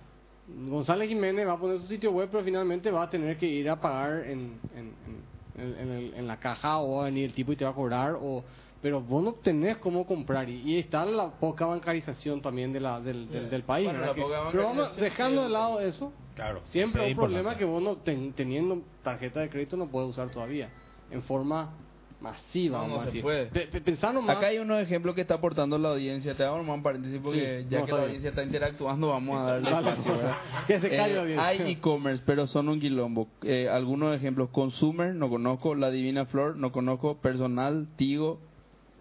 González 0.70 1.08
Jiménez 1.08 1.48
va 1.48 1.54
a 1.54 1.58
poner 1.58 1.80
su 1.80 1.88
sitio 1.88 2.12
web, 2.12 2.28
pero 2.30 2.44
finalmente 2.44 2.92
va 2.92 3.04
a 3.04 3.10
tener 3.10 3.38
que 3.38 3.46
ir 3.48 3.70
a 3.70 3.80
pagar 3.80 4.26
en, 4.26 4.60
en, 4.76 4.80
en- 5.08 5.35
en 5.58 5.92
el- 5.92 6.14
en 6.16 6.28
la 6.28 6.38
caja 6.38 6.80
o 6.80 6.98
va 6.98 7.02
a 7.04 7.06
venir 7.06 7.26
el 7.26 7.34
tipo 7.34 7.52
y 7.52 7.56
te 7.56 7.66
va 7.66 7.72
a 7.72 7.76
cobrar. 7.76 8.18
o 8.22 8.44
Pero 8.82 9.02
vos 9.02 9.24
no 9.24 9.34
tenés 9.34 9.78
cómo 9.78 10.06
comprar. 10.06 10.48
Y, 10.48 10.62
y 10.62 10.78
está 10.78 11.06
la 11.06 11.32
poca 11.32 11.66
bancarización 11.66 12.42
también 12.42 12.72
de 12.72 12.80
la, 12.80 13.00
del, 13.02 13.28
del, 13.32 13.50
del 13.50 13.64
país. 13.64 13.90
Pero 14.52 14.64
vamos, 14.64 14.96
dejando 14.98 15.42
de 15.44 15.50
lado 15.50 15.80
eso, 15.80 16.14
Claro. 16.36 16.62
siempre 16.66 17.04
hay 17.04 17.12
un 17.14 17.18
problema 17.18 17.58
que 17.58 17.66
vos 17.66 17.82
no 17.82 17.96
ten- 17.98 18.34
teniendo 18.34 18.82
tarjeta 19.02 19.40
de 19.40 19.50
crédito 19.50 19.76
no 19.78 19.88
puedes 19.88 20.10
usar 20.10 20.30
todavía. 20.30 20.70
En 21.10 21.24
forma 21.24 21.74
masiva, 22.26 22.80
No, 22.80 22.88
no 22.88 22.94
vamos 22.96 23.08
a 23.08 23.12
se 23.12 23.22
puede. 23.22 23.46
Pe- 23.48 23.68
pe- 23.68 23.82
pensá 23.82 24.12
nomás- 24.12 24.38
Acá 24.38 24.48
hay 24.48 24.58
unos 24.58 24.82
ejemplos 24.82 25.14
que 25.16 25.22
está 25.22 25.36
aportando 25.36 25.78
la 25.78 25.90
audiencia. 25.90 26.36
Te 26.36 26.44
hago 26.44 26.58
nomás 26.58 26.78
un 26.78 26.84
paréntesis 26.84 27.20
porque 27.24 27.62
Sí, 27.64 27.68
ya 27.70 27.80
no, 27.80 27.86
que 27.86 27.92
la 27.92 27.98
bien. 27.98 28.08
audiencia 28.08 28.30
está 28.32 28.44
interactuando, 28.44 29.08
vamos 29.10 29.40
a 29.40 29.44
darle 29.60 29.70
espacio, 29.92 30.14
que 30.68 30.80
se 30.82 30.90
calle 30.90 31.14
Eh, 31.14 31.20
audiencia. 31.20 31.48
Hay 31.48 31.72
e-commerce, 31.72 32.24
pero 32.26 32.48
son 32.48 32.70
un 32.70 32.80
quilombo. 32.80 33.28
Eh, 33.44 33.70
algunos 33.70 34.16
ejemplos: 34.16 34.50
Consumer, 34.50 35.14
no 35.14 35.30
conozco. 35.30 35.76
La 35.76 35.92
Divina 35.92 36.26
Flor, 36.26 36.56
no 36.58 36.72
conozco. 36.72 37.18
Personal, 37.22 37.88
Tigo, 37.96 38.40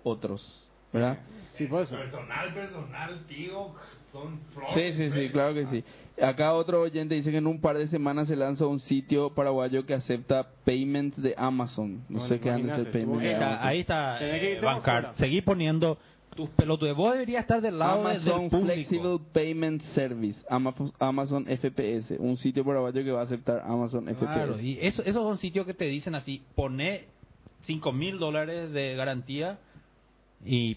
otros. 0.03 0.61
¿Verdad? 0.93 1.19
Sí, 1.55 1.67
por 1.67 1.83
eso. 1.83 1.97
Personal, 1.97 2.53
personal, 2.55 3.25
tío, 3.27 3.71
son 4.15 4.39
Sí, 4.75 4.93
sí, 4.95 5.11
sí, 5.11 5.29
claro 5.31 5.53
que 5.55 5.67
sí. 5.67 5.85
Acá 6.23 6.55
otro 6.55 6.81
oyente 6.83 7.17
dice 7.17 7.31
que 7.33 7.39
en 7.39 7.47
un 7.49 7.61
par 7.61 7.77
de 7.77 7.89
semanas 7.89 8.29
se 8.29 8.37
lanza 8.37 8.67
un 8.67 8.79
sitio 8.79 9.35
paraguayo 9.35 9.85
que 9.85 9.95
acepta 9.95 10.47
payments 10.65 11.21
de 11.21 11.35
Amazon. 11.37 11.97
No 12.09 12.21
Bueno, 12.21 12.29
sé 12.29 12.39
qué 12.41 12.51
antes 12.51 12.71
el 12.79 12.87
imagínate, 12.87 12.93
payment 12.93 13.21
Ahí 13.21 13.27
de 13.27 13.33
está, 13.33 13.47
Amazon. 13.49 13.69
ahí 13.69 13.81
está 13.81 14.19
eh, 14.21 14.61
bancar. 14.63 15.13
Seguí 15.17 15.43
poniendo 15.43 15.99
tus 16.37 16.49
pelotudes. 16.51 16.95
Vos 16.97 17.13
deberías 17.13 17.43
estar 17.43 17.61
del 17.61 17.79
lado 17.79 18.05
de- 18.05 18.11
Amazon 18.11 18.41
del 18.43 18.51
público. 18.51 18.67
Flexible 18.75 19.19
Payment 19.33 19.83
Service, 19.83 20.41
Ama- 20.49 20.75
Amazon 21.01 21.47
FPS, 21.49 22.17
un 22.21 22.37
sitio 22.37 22.65
paraguayo 22.65 23.03
que 23.05 23.11
va 23.11 23.21
a 23.21 23.25
aceptar 23.25 23.63
Amazon 23.67 24.05
FPS. 24.09 24.33
Claro, 24.33 24.61
y 24.61 24.79
eso, 24.81 25.03
esos 25.03 25.23
son 25.23 25.39
sitios 25.39 25.67
que 25.67 25.75
te 25.75 25.87
dicen 25.87 26.15
así, 26.15 26.43
poné 26.55 27.07
5 27.65 27.93
mil 27.93 28.19
dólares 28.19 28.71
de 28.73 28.95
garantía 28.95 29.59
y 30.45 30.77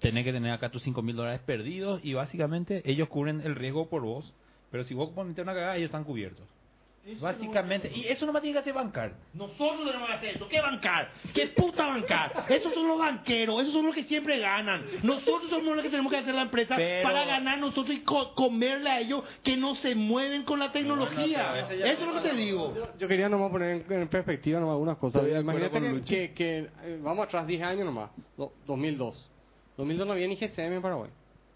tenés 0.00 0.24
que 0.24 0.32
tener 0.32 0.52
acá 0.52 0.70
tus 0.70 0.82
5 0.82 1.02
mil 1.02 1.16
dólares 1.16 1.40
perdidos 1.46 2.00
y 2.02 2.14
básicamente 2.14 2.82
ellos 2.84 3.08
cubren 3.08 3.40
el 3.42 3.54
riesgo 3.54 3.88
por 3.88 4.02
vos, 4.02 4.32
pero 4.70 4.84
si 4.84 4.94
vos 4.94 5.10
pones 5.10 5.38
una 5.38 5.54
cagada 5.54 5.76
ellos 5.76 5.86
están 5.86 6.04
cubiertos. 6.04 6.46
Básicamente, 7.20 7.92
y 7.94 8.06
eso 8.08 8.24
no 8.24 8.32
me 8.32 8.40
tiene 8.40 8.54
que 8.54 8.60
hacer 8.60 8.72
bancar. 8.72 9.12
Nosotros 9.34 9.84
tenemos 9.84 10.08
que 10.08 10.14
hacer 10.14 10.36
eso. 10.36 10.48
¿Qué 10.48 10.58
bancar? 10.58 11.12
¿Qué 11.34 11.48
puta 11.48 11.84
bancar? 11.86 12.46
Esos 12.48 12.72
son 12.72 12.88
los 12.88 12.98
banqueros, 12.98 13.60
esos 13.60 13.74
son 13.74 13.84
los 13.84 13.94
que 13.94 14.04
siempre 14.04 14.38
ganan. 14.38 14.82
Nosotros 15.02 15.50
somos 15.50 15.74
los 15.76 15.82
que 15.84 15.90
tenemos 15.90 16.10
que 16.10 16.16
hacer 16.18 16.34
la 16.34 16.40
empresa 16.42 16.76
Pero- 16.76 17.02
para 17.06 17.26
ganar 17.26 17.58
nosotros 17.58 17.94
y 17.94 18.00
co- 18.00 18.34
comerle 18.34 18.88
a 18.88 19.00
ellos 19.00 19.22
que 19.42 19.54
no 19.54 19.74
se 19.74 19.94
mueven 19.94 20.44
con 20.44 20.58
la 20.58 20.72
tecnología. 20.72 21.60
eso 21.60 21.72
es 21.74 22.00
lo 22.00 22.14
que 22.22 22.28
te 22.30 22.34
digo. 22.34 22.74
Yo 22.98 23.06
quería 23.06 23.28
nomás 23.28 23.50
poner 23.50 23.84
en, 23.86 23.92
en 24.00 24.08
perspectiva 24.08 24.58
nomás 24.58 24.72
algunas 24.72 24.96
cosas. 24.96 25.24
Imagínate 25.28 26.02
que, 26.06 26.32
que, 26.32 26.58
eh, 26.84 27.00
vamos 27.02 27.26
atrás 27.26 27.46
10 27.46 27.62
años 27.62 27.84
nomás, 27.84 28.12
do- 28.34 28.54
2002. 28.66 29.30
2002 29.76 30.06
no 30.06 30.12
había 30.12 30.28
ni 30.28 30.36
GSM 30.36 30.72
en 30.74 30.82
Paraguay. 30.82 31.10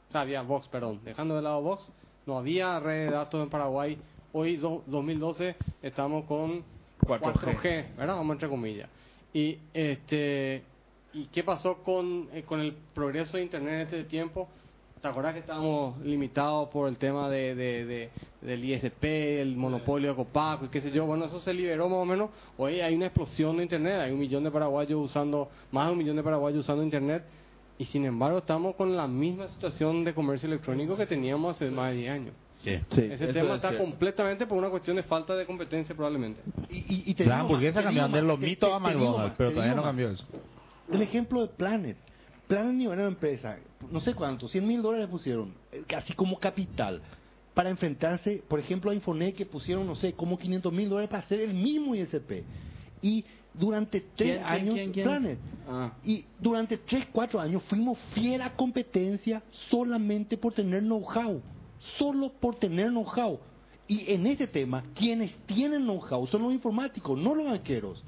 O 0.09 0.13
sea, 0.13 0.23
había 0.23 0.43
Vox, 0.43 0.69
perdón. 0.69 1.01
Dejando 1.05 1.37
de 1.37 1.43
lado 1.43 1.61
Vox, 1.63 1.85
no 2.27 2.39
había 2.39 2.79
red 2.81 3.07
de 3.07 3.11
datos 3.13 3.43
en 3.43 3.51
Paraguay. 3.51 3.99
Hoy, 4.33 4.57
do- 4.57 4.83
2012, 4.87 5.55
estamos 5.83 6.25
con 6.25 6.63
4G. 7.07 7.33
4G, 7.33 7.97
¿verdad? 7.97 8.17
Vamos 8.17 8.35
entre 8.35 8.49
comillas. 8.49 8.89
Y 9.33 9.59
este 9.75 10.63
¿y 11.13 11.25
qué 11.27 11.43
pasó 11.43 11.83
con, 11.83 12.29
eh, 12.33 12.43
con 12.45 12.61
el 12.61 12.75
progreso 12.95 13.37
de 13.37 13.43
Internet 13.43 13.75
en 13.75 13.81
este 13.81 14.05
tiempo? 14.05 14.49
¿Te 15.01 15.09
acuerdas 15.09 15.33
que 15.35 15.41
estábamos 15.41 15.99
limitados 16.01 16.69
por 16.71 16.89
el 16.89 16.97
tema 16.97 17.31
de- 17.31 18.11
del 18.41 18.65
ISP, 18.65 19.41
el 19.41 19.57
monopolio 19.57 20.11
de 20.11 20.17
Copaco 20.17 20.65
y 20.65 20.69
qué 20.69 20.81
sé 20.81 20.91
yo? 20.91 21.07
Bueno, 21.07 21.25
eso 21.27 21.41
se 21.41 21.55
liberó 21.55 21.89
más 21.89 21.99
o 21.99 22.05
menos. 22.05 22.31
Hoy 22.57 22.81
hay 22.81 22.95
una 22.95 23.07
explosión 23.07 23.57
de 23.57 23.63
Internet, 23.63 24.01
hay 24.01 24.13
un 24.13 24.19
millón 24.19 24.45
de 24.45 24.51
paraguayos 24.51 25.01
usando, 25.01 25.49
más 25.71 25.87
de 25.87 25.93
un 25.93 25.99
millón 25.99 26.17
de 26.17 26.23
paraguayos 26.23 26.61
usando 26.61 26.83
Internet. 26.83 27.25
Y 27.79 27.85
sin 27.87 28.05
embargo 28.05 28.39
estamos 28.39 28.75
con 28.75 28.97
la 28.97 29.07
misma 29.07 29.49
situación 29.49 30.05
de 30.05 30.13
comercio 30.13 30.49
electrónico 30.49 30.97
que 30.97 31.07
teníamos 31.07 31.57
hace 31.57 31.71
más 31.71 31.93
de 31.93 31.99
10 31.99 32.11
años. 32.11 32.35
Sí, 32.65 32.71
Ese 32.71 33.29
tema 33.29 33.51
es 33.51 33.57
está 33.57 33.69
cierto. 33.69 33.85
completamente 33.85 34.47
por 34.47 34.59
una 34.59 34.69
cuestión 34.69 34.97
de 34.97 35.05
falta 35.05 35.37
de 35.37 35.47
competencia 35.47 35.95
probablemente. 35.95 36.41
Y, 36.69 36.79
y, 36.79 37.03
y 37.07 37.15
te 37.15 37.25
más, 37.25 37.47
te 37.49 37.73
cambiaron 37.73 38.13
de 38.13 38.23
los 38.23 38.39
mitos 38.39 38.73
a 38.73 38.81
McDonald's, 38.81 39.35
pero 39.39 39.53
todavía 39.53 39.75
no 39.75 39.85
cambió 39.85 40.11
eso. 40.11 40.25
El 40.93 41.03
ejemplo 41.03 41.43
de 41.43 41.49
Planet. 41.49 41.97
Planet 42.49 42.73
ni 42.73 42.87
una 42.87 43.05
empresa, 43.05 43.59
no 43.91 44.01
sé 44.01 44.15
cuánto, 44.15 44.49
100 44.49 44.67
mil 44.67 44.83
dólares 44.83 45.07
pusieron, 45.09 45.53
eh, 45.71 45.83
casi 45.87 46.15
como 46.15 46.39
capital, 46.41 47.03
para 47.53 47.69
enfrentarse, 47.69 48.43
por 48.49 48.59
ejemplo, 48.59 48.91
a 48.91 48.95
Infonet 48.95 49.37
que 49.37 49.45
pusieron, 49.45 49.87
no 49.87 49.95
sé, 49.95 50.15
como 50.15 50.39
500 50.39 50.73
mil 50.73 50.89
dólares 50.89 51.11
para 51.11 51.23
hacer 51.23 51.41
el 51.41 51.53
mismo 51.55 51.95
ISP. 51.95 52.45
Y 53.03 53.25
durante 53.59 54.01
tres 54.01 54.39
¿Quién, 54.39 54.43
quién, 54.43 54.45
años, 54.45 54.75
quién, 54.75 54.93
quién? 54.93 55.07
Planet. 55.07 55.39
Ah. 55.69 55.93
Y 56.05 56.25
durante 56.39 56.79
tres, 56.79 57.07
cuatro 57.13 57.41
años 57.41 57.63
fuimos 57.65 57.99
fiera 58.13 58.55
competencia 58.55 59.43
solamente 59.71 60.37
por 60.37 60.53
tener 60.53 60.83
know-how. 60.83 61.43
Solo 61.97 62.31
por 62.41 62.57
tener 62.57 62.89
know-how. 62.89 63.39
Y 63.87 64.13
en 64.13 64.27
este 64.27 64.47
tema, 64.47 64.85
quienes 64.95 65.33
tienen 65.47 65.83
know-how 65.83 66.27
son 66.27 66.43
los 66.43 66.53
informáticos, 66.53 67.19
no 67.19 67.35
los 67.35 67.47
banqueros. 67.47 68.03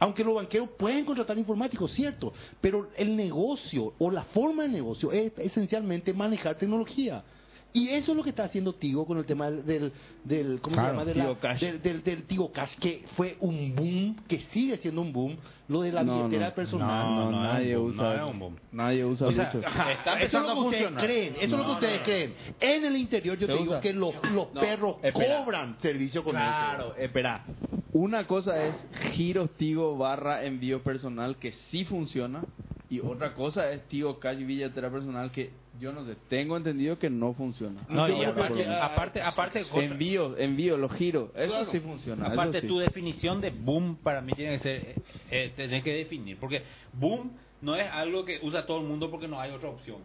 Aunque 0.00 0.22
los 0.22 0.34
banqueros 0.34 0.68
pueden 0.78 1.04
contratar 1.04 1.36
informáticos, 1.36 1.92
cierto, 1.92 2.32
pero 2.60 2.90
el 2.96 3.16
negocio 3.16 3.94
o 3.98 4.10
la 4.10 4.22
forma 4.24 4.62
de 4.62 4.68
negocio 4.68 5.10
es 5.10 5.32
esencialmente 5.38 6.12
manejar 6.12 6.56
tecnología. 6.56 7.24
Y 7.70 7.90
eso 7.90 8.12
es 8.12 8.16
lo 8.16 8.24
que 8.24 8.30
está 8.30 8.44
haciendo 8.44 8.72
Tigo 8.72 9.06
con 9.06 9.18
el 9.18 9.26
tema 9.26 9.50
del, 9.50 9.92
del 10.24 10.58
¿cómo 10.62 10.74
Claro, 10.74 10.88
se 10.88 10.92
llama? 10.94 11.04
De 11.04 11.14
la- 11.14 11.24
Tigo 11.24 11.38
Cash. 11.38 11.60
Del, 11.60 11.82
del, 11.82 12.02
del 12.02 12.22
Tigo 12.24 12.50
Cash, 12.50 12.74
que 12.78 13.04
fue 13.14 13.36
un 13.40 13.74
boom, 13.76 14.16
que 14.26 14.40
sigue 14.40 14.78
siendo 14.78 15.02
un 15.02 15.12
boom, 15.12 15.36
lo 15.68 15.82
de 15.82 15.92
la 15.92 16.02
No, 16.02 16.16
billetera 16.16 16.48
no, 16.48 16.54
personal. 16.54 17.04
No, 17.14 17.24
No, 17.26 17.30
no 17.30 17.42
nadie 17.42 17.72
es 17.72 17.76
un 17.76 17.82
boom, 17.84 17.94
usa 17.94 18.04
no 18.08 18.14
eso. 18.14 18.24
es 18.26 18.32
un 18.32 18.38
boom. 18.38 18.56
Nadie 18.72 19.04
usa 19.04 19.26
O 19.28 19.32
sea, 19.32 19.52
mucho. 19.52 19.66
ajá, 19.68 19.90
eso 19.92 19.98
Está 19.98 20.10
es 20.14 20.16
empezando 20.22 20.48
lo 20.48 20.54
que 20.54 20.66
ustedes 20.76 20.92
creen, 21.04 21.34
eso 21.34 21.44
es 21.44 21.50
lo 21.50 21.64
que 21.66 21.72
ustedes 21.72 21.98
no. 21.98 22.04
creen. 22.04 22.34
En 22.60 22.84
el 22.86 22.96
interior 22.96 23.38
yo 23.38 23.46
te 23.46 23.52
digo 23.52 23.64
usa. 23.64 23.80
que 23.80 23.92
los, 23.92 24.14
los 24.32 24.54
No, 24.54 24.60
perros 24.60 24.96
espera. 25.02 25.44
cobran 25.44 25.76
servicio 25.80 26.24
con 26.24 26.32
Claro, 26.32 26.86
eso. 26.94 26.96
espera. 26.96 27.44
Una 27.92 28.26
cosa 28.26 28.64
es 28.64 28.76
giros 29.12 29.50
Tigo 29.58 29.96
barra 29.98 30.42
envío 30.44 30.82
personal 30.82 31.36
que 31.36 31.52
sí 31.52 31.84
funciona 31.84 32.42
y 32.88 33.00
otra 33.00 33.34
cosa 33.34 33.70
es 33.70 33.82
Tigo 33.88 34.18
Cash 34.18 34.38
billetera 34.38 34.90
personal 34.90 35.30
que 35.30 35.50
yo 35.80 35.92
no 35.92 36.04
sé, 36.04 36.16
tengo 36.28 36.56
entendido 36.56 36.98
que 36.98 37.08
no 37.10 37.34
funciona. 37.34 37.82
No, 37.88 38.08
y 38.08 38.24
aparte, 38.24 39.20
aparte, 39.22 39.64
envío, 39.74 40.36
envío, 40.36 40.76
los 40.76 40.92
giros, 40.94 41.30
eso 41.36 41.52
Claro. 41.52 41.70
sí 41.70 41.80
funciona. 41.80 42.26
aparte 42.26 42.60
sí. 42.62 42.66
tu 42.66 42.78
definición 42.78 43.40
de 43.40 43.50
boom 43.50 43.96
para 43.96 44.20
mí 44.20 44.34
tiene 44.34 44.56
que 44.56 44.62
ser, 44.62 44.76
eh, 44.76 44.98
eh, 45.30 45.52
tenés 45.56 45.82
que 45.84 45.92
definir, 45.92 46.38
porque 46.38 46.62
boom 46.92 47.32
no 47.60 47.76
es 47.76 47.90
algo 47.90 48.24
que 48.24 48.38
usa 48.42 48.66
todo 48.66 48.78
el 48.80 48.86
mundo 48.86 49.10
porque 49.10 49.28
no 49.28 49.40
hay 49.40 49.50
otra 49.52 49.68
opción. 49.68 50.02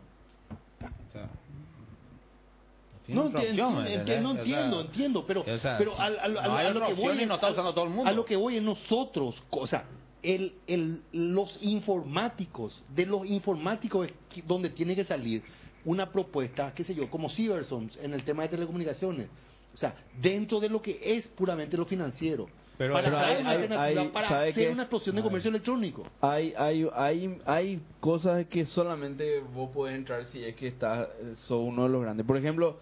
O 0.79 1.11
sea, 1.11 1.29
tiene 3.05 3.21
No, 3.21 3.29
enti- 3.29 3.35
opción, 3.49 3.73
enti- 3.75 3.83
¿verdad? 3.85 4.05
enti- 4.05 4.21
no 4.21 4.29
O 4.29 4.33
sea, 4.33 4.41
entiendo, 4.43 4.81
entiendo, 4.81 5.25
pero, 5.27 5.41
o 5.41 5.57
sea, 5.59 5.77
pero 5.77 5.91
no 5.95 6.01
a 6.01 6.63
lo 6.71 6.85
que 6.87 6.93
voy 6.93 7.25
no 7.25 7.35
está 7.35 7.49
usando 7.49 7.73
todo 7.73 7.85
el 7.85 7.89
mundo. 7.91 8.09
A 8.09 8.13
lo 8.13 8.25
que 8.25 8.35
voy 8.35 8.57
en 8.57 8.65
nosotros, 8.65 9.43
o 9.49 9.67
sea, 9.67 9.85
el, 10.21 10.53
el, 10.67 11.01
los 11.11 11.61
informáticos, 11.63 12.81
de 12.95 13.05
los 13.05 13.25
informáticos 13.25 14.07
donde 14.45 14.69
tiene 14.69 14.95
que 14.95 15.03
salir 15.03 15.43
una 15.85 16.11
propuesta, 16.11 16.73
qué 16.75 16.83
sé 16.83 16.95
yo, 16.95 17.09
como 17.09 17.29
Seversons 17.29 17.97
en 18.01 18.13
el 18.13 18.23
tema 18.23 18.43
de 18.43 18.49
telecomunicaciones. 18.49 19.29
O 19.73 19.77
sea, 19.77 19.95
dentro 20.21 20.59
de 20.59 20.69
lo 20.69 20.81
que 20.81 20.99
es 21.01 21.27
puramente 21.29 21.75
lo 21.77 21.85
financiero. 21.85 22.47
Pero- 22.77 22.93
para 22.93 23.27
hay- 23.27 23.65
una 23.65 23.83
hay- 23.83 24.07
para 24.09 24.29
¿sabe 24.29 24.49
hacer 24.49 24.67
qué? 24.67 24.71
una 24.71 24.83
explosión 24.83 25.15
de 25.15 25.21
comercio 25.21 25.49
electrónico. 25.49 26.03
Hay, 26.21 26.53
hay, 26.57 26.87
hay, 26.95 27.37
hay 27.45 27.79
cosas 27.99 28.45
que 28.47 28.65
solamente 28.65 29.41
vos 29.53 29.69
podés 29.71 29.95
entrar 29.95 30.25
si 30.31 30.43
es 30.43 30.55
que 30.55 30.67
estás, 30.67 31.07
sos 31.41 31.61
uno 31.63 31.83
de 31.83 31.89
los 31.89 32.01
grandes. 32.01 32.25
Por 32.25 32.37
ejemplo, 32.37 32.77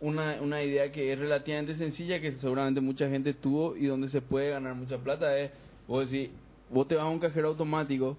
una, 0.00 0.38
una 0.40 0.62
idea 0.62 0.90
que 0.92 1.12
es 1.12 1.18
relativamente 1.18 1.76
sencilla, 1.76 2.20
que 2.20 2.32
seguramente 2.32 2.80
mucha 2.80 3.08
gente 3.08 3.34
tuvo 3.34 3.76
y 3.76 3.86
donde 3.86 4.08
se 4.08 4.20
puede 4.20 4.50
ganar 4.50 4.74
mucha 4.74 4.98
plata 4.98 5.36
es, 5.38 5.50
vos 5.86 6.08
decís, 6.10 6.30
vos 6.70 6.86
te 6.86 6.94
vas 6.94 7.04
a 7.04 7.08
un 7.08 7.18
cajero 7.18 7.48
automático 7.48 8.16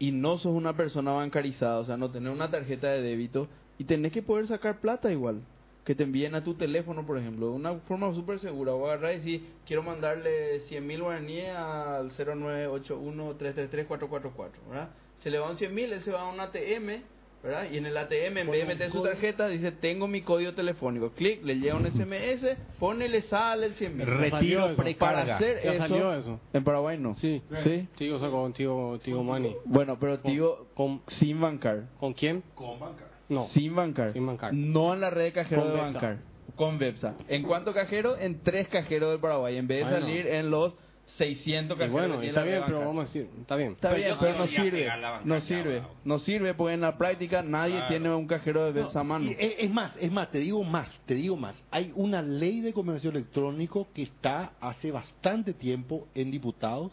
y 0.00 0.10
no 0.12 0.38
sos 0.38 0.52
una 0.52 0.76
persona 0.76 1.12
bancarizada, 1.12 1.78
o 1.78 1.84
sea, 1.84 1.98
no 1.98 2.10
tenés 2.10 2.32
una 2.32 2.50
tarjeta 2.50 2.88
de 2.88 3.02
débito 3.02 3.46
y 3.78 3.84
tenés 3.84 4.10
que 4.12 4.22
poder 4.22 4.48
sacar 4.48 4.80
plata 4.80 5.12
igual. 5.12 5.42
Que 5.84 5.94
te 5.94 6.04
envíen 6.04 6.34
a 6.34 6.42
tu 6.42 6.54
teléfono, 6.54 7.06
por 7.06 7.18
ejemplo, 7.18 7.46
de 7.46 7.52
una 7.52 7.74
forma 7.80 8.14
súper 8.14 8.38
segura. 8.38 8.72
Voy 8.72 8.88
a 8.88 8.94
agarrar 8.94 9.12
y 9.14 9.18
decir, 9.18 9.44
quiero 9.66 9.82
mandarle 9.82 10.60
100 10.60 10.86
mil 10.86 11.02
guaraníes 11.02 11.54
al 11.54 12.10
0981-333-444, 12.12 14.50
¿verdad? 14.68 14.88
Se 15.22 15.30
le 15.30 15.38
van 15.38 15.56
100 15.56 15.74
mil, 15.74 15.92
él 15.92 16.02
se 16.02 16.12
va 16.12 16.22
a 16.22 16.32
un 16.32 16.40
ATM, 16.40 17.02
¿verdad? 17.42 17.70
Y 17.70 17.78
en 17.78 17.86
el 17.86 17.96
ATM, 17.96 18.38
en 18.38 18.50
vez 18.50 18.60
de 18.60 18.64
meter 18.66 18.90
su 18.90 19.02
tarjeta, 19.02 19.48
dice, 19.48 19.72
tengo 19.72 20.06
mi 20.06 20.20
código 20.20 20.52
telefónico. 20.52 21.10
Clic, 21.12 21.42
le 21.44 21.58
llega 21.58 21.74
un 21.76 21.86
SMS, 21.90 22.56
pone, 22.78 23.08
le 23.08 23.22
sale 23.22 23.66
el 23.66 23.74
100 23.74 23.96
mil. 23.96 24.06
Retiro 24.06 24.30
salió 24.30 24.66
eso. 24.70 24.82
precarga. 24.82 25.20
Para 25.22 25.36
hacer 25.36 25.60
Ya 25.64 25.72
eso, 25.72 25.88
salió 25.88 26.14
eso. 26.14 26.40
en 26.52 26.64
Paraguay 26.64 26.98
no. 26.98 27.16
Sí. 27.16 27.42
¿Sí? 27.64 27.88
Tigo 27.96 28.18
sacó, 28.18 28.50
Tigo, 28.52 28.98
Tigo 29.02 29.22
Money. 29.24 29.56
Bueno, 29.64 29.96
pero 29.98 30.18
digo, 30.18 30.66
¿Con, 30.74 31.02
sin 31.06 31.40
bancar. 31.40 31.84
¿Con 31.98 32.12
quién? 32.12 32.42
Con 32.54 32.78
banca. 32.78 33.04
No. 33.28 33.42
Sin 33.44 33.74
bancar. 33.74 34.12
Sin 34.12 34.26
bancar. 34.26 34.52
No 34.52 34.92
en 34.92 35.00
la 35.00 35.10
red 35.10 35.24
de 35.24 35.32
cajero 35.32 35.62
Con 35.62 35.70
de 35.70 35.76
Bepsa. 35.76 35.92
bancar. 35.92 36.18
Con 36.56 36.78
Bepsa. 36.78 37.14
¿En 37.28 37.42
cuánto 37.44 37.72
cajero? 37.72 38.18
En 38.18 38.40
tres 38.42 38.68
cajeros 38.68 39.10
del 39.12 39.20
Paraguay. 39.20 39.56
En 39.56 39.66
vez 39.66 39.78
de 39.78 39.84
Bueno. 39.84 40.00
salir 40.00 40.26
en 40.26 40.50
los 40.50 40.74
600 41.16 41.76
Y 41.76 41.78
cajeros. 41.78 41.92
bueno, 41.92 42.22
está 42.22 42.42
bien, 42.42 42.60
de 42.60 42.62
pero 42.66 42.78
vamos 42.80 43.02
a 43.02 43.06
decir, 43.06 43.28
está 43.40 43.56
bien. 43.56 43.72
Está 43.72 43.92
bien, 43.92 44.16
pero 44.18 44.38
no 44.38 44.46
sirve. 44.46 44.70
pegar 44.70 44.98
la 44.98 45.10
banca 45.10 45.24
No 45.26 45.40
sirve. 45.40 45.82
No 46.04 46.18
sirve 46.18 46.54
porque 46.54 46.74
en 46.74 46.80
la 46.80 46.96
práctica 46.96 47.42
nadie 47.42 47.74
Claro. 47.74 47.88
tiene 47.88 48.14
un 48.14 48.26
cajero 48.26 48.64
de 48.64 48.72
Bepsa 48.72 49.00
a 49.00 49.04
mano. 49.04 49.26
Y 49.26 49.36
es, 49.38 49.54
es 49.58 49.70
más, 49.70 49.92
es 50.00 50.10
más, 50.10 50.30
te 50.30 50.38
digo 50.38 50.62
más, 50.64 50.88
te 51.06 51.14
digo 51.14 51.36
más. 51.36 51.60
Hay 51.70 51.92
una 51.94 52.22
ley 52.22 52.60
de 52.60 52.72
comercio 52.72 53.10
electrónico 53.10 53.88
que 53.94 54.02
está 54.02 54.52
hace 54.60 54.90
bastante 54.90 55.52
tiempo 55.54 56.06
en 56.14 56.30
diputados. 56.30 56.92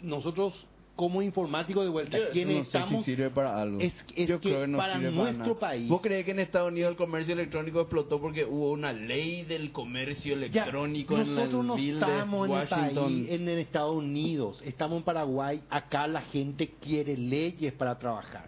Nosotros, 0.00 0.66
como 1.02 1.20
informáticos 1.20 1.82
de 1.84 1.90
vuelta, 1.90 2.16
Yo 2.16 2.30
quienes 2.30 2.56
no 2.58 2.64
sé 2.64 2.78
estamos... 2.78 3.04
si 3.04 3.10
sirve 3.16 3.30
para 3.30 3.60
algo. 3.60 3.80
es- 3.80 3.92
es 4.14 4.28
Yo 4.28 4.40
que 4.40 4.50
creo 4.50 4.60
que 4.60 4.66
no 4.68 4.78
para 4.78 4.94
sirve 4.98 5.10
nuestro 5.10 5.46
nada. 5.46 5.58
país- 5.58 5.88
¿Vos 5.88 6.00
crees 6.00 6.24
que 6.24 6.30
en 6.30 6.38
Estados 6.38 6.68
Unidos 6.70 6.92
el 6.92 6.96
comercio 6.96 7.34
electrónico 7.34 7.80
explotó 7.80 8.20
porque 8.20 8.44
hubo 8.44 8.70
una 8.70 8.92
ley 8.92 9.42
del 9.42 9.72
comercio 9.72 10.36
Ya, 10.36 10.62
electrónico 10.62 11.18
en 11.18 11.34
nosotros 11.34 11.60
el 11.62 11.66
no 11.66 11.74
bill 11.74 11.94
estamos 11.94 12.48
de 12.48 12.54
en 12.54 12.60
el 12.60 12.68
Washington? 12.70 13.04
país, 13.26 13.30
en 13.30 13.48
Estados 13.48 13.96
Unidos, 13.96 14.62
estamos 14.64 14.98
en 14.98 15.02
Paraguay. 15.04 15.60
Acá 15.70 16.06
la 16.06 16.20
gente 16.22 16.74
quiere 16.80 17.16
leyes 17.16 17.72
para 17.72 17.98
trabajar. 17.98 18.46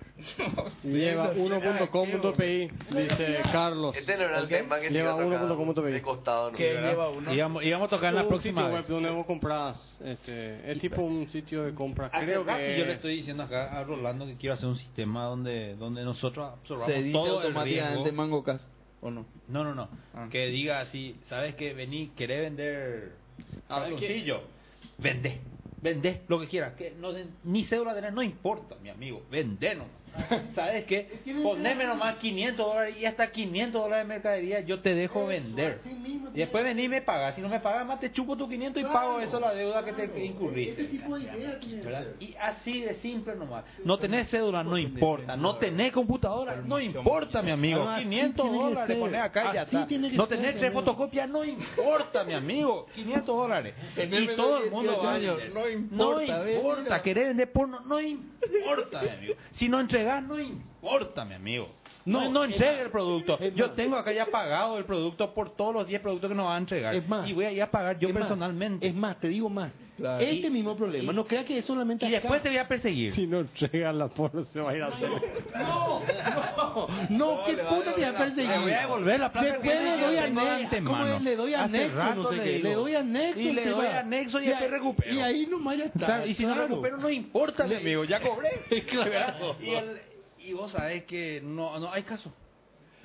Lleva 0.84 1.32
1.com.pi, 1.34 2.68
dice 2.96 3.38
Carlos. 3.52 3.96
Este 3.96 4.16
no 4.16 4.22
era 4.24 4.38
el 4.40 4.48
tema 4.48 4.78
que 4.80 4.90
Lleva 4.90 5.12
iba 5.24 5.36
a 5.36 5.40
tocar 5.48 5.56
1.com.pi. 5.56 5.92
de 5.92 6.02
costado. 6.02 6.50
¿no? 6.50 6.56
Que 6.56 6.72
lleva 6.74 7.10
uno. 7.10 7.34
Íbamos, 7.34 7.64
íbamos 7.64 7.86
a 7.86 7.90
tocar 7.90 8.10
en 8.10 8.14
la 8.16 8.28
próxima 8.28 8.62
sitio 8.62 8.74
web 8.76 8.86
donde 8.86 9.10
vos 9.10 9.26
compras, 9.26 9.98
este, 10.04 10.70
es 10.70 10.78
tipo 10.80 11.02
un 11.02 11.28
sitio 11.30 11.64
de 11.64 11.74
compra. 11.74 12.06
Hace 12.12 12.38
Creo 12.44 12.56
que 12.58 12.78
yo 12.78 12.84
le 12.84 12.90
es- 12.90 12.96
estoy 12.96 13.16
diciendo 13.16 13.42
acá 13.42 13.78
a 13.78 13.84
Rolando 13.84 14.26
que 14.26 14.36
quiero 14.36 14.54
hacer 14.54 14.68
un 14.68 14.76
sistema 14.76 15.24
donde 15.24 15.74
donde 15.76 16.04
nosotros 16.04 16.52
absorbamos 16.52 16.92
Se 16.92 17.02
dice 17.02 17.12
todo 17.12 17.40
el 17.40 17.46
automáticamente 17.48 17.94
riesgo. 18.02 18.16
MangoCast, 18.16 18.64
¿o 19.00 19.10
no? 19.10 19.26
No, 19.48 19.64
no, 19.64 19.74
no. 19.74 19.88
Ah. 20.14 20.28
Que 20.30 20.46
diga 20.46 20.80
así, 20.80 21.16
¿sabes 21.24 21.54
qué? 21.54 21.74
Vení, 21.74 22.08
querés 22.16 22.42
vender 22.42 23.12
calzoncillo. 23.68 24.42
Vende. 24.98 25.40
Vende 25.82 26.22
lo 26.28 26.40
que 26.40 26.46
quieras. 26.46 26.74
Que 26.74 26.94
no, 26.98 27.12
den- 27.12 27.30
ni 27.44 27.64
cédula 27.64 27.92
de 27.94 28.10
no 28.10 28.22
importa, 28.22 28.76
mi 28.82 28.88
amigo. 28.88 29.22
Vende 29.30 29.74
nomás. 29.74 29.90
¿Sabes 30.54 30.84
qué? 30.84 31.20
Poneme 31.42 31.84
nomás 31.84 32.16
500 32.16 32.66
dólares 32.66 32.96
y 33.00 33.04
hasta 33.04 33.30
500 33.30 33.82
dólares 33.82 34.06
de 34.06 34.14
mercadería 34.14 34.60
yo 34.60 34.80
te 34.80 34.94
dejo 34.94 35.26
vender. 35.26 35.80
Y 36.34 36.38
después 36.38 36.64
vení 36.64 36.84
y 36.84 36.88
me 36.88 37.02
pagas. 37.02 37.34
Si 37.34 37.40
no 37.40 37.48
me 37.48 37.60
pagas 37.60 37.86
más, 37.86 38.00
te 38.00 38.12
chupo 38.12 38.36
tus 38.36 38.48
500 38.48 38.82
y 38.82 38.84
pago 38.86 39.20
eso 39.20 39.38
la 39.40 39.52
deuda 39.54 39.84
que 39.84 39.92
te 39.92 40.24
incurriste. 40.24 40.82
Y 42.20 42.34
así 42.40 42.80
de 42.80 42.94
simple 42.96 43.34
nomás. 43.34 43.64
No 43.84 43.98
tenés 43.98 44.30
cédula, 44.30 44.62
no 44.62 44.78
importa. 44.78 45.36
No 45.36 45.56
tenés 45.56 45.92
computadora, 45.92 46.56
no 46.56 46.80
importa, 46.80 47.42
mi 47.42 47.50
amigo. 47.50 47.84
No, 47.84 47.90
así 47.90 48.04
500 48.04 48.34
tiene 48.34 48.58
que 48.58 48.64
dólares, 48.64 48.86
ser. 48.86 49.00
ponés 49.00 49.20
acá 49.20 49.50
y 49.50 49.54
ya 49.54 49.62
está. 49.62 49.86
No 50.12 50.26
tenés 50.26 50.58
tres 50.58 50.72
fotocopias, 50.72 51.28
no 51.28 51.44
importa, 51.44 52.24
mi 52.24 52.34
amigo. 52.34 52.86
500 52.94 53.26
dólares. 53.26 53.74
Y 54.24 54.36
todo 54.36 54.58
el 54.64 54.70
mundo 54.70 54.98
va 55.02 55.14
a 55.14 55.18
vender. 55.18 55.52
no 55.90 56.20
importa, 56.20 57.02
querés 57.02 57.28
vender 57.28 57.52
porno, 57.52 57.80
no 57.80 58.00
importa, 58.00 59.02
mi 59.02 59.08
amigo. 59.08 59.34
Si 59.52 59.68
no 59.68 59.80
no 60.20 60.38
importa, 60.38 61.24
mi 61.24 61.34
amigo. 61.34 61.68
No, 62.06 62.20
No, 62.30 62.30
no 62.30 62.40
más, 62.48 62.60
el 62.60 62.90
producto. 62.90 63.38
Yo 63.54 63.66
más. 63.68 63.76
tengo 63.76 63.96
acá 63.96 64.12
ya 64.12 64.26
pagado 64.26 64.76
el 64.76 64.84
producto 64.84 65.32
por 65.32 65.56
todos 65.56 65.72
los 65.74 65.86
10 65.86 66.00
productos 66.02 66.28
que 66.28 66.34
nos 66.36 66.46
van 66.46 66.54
a 66.56 66.58
entregar. 66.58 66.94
Es 66.94 67.08
más. 67.08 67.26
y 67.28 67.32
voy 67.32 67.46
a 67.46 67.52
ir 67.52 67.62
a 67.62 67.70
pagar 67.70 67.98
yo 67.98 68.08
Es 68.08 68.14
más, 68.14 68.22
personalmente. 68.24 68.86
es 68.86 68.94
más, 68.94 69.18
te 69.20 69.28
digo 69.28 69.48
más. 69.48 69.72
Claro. 69.96 70.18
Este 70.24 70.48
Y- 70.48 70.50
mismo 70.50 70.76
problema, 70.76 71.12
y- 71.12 71.14
no 71.16 71.24
crea 71.24 71.44
que 71.44 71.56
es 71.58 71.64
solamente 71.64 72.04
y 72.04 72.08
acá. 72.08 72.22
después 72.22 72.42
te 72.42 72.48
voy 72.48 72.58
a 72.58 72.66
perseguir. 72.66 73.14
Si 73.14 73.28
no 73.28 73.38
entrega 73.40 73.92
la 73.92 74.08
porno 74.08 74.44
se 74.46 74.60
va 74.60 74.72
a 74.72 74.76
ir 74.76 74.82
a 74.82 74.88
hacer. 74.88 75.08
No, 75.54 76.00
no, 76.00 76.86
no, 77.10 77.44
qué 77.46 77.52
puta 77.58 77.94
te 77.94 78.02
va 78.02 78.08
a 78.08 78.18
perseguir. 78.18 78.50
Le 78.50 78.58
voy 78.58 78.72
a 78.72 78.80
devolver 78.80 79.20
la 79.20 79.32
plata 79.32 79.48
Después 79.52 79.80
le 79.82 79.96
doy 79.96 80.16
anexo. 80.18 80.84
¿cómo 80.84 81.06
es? 81.06 81.22
Le 81.22 81.36
doy 81.36 81.54
anexo, 81.54 82.14
no 82.16 82.28
sé 82.28 82.36
le 82.36 82.42
qué. 82.42 82.50
digo. 82.54 82.68
Le 82.68 82.74
doy 82.74 82.94
anexo. 82.96 83.40
Y 83.40 83.52
le 83.52 83.66
doy 83.66 83.86
anexo 83.86 84.40
y 84.42 84.46
después 84.46 84.70
recupero. 84.70 85.14
Y 85.14 85.20
ahí 85.20 85.46
nomás 85.46 85.78
ya 85.78 85.84
está. 85.84 86.26
Y 86.26 86.34
si 86.34 86.44
no 86.44 86.54
recupero 86.54 86.96
no 86.98 87.08
importa, 87.08 87.64
mi 87.66 87.76
amigo, 87.76 88.04
ya 88.04 88.20
cobré. 88.20 88.50
Claro. 88.88 89.56
Y, 89.62 89.70
el- 89.70 90.13
y 90.44 90.52
vos 90.52 90.72
sabés 90.72 91.04
que 91.04 91.40
no, 91.42 91.78
no 91.78 91.92
hay 91.92 92.02
caso. 92.02 92.32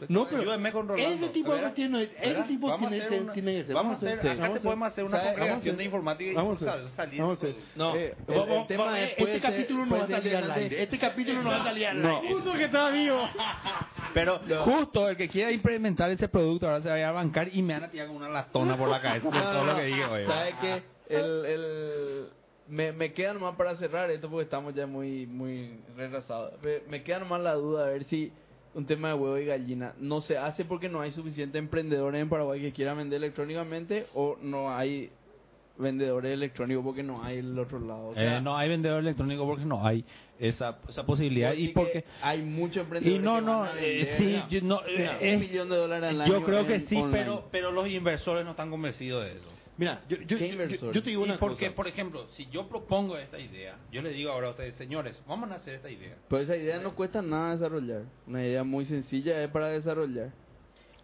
No, 0.07 0.26
pero 0.30 0.40
Ayúdenme 0.44 0.72
con 0.72 0.88
Rolando. 0.88 1.14
ese 1.26 1.28
tipo 1.34 1.53
de 1.53 1.60
ese 1.68 2.44
tipo 2.48 2.68
Vamos 2.70 2.88
a 2.88 2.90
tiene, 2.90 3.03
hacer 3.06 3.22
una- 3.22 3.34
tiene 3.34 3.52
que 3.53 3.64
ser. 3.66 3.76
Vamos 3.76 3.94
a 3.95 3.98
hacer, 3.98 4.20
acá 4.20 4.28
vamos 4.36 4.53
te 4.53 4.60
a 4.60 4.61
podemos 4.61 4.88
hacer 4.88 5.03
una 5.03 5.18
¿Sabe? 5.18 5.28
congregación 5.28 5.49
Vamos 5.49 5.61
a 5.61 5.66
de 5.66 5.72
hacer- 5.74 5.86
informática 5.86 6.32
y 6.32 6.36
Vamos 6.36 6.61
a 6.61 6.90
salir. 6.95 7.20
Vamos 7.20 7.34
a 7.44 7.45
hacer. 7.48 7.56
No, 7.76 7.95
Eh, 7.95 8.16
el- 8.30 8.34
el 8.34 8.40
vamos- 8.40 8.68
tema 8.70 8.84
vamos- 8.86 8.99
es, 8.99 9.10
este 9.18 9.26
ser- 9.26 9.41
capítulo 9.41 9.86
no 9.86 9.98
va 9.98 10.03
a 10.06 10.07
salir 10.07 10.36
al 10.38 10.52
aire. 10.52 10.84
Este 10.84 10.98
capítulo 10.99 11.44
no 11.44 11.49
va 11.49 11.56
a 11.61 11.64
salir 11.66 11.86
al 11.88 12.06
aire. 12.06 12.30
Puto 12.34 12.53
que 12.53 12.64
está 12.64 12.90
vivo. 12.91 13.20
Pero 14.14 14.40
justo 14.64 15.10
el 15.10 15.18
que 15.18 15.28
quiera 15.28 15.52
implementar 15.52 16.10
ese 16.11 16.30
producto 16.30 16.66
ahora 16.68 16.82
se 16.82 16.90
va 16.90 16.95
a 17.10 17.11
bancar 17.11 17.49
y 17.53 17.61
me 17.61 17.74
van 17.74 17.84
a 17.84 17.90
tirar 17.91 18.07
con 18.07 18.16
una 18.16 18.30
latona 18.30 18.78
por 18.78 18.88
la 18.88 19.02
cabeza 19.02 19.30
por 19.30 19.34
todo 19.34 19.66
lo 19.66 19.76
que 19.76 19.84
dije 19.84 20.06
hoy. 20.06 20.26
¿Sabes 20.26 20.56
qué? 20.61 20.84
El, 21.10 21.45
el, 21.45 22.30
me, 22.70 22.91
me 22.91 23.14
queda 23.14 23.34
nomás 23.34 23.56
para 23.56 23.76
cerrar 23.78 24.10
esto 24.12 24.30
porque 24.30 24.44
estamos 24.46 24.74
ya 24.74 24.88
muy 24.88 25.26
muy 25.26 25.80
retrasados. 25.98 26.54
Me, 26.62 26.80
me 26.90 27.04
queda 27.04 27.20
nomás 27.20 27.41
la 27.41 27.54
duda 27.54 27.86
a 27.86 27.90
ver 27.90 28.04
si 28.06 28.32
un 28.74 28.86
tema 28.86 29.10
de 29.10 29.14
huevo 29.16 29.38
y 29.38 29.46
gallina 29.46 29.94
no 30.00 30.22
se 30.22 30.38
hace 30.38 30.64
porque 30.64 30.90
no 30.90 31.02
hay 31.02 31.12
suficientes 31.12 31.60
emprendedores 31.60 32.22
en 32.22 32.30
Paraguay 32.30 32.62
que 32.62 32.72
quieran 32.72 32.98
vender 32.98 33.18
electrónicamente 33.18 34.06
o 34.14 34.38
no 34.41 34.72
hay 34.72 35.10
vendedores 35.78 36.34
electrónicos 36.34 36.84
porque 36.84 37.02
no 37.04 37.24
hay 37.24 37.38
el 37.38 37.58
otro 37.58 37.80
lado. 37.80 38.10
O 38.10 38.14
sea, 38.14 38.38
Eh, 38.38 38.41
no 38.41 38.58
hay 38.58 38.70
vendedor 38.70 39.00
electrónico 39.00 39.46
porque 39.48 39.66
no 39.66 39.86
hay 39.86 40.04
esa, 40.38 40.78
esa 40.90 41.06
posibilidad 41.06 41.54
y 41.54 41.70
porque 41.70 42.04
que 42.04 42.06
hay 42.22 42.41
muchos 42.41 42.78
y 42.78 42.80
emprendedores 42.82 43.24
no 43.24 43.36
que 43.36 43.41
no 43.41 43.60
van 43.62 43.78
a 43.78 43.82
eh, 43.82 43.96
vender, 43.96 44.16
sí 44.16 44.41
yo, 44.50 44.62
no, 44.62 44.82
eh, 44.86 45.34
un 45.34 45.40
millón 45.40 45.70
de 45.70 45.76
dólares 45.78 46.10
al 46.10 46.22
año 46.22 46.34
yo 46.34 46.46
creo 46.46 46.68
que 46.68 46.82
sí 46.82 46.96
online. 46.96 47.18
pero 47.18 47.48
pero 47.52 47.72
los 47.72 47.88
inversores 47.88 48.44
no 48.46 48.52
están 48.52 48.70
convencidos 48.70 49.26
de 49.26 49.32
eso 49.32 49.50
Mira, 49.80 50.01
yo, 50.10 50.18
yo, 50.18 50.38
¿Qué 50.38 50.77
yo- 50.77 50.91
yo 50.91 51.01
te 51.01 51.10
digo 51.10 51.23
una 51.23 51.39
porque 51.39 51.68
cosa. 51.68 51.76
por 51.77 51.88
ejemplo 51.88 52.27
si 52.34 52.47
yo 52.49 52.68
propongo 52.68 53.18
esta 53.18 53.39
idea 53.39 53.77
yo 53.93 54.01
le 54.01 54.10
digo 54.10 54.30
ahora 54.30 54.49
a 54.49 54.51
ustedes 54.51 54.76
señores 54.76 55.18
vamos 55.26 55.49
a 55.51 55.56
hacer 55.56 55.76
esta 55.76 55.89
idea 55.89 56.18
Pero 56.27 56.41
esa 56.41 56.57
idea 56.57 56.80
no 56.80 56.95
cuesta 56.95 57.22
nada 57.22 57.53
desarrollar. 57.53 58.01
Una 58.27 58.43
idea 58.43 58.65
muy 58.65 58.85
sencilla 58.85 59.41
es 59.41 59.49
para 59.49 59.69
desarrollar. 59.69 60.34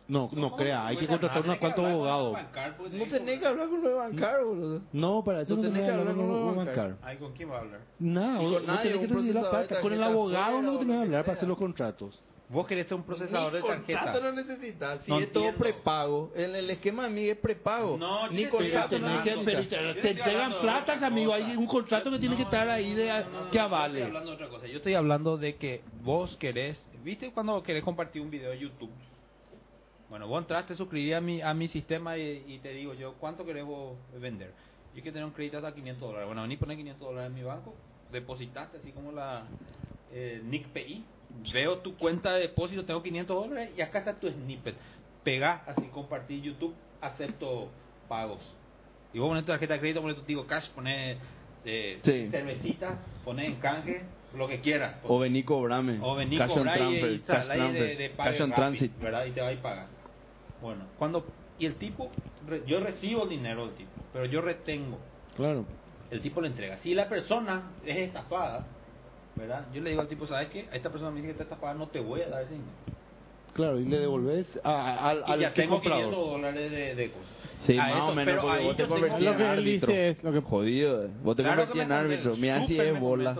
No, 0.10 0.30
no 0.34 0.58
crea, 0.58 0.86
hay 0.88 0.98
que 0.98 1.08
contratar 1.08 1.42
unos 1.42 1.58
cuantos 1.58 1.86
abogados. 1.86 2.38
No 2.92 3.06
tenés 3.06 3.40
que 3.40 3.46
hablar 3.48 3.70
con 3.70 3.82
los 3.82 3.96
bancarios, 3.98 4.46
boludo. 4.50 4.82
No, 4.92 5.24
para 5.24 5.42
eso 5.42 5.56
No 5.56 5.64
no, 5.64 5.70
tenés 5.70 5.86
que 5.86 5.92
hablar 5.92 6.16
con 6.16 6.28
los 6.28 6.56
bancar. 6.58 6.98
Ay, 7.02 7.18
¿con 7.18 7.34
quién 7.34 7.50
va 7.50 7.56
a 7.56 7.60
hablar? 7.62 7.80
No, 7.98 8.42
Y 8.42 8.52
no, 8.52 8.60
nadie, 8.60 8.92
tenés 8.98 9.26
que 9.26 9.34
la 9.34 9.50
plata. 9.50 9.80
Con 9.82 9.94
el 9.94 10.04
abogado 10.04 10.62
no 10.62 10.78
tenés 10.80 10.98
que 10.98 11.04
hablar 11.06 11.24
para 11.24 11.38
hacer 11.38 11.48
los 11.48 11.58
contratos. 11.58 12.22
Vos 12.50 12.68
querés 12.68 12.88
ser 12.88 12.96
un 12.98 13.04
procesador 13.04 13.54
de 13.54 13.62
Ni 13.62 13.68
contrato 13.68 14.06
tarjeta 14.06 14.26
no 14.26 14.32
necesitas. 14.34 15.04
Si 15.04 15.12
No 15.12 15.20
es 15.20 15.32
todo 15.32 15.52
prepago. 15.54 16.32
El, 16.36 16.56
el 16.56 16.70
esquema 16.70 17.04
de 17.06 17.10
mí 17.10 17.28
es 17.30 17.38
prepago. 17.38 17.98
No, 17.98 18.30
Ni 18.30 18.46
contrato 18.48 19.00
no 19.00 19.24
que, 19.24 19.36
necesitas. 19.36 19.68
pero 19.70 19.96
te- 20.02 20.12
entregan 20.12 20.52
de 20.52 20.60
platas, 20.60 21.02
amigo. 21.04 21.34
Hay 21.34 21.56
un 21.56 21.66
contrato 21.68 22.12
que 22.12 22.20
tiene 22.20 22.36
que 22.36 22.44
estar 22.44 22.70
ahí 22.70 22.94
de 22.94 23.08
no, 23.08 23.14
no, 23.14 23.20
no, 23.20 23.26
que 23.26 23.34
no, 23.34 23.40
Yo 23.40 23.46
estoy 23.46 23.58
avale. 23.60 24.04
hablando 24.04 24.30
de 24.32 24.36
otra 24.36 24.50
cosa. 24.50 24.68
Yo 24.68 24.78
estoy 24.78 24.94
hablando 24.94 25.38
de 25.38 25.56
que 25.56 25.82
vos 26.04 26.36
querés, 26.38 26.80
¿viste 27.04 27.32
cuando 27.32 27.62
querés 27.64 27.84
compartir 27.84 28.22
un 28.22 28.30
video 28.30 28.52
de 28.52 28.60
YouTube? 28.60 28.92
Bueno, 30.10 30.28
vos 30.28 30.40
entraste, 30.42 30.74
te 30.74 30.78
suscribí 30.78 31.14
a 31.14 31.20
mi, 31.22 31.42
a 31.42 31.54
mi 31.54 31.68
sistema 31.68 32.16
y, 32.18 32.44
y 32.48 32.60
te 32.60 32.70
digo 32.70 32.94
yo, 32.94 33.14
¿cuánto 33.16 33.44
querés 33.46 33.66
vos 33.66 33.98
vender? 34.20 34.52
Yo 34.94 35.02
quiero 35.02 35.14
tener 35.14 35.26
un 35.26 35.32
crédito 35.32 35.58
hasta 35.58 35.74
500 35.74 36.00
dólares. 36.00 36.28
Bueno, 36.28 36.44
vení 36.44 36.58
poner 36.58 36.78
500 36.78 37.08
dólares 37.08 37.30
en 37.30 37.36
mi 37.36 37.44
banco, 37.44 37.74
depositaste 38.12 38.78
así 38.78 38.92
como 38.92 39.12
la 39.12 39.44
eh, 40.14 40.42
NICPI, 40.46 41.04
veo 41.54 41.78
tu 41.80 41.96
cuenta 41.98 42.34
de 42.34 42.42
depósito, 42.42 42.86
tengo 42.86 43.02
500 43.04 43.36
dólares 43.48 43.72
y 43.78 43.82
acá 43.82 44.00
está 44.00 44.20
tu 44.20 44.30
snippet. 44.30 44.76
Pegá 45.24 45.64
así, 45.66 45.84
compartir 45.88 46.42
YouTube, 46.42 46.76
acepto 47.02 47.70
pagos. 48.08 48.42
Y 49.14 49.20
vos 49.20 49.30
pones 49.30 49.44
tu 49.46 49.52
tarjeta 49.52 49.74
de 49.76 49.80
crédito, 49.80 50.02
pones 50.02 50.18
tu 50.18 50.24
Tigo 50.24 50.46
Cash, 50.46 50.70
pones 50.72 51.18
eh, 51.66 52.00
Sí. 52.04 52.28
cervecita, 52.30 53.00
pones 53.24 53.48
en 53.48 53.56
canje, 53.56 54.04
lo 54.36 54.48
que 54.48 54.60
quieras. 54.62 54.98
O 55.04 55.20
vení 55.20 55.44
cobrame. 55.44 55.98
O 56.02 56.16
vení 56.16 56.38
Cash 56.38 56.52
on 56.52 56.58
cobrar 56.58 56.78
y, 56.78 56.80
transfer, 57.00 57.12
y 57.14 57.20
cash 57.20 57.48
de, 57.48 57.56
transfer, 57.56 57.98
de 57.98 58.12
cash 58.12 58.42
on 58.42 58.50
rápido, 58.52 58.56
transit. 58.56 59.00
¿verdad? 59.00 59.26
Y 59.26 59.32
te 59.32 59.42
va 59.42 59.52
y 59.54 59.58
pagas. 59.58 59.90
Bueno, 60.62 60.86
cuando... 60.98 61.26
Y 61.58 61.66
el 61.66 61.76
tipo, 61.76 62.12
re- 62.46 62.64
yo 62.68 62.80
recibo 62.82 63.24
el 63.24 63.30
dinero 63.30 63.66
del 63.68 63.76
tipo, 63.78 63.92
pero 64.12 64.26
yo 64.26 64.42
retengo. 64.42 65.00
Claro. 65.36 65.66
El 66.12 66.22
tipo 66.22 66.42
le 66.42 66.50
entrega. 66.50 66.78
Si 66.80 66.94
la 66.94 67.08
persona 67.10 67.72
es 67.86 67.98
estafada, 67.98 68.68
¿verdad? 69.36 69.66
Yo 69.74 69.82
le 69.82 69.90
digo 69.90 70.02
al 70.02 70.08
tipo, 70.08 70.26
¿sabes 70.28 70.50
qué? 70.50 70.68
A 70.72 70.76
esta 70.76 70.90
persona 70.90 71.12
me 71.12 71.18
dice 71.18 71.28
que 71.28 71.32
está 71.34 71.44
estafada, 71.44 71.74
no 71.74 71.88
te 71.88 72.00
voy 72.00 72.22
a 72.22 72.30
dar 72.30 72.44
ese 72.44 72.54
dinero. 72.54 72.72
Claro, 73.54 73.80
y 73.80 73.86
le 73.86 74.00
devolves 74.00 74.60
a- 74.66 74.70
a- 74.70 75.10
al, 75.12 75.24
Y 75.28 75.32
al 75.32 75.40
ya 75.40 75.54
que 75.54 75.62
tengo 75.62 75.76
comprador. 75.76 76.10
500 76.10 76.30
dólares 76.32 76.72
de, 76.72 76.96
de 76.96 77.12
cosas. 77.12 77.30
Sí, 77.60 77.78
A 77.78 77.88
más 77.88 77.98
eso, 77.98 78.08
o 78.10 78.16
menos, 78.16 78.44
porque 78.44 78.64
vos 78.64 78.76
te 78.76 78.86
convertís 78.86 79.24
Lo 79.24 79.32
en 79.32 79.38
que 79.38 79.44
él 79.44 79.50
árbitro. 79.50 79.88
dice 79.88 80.10
es 80.10 80.24
lo 80.24 80.32
que 80.34 80.42
Jodido, 80.42 81.08
vos 81.24 81.36
te 81.38 81.44
Claro 81.44 81.56
convertís 81.62 81.74
que 81.74 81.82
en 81.82 81.88
me 81.88 81.96
árbitro. 81.96 82.36
Mira 82.36 82.68
si 82.68 82.80
es 82.80 82.94
me 82.94 83.00
bola. 83.00 83.36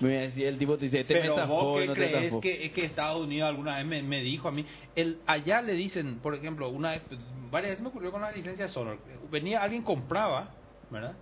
Mira 0.00 0.30
si 0.30 0.44
el 0.44 0.58
tipo 0.58 0.78
te 0.78 0.84
dice, 0.86 1.04
te 1.04 1.14
me 1.14 1.20
Pero 1.20 1.34
estafó 1.34 1.52
vos 1.54 1.78
y 1.78 1.80
qué 1.82 1.86
no 1.86 1.92
te 1.92 1.98
crees 1.98 2.22
estafó. 2.24 2.40
que, 2.40 2.72
que 2.72 2.84
Estados 2.86 3.22
Unidos 3.22 3.48
alguna 3.50 3.76
vez 3.76 3.86
me, 3.86 4.02
me 4.02 4.22
dijo 4.22 4.48
a 4.48 4.52
mí, 4.52 4.64
el, 4.96 5.20
allá 5.26 5.60
le 5.60 5.74
dicen, 5.74 6.18
por 6.20 6.34
ejemplo, 6.34 6.70
una 6.70 6.92
vez, 6.92 7.02
varias 7.50 7.72
veces 7.72 7.82
me 7.82 7.90
ocurrió 7.90 8.10
con 8.10 8.22
la 8.22 8.32
licencia 8.32 8.64
de 8.66 8.72
Solar, 8.72 8.96
venía 9.30 9.62
alguien 9.62 9.82
compraba, 9.82 10.48
¿verdad? 10.90 11.12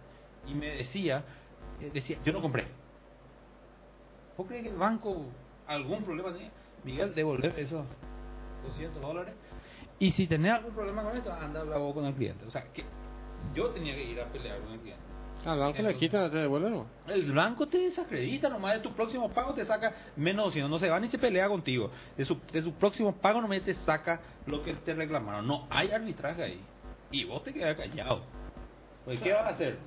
Y 0.46 0.54
me 0.54 0.68
decía, 0.68 1.24
eh, 1.80 1.90
decía, 1.92 2.18
yo 2.24 2.32
no 2.32 2.40
compré. 2.40 2.64
¿Vos 4.36 4.46
crees 4.46 4.64
que 4.64 4.68
el 4.70 4.76
banco 4.76 5.26
algún 5.66 6.02
problema 6.04 6.32
tenía? 6.32 6.50
Miguel, 6.84 7.14
devolver 7.14 7.58
esos 7.58 7.84
200 8.64 9.00
dólares. 9.02 9.34
Y 9.98 10.12
si 10.12 10.26
tenés 10.26 10.52
algún 10.52 10.74
problema 10.74 11.02
con 11.02 11.16
esto, 11.16 11.32
anda 11.32 11.60
a 11.60 11.62
hablar 11.62 11.78
vos 11.78 11.94
con 11.94 12.04
el 12.04 12.14
cliente. 12.14 12.44
O 12.44 12.50
sea, 12.50 12.62
que 12.72 12.84
yo 13.54 13.68
tenía 13.70 13.94
que 13.94 14.04
ir 14.04 14.20
a 14.20 14.26
pelear 14.26 14.60
con 14.60 14.72
el 14.72 14.80
cliente. 14.80 15.02
Al 15.44 15.58
banco 15.58 15.72
le 15.74 15.78
Entonces- 15.90 16.00
quitan, 16.00 16.30
te 16.30 16.38
devuelven, 16.38 16.72
¿no? 16.72 16.86
El 17.06 17.32
banco 17.32 17.66
te 17.68 17.78
desacredita 17.78 18.48
nomás 18.48 18.74
de 18.74 18.80
tu 18.80 18.92
próximo 18.92 19.28
pago, 19.30 19.54
te 19.54 19.64
saca 19.64 19.94
menos 20.16 20.46
200, 20.46 20.70
no 20.70 20.78
se 20.78 20.88
va 20.88 20.98
ni 20.98 21.08
se 21.08 21.18
pelea 21.18 21.48
contigo. 21.48 21.90
De 22.16 22.24
su, 22.24 22.38
de 22.52 22.62
su 22.62 22.72
próximo 22.72 23.12
pago 23.14 23.40
nomás 23.40 23.62
te 23.62 23.74
saca 23.74 24.20
lo 24.46 24.62
que 24.62 24.74
te 24.74 24.92
reclamaron. 24.94 25.46
No 25.46 25.66
hay 25.70 25.90
arbitraje 25.90 26.42
ahí. 26.42 26.60
Y 27.10 27.24
vos 27.24 27.44
te 27.44 27.52
quedas 27.52 27.76
callado. 27.76 28.22
Pues, 29.04 29.20
¿qué 29.20 29.32
vas 29.32 29.44
a 29.46 29.48
hacer? 29.50 29.78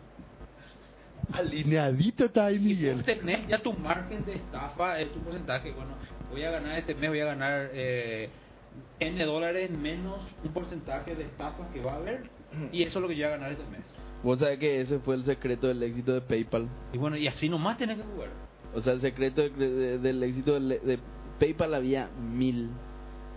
Alineadito 1.32 2.26
está 2.26 2.46
ahí, 2.48 2.60
Miguel. 2.60 3.04
Tenés 3.04 3.48
ya 3.48 3.62
tu 3.62 3.74
margen 3.74 4.26
de 4.26 4.34
estafa, 4.36 5.00
es 5.00 5.12
tu 5.12 5.20
porcentaje. 5.20 5.72
Bueno, 5.72 5.92
voy 6.32 6.44
a 6.44 6.52
ganar 6.52 6.78
este 6.80 6.96
mes, 6.96 7.10
voy 7.10 7.20
a 7.20 7.26
ganar 7.26 7.70
eh, 7.74 8.30
N 9.00 9.24
dólares 9.26 9.70
menos 9.72 10.20
un 10.44 10.52
porcentaje 10.52 11.16
de 11.16 11.24
estafas 11.24 11.68
que 11.74 11.82
va 11.82 11.94
a 11.94 11.96
haber. 11.96 12.30
Y 12.72 12.82
eso 12.84 12.98
es 13.00 13.04
lo 13.04 13.08
que 13.08 13.16
yo 13.16 13.26
voy 13.28 13.34
a 13.34 13.38
ganar 13.38 13.52
este 13.52 13.64
mes. 13.70 13.82
Vos 14.24 14.40
sabés 14.40 14.58
que 14.60 14.82
ese 14.82 15.00
fue 15.00 15.16
el 15.16 15.24
secreto 15.24 15.68
del 15.68 15.82
éxito 15.84 16.14
de 16.14 16.22
PayPal. 16.22 16.68
Y 16.94 16.98
bueno, 16.98 17.16
y 17.16 17.28
así 17.28 17.48
nomás 17.48 17.78
tenés 17.78 17.98
que 17.98 18.04
jugar. 18.04 18.30
O 18.74 18.82
sea, 18.82 18.94
el 18.94 19.02
secreto 19.02 19.42
de- 19.42 19.50
de- 19.50 19.98
del 20.00 20.22
éxito 20.24 20.54
del- 20.56 20.70
de, 20.70 21.00
PayPal 21.40 21.74
había 21.76 22.10
mil. 22.20 22.70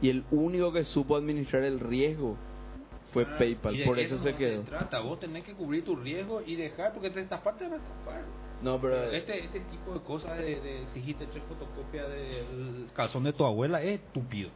Y 0.01 0.09
el 0.11 0.25
único 0.33 0.73
que 0.73 0.83
supo 0.85 1.15
administrar 1.17 1.63
el 1.63 1.79
riesgo 1.79 2.37
fue 3.13 3.25
Ah, 3.25 3.37
PayPal. 3.39 3.83
Por 3.85 3.99
eso 3.99 4.19
se 4.19 4.35
quedó. 4.35 4.63
trata. 4.63 5.01
Vos 5.01 5.21
tenés 5.21 5.45
que 5.45 5.55
cubrir 5.55 5.85
tu 5.85 5.97
riesgo 5.97 6.41
y 6.45 6.57
dejar, 6.57 6.93
porque 6.93 7.11
te 7.11 7.21
estafar 7.21 7.57
te 7.57 7.65
van 7.65 7.75
a 7.75 7.77
estafar. 7.77 8.23
No, 8.63 8.81
pero 8.81 9.11
Este, 9.11 9.45
este 9.45 9.61
tipo 9.61 9.93
de 9.93 10.01
cosas 10.01 10.39
de, 10.39 10.61
de 10.61 10.83
exigirte 10.83 11.27
tres 11.27 11.43
fotocopias 11.49 12.09
del 12.09 12.89
calzón 12.95 13.25
de 13.25 13.33
tu 13.33 13.45
abuela 13.45 13.83
es 13.83 14.01
estúpido. 14.01 14.51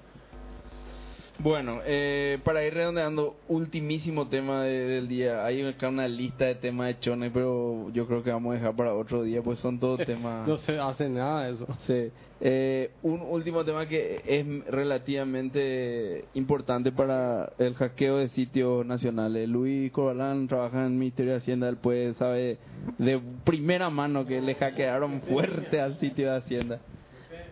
Bueno, 1.38 1.80
eh, 1.84 2.38
para 2.44 2.64
ir 2.64 2.72
redondeando, 2.72 3.36
ultimísimo 3.48 4.26
tema 4.28 4.62
de- 4.64 4.86
del 4.86 5.06
día. 5.06 5.44
Hay 5.44 5.62
acá 5.62 5.90
una 5.90 6.08
lista 6.08 6.46
de 6.46 6.54
temas 6.54 6.86
de 6.88 6.98
chones, 7.00 7.30
pero 7.32 7.90
yo 7.92 8.06
creo 8.06 8.22
que 8.22 8.30
vamos 8.30 8.52
a 8.52 8.58
dejar 8.58 8.74
para 8.74 8.94
otro 8.94 9.22
día, 9.22 9.42
pues 9.42 9.58
son 9.58 9.78
todos 9.78 10.00
temas. 10.06 10.48
No 10.48 10.56
se 10.58 10.78
hace 10.78 11.08
nada 11.10 11.46
de 11.46 11.52
eso. 11.52 11.66
Sí. 11.86 12.10
Eh, 12.40 12.90
un 13.02 13.20
último 13.22 13.64
tema 13.64 13.86
que 13.86 14.20
es 14.26 14.46
relativamente 14.70 16.24
importante 16.34 16.90
para 16.92 17.50
el 17.58 17.74
hackeo 17.74 18.16
de 18.18 18.28
sitios 18.30 18.84
nacionales. 18.86 19.48
Luis 19.48 19.90
Corbalán 19.92 20.46
trabaja 20.48 20.80
en 20.80 20.84
el 20.86 20.90
Ministerio 20.98 21.32
de 21.32 21.38
Hacienda, 21.38 21.68
él 21.68 21.76
puede, 21.76 22.14
sabe 22.14 22.58
de 22.98 23.20
primera 23.44 23.88
mano 23.90 24.26
que 24.26 24.40
le 24.40 24.54
hackearon 24.54 25.20
fuerte 25.22 25.80
al 25.80 25.98
sitio 25.98 26.30
de 26.30 26.36
Hacienda. 26.38 26.78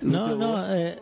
No, 0.03 0.27
Lucho, 0.29 0.39
no, 0.39 0.75
eh, 0.75 0.99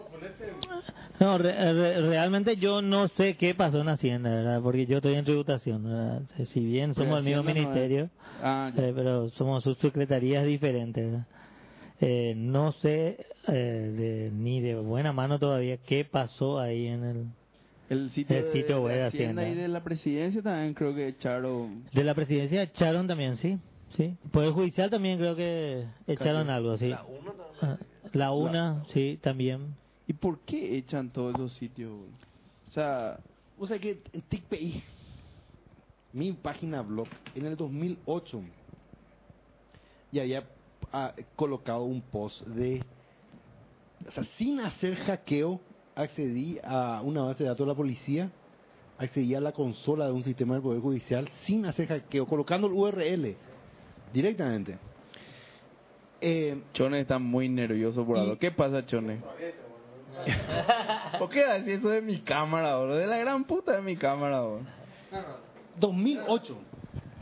no 1.22 1.38
re- 1.38 1.72
re- 1.72 2.00
realmente 2.08 2.56
yo 2.56 2.82
no 2.82 3.08
sé 3.08 3.36
qué 3.36 3.54
pasó 3.54 3.80
en 3.80 3.88
Hacienda, 3.88 4.30
¿verdad? 4.30 4.60
Porque 4.62 4.86
yo 4.86 4.96
estoy 4.98 5.14
en 5.14 5.24
tributación, 5.24 5.84
¿verdad? 5.84 6.22
Si 6.46 6.60
bien 6.60 6.94
Pero 6.94 7.06
somos 7.06 7.18
el 7.20 7.24
mismo 7.24 7.42
no 7.42 7.54
ministerio, 7.54 8.10
Ah, 8.42 8.72
eh, 8.76 8.92
pero 8.94 9.28
somos 9.30 9.62
subsecretarías 9.62 10.44
diferentes, 10.44 11.04
¿verdad? 11.04 11.26
Eh, 12.00 12.34
no 12.36 12.72
sé 12.72 13.24
eh, 13.46 13.52
de- 13.52 14.30
ni 14.32 14.60
de 14.60 14.74
buena 14.76 15.12
mano 15.12 15.38
todavía 15.38 15.76
qué 15.76 16.04
pasó 16.04 16.58
ahí 16.58 16.86
en 16.88 17.04
el... 17.04 17.26
el 17.90 18.10
sitio, 18.10 18.36
el 18.38 18.44
de- 18.46 18.52
sitio 18.52 18.76
de, 18.76 18.80
web 18.82 18.94
de 18.96 19.02
Hacienda 19.04 19.42
y 19.42 19.44
Hacienda. 19.46 19.62
de 19.62 19.68
la 19.68 19.84
presidencia 19.84 20.42
también 20.42 20.74
creo 20.74 20.94
que 20.94 21.08
echaron. 21.08 21.84
De 21.92 22.02
la 22.04 22.14
presidencia 22.14 22.62
echaron 22.62 23.06
también, 23.06 23.36
sí. 23.36 23.58
sí. 23.96 24.16
Poder 24.32 24.50
judicial 24.50 24.90
también 24.90 25.18
creo 25.18 25.36
que 25.36 25.84
echaron 26.08 26.50
algo, 26.50 26.76
sí. 26.78 26.88
La 26.88 27.04
uno 27.04 27.32
también. 27.32 27.60
Ah, 27.62 27.78
La 28.12 28.32
una, 28.32 28.84
sí, 28.92 29.18
también. 29.22 29.80
¿Y 30.06 30.12
por 30.12 30.40
qué 30.40 30.76
echan 30.76 31.10
todos 31.10 31.34
esos 31.34 31.52
sitios? 31.54 31.92
O 32.68 32.72
sea, 32.72 33.18
O 33.58 33.66
sea 33.66 33.78
que 33.78 34.02
en 34.12 34.22
TICPI, 34.22 34.82
mi 36.12 36.32
página 36.32 36.82
blog, 36.82 37.06
en 37.34 37.46
el 37.46 37.56
2008, 37.56 38.42
y 40.10 40.18
había 40.18 40.44
ah, 40.92 41.14
colocado 41.36 41.84
un 41.84 42.00
post 42.02 42.46
de, 42.48 42.82
o 44.06 44.10
sea, 44.10 44.24
sin 44.36 44.60
hacer 44.60 44.96
hackeo, 44.96 45.60
accedí 45.94 46.58
a 46.62 47.00
una 47.02 47.22
base 47.22 47.44
de 47.44 47.50
datos 47.50 47.66
de 47.66 47.72
la 47.72 47.76
policía, 47.76 48.30
accedí 48.98 49.34
a 49.34 49.40
la 49.40 49.52
consola 49.52 50.06
de 50.06 50.12
un 50.12 50.24
sistema 50.24 50.54
del 50.54 50.62
Poder 50.62 50.80
Judicial 50.80 51.30
sin 51.46 51.64
hacer 51.66 51.86
hackeo, 51.86 52.26
colocando 52.26 52.66
el 52.66 52.74
URL 52.74 53.36
directamente. 54.12 54.78
Eh, 56.20 56.62
Chone 56.72 57.00
está 57.00 57.18
muy 57.18 57.48
nervioso 57.48 58.06
por 58.06 58.16
algo. 58.16 58.36
¿Qué 58.36 58.52
pasa, 58.52 58.86
Chone? 58.86 59.20
¿Por 61.18 61.28
qué 61.30 61.44
decir 61.46 61.74
eso 61.74 61.88
de 61.90 62.02
mi 62.02 62.18
cámara, 62.20 62.76
bro? 62.78 62.96
De 62.96 63.06
la 63.06 63.16
gran 63.18 63.44
puta 63.44 63.72
de 63.72 63.82
mi 63.82 63.96
cámara, 63.96 64.40
bro. 64.42 64.60
2008. 65.76 66.58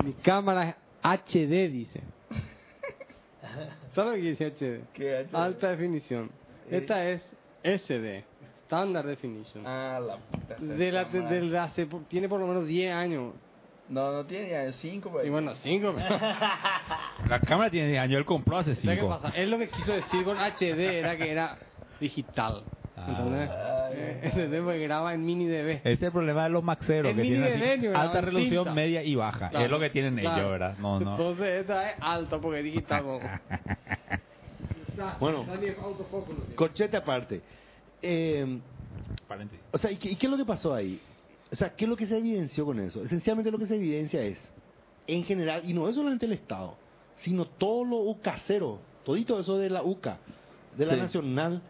Mi 0.05 0.13
cámara 0.15 0.69
es 0.71 0.75
HD, 1.03 1.69
dice. 1.71 2.01
¿Sabes 3.95 4.11
lo 4.11 4.17
que 4.17 4.31
dice 4.31 4.47
HD? 4.47 4.93
¿Qué 4.93 5.27
HD? 5.31 5.35
Alta 5.35 5.69
definición. 5.71 6.31
Esta 6.71 7.05
es 7.09 7.23
SD, 7.65 8.25
Standard 8.67 9.07
Definition. 9.07 9.67
Ah, 9.67 10.01
la 10.01 10.17
puta. 10.19 10.55
esa 10.55 10.65
de 10.65 10.93
la, 10.93 11.09
cámara. 11.09 11.31
de 11.31 11.41
la- 11.43 11.65
hace- 11.65 11.89
tiene 12.09 12.29
por 12.29 12.39
lo 12.41 12.47
menos 12.47 12.67
10 12.67 12.95
años. 12.95 13.35
No, 13.89 14.13
no 14.13 14.25
tiene 14.25 14.51
ya 14.51 14.73
5, 14.73 15.25
Y 15.25 15.31
bueno, 15.31 15.53
5. 15.57 15.95
La 17.29 17.41
cámara 17.41 17.71
tiene 17.71 17.89
10 17.89 18.01
años, 18.03 18.19
él 18.19 18.25
compró 18.25 18.59
hace 18.59 18.77
¿Sabes 18.77 19.01
qué 19.01 19.05
5. 19.05 19.09
pasa? 19.09 19.29
Él 19.37 19.51
lo 19.51 19.59
que 19.59 19.69
quiso 19.69 19.93
decir 19.93 20.23
con 20.25 20.37
HD 20.39 20.79
era 21.01 21.17
que 21.17 21.29
era 21.29 21.59
digital. 21.99 22.63
¿Entendés? 23.09 23.51
Eh, 23.93 24.21
¿Entendés? 24.25 24.63
Porque 24.63 24.79
graba 24.81 25.15
en 25.15 25.25
mini 25.25 25.47
DB. 25.47 25.71
Ese 25.81 25.93
es 25.93 26.03
el 26.03 26.13
problema 26.13 26.45
de 26.45 26.51
los 26.51 26.63
maxeros, 26.63 27.11
El 27.11 27.17
que 27.17 27.23
mini 27.23 27.37
tienen 27.45 27.97
alta 27.97 28.21
resolución, 28.21 28.65
Cinta. 28.65 28.75
media 28.75 29.03
y 29.03 29.15
baja. 29.15 29.51
Claro, 29.51 29.65
es 29.65 29.71
lo 29.71 29.81
que 29.81 29.91
tienen 29.91 30.17
claro. 30.17 30.37
ellos, 30.39 30.51
¿verdad? 30.53 30.79
No, 30.79 31.01
no. 31.01 31.11
Entonces 31.13 31.61
esta 31.61 31.91
es 31.91 31.97
alta 32.01 32.39
porque 32.39 32.59
es 32.59 32.65
digital. 32.65 33.05
Bueno. 35.19 35.43
Está 35.43 35.57
ni 35.57 35.69
autofocus 35.69 36.29
lo 36.37 36.43
tiene. 36.43 36.55
Corchete 36.57 36.97
aparte. 36.97 37.41
Eh, 38.03 38.59
o 39.73 39.79
sea, 39.79 39.91
¿y 39.91 39.97
qué, 39.97 40.11
y 40.11 40.17
qué 40.17 40.27
es 40.27 40.31
lo 40.31 40.37
que 40.37 40.45
pasó 40.45 40.75
ahí? 40.75 41.01
O 41.51 41.57
sea, 41.57 41.71
¿qué 41.75 41.85
es 41.87 41.89
lo 41.89 41.97
que 41.97 42.07
se 42.07 42.19
evidenció 42.19 42.67
con 42.67 42.79
eso? 42.81 43.03
Esencialmente 43.03 43.51
lo 43.51 43.59
que 43.59 43.67
se 43.67 43.77
evidencia 43.77 44.21
es, 44.23 44.39
en 45.07 45.25
general, 45.25 45.63
y 45.65 45.73
no 45.73 45.89
es 45.89 45.95
solamente 45.95 46.27
el 46.27 46.33
Estado, 46.33 46.77
sino 47.23 47.47
todo 47.47 47.85
lo 47.85 47.97
UCACero, 47.97 48.79
todito 49.05 49.41
eso 49.41 49.57
de 49.57 49.71
la 49.71 49.83
UCA, 49.83 50.19
de 50.77 50.85
la 50.87 50.95
Sí. 50.95 51.01
Nacional, 51.01 51.63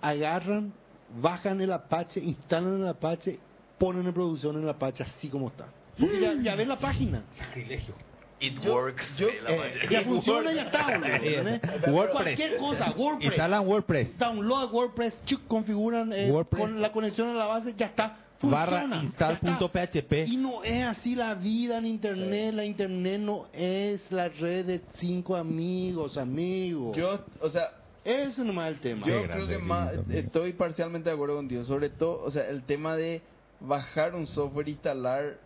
agarran, 0.00 0.72
bajan 1.20 1.60
el 1.60 1.72
Apache, 1.72 2.20
instalan 2.20 2.80
el 2.80 2.88
Apache, 2.88 3.38
ponen 3.78 4.06
en 4.06 4.12
producción 4.12 4.62
el 4.62 4.68
Apache 4.68 5.04
así 5.04 5.28
como 5.28 5.48
está. 5.48 5.66
Porque 5.98 6.20
ya, 6.20 6.34
ya 6.34 6.54
ven 6.56 6.68
la 6.68 6.78
página. 6.78 7.22
Sacrilegio. 7.36 7.94
It 8.40 8.58
works. 8.66 9.16
yo- 9.16 9.28
eh, 9.28 9.34
Eh, 9.48 9.86
ya 9.90 10.02
funciona, 10.02 10.52
ya 10.52 10.62
está. 10.64 10.86
WordPress. 11.90 12.10
Cualquier 12.12 12.56
cosa, 12.56 12.90
WordPress. 12.96 13.30
Instalan 13.30 13.66
WordPress. 13.66 14.18
Download 14.18 14.72
WordPress, 14.72 15.24
chuc, 15.24 15.46
configuran 15.46 16.12
eh, 16.12 16.30
WordPress. 16.30 16.60
con 16.60 16.82
la 16.82 16.90
conexión 16.92 17.30
a 17.30 17.34
la 17.34 17.46
base, 17.46 17.74
ya 17.76 17.86
está. 17.86 18.18
Barra 18.42 18.80
Funciona, 18.82 19.02
install.php. 19.04 20.26
Y 20.26 20.36
no 20.36 20.62
es 20.64 20.84
así 20.84 21.14
la 21.14 21.34
vida 21.34 21.78
en 21.78 21.86
Internet. 21.86 22.52
La 22.54 22.64
Internet 22.64 23.20
no 23.20 23.46
es 23.54 24.10
la 24.12 24.28
red 24.28 24.66
de 24.66 24.82
cinco 24.96 25.36
amigos, 25.36 26.18
amigos. 26.18 26.94
Yo, 26.94 27.24
o 27.40 27.48
sea, 27.48 27.70
Ese 28.04 28.44
nomás 28.44 28.68
es 28.70 28.74
el 28.74 28.80
tema. 28.80 29.06
yo 29.06 29.22
creo 29.26 29.48
que 29.48 29.58
más, 29.58 29.92
estoy 30.10 30.52
parcialmente 30.52 31.08
de 31.08 31.14
acuerdo 31.14 31.36
contigo. 31.36 31.64
Sobre 31.64 31.88
todo, 31.88 32.22
o 32.22 32.30
sea, 32.30 32.46
el 32.48 32.62
tema 32.64 32.96
de 32.96 33.22
bajar 33.60 34.14
un 34.14 34.26
software, 34.26 34.68
instalar 34.68 35.38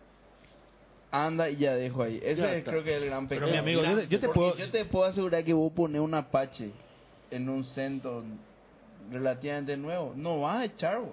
anda 1.11 1.49
y 1.49 1.57
ya 1.57 1.73
dejo 1.75 2.03
ahí. 2.03 2.19
Ese 2.21 2.41
Ya 2.41 2.51
es, 2.51 2.57
está. 2.59 2.71
creo 2.71 2.83
que 2.83 2.95
es 2.97 3.01
el 3.01 3.09
gran 3.09 3.27
Pero, 3.27 3.45
pecado. 3.47 3.51
mi 3.53 3.57
amigo, 3.57 3.81
yo 3.83 3.97
te- 3.97 4.07
yo 4.07 4.19
te 4.19 4.27
Porque 4.27 4.39
puedo- 4.39 4.57
yo 4.57 4.69
te 4.71 4.85
puedo 4.85 5.05
asegurar 5.05 5.43
que 5.43 5.53
vos 5.53 5.71
pones 5.73 6.01
un 6.01 6.13
Apache 6.13 6.71
en 7.31 7.49
un 7.49 7.63
centro 7.63 8.23
relativamente 9.11 9.75
nuevo, 9.77 10.13
no 10.15 10.41
vas 10.41 10.57
a 10.57 10.65
echar, 10.65 10.99
vos. 10.99 11.09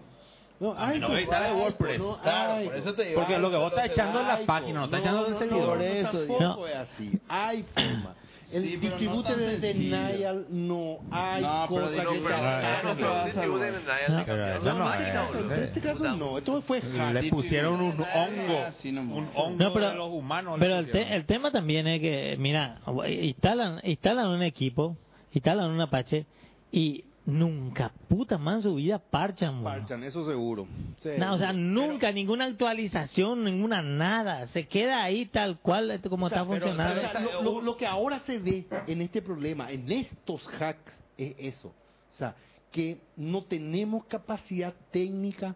No, 0.59 0.74
hay 0.77 0.98
no 0.98 1.09
cómo, 1.09 1.18
está 1.18 1.43
de 1.43 1.52
WordPress. 1.52 1.98
cómo, 2.01 2.18
Claro, 2.23 2.52
hay 2.55 2.66
por 2.66 2.77
eso 2.77 2.94
te 2.94 3.05
digo. 3.05 3.20
Porque 3.20 3.39
lo 3.39 3.51
que 3.51 3.56
vos 3.56 3.73
estás 3.73 3.90
echando 3.90 4.20
es 4.20 4.27
la 4.27 4.47
página, 4.47 4.78
no 4.81 4.85
estás 4.86 5.01
echando 5.01 5.28
no, 5.28 5.39
servidor. 5.39 5.77
No, 5.77 5.82
eso, 5.85 6.18
tampoco 6.18 6.35
digo. 6.44 6.66
es 6.66 6.77
así. 6.77 7.12
Hay 7.28 7.62
forma. 7.62 8.14
El 8.52 8.62
Sí, 8.62 8.74
no 8.77 8.81
distribute 8.81 9.28
tan 9.28 9.39
de 9.39 9.60
sencillo. 9.60 9.97
denial 9.97 10.47
no 10.51 10.98
hay 11.10 11.43
No, 11.43 11.66
pero 11.68 11.81
cosa 11.82 11.90
que 11.90 12.20
pero- 12.20 12.36
Ah, 12.36 12.78
eso 12.78 12.89
no, 12.89 12.97
pero 12.97 13.09
No, 13.09 14.24
pero 14.24 14.47
eso 14.47 14.64
la 14.64 14.74
no 14.74 14.94
es, 14.94 15.35
boludo. 15.35 15.55
En 15.55 15.62
este 15.64 15.81
caso 15.81 16.16
no, 16.16 16.39
esto 16.39 16.62
fue 16.62 16.81
hack. 16.81 17.12
Le 17.14 17.31
pusieron 17.31 17.81
un 17.81 17.93
hongo, 18.01 18.70
nomás. 18.85 18.85
un 19.16 19.28
hongo 19.35 19.56
No, 19.64 19.73
pero, 19.73 19.89
de 19.90 19.94
los 19.97 20.10
humanos. 20.12 20.56
pero 20.60 20.78
el, 20.78 20.90
te- 20.90 21.14
el 21.14 21.24
tema 21.27 21.51
también 21.51 21.86
es 21.89 22.01
que, 22.01 22.36
mira, 22.39 22.78
instalan, 23.20 23.81
instalan 23.82 24.28
un 24.28 24.43
equipo, 24.43 24.97
instalan 25.32 25.70
un 25.70 25.81
Apache 25.81 26.24
y 26.70 27.05
nunca, 27.27 27.93
puta 28.09 28.39
man, 28.39 28.62
su 28.62 28.77
vida 28.77 28.98
parchan. 28.98 29.62
Parchan, 29.62 30.03
eso 30.05 30.27
seguro. 30.27 30.66
Sí. 31.03 31.11
No, 31.19 31.35
o 31.35 31.39
sea, 31.39 31.53
nunca, 31.53 32.11
ninguna 32.12 32.44
actualización, 32.47 33.44
ninguna 33.44 33.82
nada. 33.82 34.47
Se 34.48 34.66
queda 34.66 35.03
ahí 35.03 35.27
tal 35.27 35.59
cual 35.61 35.90
este, 35.90 36.09
como 36.09 36.27
O 36.27 36.28
sea, 36.28 36.43
está 36.43 36.48
pero, 36.51 36.66
funcionando. 36.66 37.01
o 37.07 37.11
sea, 37.11 37.20
lo, 37.20 37.43
lo- 37.43 37.61
lo 37.61 37.77
que 37.77 37.86
ahora 37.86 38.20
se 38.20 38.39
ve 38.39 38.66
en 38.86 39.03
este 39.03 39.20
problema, 39.23 39.70
en 39.70 39.90
estos 39.90 40.47
hacks, 40.61 40.98
es 41.19 41.35
eso. 41.39 41.69
O 42.15 42.16
sea, 42.19 42.35
que 42.73 42.98
no 43.16 43.43
tenemos 43.44 44.05
capacidad 44.07 44.73
técnica 44.90 45.55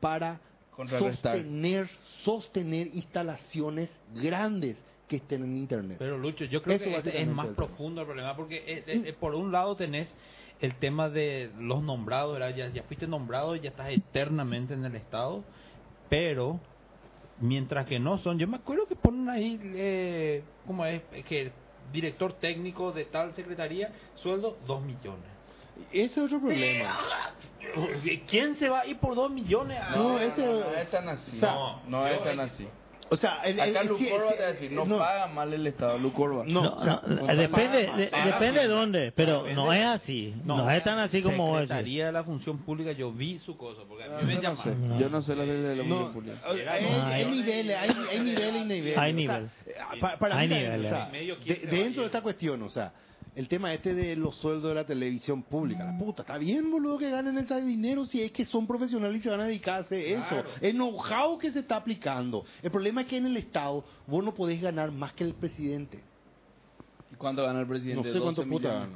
para 0.00 0.40
sostener, 0.98 1.88
sostener 2.24 2.88
instalaciones 2.94 3.90
grandes 4.14 4.76
que 5.08 5.16
estén 5.16 5.44
en 5.44 5.56
Internet. 5.56 5.96
Pero 5.98 6.18
Lucho, 6.18 6.44
yo 6.46 6.62
creo 6.62 6.76
Eso 6.76 7.02
que 7.02 7.20
es 7.22 7.28
más 7.28 7.48
profundo 7.48 8.00
el 8.00 8.06
problema 8.06 8.34
porque 8.34 8.56
eh, 8.56 8.84
eh, 8.86 9.02
eh, 9.06 9.12
por 9.12 9.34
un 9.34 9.52
lado 9.52 9.76
tenés 9.76 10.10
el 10.60 10.74
tema 10.76 11.08
de 11.08 11.50
los 11.58 11.82
nombrados, 11.82 12.32
¿verdad? 12.38 12.54
Ya, 12.54 12.68
ya 12.68 12.82
fuiste 12.84 13.06
nombrado 13.06 13.56
y 13.56 13.60
ya 13.60 13.70
estás 13.70 13.88
eternamente 13.90 14.74
en 14.74 14.84
el 14.84 14.94
Estado, 14.96 15.44
pero 16.08 16.58
mientras 17.40 17.86
que 17.86 17.98
no 17.98 18.18
son, 18.18 18.38
yo 18.38 18.46
me 18.46 18.56
acuerdo 18.56 18.86
que 18.86 18.96
ponen 18.96 19.28
ahí, 19.28 19.60
eh, 19.74 20.42
¿cómo 20.66 20.86
es? 20.86 21.02
Que 21.28 21.52
director 21.92 22.32
técnico 22.34 22.92
de 22.92 23.04
tal 23.04 23.34
secretaría, 23.34 23.92
sueldo 24.16 24.56
2 24.66 24.82
millones. 24.82 25.26
Ese 25.92 26.04
es 26.04 26.18
otro 26.18 26.40
problema. 26.40 26.98
¿Quién 28.28 28.54
se 28.56 28.68
va 28.68 28.80
a 28.80 28.86
ir 28.86 28.98
por 28.98 29.14
2 29.14 29.30
millones? 29.30 29.78
a- 29.80 29.96
No, 29.96 30.18
ese- 30.20 30.46
no, 30.46 30.52
no 30.60 30.74
es 30.76 30.90
tan 30.90 31.08
así. 31.08 31.36
o 31.36 31.40
sea, 31.40 31.54
no, 31.54 31.80
no 31.88 32.06
es 32.06 32.22
tan 32.22 32.40
así. 32.40 32.68
O 33.10 33.16
sea, 33.16 33.42
el, 33.44 33.60
el- 33.60 33.70
Acá 33.70 33.80
el- 33.82 33.88
Lucorba 33.88 34.30
sí, 34.30 34.36
te 34.36 34.42
va 34.42 34.48
a 34.48 34.52
decir, 34.52 34.72
no, 34.72 34.84
no, 34.86 34.98
paga 34.98 35.26
mal 35.26 35.52
el 35.52 35.66
Estado, 35.66 35.98
Lucorba. 35.98 36.44
No, 36.46 36.62
No, 36.62 36.74
o 36.74 36.82
sea, 36.82 37.02
no, 37.06 37.20
paga 37.26 37.34
depende, 37.34 37.78
de, 37.96 38.06
paga 38.08 38.24
depende 38.26 38.60
de 38.60 38.66
dónde, 38.68 39.12
pero 39.14 39.32
Depende. 39.38 39.54
no 39.54 39.72
es 39.72 39.84
así, 39.86 40.34
no, 40.44 40.70
es 40.70 40.82
tan 40.84 40.98
así 40.98 41.22
como. 41.22 41.54
Secretaría 41.60 42.06
de 42.06 42.12
la 42.12 42.24
Función 42.24 42.58
Pública, 42.58 42.92
yo 42.92 43.12
vi 43.12 43.38
su 43.40 43.56
cosa, 43.56 43.82
porque 43.88 44.04
a 44.04 44.08
mí 44.08 44.12
No, 44.20 44.26
me 44.26 44.34
yo 44.36 44.42
no 44.42 44.56
sé, 44.56 44.68
llamaron. 44.70 44.88
No. 44.88 45.00
yo 45.00 45.08
no 45.10 45.22
sé 45.22 45.36
la 45.36 45.44
de 45.44 45.76
la 45.76 45.84
función 45.84 46.12
pública. 46.12 46.36
hay, 46.44 46.56
No, 46.84 47.04
hay 47.06 47.12
hay- 47.22 47.30
niveles, 47.30 47.76
hay, 47.76 47.90
hay 48.10 48.20
niveles 48.20 48.62
y 48.62 48.64
niveles. 48.64 48.98
Hay 48.98 49.12
O 49.12 49.16
sea, 49.16 49.38
nivel. 49.38 49.50
pa- 50.00 50.16
para 50.18 50.36
Hay 50.38 50.48
mí, 50.48 50.54
niveles. 50.54 50.92
dentro 51.70 52.02
de 52.02 52.06
esta 52.06 52.22
cuestión, 52.22 52.62
o 52.62 52.70
sea, 52.70 52.92
el 53.36 53.48
tema 53.48 53.74
este 53.74 53.94
de 53.94 54.14
los 54.14 54.36
sueldos 54.36 54.68
de 54.70 54.74
la 54.76 54.84
televisión 54.84 55.42
pública, 55.42 55.84
la 55.84 55.98
puta, 55.98 56.22
está 56.22 56.38
bien, 56.38 56.70
boludo, 56.70 56.98
que 56.98 57.10
ganen 57.10 57.36
ese 57.38 57.60
dinero 57.62 58.06
si 58.06 58.22
es 58.22 58.30
que 58.30 58.44
son 58.44 58.66
profesionales 58.66 59.18
y 59.20 59.22
se 59.24 59.30
van 59.30 59.40
a 59.40 59.44
dedicar 59.44 59.74
a 59.76 59.78
hacer 59.84 59.98
eso. 60.06 60.28
Claro. 60.28 60.48
El 60.60 60.74
know-how 60.74 61.36
que 61.38 61.50
se 61.50 61.60
está 61.60 61.76
aplicando. 61.76 62.44
El 62.62 62.70
problema 62.70 63.00
es 63.02 63.08
que 63.08 63.16
en 63.16 63.26
el 63.26 63.36
Estado 63.36 63.84
vos 64.06 64.24
no 64.24 64.32
podés 64.34 64.60
ganar 64.62 64.92
más 64.92 65.12
que 65.14 65.24
el 65.24 65.34
presidente. 65.34 66.00
¿Y 67.12 67.16
¿Cuánto 67.16 67.42
gana 67.42 67.60
el 67.60 67.66
presidente? 67.66 68.06
No 68.08 68.12
sé 68.14 68.20
cuánto 68.20 68.42
12 68.42 68.50
puta 68.52 68.68
gana. 68.72 68.88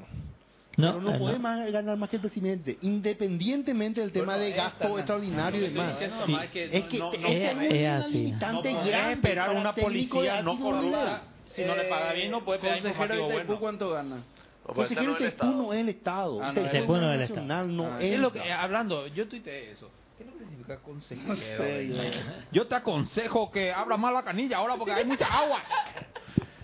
No, 0.76 0.92
Pero 0.92 1.00
no 1.02 1.14
eh, 1.16 1.18
podés 1.18 1.36
no. 1.38 1.42
más 1.42 1.72
ganar 1.72 1.96
más 1.96 2.08
que 2.08 2.16
el 2.16 2.22
presidente, 2.22 2.78
independientemente 2.82 4.00
del 4.00 4.12
tema 4.12 4.34
Bueno, 4.36 4.44
de 4.44 4.52
gasto 4.52 4.96
extraordinario 4.96 5.60
y 5.66 5.70
demás. 5.70 5.96
nomás 6.26 6.44
es 6.44 6.50
que 6.52 6.64
Es 6.66 6.70
no- 6.96 7.12
este 7.12 7.16
es 7.48 7.54
una 7.54 7.66
es 7.66 8.04
así. 8.04 8.12
limitante 8.12 8.72
grande 8.72 9.12
esperar 9.14 9.56
una 9.56 9.72
policía 9.72 10.40
no 10.42 10.56
corrupta. 10.60 11.22
Si 11.58 11.64
no 11.64 11.76
le 11.76 11.84
paga 11.84 12.12
bien, 12.12 12.30
no 12.30 12.44
puede 12.44 12.58
pedir 12.60 12.82
Consejero 12.82 13.08
de 13.08 13.20
Itaipú, 13.22 13.44
bueno. 13.46 13.60
¿cuánto 13.60 13.90
gana? 13.90 14.16
O 14.64 14.72
puede 14.72 14.88
Consejero 14.88 15.10
el 15.16 15.16
Itaipú 15.16 15.34
Estado. 15.46 15.52
no 15.62 15.72
es 15.72 15.80
el 15.80 15.88
Estado. 15.88 16.40
Ah, 16.42 16.46
no, 16.46 16.50
Itaipú 16.52 16.68
Itaipú 16.68 16.92
no 16.96 17.08
es 17.08 17.14
el 17.14 17.20
nacional, 17.20 17.76
no 17.76 17.84
Ah, 17.86 17.96
es 18.00 18.12
Es 18.14 18.20
lo 18.20 18.32
que, 18.32 18.38
Estado. 18.40 18.60
hablando, 18.60 19.06
yo 19.08 19.28
tuiteé 19.28 19.70
eso. 19.72 19.90
¿Qué 20.16 20.24
es 20.24 20.30
lo 20.30 20.36
que 20.36 20.44
significa 20.44 20.82
consejero? 20.82 21.28
No 21.28 21.36
sé, 21.36 22.22
yo- 22.52 22.66
te 22.66 22.74
aconsejo 22.74 23.50
que 23.52 23.72
abra 23.72 23.96
más 23.96 24.12
la 24.12 24.22
canilla 24.24 24.56
ahora 24.58 24.74
porque 24.76 24.92
hay 24.92 25.04
mucha 25.04 25.26
agua. 25.26 25.62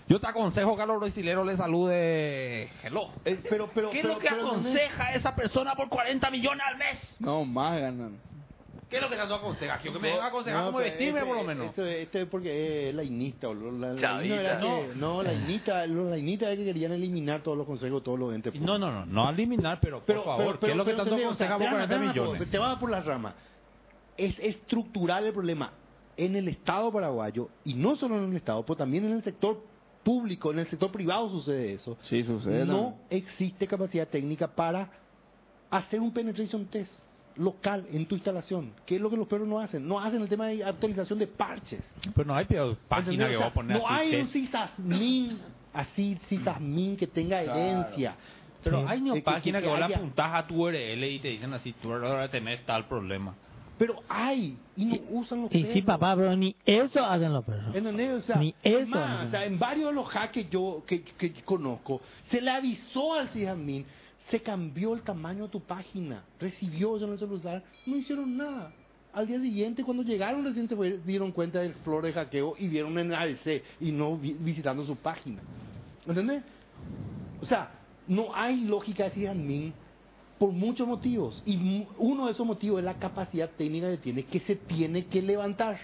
Yo 0.07 0.19
te 0.19 0.27
aconsejo 0.27 0.75
que 0.75 0.81
a 0.83 0.85
los 0.85 0.99
brasileros 0.99 1.47
le 1.47 1.57
salude 1.57 2.69
hello. 2.83 3.09
Eh, 3.25 3.39
pero, 3.49 3.69
pero, 3.73 3.89
¿Qué 3.89 3.99
es 3.99 4.01
pero- 4.03 4.13
lo 4.15 4.19
que 4.19 4.27
pero- 4.29 4.47
aconseja 4.47 5.13
esa 5.13 5.35
persona 5.35 5.73
por 5.75 5.89
40 5.89 6.29
millones 6.29 6.63
al 6.67 6.77
mes? 6.77 7.15
No, 7.19 7.43
más 7.45 7.79
ganan. 7.79 8.19
¿Qué 8.89 8.97
es 8.97 9.01
lo 9.01 9.09
que 9.09 9.15
tanto 9.15 9.33
aconseja? 9.35 9.77
Quiero 9.79 9.95
que 9.95 10.01
me 10.03 10.09
venga 10.11 10.25
a 10.25 10.27
aconsejar 10.27 10.59
No, 10.59 10.65
cómo 10.67 10.77
pero 10.77 10.89
vestirme 10.91 11.19
este- 11.19 11.27
por 11.29 11.37
lo 11.37 11.43
menos. 11.43 11.67
Este, 11.69 12.01
este 12.03 12.21
es 12.21 12.27
porque 12.27 12.89
es 12.89 12.95
la 12.95 13.03
INITA. 13.03 13.47
boludo. 13.47 13.71
La, 13.71 13.93
la 13.93 14.23
era 14.23 14.59
No. 14.59 14.65
que- 14.81 14.91
no, 14.95 15.23
la 15.23 15.33
INITA, 15.33 15.87
los 15.87 16.09
la 16.09 16.17
INITA 16.17 16.51
es 16.51 16.57
que 16.59 16.65
querían 16.65 16.91
eliminar 16.91 17.41
todos 17.41 17.57
los 17.57 17.65
consejos, 17.65 18.03
todos 18.03 18.19
los 18.19 18.33
entes 18.33 18.53
No, 18.55 18.77
no, 18.77 18.91
no, 18.91 19.05
no 19.05 19.29
eliminar, 19.29 19.79
pero 19.81 19.97
por 19.97 20.05
Pero, 20.05 20.23
favor, 20.23 20.37
pero- 20.45 20.53
¿qué 20.53 20.59
pero- 20.59 20.71
es 20.73 20.77
lo 20.77 20.85
que 20.85 20.91
tanto 20.93 21.03
entendés, 21.15 21.25
o 21.31 21.35
sea, 21.35 21.47
aconseja 21.47 21.53
por 21.55 21.61
espérame, 21.63 21.87
40 21.89 21.95
espérame, 21.95 22.25
millones? 22.29 22.51
Te 22.51 22.57
vas 22.59 22.77
por 22.77 22.89
las 22.91 23.05
ramas. 23.05 23.33
Es 24.17 24.39
estructural 24.39 25.25
el 25.25 25.33
problema 25.33 25.71
en 26.15 26.35
el 26.35 26.47
Estado 26.47 26.91
paraguayo, 26.91 27.49
y 27.65 27.73
no 27.73 27.95
solo 27.97 28.17
en 28.17 28.29
el 28.29 28.35
Estado, 28.37 28.63
pero 28.65 28.77
también 28.77 29.03
en 29.05 29.13
el 29.13 29.23
sector 29.23 29.61
público, 30.03 30.51
en 30.51 30.59
el 30.59 30.67
sector 30.67 30.91
privado 30.91 31.27
sucede 31.31 31.73
eso. 31.73 31.97
Sí, 32.03 32.23
sucede. 32.23 32.63
No 32.65 32.99
existe 33.09 33.65
capacidad 33.67 34.07
técnica 34.07 34.47
para 34.47 34.89
hacer 35.71 35.99
un 35.99 36.13
penetration 36.13 36.65
test 36.67 36.93
local 37.37 37.85
en 37.91 38.05
tu 38.05 38.15
instalación. 38.15 38.71
¿Qué 38.85 38.95
es 38.95 39.01
lo 39.01 39.09
que 39.09 39.17
los 39.17 39.27
perros 39.27 39.47
no 39.47 39.59
hacen? 39.59 39.87
No 39.87 39.99
hacen 39.99 40.21
el 40.21 40.29
tema 40.29 40.47
de 40.47 40.63
actualización 40.63 41.19
de 41.19 41.27
parches. 41.27 41.81
Pero 42.15 42.25
no 42.27 42.35
hay 42.35 42.45
peor 42.45 42.75
página 42.87 43.11
¿Entendés? 43.25 43.29
que 43.31 43.37
O 43.37 43.39
va 43.41 43.47
a 43.47 43.53
poner 43.53 43.77
no 43.77 43.87
hay 43.89 44.15
un 44.15 44.21
test. 44.21 44.33
sysasmin 44.33 45.39
así, 45.73 46.17
sysasmin 46.27 46.95
que 46.97 47.07
tenga 47.07 47.43
Claro. 47.43 47.59
herencia. 47.59 48.15
Pero 48.63 48.79
Sí. 48.79 48.85
hay 48.87 49.01
una 49.01 49.13
Que- 49.13 49.19
que- 49.19 49.23
página 49.25 49.59
que, 49.59 49.63
que 49.65 49.69
vos 49.69 49.79
le 49.79 49.85
haya- 49.85 49.95
apuntás 49.97 50.33
a 50.33 50.47
tu 50.47 50.55
URL 50.63 51.03
y 51.11 51.19
te 51.19 51.27
dicen 51.29 51.53
así, 51.53 51.73
tú 51.73 51.91
ahora 51.93 52.27
tenés 52.29 52.65
tal 52.65 52.87
problema. 52.87 53.35
Pero 53.77 54.01
hay, 54.07 54.57
y 54.77 54.85
no 54.85 54.95
usan 55.09 55.41
los 55.41 55.53
Y 55.53 55.57
perros. 55.59 55.73
sí, 55.73 55.81
papá, 55.81 56.15
pero 56.15 56.33
ni 56.37 56.55
eso 56.65 57.05
hacen 57.05 57.33
los 57.33 57.43
perros. 57.43 57.75
¿Entendés? 57.75 58.11
O 58.11 58.21
sea, 58.21 58.37
Ni 58.37 58.55
eso 58.63 58.87
más, 58.89 59.27
o 59.27 59.29
sea, 59.31 59.45
en 59.45 59.59
varios 59.59 59.89
de 59.89 59.95
los 59.95 60.07
hacks 60.15 60.31
que 60.31 60.45
yo 60.45 60.81
que, 60.87 61.03
que 61.03 61.33
conozco, 61.43 61.99
se 62.31 62.39
le 62.41 62.49
avisó 62.51 63.15
al 63.15 63.27
sysadmin, 63.29 63.85
se 64.29 64.39
cambió 64.41 64.93
el 64.93 65.01
tamaño 65.03 65.43
de 65.43 65.49
tu 65.49 65.59
página, 65.61 66.23
recibió 66.39 66.95
eso 66.97 67.05
en 67.05 67.13
el 67.13 67.19
celular, 67.19 67.63
no 67.85 67.95
hicieron 67.97 68.35
nada. 68.37 68.71
Al 69.13 69.27
día 69.27 69.39
siguiente, 69.39 69.83
cuando 69.83 70.03
llegaron, 70.03 70.43
recién 70.43 70.67
se 70.67 70.75
fue- 70.75 70.97
dieron 71.05 71.31
cuenta 71.31 71.59
del 71.59 71.73
flor 71.75 72.03
de 72.03 72.11
hackeo 72.11 72.55
y 72.59 72.67
vieron 72.67 72.97
en 72.99 73.13
ABC 73.13 73.63
y 73.79 73.91
no 73.91 74.17
vi- 74.17 74.35
visitando 74.39 74.85
su 74.85 74.95
página. 74.97 75.41
¿Entendés? 76.05 76.43
O 77.41 77.45
sea, 77.45 77.71
no 78.07 78.35
hay 78.35 78.61
lógica 78.65 79.05
de 79.05 79.11
sysadmin 79.11 79.73
por 80.37 80.51
muchos 80.51 80.85
motivos. 80.87 81.41
Y 81.45 81.85
uno 81.97 82.25
de 82.25 82.33
esos 82.33 82.45
motivos 82.45 82.79
es 82.79 82.85
la 82.85 82.95
capacidad 82.95 83.49
técnica 83.51 83.89
que 83.89 83.97
tiene, 83.97 84.23
que 84.25 84.39
se 84.41 84.55
tiene 84.55 85.05
que 85.05 85.21
levantar. 85.21 85.79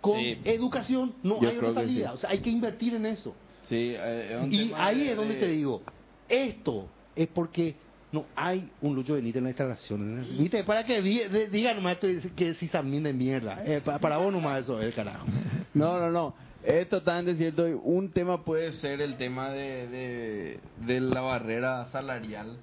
Con 0.00 0.18
Sí. 0.20 0.38
educación 0.44 1.14
no 1.22 1.40
Yo 1.40 1.48
hay 1.48 1.56
otra 1.58 1.74
salida. 1.74 2.08
sí. 2.10 2.14
O 2.14 2.16
sea, 2.18 2.30
hay 2.30 2.38
que 2.40 2.50
invertir 2.50 2.94
en 2.94 3.06
eso. 3.06 3.34
Sí, 3.68 3.94
eh, 3.96 4.46
Y 4.50 4.72
ahí 4.74 5.08
es 5.08 5.16
donde 5.16 5.34
de- 5.34 5.40
te 5.40 5.48
digo, 5.48 5.82
esto 6.28 6.88
es 7.16 7.28
porque 7.28 7.74
no 8.12 8.24
hay 8.36 8.70
un 8.80 8.94
Lucho 8.94 9.14
Benítez 9.14 9.38
en 9.38 9.44
la 9.44 9.50
instalación. 9.50 10.26
¿Viste? 10.38 10.62
Para 10.64 10.84
que 10.84 11.02
digan 11.02 11.76
nomás 11.76 11.98
esto 12.02 12.28
que 12.36 12.54
si 12.54 12.68
también 12.68 13.02
de 13.02 13.12
mierda. 13.12 13.62
Eh, 13.64 13.80
pa- 13.84 13.98
para 13.98 14.18
vos 14.18 14.32
nomás 14.32 14.62
eso 14.62 14.80
es, 14.80 14.94
carajo. 14.94 15.26
No, 15.74 15.98
no, 15.98 16.10
no. 16.10 16.34
Es 16.62 16.88
totalmente 16.88 17.36
cierto. 17.36 17.64
Un 17.82 18.10
tema 18.10 18.44
puede 18.44 18.70
ser 18.74 19.00
el 19.00 19.16
tema 19.16 19.50
de, 19.50 19.88
de, 19.88 20.60
de 20.86 21.00
la 21.00 21.20
barrera 21.20 21.86
salarial. 21.86 22.56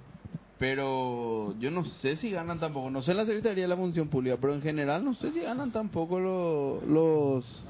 Pero 0.58 1.54
yo 1.60 1.72
no 1.72 1.84
sé 1.84 2.16
si 2.16 2.32
ganan 2.32 2.60
tampoco. 2.60 2.90
No 2.90 3.02
sé 3.02 3.12
en 3.12 3.18
la 3.18 3.26
Secretaría 3.26 3.64
de 3.64 3.68
la 3.68 3.76
Función 3.76 4.08
Pública, 4.08 4.38
pero 4.40 4.54
en 4.54 4.62
general 4.62 5.04
no 5.04 5.14
sé 5.16 5.32
si 5.32 5.42
ganan 5.42 5.72
tampoco 5.72 6.20
lo- 6.20 6.82
los... 6.88 7.66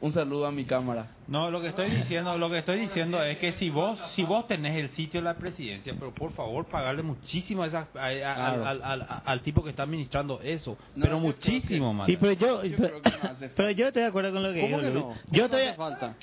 Un 0.00 0.12
saludo 0.12 0.46
a 0.46 0.52
mi 0.52 0.64
cámara. 0.64 1.08
No, 1.26 1.50
lo 1.50 1.60
que 1.60 1.68
estoy 1.68 1.90
diciendo, 1.90 2.38
lo 2.38 2.48
que 2.48 2.58
estoy 2.58 2.78
diciendo 2.78 3.20
es 3.20 3.36
que 3.38 3.52
si 3.54 3.68
vos, 3.68 3.98
si 4.14 4.22
vos 4.22 4.46
tenés 4.46 4.76
el 4.78 4.90
sitio 4.90 5.20
de 5.20 5.24
la 5.24 5.34
presidencia, 5.34 5.92
pero 5.98 6.14
por 6.14 6.30
favor 6.32 6.66
pagarle 6.66 7.02
muchísimo 7.02 7.64
a 7.64 7.66
esa- 7.66 7.88
a- 7.94 8.06
a- 8.06 8.34
Claro. 8.36 8.64
al, 8.64 8.82
al- 8.84 9.02
al- 9.02 9.22
al 9.24 9.40
tipo 9.40 9.62
que 9.64 9.70
está 9.70 9.82
administrando 9.82 10.40
eso, 10.40 10.78
No, 10.94 11.04
pero 11.04 11.18
muchísimo 11.18 11.92
más. 11.92 12.06
Sí, 12.06 12.16
pero 12.16 12.32
yo, 12.34 12.64
Yo 12.64 12.76
pero, 12.76 13.00
creo 13.00 13.02
que 13.02 13.10
no 13.10 13.16
hace 13.16 13.48
falta. 13.48 13.54
pero 13.56 13.70
yo 13.72 13.86
estoy 13.88 14.02
de 14.02 14.08
acuerdo 14.08 14.32
con 14.32 14.42
lo 14.44 14.52
que 14.52 14.60
¿Cómo 14.60 14.78
que 14.78 14.90
no? 14.90 14.92
Yo 14.92 15.02
¿Cómo 15.32 15.44
estoy, 15.46 15.62
hace 15.62 15.76
falta? 15.76 16.14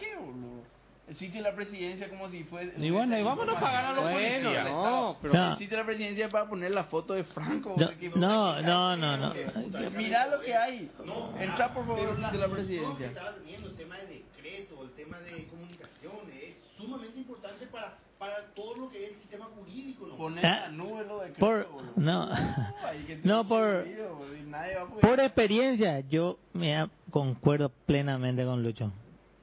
El 1.08 1.16
sitio 1.16 1.44
de 1.44 1.50
la 1.50 1.56
presidencia 1.56 2.10
como 2.10 2.30
si 2.30 2.44
fuese... 2.46 2.74
Y 2.84 2.90
bueno, 2.90 3.18
y 3.18 3.22
vámonos 3.22 3.56
a 3.58 3.60
pagar 3.60 3.86
a 3.86 3.94
los 3.94 4.04
Bueno, 4.12 4.50
policías. 4.50 4.66
no, 4.72 5.18
pero 5.22 5.34
No. 5.36 5.52
El 5.52 5.58
sitio 5.60 5.78
de 5.78 5.84
la 5.84 5.86
presidencia 5.86 6.26
es 6.26 6.32
para 6.32 6.50
poner 6.50 6.72
la 6.72 6.84
foto 6.86 7.14
de 7.14 7.24
Franco. 7.26 7.76
No, 7.78 7.90
que- 8.00 8.10
no, 8.10 8.62
no, 8.62 8.98
no, 8.98 9.18
no. 9.18 9.34
Mirá 9.96 10.28
lo 10.28 10.42
que 10.42 10.56
hay. 10.56 10.90
Entra 11.40 11.74
por 11.74 11.86
favor 11.86 12.16
de 12.32 12.38
la 12.40 12.48
presidencia. 12.48 13.06
estaba 13.08 13.34
teniendo, 13.36 13.70
el 13.70 13.76
tema 13.76 13.98
de 13.98 14.08
decreto, 14.36 14.84
el 14.84 14.92
tema 14.92 15.20
de 15.20 15.46
comunicaciones, 15.48 16.36
es 16.44 16.56
sumamente 16.78 17.20
importante 17.20 17.68
para, 17.68 17.98
para 18.18 18.46
todo 18.56 18.76
lo 18.76 18.90
que 18.90 19.06
es 19.06 19.12
el 19.12 19.20
sistema 19.20 19.46
jurídico. 19.46 20.08
¿no? 20.08 20.16
Poner 20.18 20.44
Ah, 20.46 20.70
nube 20.72 21.06
lo 21.06 21.20
de 21.20 21.30
Por, 21.34 21.68
no, 21.98 22.30
no 23.24 23.48
por, 23.48 23.86
por 25.02 25.20
experiencia, 25.20 26.00
yo 26.02 26.40
me 26.54 26.90
concuerdo 27.12 27.70
plenamente 27.86 28.44
con 28.44 28.64
Lucho. 28.64 28.92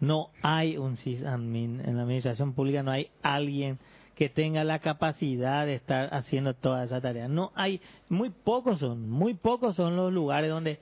No 0.03 0.31
hay 0.43 0.77
un 0.79 0.97
sysadmin 0.97 1.81
en 1.81 1.97
la 1.97 2.03
administración 2.03 2.55
pública, 2.55 2.83
no 2.83 2.91
hay 2.91 3.09
alguien 3.23 3.79
que 4.17 4.29
tenga 4.29 4.65
la 4.65 4.81
capacidad 4.81 5.65
de 5.65 5.75
estar 5.75 6.13
haciendo 6.13 6.55
toda 6.55 6.83
esa 6.83 7.01
tarea. 7.01 7.29
No 7.29 7.53
hay, 7.55 7.81
muy 8.09 8.31
pocos 8.31 8.81
son, 8.81 9.09
muy 9.09 9.35
pocos 9.35 9.77
son 9.77 9.95
los 9.95 10.13
lugares 10.13 10.51
donde 10.51 10.81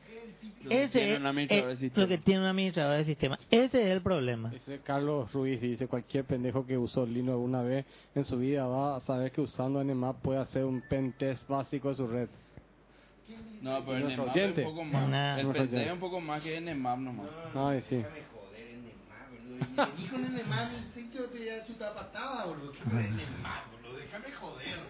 ese 0.70 1.16
es 1.16 1.20
eh, 1.20 1.76
sistema. 1.76 2.02
lo 2.02 2.08
que 2.08 2.16
tiene 2.16 2.40
un 2.40 2.46
administrador 2.46 2.96
de 2.96 3.04
sistema. 3.04 3.38
Ese 3.50 3.82
es 3.82 3.88
el 3.90 4.00
problema. 4.00 4.48
Dice 4.48 4.80
Carlos 4.84 5.30
Ruiz, 5.34 5.60
dice 5.60 5.86
cualquier 5.86 6.24
pendejo 6.24 6.66
que 6.66 6.78
usó 6.78 7.04
Linux 7.04 7.32
alguna 7.32 7.60
vez 7.60 7.84
en 8.14 8.24
su 8.24 8.38
vida 8.38 8.66
va 8.66 8.96
a 8.96 9.00
saber 9.00 9.32
que 9.32 9.42
usando 9.42 9.84
Nmap 9.84 10.16
puede 10.22 10.40
hacer 10.40 10.64
un 10.64 10.80
pen 10.88 11.12
test 11.18 11.46
básico 11.46 11.90
de 11.90 11.94
su 11.94 12.06
red. 12.06 12.28
No, 13.60 13.84
pero 13.84 14.08
Nmap 14.08 14.34
es 14.34 14.58
un 14.58 14.64
poco 14.64 14.84
más. 14.84 15.08
Nah. 15.10 15.38
El 15.38 15.48
penteo 15.48 15.80
es 15.80 15.92
un 15.92 16.00
poco 16.00 16.20
más 16.20 16.42
que 16.42 16.58
Nmap 16.58 16.98
nomás. 17.00 17.26
Ay, 17.54 17.82
sí. 17.90 18.02
Déjame 19.60 19.76
joder 19.76 19.96
en 19.96 19.96
Neymar, 19.96 19.96
boludo. 19.96 19.96
Y 19.96 19.96
me 19.96 20.02
dijo 20.02 20.16
en 20.16 20.34
Neymar, 20.34 20.70
mi 20.70 20.78
sé 20.94 21.10
que 21.10 21.18
te 21.18 21.38
iba 21.44 21.54
a 21.62 21.66
chutar 21.66 21.94
patada, 21.94 22.44
boludo. 22.46 22.72
¿Qué 22.72 22.80
en 22.82 23.16
Neymar, 23.16 23.64
boludo? 23.72 23.96
Déjame 23.98 24.32
joder. 24.32 24.80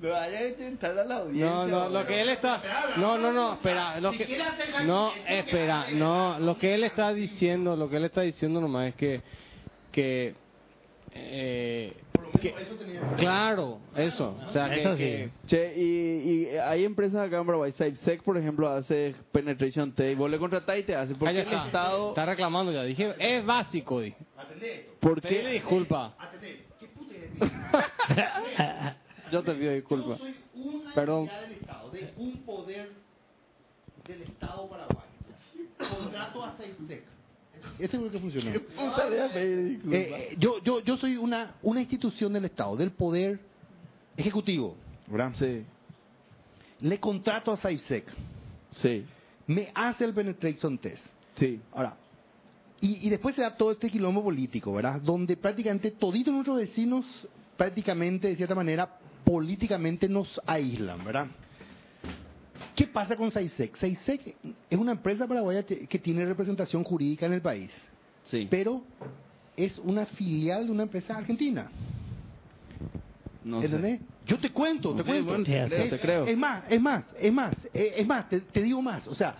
Lo 0.00 0.10
vaya 0.10 0.38
a 0.38 0.48
intentar 0.48 0.98
a 0.98 1.04
la 1.04 1.16
audiencia. 1.16 1.46
No, 1.46 1.66
no, 1.66 1.88
lo 1.88 2.06
que 2.06 2.20
él 2.20 2.28
está... 2.30 2.62
No, 2.96 3.16
no, 3.16 3.32
no, 3.32 3.54
espera. 3.54 4.00
Lo 4.00 4.10
que... 4.12 4.38
No, 4.84 5.12
espera, 5.26 5.86
no. 5.92 6.38
Lo 6.40 6.58
que 6.58 6.74
él 6.74 6.84
está 6.84 7.12
diciendo, 7.12 7.76
lo 7.76 7.88
que 7.88 7.96
él 7.96 8.04
está 8.04 8.22
diciendo 8.22 8.60
nomás 8.60 8.88
es 8.88 8.94
que... 8.96 9.22
que 9.92 10.43
eh, 11.14 11.92
que- 12.40 12.54
claro, 13.16 13.78
eso. 13.96 14.36
O 14.48 14.52
sea, 14.52 14.68
que, 14.68 14.80
Eso 14.80 14.92
sí. 14.96 14.98
que- 14.98 15.30
Che, 15.46 15.74
y, 15.80 15.84
y 16.52 16.56
hay 16.58 16.84
empresas 16.84 17.26
acá 17.26 17.38
en 17.38 17.46
Paraguay, 17.46 17.72
SafeSec, 17.72 18.22
por 18.22 18.36
ejemplo, 18.36 18.68
hace 18.68 19.14
penetration 19.32 19.92
test, 19.92 20.12
y 20.12 20.14
vos 20.14 20.30
le 20.30 20.38
contratás 20.38 20.78
y 20.78 20.82
te 20.82 20.94
hace. 20.94 21.14
¿Por 21.14 21.28
qué 21.28 21.34
ya 21.34 21.40
el 21.42 21.46
está. 21.48 21.66
Estado, 21.66 22.08
Está 22.10 22.26
reclamando 22.26 22.72
ya. 22.72 22.82
Dije, 22.82 23.14
es 23.18 23.44
básico. 23.46 24.00
Dije. 24.00 24.16
Atendé 24.36 24.74
esto. 24.80 24.92
por 25.00 25.20
Pedile 25.22 25.42
qué, 25.42 25.50
disculpa. 25.52 26.14
Atendé. 26.18 26.64
¿Qué 26.80 26.86
puta 26.88 27.14
Yo 29.32 29.42
te 29.42 29.54
pido 29.54 29.72
disculpas. 29.72 30.18
Yo 30.18 30.24
soy 30.24 30.34
una 30.54 30.92
Perdón. 30.94 31.26
del 31.42 31.52
Estado, 31.52 31.90
de 31.90 32.12
un 32.16 32.36
poder 32.44 32.90
del 34.06 34.22
Estado 34.22 34.68
paraguayo. 34.68 35.00
Contrato 35.78 36.44
a 36.44 36.56
SAISEC. 36.56 37.04
Este 37.78 37.96
es 37.96 38.02
lo 38.02 38.10
que 38.10 38.18
funciona. 38.18 38.52
puta 38.52 39.08
le 39.08 39.16
voy 39.20 39.28
a 39.30 39.32
pedir 39.32 39.68
disculpas? 39.68 40.00
Eh, 40.00 40.28
eh, 40.32 40.36
yo, 40.38 40.62
yo, 40.62 40.80
yo 40.80 40.96
soy 40.96 41.16
una, 41.16 41.54
una 41.62 41.80
institución 41.80 42.32
del 42.32 42.44
Estado, 42.46 42.76
del 42.76 42.90
poder 42.92 43.40
ejecutivo. 44.16 44.76
¿verdad? 45.06 45.32
Sí, 45.38 45.64
Le 46.80 46.98
contrato 47.00 47.52
a 47.52 47.56
SAISEC. 47.56 48.04
sí, 48.76 49.04
Me 49.46 49.70
hace 49.74 50.04
el 50.04 50.14
penetration 50.14 50.78
test. 50.78 51.04
sí. 51.38 51.60
Ahora, 51.72 51.96
y, 52.80 53.06
y 53.06 53.10
después 53.10 53.34
se 53.34 53.42
da 53.42 53.56
todo 53.56 53.72
este 53.72 53.88
quilombo 53.90 54.22
político, 54.22 54.72
¿verdad? 54.72 55.00
Donde 55.00 55.36
prácticamente 55.36 55.90
toditos 55.92 56.32
nuestros 56.34 56.58
vecinos, 56.58 57.04
prácticamente, 57.56 58.28
de 58.28 58.36
cierta 58.36 58.54
manera, 58.54 58.98
políticamente 59.24 60.08
nos 60.08 60.40
aíslan, 60.46 61.02
¿verdad? 61.04 61.26
¿Qué 62.74 62.86
pasa 62.86 63.16
con 63.16 63.30
SAISEC? 63.30 63.76
SAISEC 63.76 64.36
es 64.70 64.78
una 64.78 64.92
empresa 64.92 65.26
paraguaya 65.28 65.62
que 65.64 65.98
tiene 65.98 66.24
representación 66.24 66.82
jurídica 66.84 67.26
en 67.26 67.32
el 67.34 67.40
país, 67.42 67.70
Sí. 68.24 68.48
pero 68.50 68.82
es 69.56 69.78
una 69.78 70.06
filial 70.06 70.66
de 70.66 70.72
una 70.72 70.82
empresa 70.82 71.16
argentina. 71.16 71.70
No 73.44 73.60
sé. 73.60 73.66
¿Entendés? 73.66 74.00
Yo 74.26 74.38
te 74.38 74.50
cuento, 74.50 74.94
te 74.94 75.04
cuento. 75.04 75.24
bueno, 75.26 75.44
te 75.44 75.50
creo, 75.52 75.84
es, 75.84 75.90
te 75.90 76.00
creo. 76.00 76.26
es 76.26 76.36
más, 76.36 76.64
es 76.68 76.80
más, 76.80 77.04
es 77.20 77.32
más, 77.32 77.54
eh, 77.74 77.92
es 77.98 78.06
más, 78.06 78.28
te, 78.28 78.40
te 78.40 78.62
digo 78.62 78.80
más. 78.80 79.06
O 79.06 79.14
sea, 79.14 79.36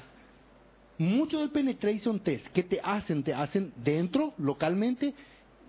mucho 0.98 1.40
del 1.40 1.51
penetration 1.51 2.20
test 2.20 2.47
que 2.48 2.62
te 2.62 2.81
hacen, 2.85 3.23
te 3.23 3.32
hacen 3.32 3.73
dentro, 3.82 4.35
localmente, 4.39 5.15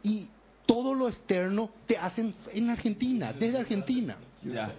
y 0.03 0.27
todo 0.65 0.93
lo 0.93 1.07
externo 1.07 1.69
te 1.87 1.97
hacen 1.97 2.35
en 2.53 2.69
Argentina, 2.69 3.31
desde 3.33 3.57
Argentina. 3.57 4.17
Ya. 4.43 4.71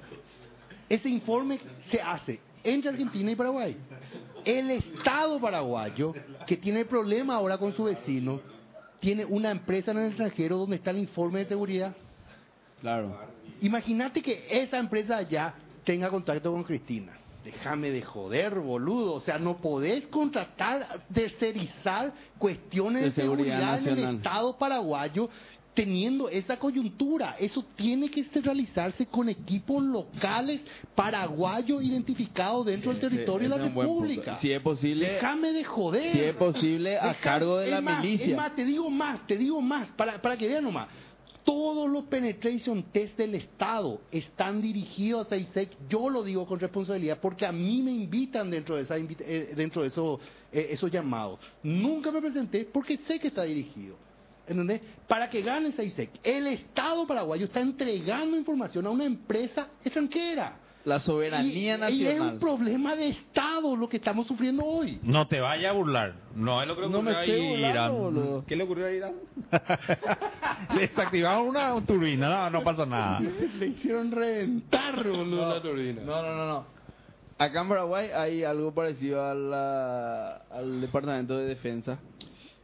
Ese 0.89 1.09
informe 1.09 1.59
se 1.91 2.01
hace 2.01 2.39
entre 2.67 2.91
Argentina 2.91 3.31
y 3.31 3.37
Paraguay. 3.37 3.77
El 4.45 4.71
Estado 4.71 5.41
paraguayo, 5.41 6.13
que 6.47 6.57
tiene 6.57 6.85
problema 6.85 7.37
ahora 7.37 7.59
con 7.59 7.75
su 7.75 7.85
vecino, 7.85 8.41
tiene 9.01 9.25
una 9.25 9.51
empresa 9.51 9.91
en 9.93 9.99
el 9.99 10.07
extranjero 10.09 10.59
donde 10.59 10.77
está 10.77 10.91
el 10.91 10.99
informe 10.99 11.41
de 11.41 11.47
seguridad. 11.47 11.95
Claro. 12.81 13.19
Imagínate 13.61 14.23
que 14.23 14.47
esa 14.51 14.79
empresa 14.79 15.17
allá 15.17 15.55
tenga 15.85 16.09
contacto 16.11 16.53
con 16.53 16.63
Cristina. 16.65 17.13
Déjame 17.45 17.93
de 17.93 18.03
joder, 18.03 18.59
boludo. 18.59 19.15
O 19.15 19.21
sea, 19.21 19.39
no 19.39 19.59
podés 19.59 20.09
contratar, 20.09 21.01
tercerizar 21.15 22.13
cuestiones 22.39 23.03
de, 23.03 23.09
De 23.11 23.15
seguridad 23.15 23.79
en 23.87 23.99
el. 23.99 24.17
Estado 24.17 24.59
paraguayo 24.59 25.31
teniendo 25.77 26.29
esa 26.29 26.59
coyuntura. 26.59 27.37
Eso 27.39 27.65
tiene 27.77 28.11
que 28.11 28.25
se- 28.25 28.41
realizarse 28.41 29.07
con 29.07 29.29
equipos 29.29 29.81
locales 29.85 30.61
paraguayos 30.97 31.85
identificados 31.85 32.67
dentro 32.67 32.91
del 32.93 33.01
territorio 33.01 33.49
de 33.51 33.57
la. 33.57 33.65
República. 33.69 34.39
Si 34.41 34.51
es 34.51 34.61
posible, 34.61 35.09
Déjame 35.13 35.53
de 35.53 35.63
joder. 35.65 36.13
si 36.13 36.21
es 36.21 36.35
posible, 36.35 36.99
a 36.99 37.09
Deja- 37.09 37.21
cargo 37.21 37.59
de 37.59 37.71
la 37.71 37.81
más, 37.81 38.03
milicia. 38.03 38.27
Es 38.27 38.37
más, 38.37 38.57
te 38.57 38.65
digo 38.65 38.91
más, 38.91 39.25
te 39.29 39.37
digo 39.37 39.61
más, 39.61 39.89
para, 39.91 40.21
para 40.21 40.37
que 40.37 40.49
vean 40.49 40.65
nomás. 40.65 40.89
Todos 41.45 41.89
los 41.89 42.05
penetration 42.07 42.83
test 42.91 43.17
del 43.19 43.37
Estado 43.37 44.01
están 44.11 44.61
dirigidos 44.61 45.31
a 45.31 45.37
ISEC. 45.37 45.71
Yo 45.89 46.09
lo 46.09 46.25
digo 46.25 46.45
con 46.47 46.59
responsabilidad 46.59 47.19
porque 47.23 47.47
a 47.47 47.53
mí 47.53 47.83
me 47.83 47.93
invitan 47.93 48.51
dentro 48.51 48.75
de, 48.75 48.83
esa 48.83 48.97
eh, 48.99 49.53
dentro 49.55 49.83
de 49.83 49.89
eso, 49.89 50.19
eh, 50.51 50.69
esos 50.71 50.91
llamados. 50.91 51.39
Nunca 51.63 52.11
me 52.11 52.21
presenté 52.21 52.65
porque 52.65 52.97
sé 53.07 53.21
que 53.21 53.29
está 53.29 53.45
dirigido. 53.45 53.95
¿Entendés? 54.49 54.81
Para 55.09 55.29
que 55.29 55.43
gane 55.43 55.69
esa 55.69 55.83
ISEC. 55.83 56.11
El 56.23 56.47
Estado 56.47 57.07
paraguayo 57.07 57.47
está 57.47 57.61
entregando 57.61 58.37
información 58.37 58.87
a 58.87 58.91
una 58.91 59.05
empresa 59.05 59.69
extranjera. 59.85 60.59
La 60.85 61.01
soberanía 61.01 61.51
Y- 61.53 61.59
Y 61.65 61.69
es 61.69 61.79
nacional. 62.15 62.35
un 62.35 62.39
problema 62.39 62.95
de 62.95 63.09
Estado 63.09 63.75
lo 63.75 63.89
que 63.89 63.97
estamos 63.97 64.29
sufriendo 64.29 64.65
hoy. 64.65 65.01
No 65.03 65.27
te 65.27 65.41
vaya 65.41 65.71
a 65.71 65.73
burlar. 65.73 66.15
No 66.37 66.63
es 66.63 66.69
lo 66.69 66.77
que 66.77 66.83
No 66.83 66.99
ocurrió 67.01 67.19
a 67.19 67.27
Irán. 67.27 67.93
boludo. 67.93 68.45
¿Qué 68.47 68.55
le 68.55 68.63
ocurrió 68.63 68.87
a 68.87 68.93
Irán? 68.93 69.15
le 70.75 70.81
desactivaron 70.83 71.49
una 71.49 71.75
turbina. 71.85 72.29
No, 72.29 72.51
no 72.51 72.63
pasó 72.65 72.87
nada. 72.87 73.19
Le 73.21 73.67
hicieron 73.67 74.13
reventar, 74.13 74.97
boludo, 75.07 75.55
la 75.55 75.61
turbina. 75.61 76.03
No, 76.03 76.23
no, 76.23 76.37
no, 76.37 76.47
no. 76.47 76.67
Acá 77.39 77.63
en 77.63 77.69
Paraguay 77.69 78.11
hay 78.15 78.45
algo 78.45 78.73
parecido 78.73 79.25
a 79.25 79.35
la- 79.35 80.37
al 80.51 80.81
Departamento 80.81 81.37
de 81.37 81.47
Defensa. 81.47 81.99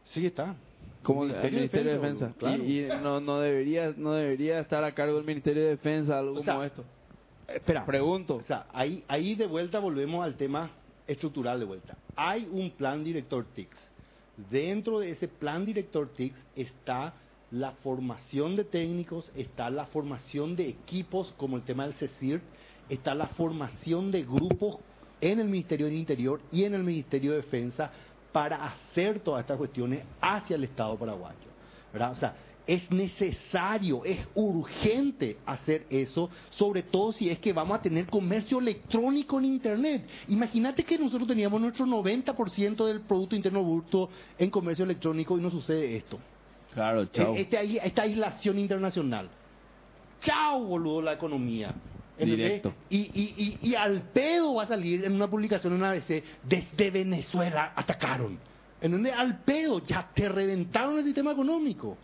Sí, 0.05 0.25
está. 0.25 0.55
Como 1.03 1.25
el 1.25 1.51
Ministerio 1.51 1.91
de 1.91 1.97
de 1.97 1.99
Defensa. 1.99 2.27
Defensa, 2.27 2.39
claro. 2.39 2.63
Y, 2.63 2.85
y 2.85 2.87
no, 2.87 3.19
no, 3.19 3.39
debería, 3.39 3.93
no 3.95 4.13
debería 4.13 4.59
estar 4.59 4.83
a 4.83 4.93
cargo 4.93 5.17
del 5.17 5.25
Ministerio 5.25 5.63
de 5.63 5.69
Defensa 5.69 6.17
algo 6.17 6.39
O 6.39 6.43
sea, 6.43 6.53
como 6.53 6.65
esto. 6.65 6.83
Espera. 7.47 7.85
Pregunto. 7.85 8.35
O 8.35 8.43
sea, 8.43 8.67
ahí, 8.73 9.03
ahí 9.07 9.35
de 9.35 9.47
vuelta 9.47 9.79
volvemos 9.79 10.23
al 10.23 10.35
tema 10.35 10.71
estructural 11.07 11.59
de 11.59 11.65
vuelta. 11.65 11.97
Hay 12.15 12.47
un 12.51 12.71
plan 12.71 13.03
director 13.03 13.45
TICS. 13.53 13.77
Dentro 14.49 14.99
de 14.99 15.11
ese 15.11 15.27
plan 15.27 15.65
director 15.65 16.09
TICS 16.09 16.43
está 16.55 17.13
la 17.51 17.71
formación 17.83 18.55
de 18.55 18.63
técnicos, 18.63 19.29
está 19.35 19.69
la 19.69 19.85
formación 19.85 20.55
de 20.55 20.69
equipos 20.69 21.33
como 21.37 21.57
el 21.57 21.63
tema 21.63 21.83
del 21.83 21.93
CECIR, 21.93 22.41
está 22.89 23.13
la 23.13 23.27
formación 23.27 24.11
de 24.11 24.23
grupos 24.23 24.79
en 25.21 25.39
el 25.39 25.47
Ministerio 25.47 25.85
del 25.85 25.95
Interior 25.95 26.41
y 26.51 26.63
en 26.63 26.73
el 26.73 26.83
Ministerio 26.83 27.31
de 27.31 27.37
Defensa 27.37 27.91
para 28.33 28.65
hacer 28.65 29.21
todas 29.21 29.41
estas 29.41 29.57
cuestiones 29.57 30.03
hacia 30.19 30.57
el 30.57 30.65
Estado 30.65 30.97
paraguayo. 30.97 31.53
¿verdad? 31.93 32.11
O 32.11 32.15
sea, 32.15 32.35
es 32.65 32.89
necesario, 32.91 34.03
es 34.03 34.19
urgente 34.35 35.37
hacer 35.45 35.85
eso, 35.89 36.29
sobre 36.49 36.83
todo 36.83 37.11
si 37.11 37.29
es 37.29 37.37
que 37.39 37.53
vamos 37.53 37.77
a 37.77 37.81
tener 37.81 38.07
comercio 38.07 38.59
electrónico 38.59 39.37
en 39.37 39.45
Internet. 39.45 40.07
Imagínate 40.29 40.83
que 40.83 40.97
nosotros 40.97 41.27
teníamos 41.27 41.61
nuestro 41.61 41.85
90% 41.85 42.85
del 42.85 43.01
Producto 43.01 43.35
Interno 43.35 43.63
Bruto 43.63 44.09
en 44.37 44.49
comercio 44.49 44.85
electrónico 44.85 45.37
y 45.37 45.41
no 45.41 45.51
sucede 45.51 45.95
esto. 45.95 46.19
Claro, 46.73 47.05
chao. 47.07 47.35
Eh, 47.35 47.41
este 47.41 47.85
esta 47.85 48.01
aislación 48.01 48.57
internacional. 48.57 49.29
Chao, 50.21 50.63
boludo, 50.63 51.01
la 51.01 51.13
economía. 51.13 51.75
Directo. 52.25 52.73
Y, 52.89 52.97
y, 52.97 53.57
y, 53.63 53.69
y 53.69 53.75
al 53.75 54.01
pedo 54.13 54.55
va 54.55 54.63
a 54.63 54.67
salir 54.67 55.03
en 55.05 55.13
una 55.13 55.29
publicación 55.29 55.73
en 55.73 55.83
ABC, 55.83 56.23
desde 56.43 56.91
Venezuela 56.91 57.73
atacaron. 57.75 58.37
¿Entendés? 58.81 59.13
Al 59.13 59.39
pedo, 59.43 59.85
ya 59.85 60.09
te 60.13 60.27
reventaron 60.27 60.97
el 60.97 61.05
sistema 61.05 61.31
económico. 61.31 61.97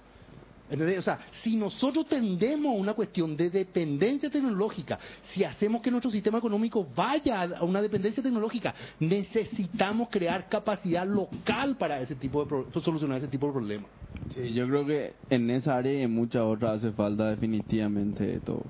¿Entendés? 0.70 1.00
O 1.00 1.02
sea, 1.02 1.20
si 1.42 1.56
nosotros 1.56 2.08
tendemos 2.08 2.72
a 2.76 2.80
una 2.80 2.94
cuestión 2.94 3.36
de 3.36 3.50
dependencia 3.50 4.30
tecnológica, 4.30 5.00
si 5.34 5.44
hacemos 5.44 5.82
que 5.82 5.90
nuestro 5.90 6.12
sistema 6.12 6.38
económico 6.38 6.88
vaya 6.96 7.42
a 7.42 7.64
una 7.64 7.82
dependencia 7.82 8.22
tecnológica, 8.22 8.76
necesitamos 9.00 10.10
crear 10.10 10.48
capacidad 10.48 11.08
local 11.08 11.76
para 11.78 12.00
ese 12.02 12.16
tipo 12.16 12.42
de 12.42 12.48
pro- 12.50 12.82
solucionar 12.82 13.18
ese 13.18 13.28
tipo 13.28 13.48
de 13.48 13.54
problemas. 13.54 13.90
Sí, 14.36 14.54
yo 14.54 14.68
creo 14.68 14.86
que 14.86 15.14
en 15.32 15.50
esa 15.50 15.76
área 15.76 15.92
y 15.92 16.04
en 16.04 16.12
muchas 16.14 16.44
otras 16.44 16.78
hace 16.78 16.92
falta 16.92 17.32
definitivamente 17.32 18.40
todo. 18.42 18.64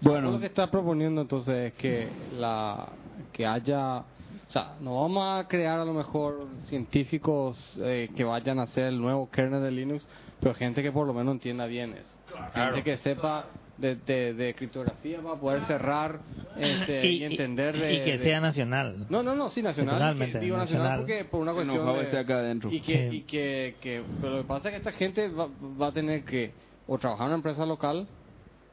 Bueno, 0.00 0.30
lo 0.30 0.40
que 0.40 0.46
está 0.46 0.70
proponiendo 0.70 1.20
entonces 1.22 1.72
es 1.72 1.74
que 1.74 2.08
la 2.32 2.92
que 3.32 3.46
haya, 3.46 3.98
o 3.98 4.04
sea, 4.52 4.76
no 4.80 5.00
vamos 5.02 5.24
a 5.44 5.48
crear 5.48 5.80
a 5.80 5.84
lo 5.84 5.92
mejor 5.92 6.46
científicos 6.68 7.58
eh, 7.78 8.10
que 8.16 8.24
vayan 8.24 8.58
a 8.58 8.62
hacer 8.62 8.84
el 8.84 9.00
nuevo 9.00 9.28
kernel 9.30 9.62
de 9.62 9.70
Linux, 9.70 10.06
pero 10.40 10.54
gente 10.54 10.82
que 10.82 10.92
por 10.92 11.06
lo 11.06 11.12
menos 11.14 11.32
entienda 11.34 11.66
bien 11.66 11.94
eso, 11.94 12.16
gente 12.54 12.82
que 12.84 12.96
sepa 12.98 13.46
de, 13.76 13.96
de, 13.96 14.34
de 14.34 14.54
criptografía 14.54 15.20
para 15.20 15.36
poder 15.36 15.62
cerrar 15.66 16.20
este, 16.56 17.06
y, 17.06 17.24
entender 17.24 17.78
de, 17.78 17.94
y 17.94 18.04
que 18.04 18.18
de- 18.18 18.24
sea 18.24 18.40
nacional. 18.40 19.06
no, 19.08 19.22
no, 19.22 19.34
no, 19.36 19.48
sí, 19.50 19.62
nacional. 19.62 20.16
Que- 20.18 20.38
digo 20.40 20.56
nacional, 20.56 20.58
nacional. 20.58 20.98
porque 21.00 21.24
por 21.24 21.40
una 21.40 21.52
cuestión 21.52 21.76
enojado 21.76 21.98
de- 21.98 22.04
esté 22.04 22.18
acá 22.18 22.38
adentro. 22.38 22.70
Y 22.72 22.80
que, 22.80 23.10
Sí. 23.10 23.16
y 23.16 23.20
que, 23.22 23.76
que- 23.80 24.02
pero 24.20 24.36
lo 24.36 24.42
que 24.42 24.48
pasa 24.48 24.68
es 24.68 24.72
que 24.72 24.78
esta 24.78 24.92
gente 24.92 25.28
va, 25.28 25.48
va 25.80 25.88
a 25.88 25.92
tener 25.92 26.24
que 26.24 26.54
o 26.88 26.98
trabajar 26.98 27.26
en 27.26 27.28
una 27.28 27.36
empresa 27.36 27.64
local 27.66 28.08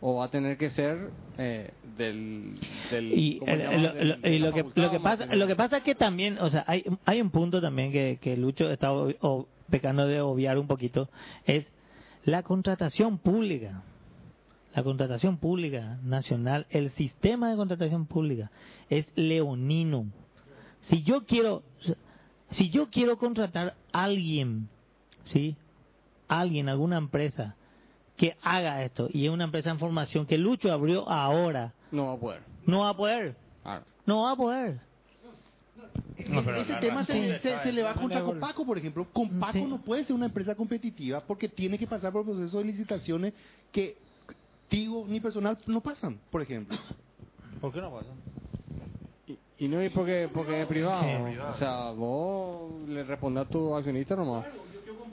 o 0.07 0.17
va 0.17 0.25
a 0.25 0.29
tener 0.29 0.55
que 0.59 0.69
ser 0.69 1.09
eh, 1.39 1.71
del, 1.97 2.59
del 2.91 3.11
y, 3.11 3.39
lo, 3.39 3.45
Del- 3.93 4.19
y 4.35 4.39
que 4.53 4.63
lo 4.75 4.91
que 4.91 4.99
pasa 4.99 5.25
lo 5.35 5.47
que 5.47 5.55
pasa 5.55 5.77
es 5.77 5.83
que 5.83 5.95
también 5.95 6.37
o 6.37 6.47
sea 6.51 6.63
hay 6.67 6.83
hay 7.05 7.21
un 7.21 7.31
punto 7.31 7.59
también 7.59 7.91
que, 7.91 8.19
que 8.21 8.37
Lucho 8.37 8.69
está 8.69 8.91
o- 8.93 9.09
o- 9.21 9.47
pecando 9.71 10.05
de 10.05 10.21
obviar 10.21 10.59
un 10.59 10.67
poquito 10.67 11.09
es 11.45 11.65
la 12.23 12.43
contratación 12.43 13.17
pública. 13.17 13.81
La 14.75 14.83
contratación 14.83 15.37
pública 15.37 15.97
nacional 16.03 16.67
el 16.69 16.91
sistema 16.91 17.49
de 17.49 17.55
contratación 17.55 18.05
pública 18.05 18.51
es 18.89 19.07
leonino. 19.15 20.05
Si 20.89 21.01
yo 21.01 21.25
quiero 21.25 21.63
si 22.51 22.69
yo 22.69 22.89
quiero 22.91 23.17
contratar 23.17 23.73
a 23.91 24.03
alguien 24.03 24.67
sí 25.33 25.55
alguien 26.27 26.69
alguna 26.69 26.97
empresa 26.99 27.55
que 28.17 28.35
haga 28.41 28.83
esto 28.83 29.09
y 29.11 29.25
es 29.25 29.31
una 29.31 29.43
empresa 29.45 29.69
en 29.71 29.79
formación 29.79 30.25
que 30.25 30.37
Lucho 30.37 30.71
abrió 30.71 31.07
ahora 31.09 31.73
No 31.91 32.07
va 32.07 32.13
a 32.13 32.17
poder. 32.17 32.41
no 32.65 32.79
va 32.81 32.89
a 32.89 32.95
poder 32.97 33.35
Ah, 33.63 33.81
no 34.05 34.21
va 34.23 34.31
a 34.31 34.35
poder. 34.35 34.79
No, 36.29 36.43
pero 36.43 36.57
ese 36.61 36.75
tema 36.75 37.03
se, 37.05 37.39
se- 37.39 37.71
le 37.71 37.83
va 37.83 37.93
contra 37.93 38.21
Copaco, 38.23 38.65
por 38.65 38.77
ejemplo. 38.77 39.05
Copaco 39.11 39.53
Sí. 39.53 39.63
no 39.63 39.79
puede 39.79 40.03
ser 40.05 40.15
una 40.15 40.27
empresa 40.27 40.55
competitiva 40.55 41.19
porque 41.21 41.49
tiene 41.49 41.77
que 41.77 41.87
pasar 41.87 42.11
por 42.13 42.23
procesos 42.23 42.53
de 42.61 42.63
licitaciones 42.65 43.33
que 43.71 43.97
Tigo 44.67 45.05
ni 45.07 45.19
personal 45.19 45.57
no 45.67 45.81
pasan, 45.81 46.17
por 46.31 46.41
ejemplo. 46.41 46.77
¿Por 47.61 47.71
qué 47.73 47.81
no 47.81 47.91
pasa? 47.91 48.09
Y, 49.27 49.65
y 49.65 49.67
no 49.67 49.79
es 49.79 49.91
porque, 49.91 50.29
porque 50.33 50.61
es 50.61 50.67
privado. 50.67 51.03
Sí. 51.03 51.37
O 51.37 51.57
sea, 51.57 51.91
vos 51.91 52.71
le 52.87 53.03
respondes 53.03 53.45
a 53.45 53.49
tu 53.49 53.75
accionista 53.75 54.15
nomás. 54.15 54.45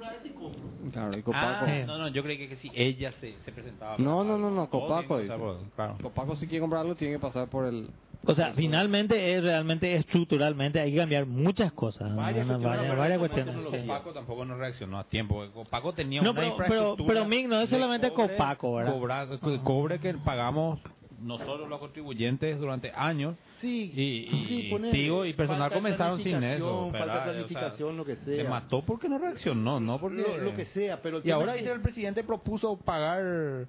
Comprar 0.03 0.15
este 0.17 0.29
y 0.29 0.31
compro. 0.33 0.61
Claro, 0.93 1.19
y 1.19 1.23
Copaco. 1.23 1.65
Ah, 1.67 1.83
no, 1.87 1.99
no, 1.99 2.09
yo 2.09 2.23
creí 2.23 2.39
que, 2.39 2.49
que 2.49 2.57
sí, 2.57 2.71
ella 2.75 3.13
se, 3.21 3.35
se 3.45 3.53
presentaba. 3.53 3.97
No, 3.99 4.25
no, 4.25 4.37
no, 4.39 4.51
no, 4.51 4.69
Copaco 4.69 5.19
dice. 5.19 5.35
claro. 5.77 5.97
Copaco 6.03 6.37
si 6.37 6.47
quiere 6.47 6.61
comprarlo 6.61 6.95
tiene 6.95 7.15
que 7.15 7.21
pasar 7.21 7.49
por 7.49 7.67
el... 7.67 7.89
O 8.25 8.35
sea, 8.37 8.53
finalmente 8.55 9.35
es 9.35 9.43
realmente 9.43 9.97
estructuralmente 9.97 10.79
hay 10.79 10.93
que 10.93 10.99
cambiar 10.99 11.27
muchas 11.27 11.73
cosas, 11.73 12.15
Varias 12.15 12.47
¿no? 12.47 12.53
cuestiones, 12.55 12.63
varias, 12.63 12.87
pero 12.87 13.01
varias 13.01 13.19
cuestiones. 13.19 13.83
Copaco 13.87 14.13
tampoco 14.13 14.45
no 14.45 14.57
reaccionó 14.57 14.99
a 15.01 15.05
tiempo. 15.05 15.45
Copaco 15.53 15.93
tenía 15.93 16.23
No, 16.23 16.31
una 16.31 16.41
pero- 16.41 16.55
pero- 16.57 16.65
infraestructura 16.69 17.09
pero, 17.15 17.25
Mick, 17.29 17.49
no 17.49 17.61
es 17.61 17.69
solamente 17.71 18.11
Copaco, 18.13 18.75
¿verdad? 18.77 18.93
cobra- 18.93 19.27
cobre 19.65 19.99
que 19.99 20.15
pagamos 20.15 20.79
nosotros 21.23 21.69
los 21.69 21.79
contribuyentes 21.79 22.59
durante 22.59 22.91
años 22.95 23.37
Sí, 23.61 23.93
y, 23.95 24.03
y, 24.37 24.45
sí, 24.47 24.67
y 24.67 24.71
poner 24.71 24.91
Tigo 24.93 25.25
y 25.25 25.33
personal 25.35 25.71
de 25.71 25.77
comenzaron 25.77 26.21
sin 26.23 26.43
eso. 26.43 26.91
Falta 26.91 27.05
de 27.07 27.11
O 27.11 27.15
sea, 27.15 27.25
planificación, 27.33 27.97
lo 27.97 28.05
que 28.05 28.17
Se 28.17 28.37
sea. 28.43 28.51
mató 28.51 28.83
porque 28.85 29.09
no 29.09 29.19
reaccionó, 29.19 29.79
no 29.79 30.01
porque... 30.01 30.23
Lo, 30.23 30.37
lo 30.39 30.55
que 30.55 30.65
sea, 30.67 31.01
pero 31.01 31.21
Y 31.23 31.31
ahora 31.31 31.53
es 31.53 31.59
que- 31.59 31.63
dice 31.63 31.73
el 31.75 31.81
presidente 31.81 32.25
propuso 32.25 32.77
pagar, 32.77 33.67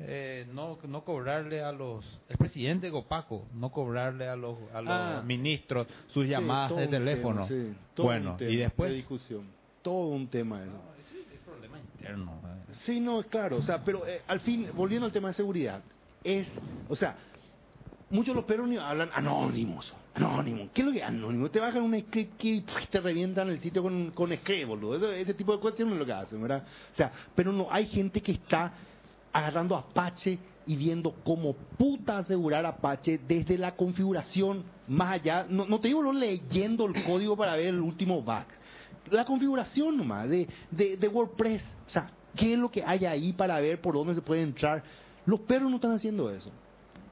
eh, 0.00 0.46
no 0.52 0.78
no 0.86 1.02
cobrarle 1.04 1.62
a 1.62 1.72
los, 1.72 2.04
el 2.28 2.36
presidente 2.36 2.90
Gopaco, 2.90 3.46
no 3.54 3.70
cobrarle 3.70 4.28
a 4.28 4.36
los, 4.36 4.56
a 4.74 4.80
los 4.82 4.90
Ah. 4.92 5.22
ministros 5.24 5.86
sus 6.08 6.26
llamadas 6.26 6.76
de 6.76 6.88
teléfono. 6.88 7.46
tema, 7.46 7.62
sí, 7.70 7.74
todo 7.94 8.06
bueno, 8.06 8.32
un 8.32 8.36
tema 8.36 8.50
y 8.50 8.56
de 8.56 8.62
después... 8.64 8.92
discusión. 8.94 9.46
Todo 9.82 10.08
un 10.08 10.26
tema 10.28 10.62
eso. 10.62 10.72
Es 11.32 11.38
problema 11.40 11.78
interno. 11.78 12.32
eh. 12.44 12.74
Sí, 12.84 13.00
no, 13.00 13.20
es 13.20 13.26
claro, 13.26 13.56
o 13.56 13.62
sea, 13.62 13.82
pero 13.84 14.06
eh, 14.06 14.22
al 14.28 14.40
fin, 14.40 14.68
volviendo 14.74 15.06
al 15.06 15.12
tema 15.12 15.28
de 15.28 15.34
seguridad, 15.34 15.82
es, 16.24 16.46
o 16.88 16.96
sea, 16.96 17.16
muchos 18.10 18.34
los 18.34 18.44
ni- 18.68 18.76
hablan 18.76 19.10
anónimos, 19.14 19.92
anónimos. 20.14 20.70
¿Qué 20.72 20.82
es 20.82 20.86
lo 20.86 20.92
que 20.92 20.98
es 20.98 21.04
anónimo? 21.04 21.50
Te 21.50 21.60
bajan 21.60 21.82
un 21.82 21.98
script 21.98 22.38
que 22.38 22.64
te 22.90 23.00
revientan 23.00 23.48
el 23.48 23.60
sitio 23.60 23.82
con, 23.82 24.10
con 24.12 24.30
boludo. 24.66 25.10
Ese 25.12 25.34
tipo 25.34 25.52
de 25.52 25.58
cuestiones 25.60 25.94
es 25.94 25.98
lo 25.98 26.06
que 26.06 26.12
hacen, 26.12 26.40
¿verdad? 26.40 26.64
O 26.92 26.96
sea, 26.96 27.12
pero 27.34 27.52
no, 27.52 27.68
hay 27.70 27.86
gente 27.86 28.20
que 28.20 28.32
está 28.32 28.72
agarrando 29.32 29.76
Apache 29.76 30.38
y 30.66 30.76
viendo 30.76 31.14
cómo 31.24 31.56
puta 31.76 32.18
asegurar 32.18 32.64
Apache 32.66 33.18
desde 33.18 33.58
la 33.58 33.74
configuración 33.74 34.64
más 34.86 35.12
allá, 35.12 35.46
no, 35.48 35.66
no 35.66 35.80
te 35.80 35.88
digo 35.88 36.02
no 36.02 36.12
leyendo 36.12 36.86
el 36.86 37.02
código 37.04 37.36
para 37.36 37.56
ver 37.56 37.68
el 37.68 37.80
último 37.80 38.20
bug, 38.20 38.44
la 39.10 39.24
configuración 39.24 39.96
nomás 39.96 40.28
de, 40.28 40.48
de, 40.70 40.96
de 40.98 41.08
WordPress, 41.08 41.64
o 41.86 41.90
sea, 41.90 42.10
qué 42.36 42.52
es 42.52 42.58
lo 42.58 42.70
que 42.70 42.84
hay 42.84 43.06
ahí 43.06 43.32
para 43.32 43.58
ver 43.58 43.80
por 43.80 43.94
dónde 43.94 44.14
se 44.14 44.22
puede 44.22 44.42
entrar. 44.42 44.82
Los 45.26 45.40
perros 45.40 45.70
no 45.70 45.76
están 45.76 45.92
haciendo 45.92 46.30
eso, 46.30 46.50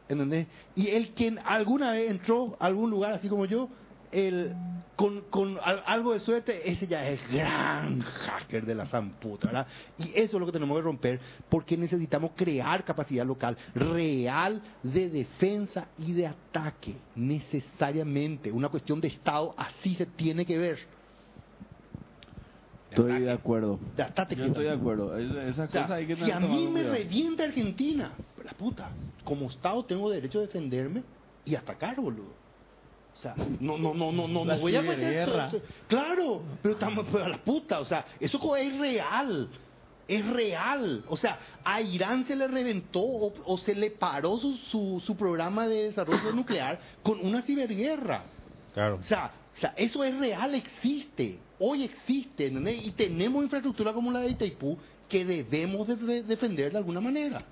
¿entendés? 0.08 0.46
Y 0.74 0.88
el 0.88 1.10
quien 1.10 1.38
alguna 1.38 1.92
vez 1.92 2.10
entró 2.10 2.56
a 2.58 2.66
algún 2.66 2.90
lugar 2.90 3.12
así 3.12 3.28
como 3.28 3.44
yo, 3.44 3.68
el, 4.12 4.52
con, 4.96 5.20
con 5.30 5.56
al- 5.62 5.84
algo 5.86 6.12
de 6.12 6.18
suerte, 6.20 6.68
ese 6.68 6.88
ya 6.88 7.08
es 7.08 7.20
gran 7.32 8.00
hacker 8.00 8.66
de 8.66 8.74
la 8.74 8.86
zamputa, 8.86 9.46
¿verdad? 9.46 9.66
Y 9.98 10.08
eso 10.18 10.36
es 10.36 10.40
lo 10.40 10.46
que 10.46 10.50
tenemos 10.52 10.76
que 10.76 10.82
romper, 10.82 11.20
porque 11.48 11.76
necesitamos 11.76 12.32
crear 12.34 12.84
capacidad 12.84 13.24
local 13.24 13.56
real 13.74 14.60
de 14.82 15.08
defensa 15.10 15.86
y 15.96 16.10
de 16.12 16.26
ataque, 16.26 16.96
necesariamente. 17.14 18.50
Una 18.50 18.68
cuestión 18.68 19.00
de 19.00 19.08
Estado, 19.08 19.54
así 19.56 19.94
se 19.94 20.06
tiene 20.06 20.44
que 20.44 20.58
ver. 20.58 20.78
Estoy 22.90 23.20
de 23.22 23.32
acuerdo. 23.32 23.78
Yo 23.96 24.44
estoy 24.44 24.64
de 24.64 24.70
acuerdo. 24.72 25.16
Es- 25.16 25.30
Esas 25.50 25.68
O 25.68 25.72
sea, 25.72 25.94
hay 25.94 26.06
que 26.06 26.16
si 26.16 26.30
a 26.30 26.40
mí 26.40 26.66
me 26.66 26.80
cuidado. 26.82 26.94
revienta 26.94 27.44
Argentina, 27.44 28.12
la 28.44 28.52
puta, 28.52 28.90
como 29.24 29.46
Estado 29.46 29.84
tengo 29.84 30.10
derecho 30.10 30.38
a 30.38 30.42
defenderme 30.42 31.02
y 31.44 31.54
atacar, 31.54 31.96
boludo. 32.00 32.32
O 33.14 33.16
sea, 33.22 33.34
no, 33.60 33.76
no, 33.76 33.92
no, 33.92 34.12
no, 34.12 34.28
no, 34.28 34.44
La 34.44 34.54
no 34.54 34.60
voy 34.60 34.74
a 34.76 34.80
hacer 34.80 34.96
ciberguerra. 34.96 35.50
Claro, 35.88 36.42
pero 36.62 36.74
estamos 36.74 37.06
pero 37.12 37.24
a 37.24 37.28
la 37.28 37.38
puta, 37.38 37.80
o 37.80 37.84
sea, 37.84 38.06
eso 38.18 38.56
es 38.56 38.78
real. 38.78 39.48
Es 40.08 40.26
real. 40.26 41.04
O 41.08 41.16
sea, 41.16 41.38
a 41.62 41.80
Irán 41.80 42.24
se 42.24 42.34
le 42.34 42.48
reventó 42.48 43.00
o, 43.00 43.32
o 43.44 43.58
se 43.58 43.74
le 43.74 43.90
paró 43.92 44.38
su, 44.38 44.56
su, 44.56 45.00
su 45.04 45.16
programa 45.16 45.68
de 45.68 45.84
desarrollo 45.84 46.32
nuclear 46.32 46.80
con 47.02 47.24
una 47.24 47.42
ciberguerra. 47.42 48.22
Claro. 48.74 48.96
O 48.96 49.02
sea, 49.04 49.30
o 49.60 49.62
sea, 49.62 49.74
eso 49.76 50.02
es 50.02 50.18
real, 50.18 50.54
existe. 50.54 51.38
Hoy 51.58 51.84
existe, 51.84 52.46
¿entendés? 52.46 52.86
Y 52.86 52.92
tenemos 52.92 53.44
infraestructura 53.44 53.92
como 53.92 54.10
la 54.10 54.20
de 54.20 54.30
Itaipú 54.30 54.78
que 55.06 55.26
debemos 55.26 55.86
de- 55.86 55.96
de 55.96 56.22
defender 56.22 56.72
de 56.72 56.78
alguna 56.78 57.00
manera. 57.02 57.42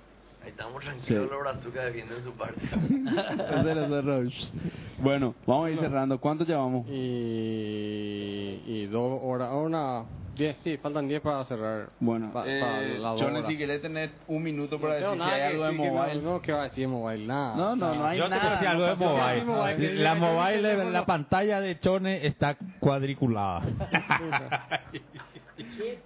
Ahí 0.42 0.48
estamos 0.50 0.82
tranquilos, 0.82 1.06
Sí. 1.06 1.14
los 1.30 1.40
brazucas 1.40 1.84
defienden 1.84 2.24
su 2.24 2.32
parte. 2.32 2.62
Bueno, 5.00 5.34
vamos 5.46 5.66
a 5.66 5.70
ir 5.70 5.78
cerrando. 5.80 6.18
¿Cuánto 6.18 6.44
llevamos? 6.44 6.86
Y, 6.88 8.62
y 8.66 8.86
dos 8.86 9.20
horas, 9.22 9.50
una, 9.52 10.04
diez, 10.38 10.56
sí, 10.64 10.76
faltan 10.78 11.06
diez 11.08 11.20
para 11.20 11.44
cerrar. 11.44 11.88
Bueno, 12.00 12.30
Pa- 12.32 12.44
eh, 12.46 12.98
pa 13.02 13.10
Johnny, 13.18 13.42
si 13.46 13.58
querés 13.58 13.82
tener 13.82 14.10
un 14.28 14.42
minuto 14.42 14.78
para 14.80 15.00
No 15.00 15.10
decir 15.10 15.24
si 15.24 15.30
hay 15.30 15.40
algo 15.42 15.64
de 15.64 15.72
no- 15.72 15.84
mobile. 15.84 16.22
No, 16.22 16.40
que 16.40 16.52
va 16.52 16.60
a 16.60 16.64
decir 16.64 16.84
de 16.84 16.88
mobile, 16.88 17.26
nada. 17.26 17.56
No, 17.56 17.76
no, 17.76 17.94
no 17.94 18.06
hay 18.06 18.18
Yo 18.18 18.28
nada. 18.28 18.40
quiero 18.40 18.54
decir 18.54 18.68
algo 18.68 18.84
de 18.86 19.44
no 19.44 19.52
mobile. 19.56 19.94
La 19.96 20.14
mobile, 20.14 20.90
la 20.92 21.04
pantalla 21.04 21.60
de 21.60 21.78
Chone 21.80 22.26
está 22.26 22.56
cuadriculada. 22.80 23.62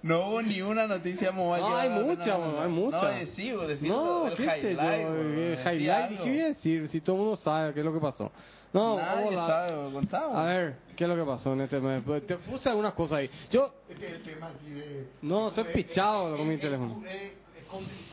No 0.01 0.29
hubo 0.29 0.41
ni 0.41 0.61
una 0.61 0.87
noticia 0.87 1.31
mobile. 1.31 1.61
No, 1.61 1.69
que 1.69 1.75
hay 1.81 1.89
mucha, 1.89 2.37
nombrar. 2.37 2.63
hay 2.63 2.69
mucha. 2.71 3.01
No, 3.01 3.07
decí 3.67 3.87
No, 3.87 4.27
el 4.27 4.35
qué 4.35 4.43
sé 4.49 4.73
yo, 4.75 5.13
decí 5.51 5.63
highlight. 5.69 6.09
¿qué 6.23 6.29
voy 6.29 6.39
a 6.41 6.45
decir? 6.47 6.87
Si 6.89 7.01
todo 7.01 7.15
el 7.15 7.21
mundo 7.21 7.35
sabe 7.37 7.73
qué 7.73 7.79
es 7.79 7.85
lo 7.85 7.93
que 7.93 7.99
pasó. 7.99 8.31
No, 8.73 8.97
Nadie 8.97 9.35
vamos 9.35 9.49
a- 9.49 9.67
sabe. 10.09 10.35
A 10.35 10.43
ver, 10.45 10.75
¿qué 10.95 11.03
es 11.03 11.09
lo 11.09 11.15
que 11.15 11.23
pasó 11.23 11.53
en 11.53 11.61
este 11.61 11.79
mes? 11.79 12.01
Pues, 12.03 12.25
Te 12.25 12.37
puse 12.37 12.69
algunas 12.69 12.93
cosas 12.93 13.19
ahí. 13.19 13.29
Yo, 13.51 13.71
no, 15.21 15.49
estoy 15.49 15.65
pichado 15.65 16.35
con 16.35 16.47
mi 16.47 16.57
teléfono. 16.57 17.01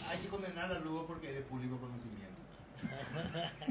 hay 0.08 0.18
que 0.18 0.28
condenar 0.28 0.70
a 0.72 0.78
Lugo 0.80 1.06
porque 1.06 1.28
es 1.30 1.34
de 1.36 1.40
público 1.42 1.76
conocimiento. 1.78 2.20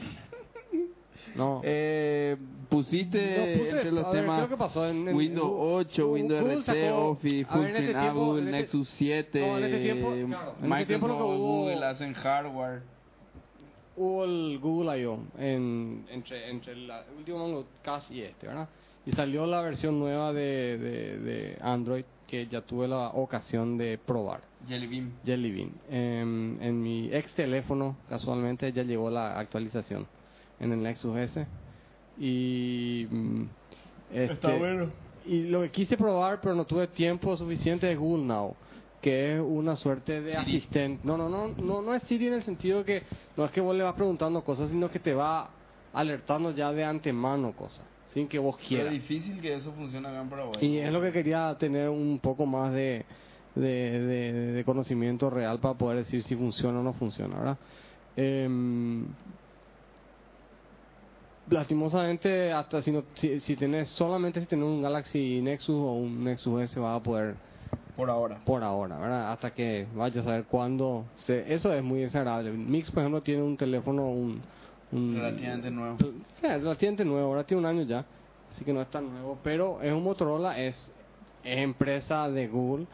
No. 1.36 1.61
Eh, 1.64 2.36
pusiste 2.70 3.20
No, 3.20 3.64
puse- 3.64 3.70
entre 3.78 3.91
los 3.91 4.11
ver, 4.11 4.22
temas 4.24 4.38
¿qué 4.40 4.44
es 4.45 4.49
lo 4.49 4.56
que 4.57 4.60
pasó? 4.60 4.88
En- 4.88 5.07
en- 5.10 5.16
Windows 5.16 5.48
Google- 5.48 5.76
8, 5.76 6.07
Windows 6.11 6.41
Google 6.41 6.56
RT, 6.57 6.66
sacó- 6.66 7.10
Office, 7.11 7.36
ver, 7.38 7.45
Full 7.45 7.66
este 7.66 7.78
Screen 7.78 7.99
tiempo- 8.02 8.32
Apple, 8.32 8.40
este- 8.45 8.52
Nexus 8.52 8.90
7, 8.90 9.40
No, 9.41 9.57
en 9.60 9.64
este 9.64 9.80
tiempo, 9.80 10.07
claro, 10.10 10.18
en 10.18 10.32
este 10.34 10.40
Microsoft, 10.68 10.88
tiempo 10.88 11.07
lo 11.07 11.18
que 11.18 11.22
hubo- 11.24 11.38
Google 11.38 11.86
hacen 11.86 12.14
hardware. 12.14 12.82
Hubo 13.99 14.23
el 14.23 14.57
Google 14.59 15.01
I.O. 15.01 15.19
En, 15.38 16.05
entre, 16.09 16.49
entre 16.49 16.73
el 16.73 16.89
último 17.17 17.38
Mango 17.39 17.65
Cast 17.84 18.09
y 18.09 18.21
este, 18.21 18.47
¿verdad? 18.47 18.67
Y 19.05 19.11
salió 19.11 19.45
la 19.45 19.61
versión 19.61 19.99
nueva 19.99 20.34
de, 20.34 20.77
de, 20.77 21.19
de 21.19 21.57
Android 21.61 22.05
que 22.26 22.47
ya 22.47 22.61
tuve 22.61 22.88
la 22.88 23.09
ocasión 23.09 23.77
de 23.77 23.97
probar. 23.97 24.41
Jelly 24.67 24.88
Bean. 24.88 25.13
Jelly 25.26 25.51
Bean. 25.51 25.71
En, 25.89 26.57
en 26.61 26.81
mi 26.81 27.09
ex 27.11 27.34
teléfono, 27.34 27.97
casualmente, 28.07 28.71
ya 28.71 28.84
llegó 28.84 29.09
la 29.09 29.38
actualización 29.39 30.05
en 30.59 30.71
el 30.71 30.81
Nexus 30.81 31.17
S. 31.17 31.47
Y. 32.19 33.07
mm, 33.09 33.43
este, 34.13 34.89
Y 35.26 35.43
lo 35.43 35.61
que 35.63 35.71
quise 35.71 35.97
probar, 35.97 36.39
pero 36.41 36.55
no 36.55 36.65
tuve 36.65 36.88
tiempo 36.88 37.35
suficiente, 37.35 37.91
es 37.91 37.97
Google 37.97 38.26
Now. 38.26 38.55
Que 39.01 39.35
es 39.35 39.41
una 39.41 39.76
suerte 39.77 40.21
de 40.21 40.35
asistente. 40.35 40.99
No, 41.07 41.15
no, 41.17 41.30
no, 41.30 41.53
no, 41.61 41.81
no 41.81 41.93
es 41.93 42.03
Siri 42.03 42.27
en 42.27 42.34
el 42.34 42.43
sentido 42.43 42.84
que 42.84 43.03
no 43.38 43.45
es 43.45 43.51
que 43.51 43.61
vos 43.61 43.76
le 43.76 43.84
vas 43.84 43.93
preguntando 43.95 44.43
cosas, 44.43 44.69
sino 44.69 44.89
que 44.91 44.99
te 44.99 45.13
va 45.13 45.49
alertando 45.93 46.51
ya 46.51 46.71
de 46.73 46.84
antemano 46.84 47.53
cosas, 47.55 47.85
sin 48.13 48.27
que 48.27 48.38
vos 48.39 48.57
Es 48.61 48.67
quieras. 48.67 48.91
difícil 48.91 49.39
que 49.41 49.55
eso 49.55 49.71
funcione 49.71 50.07
acá 50.07 50.21
en 50.21 50.30
Paraguay. 50.30 50.65
Y 50.65 50.77
es 50.77 50.91
lo 50.91 51.01
que 51.01 51.11
quería 51.13 51.55
tener 51.57 51.88
un 51.89 52.19
poco 52.19 52.45
más 52.45 52.73
de, 52.73 53.05
de, 53.55 53.61
de- 53.61 54.34
de 54.53 54.63
conocimiento 54.65 55.30
real 55.30 55.59
para 55.59 55.76
poder 55.76 55.99
decir 55.99 56.21
si 56.23 56.35
funciona 56.35 56.80
o 56.81 56.84
no 56.84 56.93
funciona, 56.93 57.38
¿verdad? 57.38 57.57
Em, 58.17 59.05
lastimosamente, 61.49 62.51
hasta 62.51 62.81
si, 62.81 62.91
no, 62.91 63.03
si, 63.15 63.39
si 63.39 63.55
tenés, 63.55 63.89
solamente 63.91 64.41
si 64.41 64.47
tenés 64.47 64.65
un 64.65 64.81
Galaxy 64.81 65.41
Nexus 65.41 65.76
o 65.76 65.93
un 65.93 66.23
Nexus 66.23 66.61
S 66.63 66.80
vas 66.80 66.99
a 66.99 67.03
poder 67.03 67.35
Por 67.99 68.09
ahora. 68.09 68.38
por 68.45 68.63
ahora, 68.63 68.97
¿verdad? 68.97 69.31
Hasta 69.34 69.51
que 69.51 69.85
vayas 69.93 70.26
a 70.26 70.31
ver 70.31 70.45
cuándo. 70.45 71.03
se- 71.27 71.53
eso 71.53 71.73
es 71.73 71.84
muy 71.84 71.99
desagradable. 71.99 72.51
Mix, 72.51 72.89
por 72.91 73.01
ejemplo, 73.01 73.21
tiene 73.21 73.43
un 73.43 73.57
teléfono, 73.57 74.07
un. 74.09 74.41
un 74.93 75.15
Relativamente 75.15 75.69
nuevo. 75.69 75.97
eh, 76.41 76.57
relativamente 76.57 77.03
nuevo, 77.03 77.27
ahora 77.27 77.43
tiene 77.43 77.59
un 77.59 77.65
año 77.67 77.84
ya, 77.84 78.05
así 78.51 78.63
que 78.63 78.71
no 78.71 78.81
es 78.81 78.88
tan 78.89 79.09
nuevo, 79.11 79.38
pero 79.43 79.81
es 79.81 79.91
un 79.91 80.01
Motorola, 80.03 80.57
es, 80.59 80.76
es 81.43 81.57
empresa 81.59 82.30
de 82.30 82.47
Google, 82.47 82.85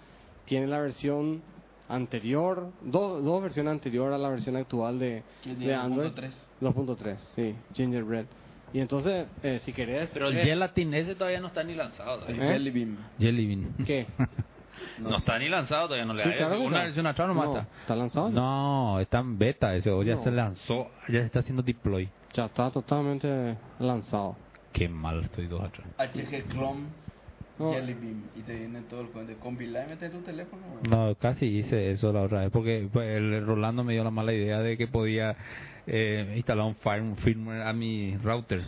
tiene 0.45 0.65
la 0.67 0.79
versión 0.79 1.41
anterior, 1.87 2.71
dos, 2.81 3.23
dos 3.23 3.43
versiones 3.43 3.71
anterior 3.71 4.11
a 4.11 4.17
la 4.17 4.29
versión 4.29 4.55
actual 4.55 4.97
de, 4.97 5.21
de 5.45 5.75
Android. 5.75 6.11
2.3. 6.13 6.31
2.3, 6.61 7.17
sí, 7.35 7.55
Gingerbread. 7.75 8.25
Y 8.73 8.79
entonces, 8.79 9.27
eh, 9.43 9.59
si 9.63 9.71
querés... 9.71 10.09
Pero 10.11 10.27
el 10.29 10.37
eh, 10.37 10.43
Gelatin 10.43 10.93
ese 10.95 11.15
todavía 11.15 11.39
no 11.39 11.47
está 11.47 11.63
ni 11.63 11.75
lanzado. 11.75 12.25
El. 12.27 12.41
¿Eh? 12.41 12.47
Jelly 12.47 12.71
Bean. 12.71 12.97
Jelly 13.19 13.47
Bean. 13.47 13.73
¿Qué? 13.85 14.07
No, 14.99 15.17
está 15.17 15.37
ni 15.39 15.49
lanzado 15.49 15.85
todavía, 15.87 16.05
no 16.05 16.13
le 16.13 16.23
Sí, 16.23 16.29
claro 16.37 16.57
que 16.59 16.65
Una 16.65 16.83
versión 16.83 17.07
atrás 17.07 17.27
nomás 17.27 17.45
No, 17.47 17.57
está. 17.57 17.67
¿Está 17.81 17.95
lanzado? 17.95 18.29
ya? 18.29 18.35
No, 18.35 18.99
está 18.99 19.19
en 19.19 19.37
beta 19.37 19.75
ese, 19.75 19.89
o 19.91 20.03
ya 20.03 20.15
No. 20.15 20.23
se 20.23 20.31
lanzó, 20.31 20.87
ya 21.09 21.19
se 21.19 21.25
está 21.25 21.39
haciendo 21.39 21.63
deploy. 21.63 22.09
Ya 22.33 22.45
está 22.45 22.69
totalmente 22.71 23.57
lanzado. 23.79 24.35
Qué 24.73 24.89
mal 24.89 25.23
estoy 25.23 25.47
dos 25.47 25.61
atrás. 25.63 25.87
HG 25.97 26.47
Chrome. 26.49 26.87
No. 27.57 27.71
Jelly 27.71 27.93
Bean. 27.93 28.23
Y 28.35 28.41
te 28.41 28.53
viene 28.53 28.81
todo 28.81 28.99
el 29.01 29.07
cuento. 29.07 29.33
Compilar 29.39 29.85
y 29.87 29.91
meter 29.91 30.11
tu 30.11 30.19
teléfono. 30.19 30.63
No, 30.89 31.15
casi 31.15 31.45
hice 31.45 31.91
eso 31.91 32.11
la 32.11 32.23
otra 32.23 32.41
vez, 32.41 32.49
porque 32.51 32.89
pues, 32.91 33.07
el 33.15 33.45
Rolando 33.45 33.83
me 33.85 33.93
dio 33.93 34.03
la 34.03 34.11
mala 34.11 34.33
idea 34.33 34.59
de 34.59 34.77
que 34.77 34.87
podía 34.87 35.33
eh, 35.87 36.33
instalar 36.35 36.65
un 36.65 36.75
firm- 36.75 37.15
firmware 37.15 37.61
a 37.61 37.71
mi 37.71 38.17
router. 38.17 38.61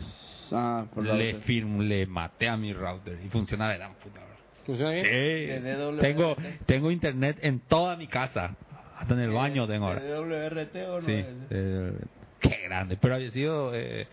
Ah, 0.54 0.86
por 0.94 1.06
la 1.06 1.16
Le 1.16 1.34
firm, 1.42 1.80
le 1.82 2.06
maté 2.06 2.48
a 2.48 2.56
mi 2.56 2.72
router 2.72 3.20
y 3.26 3.28
funciona 3.28 3.68
de 3.70 3.78
gran 3.78 3.94
puta. 3.96 4.22
Bro. 4.68 4.76
¿Funciona 4.76 4.92
bien? 4.92 5.64
De 5.64 5.76
DWRT. 5.76 6.02
tengo, 6.02 6.36
tengo 6.66 6.92
internet 6.92 7.38
en 7.42 7.60
toda 7.62 7.96
mi 7.96 8.08
casa, 8.08 8.56
hasta 8.98 9.14
en 9.14 9.22
el 9.22 9.32
baño 9.32 9.68
tengo 9.68 9.88
ahora. 9.88 10.02
¿De 10.02 10.14
WRT 10.20 10.76
o 10.90 11.02
no? 11.02 11.08
Sí, 11.08 11.26
eh, 11.50 11.92
qué 12.40 12.58
grande. 12.66 12.98
Pero 13.02 13.16
había 13.16 13.32
sido 13.32 13.72
eh, 13.74 14.08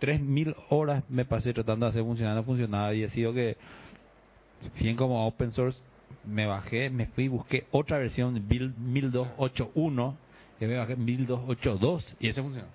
3.000 0.00 0.54
horas 0.70 1.04
me 1.08 1.24
pasé 1.24 1.52
tratando 1.52 1.86
de 1.86 1.90
hacer 1.90 2.02
funcionar, 2.02 2.34
no 2.36 2.44
funcionaba. 2.44 2.94
Y 2.94 3.04
ha 3.04 3.10
sido 3.10 3.32
que, 3.32 3.56
bien 4.78 4.96
como 4.96 5.26
open 5.26 5.52
source, 5.52 5.78
me 6.24 6.46
bajé, 6.46 6.90
me 6.90 7.06
fui 7.06 7.24
y 7.24 7.28
busqué 7.28 7.66
otra 7.70 7.98
versión, 7.98 8.46
build 8.48 8.76
1281, 8.78 10.16
y 10.60 10.64
me 10.66 10.76
bajé 10.76 10.96
1282, 10.96 12.16
y 12.20 12.28
ese 12.28 12.42
funcionó. 12.42 12.68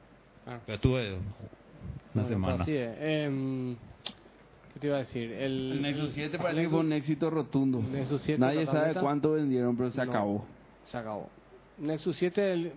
Ah. 0.47 0.59
Pero 0.65 0.79
tuve 0.79 1.13
una 1.13 1.21
Bueno, 2.13 2.27
semana. 2.29 2.63
así 2.63 2.75
es. 2.75 2.97
Em, 2.99 3.75
¿Qué 4.73 4.79
te 4.79 4.87
iba 4.87 4.95
a 4.97 4.99
decir? 4.99 5.31
El, 5.33 5.71
El 5.73 5.81
Nexus 5.81 6.11
7 6.13 6.37
parece 6.37 6.59
el 6.61 6.65
que 6.65 6.69
fue 6.69 6.79
un 6.79 6.93
éxito 6.93 7.29
rotundo. 7.29 7.81
Nexus 7.81 8.21
7 8.21 8.39
Nadie 8.39 8.65
sabe 8.65 8.93
cuánto 8.95 9.33
vendieron, 9.33 9.75
pero 9.75 9.91
se 9.91 9.97
No. 10.05 10.11
acabó. 10.11 10.45
Se 10.91 10.97
acabó. 10.97 11.29
Nexus 11.77 12.15
7, 12.17 12.53
el- 12.53 12.71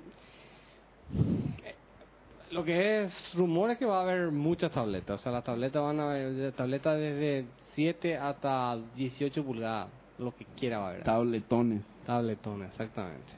lo 2.50 2.64
que 2.64 3.04
es 3.04 3.34
rumor 3.34 3.70
es 3.70 3.78
que 3.78 3.84
va 3.84 3.98
a 4.00 4.02
haber 4.02 4.30
muchas 4.30 4.70
tabletas. 4.70 5.20
O 5.20 5.22
sea, 5.22 5.32
las 5.32 5.44
tabletas 5.44 5.82
van 5.82 6.00
a 6.00 6.10
haber 6.10 6.52
tabletas 6.52 6.98
desde 6.98 7.46
7 7.74 8.16
hasta 8.16 8.78
18 8.96 9.44
pulgadas. 9.44 9.88
Lo 10.18 10.34
que 10.34 10.44
quiera 10.56 10.78
va 10.78 10.86
a 10.86 10.90
haber. 10.90 11.02
Tabletones. 11.04 11.82
Tabletones, 12.06 12.70
exactamente. 12.70 13.32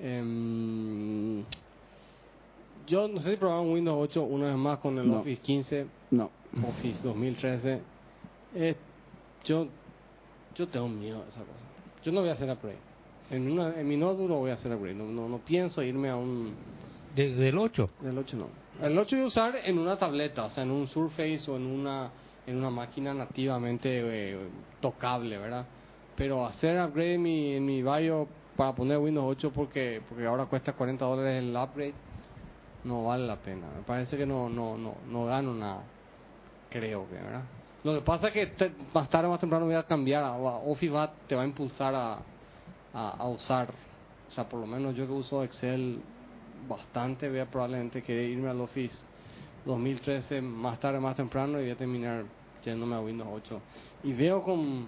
Em, 0.00 1.44
yo 2.86 3.06
no 3.06 3.20
sé 3.20 3.30
si 3.32 3.36
probaron 3.36 3.70
Windows 3.70 3.98
8 4.10 4.22
una 4.24 4.46
vez 4.46 4.56
más 4.56 4.78
con 4.78 4.98
el 4.98 5.08
No. 5.08 5.20
Office 5.20 5.40
15, 5.42 5.86
No. 6.10 6.30
Office 6.66 7.00
2013. 7.02 7.80
Eh, 8.54 8.74
yo, 9.44 9.66
yo 10.54 10.68
tengo 10.68 10.88
miedo 10.88 11.22
de 11.22 11.28
esa 11.28 11.40
cosa. 11.40 11.64
Yo 12.02 12.12
no 12.12 12.20
voy 12.20 12.30
a 12.30 12.32
hacer 12.32 12.50
upgrade. 12.50 12.78
En, 13.30 13.50
una, 13.50 13.78
en 13.78 13.86
mi 13.86 13.96
no 13.96 14.14
voy 14.14 14.50
a 14.50 14.54
hacer 14.54 14.72
upgrade. 14.72 14.94
No, 14.96 15.04
no, 15.04 15.28
no 15.28 15.38
pienso 15.38 15.82
irme 15.82 16.10
a 16.10 16.16
un... 16.16 16.54
De- 17.14 17.34
del 17.34 17.56
8. 17.58 17.90
Del 18.00 18.18
8 18.18 18.36
no. 18.36 18.46
El 18.84 18.96
8 18.98 19.16
voy 19.16 19.24
a 19.24 19.28
usar 19.28 19.56
en 19.64 19.78
una 19.78 19.96
tableta, 19.98 20.44
o 20.46 20.50
sea, 20.50 20.64
en 20.64 20.70
un 20.70 20.86
Surface 20.88 21.42
o 21.48 21.56
en 21.56 21.66
una 21.66 22.10
en 22.46 22.56
una 22.56 22.70
máquina 22.70 23.12
nativamente 23.14 24.32
eh, 24.32 24.38
tocable, 24.80 25.36
¿verdad? 25.38 25.66
Pero 26.16 26.46
hacer 26.46 26.80
upgrade 26.82 27.14
en 27.14 27.22
mi, 27.22 27.52
en 27.52 27.64
mi 27.64 27.82
bio 27.82 28.26
para 28.56 28.74
poner 28.74 28.98
Windows 28.98 29.26
8 29.36 29.52
porque 29.52 30.00
porque 30.08 30.26
ahora 30.26 30.46
cuesta 30.46 30.72
40 30.72 31.04
dólares 31.04 31.42
el 31.44 31.54
upgrade, 31.54 31.94
no 32.84 33.04
vale 33.04 33.26
la 33.26 33.36
pena. 33.36 33.66
Me 33.76 33.82
parece 33.82 34.16
que 34.16 34.26
no 34.26 34.48
no 34.48 34.76
no 34.76 34.94
no 35.08 35.26
gano 35.26 35.54
nada. 35.54 35.82
Creo 36.70 37.06
que, 37.08 37.14
¿verdad? 37.14 37.42
Lo 37.82 37.94
que 37.94 38.00
pasa 38.02 38.28
es 38.28 38.32
que 38.32 38.46
te- 38.46 38.72
más 38.94 39.08
tarde 39.08 39.26
o 39.26 39.30
más 39.30 39.40
temprano 39.40 39.66
voy 39.66 39.74
a 39.74 39.82
cambiar. 39.82 40.22
a- 40.24 40.28
a- 40.28 40.34
Office 40.58 40.92
va, 40.92 41.12
te 41.26 41.34
va 41.34 41.42
a 41.42 41.46
impulsar 41.46 41.94
a, 41.94 42.18
a, 42.94 43.10
a 43.18 43.28
usar. 43.28 43.70
O 44.28 44.32
sea, 44.32 44.48
por 44.48 44.60
lo 44.60 44.66
menos 44.66 44.94
yo 44.94 45.06
que 45.06 45.12
uso 45.12 45.42
Excel 45.42 46.00
bastante, 46.68 47.28
voy 47.28 47.40
a 47.40 47.46
probablemente 47.50 48.02
querer 48.02 48.30
irme 48.30 48.48
al 48.50 48.60
Office 48.60 48.94
2013 49.64 50.40
más 50.40 50.78
tarde, 50.78 51.00
más 51.00 51.16
temprano 51.16 51.58
y 51.58 51.62
voy 51.62 51.70
a 51.70 51.76
terminar 51.76 52.24
yéndome 52.64 52.94
a 52.96 53.00
Windows 53.00 53.28
8. 53.32 53.60
Y 54.04 54.12
veo 54.12 54.42
con, 54.42 54.86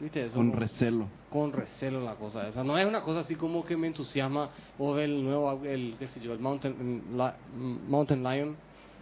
¿viste 0.00 0.24
eso? 0.26 0.34
Con 0.36 0.52
recelo. 0.52 1.08
con 1.30 1.52
recelo 1.52 2.00
la 2.00 2.14
cosa 2.16 2.48
esa. 2.48 2.64
No 2.64 2.76
es 2.76 2.86
una 2.86 3.02
cosa 3.02 3.20
así 3.20 3.36
como 3.36 3.64
que 3.64 3.76
me 3.76 3.86
entusiasma 3.86 4.50
o 4.78 4.98
el 4.98 5.22
nuevo, 5.22 5.64
el, 5.64 5.96
qué 5.98 6.08
sé 6.08 6.20
yo, 6.20 6.32
el 6.32 6.40
Mountain, 6.40 7.16
la- 7.16 7.36
Mountain 7.54 8.22
Lion, 8.22 8.56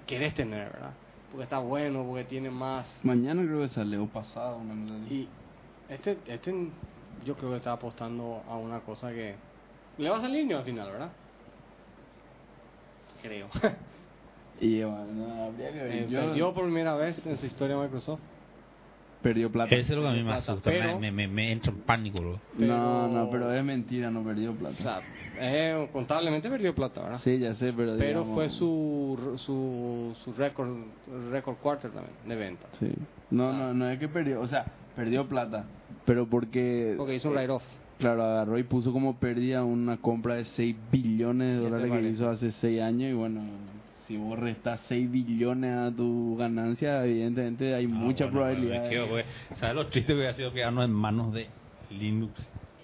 querés 0.07 0.35
tener, 0.35 0.73
¿verdad? 0.73 0.93
Porque 1.31 1.45
está 1.45 1.59
bueno, 1.59 2.05
porque 2.07 2.25
tiene 2.25 2.51
más. 2.51 2.87
Mañana 3.03 3.43
creo 3.43 3.61
que 3.61 3.69
sale 3.69 3.97
o 3.99 4.07
pasado. 4.07 4.57
Una 4.59 4.75
así. 4.97 5.15
Y 5.15 5.29
este, 5.93 6.19
este 6.27 6.55
yo 7.25 7.35
creo 7.37 7.51
que 7.51 7.57
está 7.59 7.73
apostando 7.73 8.43
a 8.49 8.57
una 8.57 8.81
cosa 8.81 9.11
que 9.11 9.35
le 9.99 10.09
va 10.11 10.19
a 10.19 10.21
salir 10.21 10.53
al 10.55 10.65
final, 10.65 10.91
¿verdad? 10.91 11.11
Creo. 13.23 13.49
Y 14.63 14.83
bueno, 14.83 15.45
habría 15.47 15.73
que 15.73 15.83
ver. 15.83 15.93
Eh, 15.93 16.07
Yo- 16.11 16.21
perdió 16.21 16.53
por 16.53 16.65
primera 16.65 16.95
vez 16.95 17.17
en 17.25 17.39
su 17.39 17.47
historia 17.47 17.79
Microsoft. 17.79 18.21
Perdió 19.23 19.51
plata. 19.53 19.75
Eso 19.75 19.93
es 19.93 19.97
lo 19.99 20.03
que 20.03 20.09
a 20.09 20.13
mí 20.13 20.19
me 20.19 20.25
Plata, 20.25 20.53
asusta, 20.53 20.71
pero- 20.71 20.99
me, 20.99 21.11
me, 21.13 21.29
me, 21.29 21.53
entra 21.53 21.73
en 21.73 21.79
pánico. 21.81 22.21
bro. 22.21 22.33
No, 22.33 22.39
pero- 22.57 23.09
no, 23.09 23.31
pero 23.31 23.53
es 23.55 23.65
mentira, 23.65 24.11
no 24.11 24.23
perdió 24.23 24.53
plata. 24.53 24.77
O 24.79 24.83
sea, 24.83 25.01
eh, 25.39 25.89
contablemente 25.93 26.49
perdió 26.51 26.75
plata, 26.75 27.03
¿verdad? 27.03 27.21
sí, 27.23 27.39
ya 27.39 27.55
sé, 27.55 27.73
pero. 27.73 27.97
Pero 27.97 28.21
digamos- 28.21 28.35
fue 28.35 28.49
su 28.49 29.35
su 29.37 30.15
su 30.25 30.33
récord 30.35 30.71
récord 31.31 31.57
quarter 31.57 31.91
también 31.91 32.15
de 32.27 32.37
venta. 32.37 32.67
Sí. 32.79 32.91
No, 33.31 33.53
no, 33.53 33.75
no 33.75 33.91
es 33.91 33.99
que 33.99 34.09
perdió. 34.09 34.41
O 34.41 34.47
sea, 34.47 34.65
perdió 34.97 35.27
plata. 35.29 35.65
Pero 36.05 36.27
porque. 36.27 36.95
Porque 36.97 37.15
hizo 37.15 37.29
un 37.29 37.35
write 37.37 37.51
off. 37.53 37.63
Claro, 37.99 38.25
agarró 38.25 38.59
y 38.59 38.63
puso 38.63 38.93
como 38.95 39.17
pérdida 39.17 39.63
una 39.63 39.99
compra 39.99 40.37
de 40.37 40.47
6 40.47 40.75
billones 40.91 41.59
de 41.59 41.65
¿Qué 41.65 41.65
te 41.65 41.71
dólares 41.83 42.03
que 42.03 42.09
hizo 42.09 42.31
hace 42.31 42.53
6 42.53 42.81
años. 42.81 43.11
Y 43.11 43.13
bueno, 43.13 43.43
si 44.11 44.17
vos 44.17 44.37
restas 44.37 44.81
6 44.89 45.09
billones 45.09 45.71
a 45.73 45.93
tu 45.95 46.37
ganancia, 46.37 47.05
evidentemente 47.07 47.73
hay 47.77 47.85
Ah, 47.85 47.89
mucha 47.89 48.25
bueno, 48.25 48.39
probabilidad. 48.41 48.83
de-. 48.91 49.25
¿Sabes 49.55 49.77
lo 49.77 49.87
triste 49.87 50.13
que 50.13 50.19
hubiera 50.19 50.35
sido 50.35 50.53
quedarnos 50.53 50.85
en 50.85 50.91
manos 50.91 51.33
de 51.33 51.47
Linux 51.91 52.33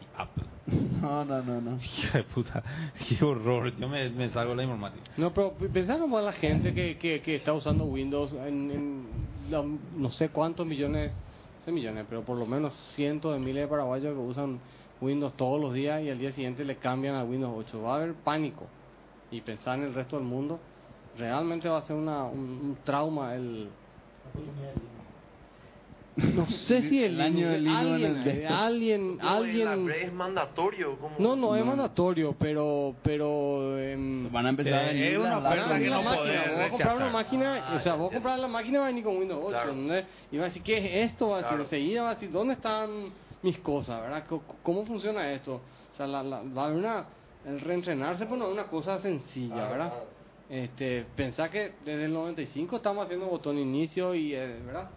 y 0.01 0.07
Apple? 0.17 0.45
No, 1.03 1.25
no, 1.25 1.43
no, 1.43 1.61
no. 1.61 1.77
Hija 1.83 2.19
de 2.19 2.25
puta, 2.25 2.63
qué 3.09 3.25
horror. 3.25 3.77
Yo 3.77 3.89
me, 3.89 4.09
me 4.11 4.29
salgo 4.31 4.51
de 4.53 4.57
la 4.59 4.63
informática. 4.63 5.03
No, 5.17 5.35
pero 5.35 5.53
pensar 5.73 5.99
nomás 5.99 6.23
la 6.25 6.33
gente 6.33 6.73
que, 6.73 6.97
que, 6.97 7.21
que 7.21 7.35
está 7.35 7.53
usando 7.53 7.85
Windows 7.87 8.33
en, 8.33 8.71
en 8.71 9.07
la- 9.51 9.65
no 9.97 10.11
sé 10.11 10.29
cuántos 10.29 10.65
millones, 10.65 11.11
no 11.59 11.65
sé 11.65 11.73
millones, 11.73 12.07
pero 12.09 12.23
por 12.23 12.39
lo 12.39 12.47
menos 12.47 12.73
cientos 12.95 13.33
de 13.35 13.41
miles 13.41 13.65
de 13.65 13.69
paraguayos 13.69 14.15
que 14.15 14.21
usan 14.21 14.59
Windows 15.01 15.35
todos 15.37 15.61
los 15.61 15.75
días 15.75 16.03
y 16.05 16.09
al 16.11 16.19
día 16.19 16.31
siguiente 16.31 16.65
le 16.65 16.77
cambian 16.77 17.17
a 17.17 17.25
Windows 17.25 17.53
8. 17.69 17.83
Va 17.83 17.95
a 17.95 17.97
haber 17.97 18.15
pánico. 18.15 18.65
Y 19.33 19.41
pensar 19.41 19.79
en 19.81 19.87
el 19.87 19.95
resto 19.95 20.17
del 20.17 20.25
mundo, 20.25 20.61
realmente 21.19 21.69
va 21.69 21.79
a 21.79 21.83
ser 21.83 21.97
una, 21.97 22.25
un, 22.25 22.39
un 22.41 22.77
trauma 22.85 23.35
el... 23.35 23.69
No 26.17 26.47
sé 26.47 26.83
si 26.89 27.03
el, 27.05 27.15
El 27.15 27.21
año 27.21 27.49
del 27.51 27.67
en 27.67 27.73
alguien, 27.75 28.17
el 28.17 28.25
desktop. 28.25 28.57
alguien, 28.57 29.07
No, 29.07 29.13
en 29.13 29.27
la 29.27 29.33
alguien, 29.73 29.91
es 29.91 30.13
mandatorio. 30.13 30.97
Como... 30.99 31.17
no, 31.19 31.37
no, 31.37 31.55
es 31.57 31.65
mandatorio, 31.65 32.35
pero, 32.39 32.95
pero, 33.03 33.79
em, 33.79 34.31
Van 34.33 34.47
a 34.47 34.49
empezar 34.51 34.73
a 34.75 34.85
Eh, 34.85 34.95
venir 34.95 35.05
es 35.13 35.19
una 35.19 35.39
oferta 35.39 35.57
laptops. 35.57 35.81
que 35.81 35.91
la 35.91 35.97
no 35.97 36.03
máquina, 36.03 36.43
vos 36.53 36.61
a 36.65 36.69
comprar 36.71 36.97
una 36.97 37.11
máquina, 37.11 37.65
Ah, 37.69 37.77
o 37.77 37.81
sea, 37.81 37.95
vos 37.95 38.13
comprar 38.13 38.39
la 38.39 38.49
máquina 38.49 38.79
va 38.79 38.85
a 38.87 38.89
venir 38.89 39.05
con 39.05 39.17
Windows 39.19 39.41
8, 39.43 39.49
Claro. 39.51 39.71
¿entendés? 39.73 40.05
Y 40.33 40.37
va 40.39 40.45
a 40.45 40.47
decir, 40.47 40.63
¿qué 40.63 40.79
es 41.03 41.11
esto? 41.11 41.29
Va 41.29 41.35
a 41.35 41.39
decir, 41.39 41.49
Claro. 41.51 41.63
enseguida 41.65 42.03
va 42.03 42.11
a 42.11 42.15
decir, 42.15 42.31
¿dónde 42.33 42.55
están 42.55 42.89
mis 43.43 43.59
cosas, 43.59 44.01
verdad? 44.01 44.25
Co- 44.27 44.43
¿Cómo 44.63 44.87
funciona 44.87 45.31
esto? 45.33 45.61
O 45.93 45.97
sea, 45.97 46.07
la, 46.07 46.23
la- 46.23 46.43
va 46.57 46.63
a 46.63 46.67
haber 46.67 46.79
una, 46.79 47.05
el 47.45 47.61
reentrenarse, 47.61 48.25
pues 48.27 48.39
no 48.39 48.47
es 48.47 48.53
una 48.53 48.65
cosa 48.65 48.99
sencilla, 49.01 49.69
¿verdad? 49.69 49.93
Este, 50.49 51.05
pensar 51.17 51.51
que 51.51 51.73
desde 51.85 52.05
el 52.05 52.13
95 52.13 52.77
estamos 52.77 53.05
haciendo 53.05 53.27
botón 53.27 53.59
inicio 53.59 54.15
y, 54.15 54.35
eh, 54.35 54.61
¿verdad? 54.65 54.89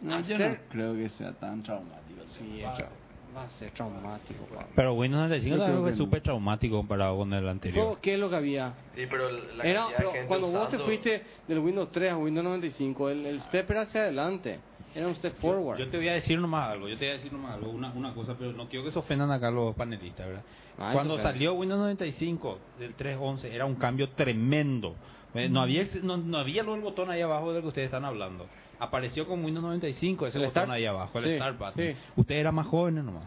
No, 0.00 0.20
yo 0.20 0.38
no 0.38 0.56
creo 0.70 0.94
que 0.94 1.08
sea 1.10 1.32
tan 1.32 1.62
traumático. 1.62 2.22
Sí, 2.28 2.60
tra- 2.62 2.88
va 3.36 3.42
a 3.44 3.50
ser 3.50 3.70
traumático, 3.72 4.44
pa. 4.46 4.66
Pero 4.74 4.94
Windows 4.94 5.20
95 5.28 5.56
Yo 5.56 5.62
creo 5.62 5.74
también 5.76 5.94
fue 5.96 6.04
súper 6.04 6.22
traumático 6.22 6.76
comparado 6.76 7.16
con 7.18 7.32
el 7.32 7.48
anterior. 7.48 7.98
¿Qué 8.00 8.14
es 8.14 8.20
lo 8.20 8.28
que 8.30 8.36
había? 8.36 8.72
Sí, 8.96 9.04
pero 9.08 9.30
la 9.30 9.64
Era, 9.64 9.86
de 9.88 9.94
pero 9.96 10.10
gente 10.12 10.26
cuando 10.28 10.46
vos 10.48 10.68
te 10.70 10.76
usando- 10.76 10.84
fuiste 10.86 11.22
del 11.46 11.58
Windows 11.60 11.92
3 11.92 12.12
a 12.12 12.16
Windows 12.16 12.44
95, 12.44 13.10
el, 13.10 13.26
el 13.26 13.40
step 13.42 13.70
era 13.70 13.82
hacia 13.82 14.00
adelante, 14.02 14.58
era 14.94 15.06
un 15.06 15.14
step 15.14 15.34
forward. 15.36 15.78
Yo 15.78 15.88
te 15.88 15.96
voy 15.96 16.08
a 16.08 16.14
decir 16.14 16.38
nomás 16.40 16.70
algo, 16.70 16.88
yo 16.88 16.96
te 16.98 17.04
voy 17.06 17.14
a 17.14 17.16
decir 17.18 17.32
nomás 17.32 17.54
algo, 17.54 17.70
una, 17.70 17.92
una 17.92 18.14
cosa, 18.14 18.34
pero 18.38 18.52
no 18.52 18.68
quiero 18.68 18.84
que 18.84 18.90
se 18.92 18.98
ofendan 18.98 19.30
acá 19.30 19.50
los 19.50 19.74
panelistas, 19.74 20.26
¿verdad? 20.26 20.44
Ay, 20.78 20.94
Cuando 20.94 21.18
salió 21.18 21.54
Windows 21.54 21.80
95 21.80 22.58
del 22.78 22.96
3.11 22.96 23.44
era 23.52 23.64
un 23.64 23.74
cambio 23.76 24.10
tremendo. 24.10 24.94
Eh, 25.34 25.48
No 25.48 25.60
había 25.60 25.86
no, 26.02 26.16
no 26.16 26.38
había 26.38 26.62
del 26.64 26.80
botón 26.80 27.10
ahí 27.10 27.20
abajo 27.20 27.52
del 27.52 27.62
que 27.62 27.68
ustedes 27.68 27.86
están 27.86 28.04
hablando. 28.04 28.46
Apareció 28.80 29.26
con 29.26 29.44
Windows 29.44 29.64
95 29.64 30.26
ese 30.28 30.38
El 30.38 30.44
botón 30.44 30.62
Start. 30.64 30.70
ahí 30.70 30.86
abajo, 30.86 31.18
el 31.18 31.24
Sí, 31.24 31.34
Start 31.36 31.58
button. 31.58 31.74
sí. 31.74 31.96
Ustedes 32.16 32.40
eran 32.40 32.54
más 32.54 32.66
jóvenes 32.66 33.04
nomás. 33.04 33.24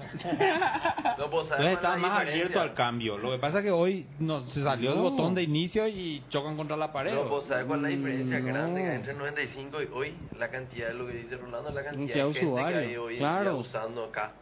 No, 1.18 1.28
pues, 1.30 1.48
¿sabes 1.48 1.58
Entonces 1.58 1.58
cuál 1.58 1.68
es 1.68 1.74
estaban 1.76 2.02
la 2.02 2.08
más 2.08 2.20
diferencia? 2.20 2.32
abiertos 2.32 2.62
al 2.62 2.74
cambio. 2.74 3.18
Lo 3.18 3.30
que 3.32 3.38
pasa 3.38 3.58
es 3.58 3.64
que 3.64 3.70
hoy 3.70 4.06
no, 4.18 4.46
se 4.48 4.62
salió 4.62 4.90
el 4.92 4.96
No. 4.98 5.10
botón 5.10 5.34
de 5.34 5.42
inicio 5.42 5.86
y 5.88 6.22
chocan 6.28 6.56
contra 6.56 6.76
la 6.76 6.92
pared. 6.92 7.14
No, 7.14 7.28
pues 7.28 7.44
¿sabes 7.44 7.66
cuál 7.66 7.78
es 7.80 7.82
la 7.82 7.88
diferencia 7.88 8.38
Mm, 8.40 8.46
grande 8.46 8.82
no. 8.82 8.88
hay 8.90 8.96
entre 8.96 9.12
el 9.12 9.18
95 9.18 9.82
y 9.82 9.86
hoy? 9.92 10.14
La 10.38 10.48
cantidad 10.48 10.88
de 10.88 10.94
lo 10.94 11.06
que 11.06 11.12
dice 11.12 11.36
Rolando, 11.36 11.70
la 11.72 11.82
cantidad 11.84 12.14
de 12.14 12.22
gente 12.22 12.40
que 12.40 12.46
usuarios, 12.46 12.82
hay 12.82 12.96
hoy 12.96 13.18
claro. 13.18 13.56
usando 13.58 14.04
acá 14.04 14.32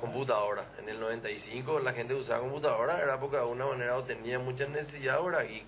computadora. 0.00 0.64
En 0.80 0.88
el 0.88 1.00
95 1.00 1.80
la 1.80 1.92
gente 1.92 2.14
usaba 2.14 2.40
computadora, 2.40 3.00
era 3.02 3.18
porque 3.18 3.36
de 3.36 3.42
alguna 3.42 3.66
manera 3.66 3.96
o 3.96 4.02
tenía 4.04 4.38
mucha 4.38 4.66
necesidad 4.66 5.16
ahora 5.16 5.44
y 5.44 5.62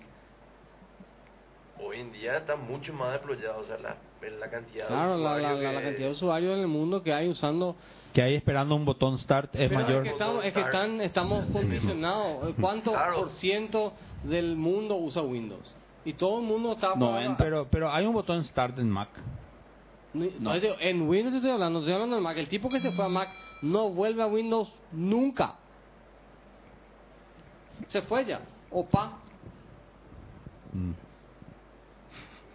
hoy 1.81 1.99
en 1.99 2.11
día 2.11 2.37
está 2.37 2.55
mucho 2.55 2.93
más 2.93 3.13
deployado, 3.13 3.59
o 3.61 3.63
sea, 3.63 3.77
la, 3.77 3.95
la 4.29 4.49
cantidad 4.49 4.87
Claro, 4.87 5.17
de 5.17 5.23
la, 5.23 5.29
la, 5.29 5.37
usuarios 5.37 5.63
la, 5.63 5.71
la 5.71 5.79
que- 5.79 5.85
cantidad 5.85 6.07
de 6.07 6.13
usuarios 6.13 6.53
en 6.55 6.59
el 6.61 6.67
mundo 6.67 7.01
que 7.03 7.13
hay 7.13 7.27
usando... 7.29 7.75
que 8.13 8.21
hay 8.21 8.35
esperando 8.35 8.75
un 8.75 8.85
botón 8.85 9.19
Start 9.19 9.55
es 9.55 9.69
Pero 9.69 9.81
mayor. 9.81 9.97
Es 9.97 10.03
que, 10.03 10.09
estamos, 10.09 10.45
es 10.45 10.53
que 10.53 10.61
están, 10.61 11.01
estamos 11.01 11.45
condicionados. 11.51 12.55
¿Cuánto 12.59 12.91
Claro. 12.91 13.19
por 13.19 13.29
ciento 13.31 13.93
del 14.23 14.55
mundo 14.55 14.95
usa 14.97 15.21
Windows? 15.21 15.73
Y 16.05 16.13
todo 16.13 16.39
el 16.39 16.45
mundo 16.45 16.73
está... 16.73 16.95
Noventa. 16.95 17.37
Pero, 17.37 17.67
pero 17.69 17.91
hay 17.91 18.05
un 18.05 18.13
botón 18.13 18.43
Start 18.45 18.79
en 18.79 18.89
Mac. 18.89 19.09
No, 20.13 20.53
digo, 20.59 20.73
En 20.79 21.07
Windows 21.07 21.35
estoy 21.35 21.51
hablando, 21.51 21.79
estoy 21.79 21.93
hablando 21.93 22.15
del 22.15 22.23
Mac. 22.23 22.37
El 22.37 22.47
tipo 22.49 22.69
que 22.69 22.79
se 22.79 22.91
fue 22.93 23.05
a 23.05 23.09
Mac 23.09 23.29
no 23.61 23.89
vuelve 23.89 24.23
a 24.23 24.27
Windows 24.27 24.73
nunca. 24.91 25.55
Se 27.89 28.01
fue 28.01 28.25
ya. 28.25 28.41
Opa. 28.71 29.19
Mm. 30.73 30.91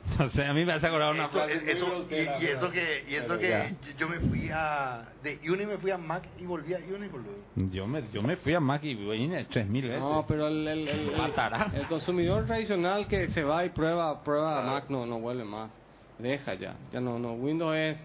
O 0.20 0.28
sea, 0.28 0.50
a 0.50 0.54
mí 0.54 0.64
me 0.64 0.72
hace 0.74 0.86
acordar 0.86 1.12
una 1.14 1.24
Eso, 1.24 1.32
frase. 1.32 1.70
eso- 1.72 2.06
y, 2.10 2.44
y 2.44 2.46
eso 2.48 2.70
que, 2.70 3.04
y 3.08 3.14
eso 3.14 3.38
que 3.38 3.74
yo, 3.98 4.08
me 4.08 4.20
fui 4.20 4.50
a. 4.52 5.02
De 5.22 5.38
Uni 5.50 5.64
me 5.66 5.78
fui 5.78 5.90
a 5.90 5.98
Mac 5.98 6.24
y 6.38 6.44
volví 6.44 6.74
a 6.74 6.78
Uni, 6.78 7.08
boludo. 7.08 7.38
Yo 7.56 7.86
me, 7.86 8.02
yo 8.12 8.20
me 8.22 8.36
fui 8.36 8.54
a 8.54 8.60
Mac 8.60 8.84
y 8.84 8.94
vine 8.94 9.44
tres 9.46 9.66
mil 9.66 9.84
veces. 9.88 10.00
No, 10.00 10.24
pero 10.28 10.46
el, 10.48 10.68
el, 10.68 10.88
el, 10.88 11.08
el- 11.10 11.16
Matará. 11.16 11.70
el 11.74 11.86
consumidor 11.86 12.46
tradicional 12.46 13.08
que 13.08 13.28
se 13.28 13.42
va 13.42 13.64
y 13.64 13.70
prueba 13.70 14.22
prueba 14.22 14.60
Mac 14.62 14.84
no 14.90 15.06
no 15.06 15.18
vuelve 15.20 15.44
más. 15.44 15.70
Deja 16.18 16.54
ya. 16.54 16.74
Ya 16.92 17.00
no, 17.00 17.18
no. 17.18 17.32
Windows 17.32 17.74
es. 17.76 18.04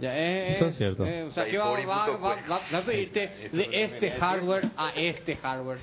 Ya 0.00 0.16
es. 0.16 0.56
Eso 0.56 0.66
es 0.68 0.76
cierto. 0.76 1.06
eh, 1.06 1.22
o 1.24 1.30
sea, 1.30 1.44
que 1.44 1.56
va, 1.56 1.70
va, 1.70 2.08
va, 2.16 2.16
va- 2.48 2.60
va 2.72 2.78
a 2.78 2.82
pedirte 2.82 3.50
de 3.52 3.68
este 3.84 4.10
hardware 4.12 4.70
a 4.76 4.90
este 4.96 5.36
hardware. 5.36 5.78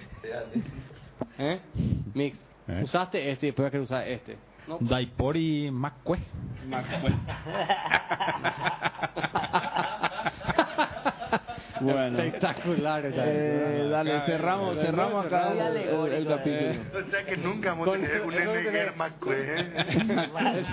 ¿Eh? 1.38 1.60
Mix. 2.14 2.38
¿Eh? 2.68 2.82
Usaste 2.84 3.32
este 3.32 3.48
y 3.48 3.50
después 3.50 3.64
vas 3.66 3.70
a 3.70 3.72
querer 3.72 3.84
usar 3.84 4.08
este. 4.08 4.38
No, 4.72 4.78
pues. 4.78 4.90
Daipor 4.90 5.38
y 5.38 5.70
MacQuest. 5.72 6.24
Bueno. 11.80 12.20
Espectacular 12.20 13.04
esa 13.08 13.24
Eh, 13.26 13.88
dale, 13.90 14.22
cerramos, 14.28 14.78
cerramos 14.78 15.26
acá 15.26 15.52
el, 15.52 15.78
el- 15.78 16.14
el 16.14 16.28
capítulo. 16.28 16.70
O 17.08 17.10
sea 17.10 17.26
que 17.26 17.38
nunca 17.38 17.70
vamos 17.72 17.88
a 17.88 17.92
Con- 17.92 18.02
tener 18.02 18.22
un 18.22 18.34
NGR 18.36 18.92
que- 18.92 18.98
Mac, 18.98 19.14
¿eh? 19.28 20.64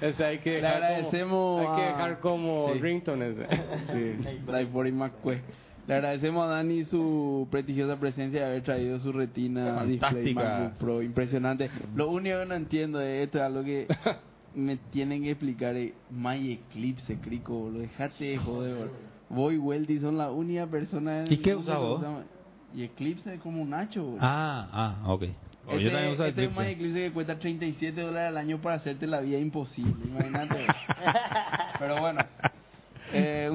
Ese 0.00 0.24
hay 0.24 0.38
que 0.38 0.50
Le 0.52 0.56
dejar 0.62 0.76
agradecemos 0.82 1.66
como, 1.66 1.74
hay 1.74 1.80
que 1.82 1.86
dejar 1.88 2.20
como 2.20 2.72
Sí. 2.72 2.80
ringtone 2.80 3.28
ese. 3.28 3.46
Sí, 3.92 4.16
Daipor 4.46 4.86
y 4.86 4.92
McQuest. 4.92 5.44
Le 5.86 5.94
agradecemos 5.94 6.44
a 6.44 6.48
Dani 6.48 6.84
su 6.84 7.48
prestigiosa 7.50 7.98
presencia 7.98 8.40
de 8.40 8.46
haber 8.46 8.62
traído 8.62 8.98
su 9.00 9.12
retina 9.12 9.82
display 9.84 9.98
Fantástica. 9.98 10.40
MacBook 10.42 10.72
Pro. 10.78 11.02
Impresionante. 11.02 11.70
Lo 11.96 12.10
único 12.10 12.38
que 12.38 12.46
no 12.46 12.54
entiendo 12.54 12.98
de 12.98 13.22
esto 13.24 13.38
es 13.38 13.44
algo 13.44 13.64
que 13.64 13.88
me 14.54 14.76
tienen 14.92 15.22
que 15.22 15.30
explicar. 15.32 15.74
Es 15.76 15.92
My 16.10 16.52
Eclipse, 16.52 17.16
Crico. 17.20 17.54
boludo. 17.54 17.80
Dejate 17.80 18.24
de 18.24 18.38
joder. 18.38 18.74
boludo. 18.76 18.92
Vos 19.30 19.52
y 19.52 19.58
Weldy 19.58 19.98
son 20.00 20.18
la 20.18 20.30
única 20.30 20.66
persona 20.66 21.24
en 21.24 21.32
¿Y 21.32 21.38
qué 21.38 21.54
usa 21.56 21.78
vos? 21.78 22.04
Y 22.74 22.82
Eclipse 22.84 23.34
es 23.34 23.40
como 23.40 23.62
un 23.62 23.70
Nacho. 23.70 24.02
boludo. 24.04 24.18
Ah, 24.20 24.68
ah, 24.72 25.12
ok. 25.12 25.24
Oh, 25.66 25.72
Este, 25.72 25.84
yo 25.84 25.90
también 25.92 26.14
uso 26.14 26.24
este 26.24 26.44
es 26.44 26.48
un 26.50 26.54
Eclipse. 26.54 26.62
My 26.62 26.72
Eclipse 26.72 27.00
que 27.08 27.12
cuesta 27.12 27.38
37 27.38 28.00
dólares 28.00 28.28
al 28.28 28.36
año 28.38 28.58
para 28.60 28.76
hacerte 28.76 29.06
la 29.08 29.20
vida 29.20 29.38
imposible. 29.38 29.94
Imagínate. 30.04 30.66
Pero 31.78 32.00
bueno. 32.00 32.20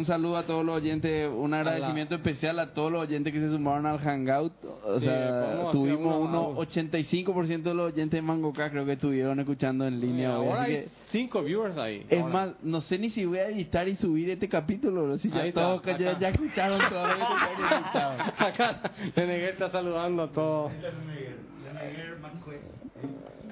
Un 0.06 0.08
saludo 0.10 0.38
a 0.38 0.44
todos 0.46 0.64
los 0.64 0.76
oyentes, 0.76 1.28
un 1.36 1.52
agradecimiento 1.56 2.14
especial 2.14 2.60
a 2.60 2.76
todos 2.76 2.92
los 2.92 3.02
oyentes 3.02 3.34
que 3.34 3.40
se 3.40 3.50
sumaron 3.50 3.88
al 3.88 3.98
Hangout. 3.98 4.54
O 4.86 5.00
Sí, 5.00 5.06
sea, 5.08 5.72
tuvimos 5.72 6.30
unos 6.30 6.56
85% 6.58 7.64
de 7.64 7.74
los 7.74 7.92
oyentes 7.92 8.12
de 8.12 8.22
Mangoca, 8.22 8.70
creo 8.70 8.86
que 8.86 8.92
estuvieron 8.92 9.40
escuchando 9.40 9.88
en 9.88 10.00
línea. 10.00 10.38
hoy, 10.38 10.48
Ahora 10.48 10.62
hay 10.62 10.72
que- 10.74 10.88
cinco 11.08 11.42
viewers 11.42 11.76
ahí. 11.80 12.06
es 12.08 12.22
Ahora. 12.22 12.34
más, 12.34 12.50
no 12.62 12.82
sé 12.82 13.00
ni 13.00 13.10
si 13.10 13.26
voy 13.26 13.40
a 13.40 13.48
editar 13.48 13.88
y 13.88 13.96
subir 13.96 14.30
este 14.30 14.48
capítulo. 14.48 15.12
o 15.14 15.18
Si 15.18 15.28
ya 15.28 15.44
está, 15.44 15.62
todos 15.62 15.82
ya, 16.20 16.30
escucharon 16.30 16.80
todo 16.88 17.08
lo 17.08 17.16
que. 17.16 17.24
Acá, 18.46 18.82
está 19.16 19.72
saludando 19.72 20.22
a 20.22 20.30
todos. 20.32 20.72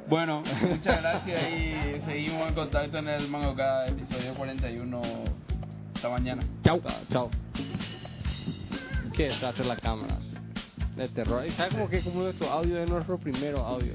Bueno, 0.08 0.44
muchas 0.70 1.02
gracias 1.02 1.42
y 1.52 2.02
seguimos 2.06 2.48
en 2.50 2.54
contacto 2.54 3.00
en 3.00 3.08
el 3.08 3.28
Mangoca 3.28 3.88
episodio 3.88 4.36
41. 4.36 5.02
Hasta 6.04 6.16
mañana. 6.20 6.44
Chau. 6.66 6.82
Chao. 7.10 7.32
¿Qué 9.16 9.30
detrás 9.30 9.58
de 9.58 9.64
la 9.64 9.78
cámara? 9.78 10.18
De 10.98 11.08
terror. 11.08 11.46
¿Y 11.48 11.52
sabes 11.52 11.74
como 11.76 11.90
que 11.90 12.02
como 12.02 12.24
nuestro 12.24 12.50
audio 12.50 12.78
es 12.78 12.90
nuestro 12.90 13.18
primero 13.18 13.60
audio? 13.60 13.94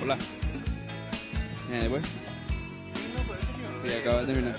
Hola. 0.00 0.16
¿Viene 1.68 1.88
después? 1.88 2.04
Sí, 3.84 3.92
acaba 3.92 4.20
de 4.20 4.26
terminar. 4.26 4.56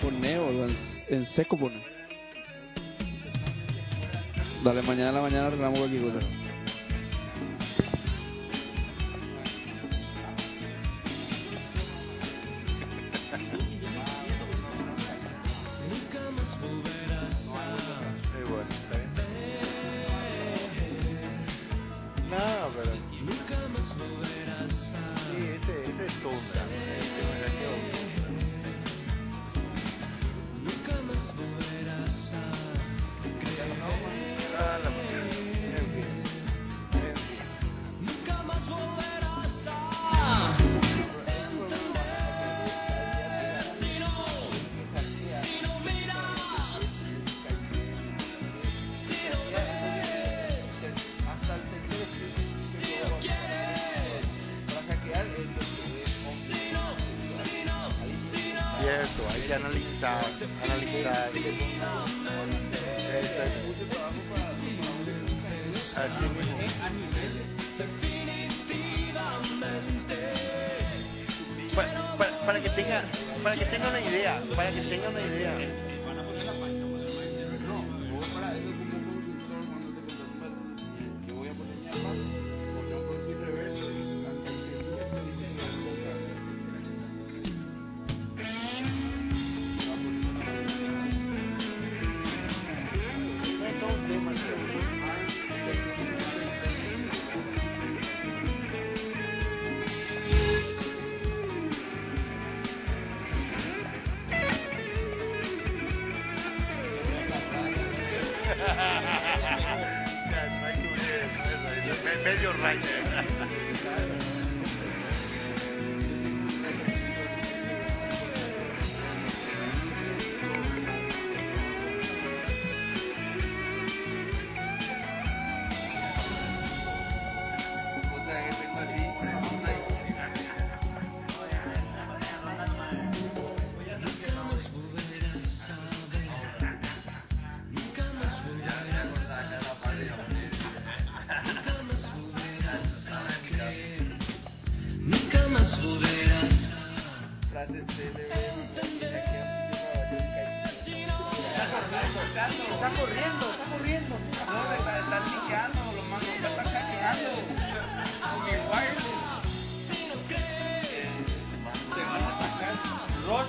Pone, 0.00 0.76
en 1.08 1.26
seco 1.34 1.58
pone. 1.58 1.91
Dale, 4.62 4.80
mañana 4.82 5.10
a 5.10 5.12
la 5.12 5.22
mañana 5.22 5.46
arreglamos 5.48 5.78
cualquier 5.80 6.02
cosa. 6.02 6.41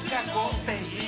Rosca 0.04 0.34
con 0.34 1.03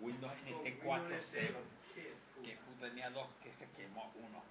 Windows 0.00 0.32
NT 0.44 0.82
4.0. 0.84 1.54
Que 2.44 2.56
puta, 2.56 2.88
tenía 2.88 3.10
dos 3.10 3.28
que 3.42 3.52
se 3.52 3.70
quemó 3.76 4.12
uno. 4.16 4.42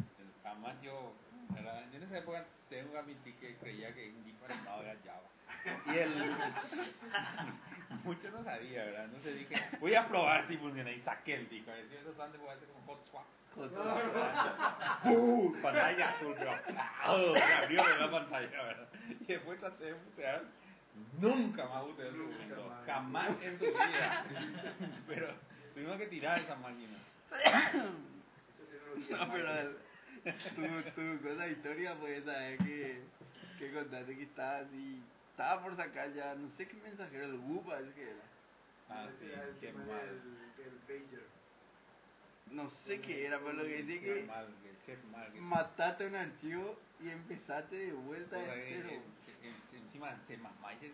Jamás 0.43 0.81
yo, 0.81 1.13
¿verdad? 1.49 1.83
yo 1.91 1.97
en 1.97 2.03
esa 2.03 2.17
época 2.19 2.45
tengo 2.69 2.91
que 2.91 2.97
admitir 2.97 3.35
que 3.35 3.55
creía 3.57 3.93
que 3.93 4.09
un 4.09 4.23
disco 4.23 4.45
armado 4.45 4.81
era 4.83 4.95
Java. 5.05 5.29
Y 5.93 5.97
el. 5.97 6.13
Mucho 8.03 8.31
no 8.31 8.43
sabía, 8.43 8.85
¿verdad? 8.85 9.05
Entonces 9.05 9.37
dije, 9.37 9.55
voy 9.79 9.93
a 9.93 10.07
probar 10.07 10.47
si 10.47 10.57
funciona. 10.57 10.91
Y 10.91 11.01
saqué 11.01 11.35
el 11.35 11.49
disco. 11.49 11.71
Y 11.71 11.95
eso 11.95 12.23
antes 12.23 12.39
voy 12.39 12.49
a 12.49 12.53
hacer 12.53 12.67
como 12.69 12.85
hot 12.85 13.05
swap. 13.09 13.25
¡Pum! 15.03 15.61
Pantalla 15.61 16.09
azul, 16.11 16.33
pero. 16.37 16.53
¡oh! 17.07 17.33
Se 17.33 17.43
abrió 17.43 17.97
la 17.99 18.09
pantalla, 18.09 18.63
¿verdad? 18.63 18.87
Y 19.19 19.25
después 19.25 19.59
traté 19.59 19.85
de 19.85 19.95
putear. 19.95 20.43
Nunca 21.19 21.65
más 21.67 21.85
usé 21.85 22.07
el 22.07 22.13
segundo. 22.13 22.75
Jamás 22.85 23.29
en 23.41 23.59
su 23.59 23.65
vida. 23.65 24.25
Pero 25.07 25.33
tuvimos 25.73 25.97
que 25.97 26.07
tirar 26.07 26.39
esa 26.39 26.55
máquina. 26.55 26.97
No, 29.09 29.31
pero 29.31 29.71
tu, 30.53 30.91
tu 30.91 31.21
cosa 31.23 31.47
historia 31.47 31.95
fue 31.95 32.17
esa 32.17 32.33
vez 32.33 32.59
que, 32.59 33.01
que 33.57 33.73
contaste 33.73 34.17
que 34.17 34.23
estaba 34.23 34.57
así, 34.59 35.01
estaba 35.31 35.63
por 35.63 35.75
sacar 35.77 36.13
ya, 36.13 36.35
no 36.35 36.49
sé 36.57 36.67
qué 36.67 36.75
mensajero, 36.75 37.25
el 37.25 37.39
Whoop 37.39 37.67
parece 37.67 37.93
que 37.93 38.03
era. 38.03 38.23
Ah, 38.89 39.07
sí, 39.19 39.27
qué 39.61 39.71
mal. 39.71 40.21
No 42.51 42.69
sé 42.85 42.99
qué 42.99 43.25
era, 43.27 43.39
pero 43.39 43.53
lo 43.53 43.63
que 43.63 43.83
decía 43.83 44.01
que 44.01 45.39
mataste 45.39 46.07
un 46.07 46.15
archivo 46.15 46.77
y 46.99 47.09
empezaste 47.09 47.75
de 47.75 47.93
vuelta 47.93 48.37
de 48.37 48.65
cero. 48.67 48.89
encima 49.73 50.17
se 50.27 50.37
mamá 50.37 50.73
y 50.73 50.79
se 50.79 50.89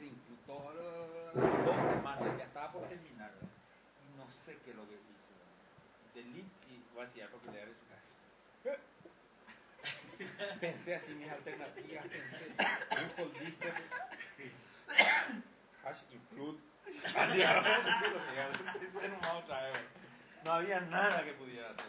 todo 0.45 1.31
dos 1.33 1.93
semanas 1.93 2.37
ya 2.37 2.45
estaba 2.45 2.71
por 2.71 2.87
terminar 2.87 3.31
y 3.41 4.17
no 4.17 4.25
sé 4.45 4.57
qué 4.63 4.71
es 4.71 4.75
lo 4.75 4.83
que 4.83 4.95
¿verdad? 4.95 6.15
delete 6.15 6.49
y 6.69 6.83
vaciar 6.95 7.29
porque 7.29 7.51
le 7.51 7.65
su 7.65 7.85
casa 7.89 8.79
pensé 10.59 10.95
así 10.95 11.13
mis 11.13 11.29
alternativas 11.29 12.05
pensé 12.07 12.55
Apple 12.89 13.31
dice 13.39 13.73
hash 15.83 16.01
include 16.11 16.59
Pensé 18.79 19.07
nomás 19.09 19.43
otra 19.43 19.61
vez, 19.63 19.81
no 20.47 20.53
había 20.53 20.79
nada 20.79 21.23
que 21.25 21.33
pudiera 21.33 21.69
hacer 21.71 21.85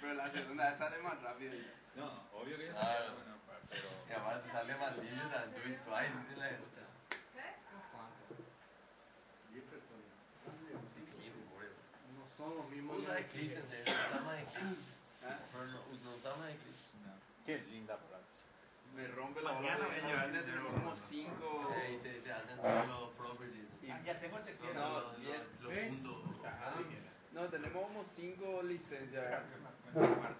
Pero 0.00 0.14
la 0.14 0.30
segunda 0.32 0.70
vez 0.70 0.78
sale 0.78 0.98
más 1.02 1.22
rápido. 1.22 1.54
no 1.94 2.22
obvio 2.34 2.58
que 2.58 2.68
Claro. 2.70 3.14
bueno, 3.14 3.36
pero 3.70 3.88
Y 4.08 4.12
aparte 4.12 4.50
sale 4.50 4.74
más 4.76 4.96
lindo, 4.98 5.22
do 5.24 5.68
it 5.70 5.78
twice, 5.84 6.12
¿sí 6.28 6.36
la 6.36 6.50
escucha? 6.50 6.82
No 12.14 12.22
son 12.36 12.56
los 12.56 12.68
mismos. 12.70 12.98
Usa 12.98 13.14
ni- 13.14 13.20
Eclipse, 13.20 13.58
en 13.58 13.68
serio, 13.70 13.94
usamos 14.10 14.34
Eclipse. 14.34 14.92
No 16.04 16.14
usamos 16.16 16.46
Eclipse. 16.48 16.82
qué 17.46 17.58
linda 17.70 17.96
palabra 17.96 18.26
Me 18.94 19.06
rompe 19.08 19.40
la 19.42 19.52
bola 19.52 19.76
de 19.76 20.00
llevar 20.02 20.32
desde 20.32 20.60
como 20.60 20.96
5. 21.10 21.74
Eh, 21.76 21.94
y 21.94 22.02
te, 22.02 22.20
te 22.20 22.32
hacen 22.32 22.56
todos 22.56 22.86
los 22.88 23.10
properties. 23.16 23.66
Ah, 23.90 24.00
ya 24.04 24.18
tengo 24.20 24.38
Los, 24.38 24.46
chequeo 24.46 24.74
No, 24.74 25.00
los, 25.00 25.72
¿Eh? 25.72 25.86
puntos. 25.88 26.16
No, 27.36 27.44
tenemos 27.48 27.82
como 27.84 28.02
5 28.16 28.62
licencias. 28.62 29.42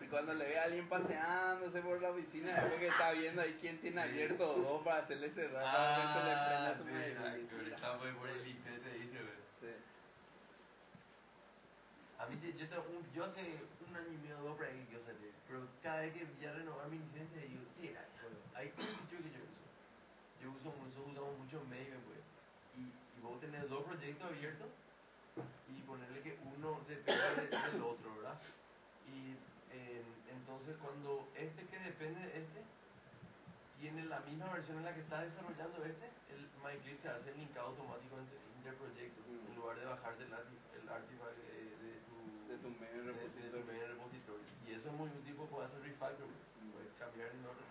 Y 0.00 0.06
cuando 0.08 0.32
le 0.32 0.46
ve 0.46 0.58
a 0.58 0.64
alguien 0.64 0.88
paseándose 0.88 1.82
por 1.82 2.00
la 2.00 2.08
oficina, 2.10 2.54
después 2.54 2.80
que 2.80 2.88
está 2.88 3.12
viendo 3.12 3.42
ahí 3.42 3.54
quién 3.60 3.78
tiene 3.82 4.00
abierto 4.00 4.54
dos 4.54 4.82
para 4.82 5.02
hacerle 5.04 5.28
cerrar, 5.34 5.62
para 5.62 6.24
le 6.24 6.32
Ah, 6.32 6.68
a 6.70 6.76
su 6.78 6.84
sí, 6.84 6.90
madre. 6.90 7.12
exacto, 7.12 7.56
está 7.68 7.96
muy 7.98 8.12
por 8.12 8.28
el 8.30 8.48
IP, 8.48 8.64
te 8.64 8.90
dice. 8.96 9.18
Sí. 9.60 9.66
A 12.18 12.26
mí, 12.26 12.40
yo, 12.56 12.66
tengo 12.66 12.84
un, 12.88 13.12
yo 13.12 13.24
hace 13.26 13.42
un 13.86 13.96
año 13.96 14.08
y 14.08 14.16
medio, 14.16 14.38
dos 14.38 14.56
por 14.56 14.64
ahí 14.64 14.84
que 14.86 14.94
yo 14.94 15.00
salí. 15.04 15.30
Pero 15.48 15.68
cada 15.82 16.00
vez 16.00 16.14
que 16.14 16.24
voy 16.24 16.46
a 16.46 16.52
renovar 16.54 16.88
mi 16.88 16.98
licencia, 16.98 17.42
digo. 17.42 17.60
Bueno, 17.76 18.38
hay 18.54 18.68
sitio 18.70 19.18
que 19.20 19.30
yo 19.36 19.44
uso. 19.44 19.64
Yo 20.40 20.48
uso 20.48 20.72
mucho, 20.80 21.04
usamos 21.12 21.38
mucho 21.44 21.60
Maven, 21.68 22.00
güey. 22.08 22.24
Y, 22.80 22.88
y 22.88 23.20
vos 23.20 23.38
tenés 23.40 23.68
dos 23.68 23.84
proyectos 23.84 24.26
abiertos 24.32 24.68
y 25.68 25.80
ponerle 25.82 26.20
que 26.22 26.38
uno 26.56 26.80
depende 26.88 27.48
de- 27.48 27.58
del 27.72 27.82
otro, 27.82 28.16
¿verdad? 28.16 28.40
Y 29.06 29.32
eh, 29.72 30.02
entonces 30.30 30.76
cuando 30.78 31.28
este 31.36 31.64
que 31.66 31.78
depende 31.78 32.20
de 32.20 32.38
este 32.42 32.60
tiene 33.80 34.04
la 34.06 34.20
misma 34.20 34.52
versión 34.52 34.78
en 34.78 34.84
la 34.84 34.94
que 34.94 35.00
está 35.00 35.20
desarrollando 35.22 35.84
este, 35.84 36.08
el 36.32 36.48
MyClip 36.64 37.02
se 37.02 37.08
hace 37.08 37.34
linkado 37.36 37.68
automático 37.76 38.16
entre, 38.18 38.38
entre 38.56 38.72
proyectos 38.72 39.24
en 39.28 39.54
lugar 39.54 39.76
de 39.78 39.84
bajar 39.84 40.16
del 40.18 40.32
el, 40.32 40.80
el 40.80 40.88
artifact 40.88 41.36
de, 41.44 41.76
de 41.76 41.90
tu, 42.08 42.16
De 42.48 42.56
tu 42.58 42.68
medio 42.80 43.04
de- 43.04 43.12
de 43.12 43.12
repositorio. 43.12 43.52
tu 43.52 43.66
medio 43.68 43.86
repositorio. 43.88 44.46
Y 44.66 44.72
eso 44.72 44.88
es 44.88 44.94
muy 44.96 45.10
útil 45.12 45.34
porque 45.36 45.52
puedes 45.52 45.70
hacer 45.70 45.82
refactor, 45.84 46.28
puedes 46.72 46.92
cambiar 46.98 47.28
el 47.28 47.42
nombre. 47.44 47.66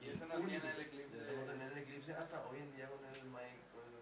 Y 0.00 0.08
eso 0.10 0.26
no 0.26 0.34
Único. 0.36 0.48
tiene 0.50 0.70
el 0.74 0.80
Eclipse. 0.80 1.16
Eso 1.16 1.32
no 1.38 1.44
tiene 1.52 1.66
el 1.66 1.78
Eclipse 1.78 2.12
hasta 2.14 2.46
hoy 2.46 2.58
en 2.58 2.76
día 2.76 2.88
con 2.90 3.00
el 3.06 3.24
Mac, 3.30 3.54
con 3.72 3.82
el, 3.86 3.94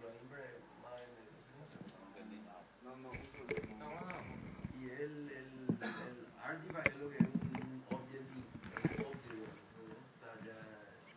No. 0.00 0.08
No, 2.82 2.96
no, 2.96 3.10
uso 3.12 3.44
Y 4.74 4.84
el, 4.88 5.28
el, 5.30 5.78
el 5.82 6.26
es 6.88 6.96
lo 6.96 7.10
que 7.10 7.18
es 7.18 7.24
un 7.26 7.84
¿no? 8.96 9.08
o 9.08 10.18
sea, 10.20 10.34
ya 10.46 10.58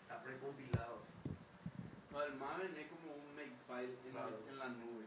está 0.02 0.24
precompilado. 0.24 1.06
No, 2.12 2.22
el 2.24 2.36
Maven 2.36 2.78
es 2.78 2.88
como 2.90 3.16
un 3.16 3.36
makefile 3.36 3.96
en, 4.06 4.12
Claro. 4.12 4.40
en 4.48 4.58
la 4.60 4.70
nube. 4.70 5.06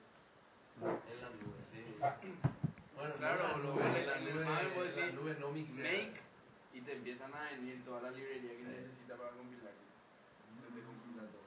En 0.77 1.23
la 1.23 1.31
nube, 1.31 1.59
sí. 1.73 1.85
Bueno, 2.94 3.15
Claro, 3.16 3.59
no, 3.59 3.62
lo 3.62 3.81
en 3.81 3.97
en 3.97 4.07
la 4.07 4.16
el 4.16 4.24
nube, 4.35 4.44
Maven 4.44 4.70
nube 5.15 5.36
no 5.40 5.53
mixeada. 5.53 5.82
make 5.82 6.20
y 6.73 6.81
te 6.82 6.93
empiezan 6.97 7.35
a 7.35 7.51
venir 7.53 7.85
toda 7.85 8.03
la 8.03 8.11
librería 8.11 8.51
que 8.53 8.59
Sí. 8.59 8.65
necesita 8.65 9.16
para 9.16 9.31
compilar. 9.32 9.73
Entonces 10.48 10.74
te 10.74 10.82
compila 10.86 11.23
todo. 11.32 11.45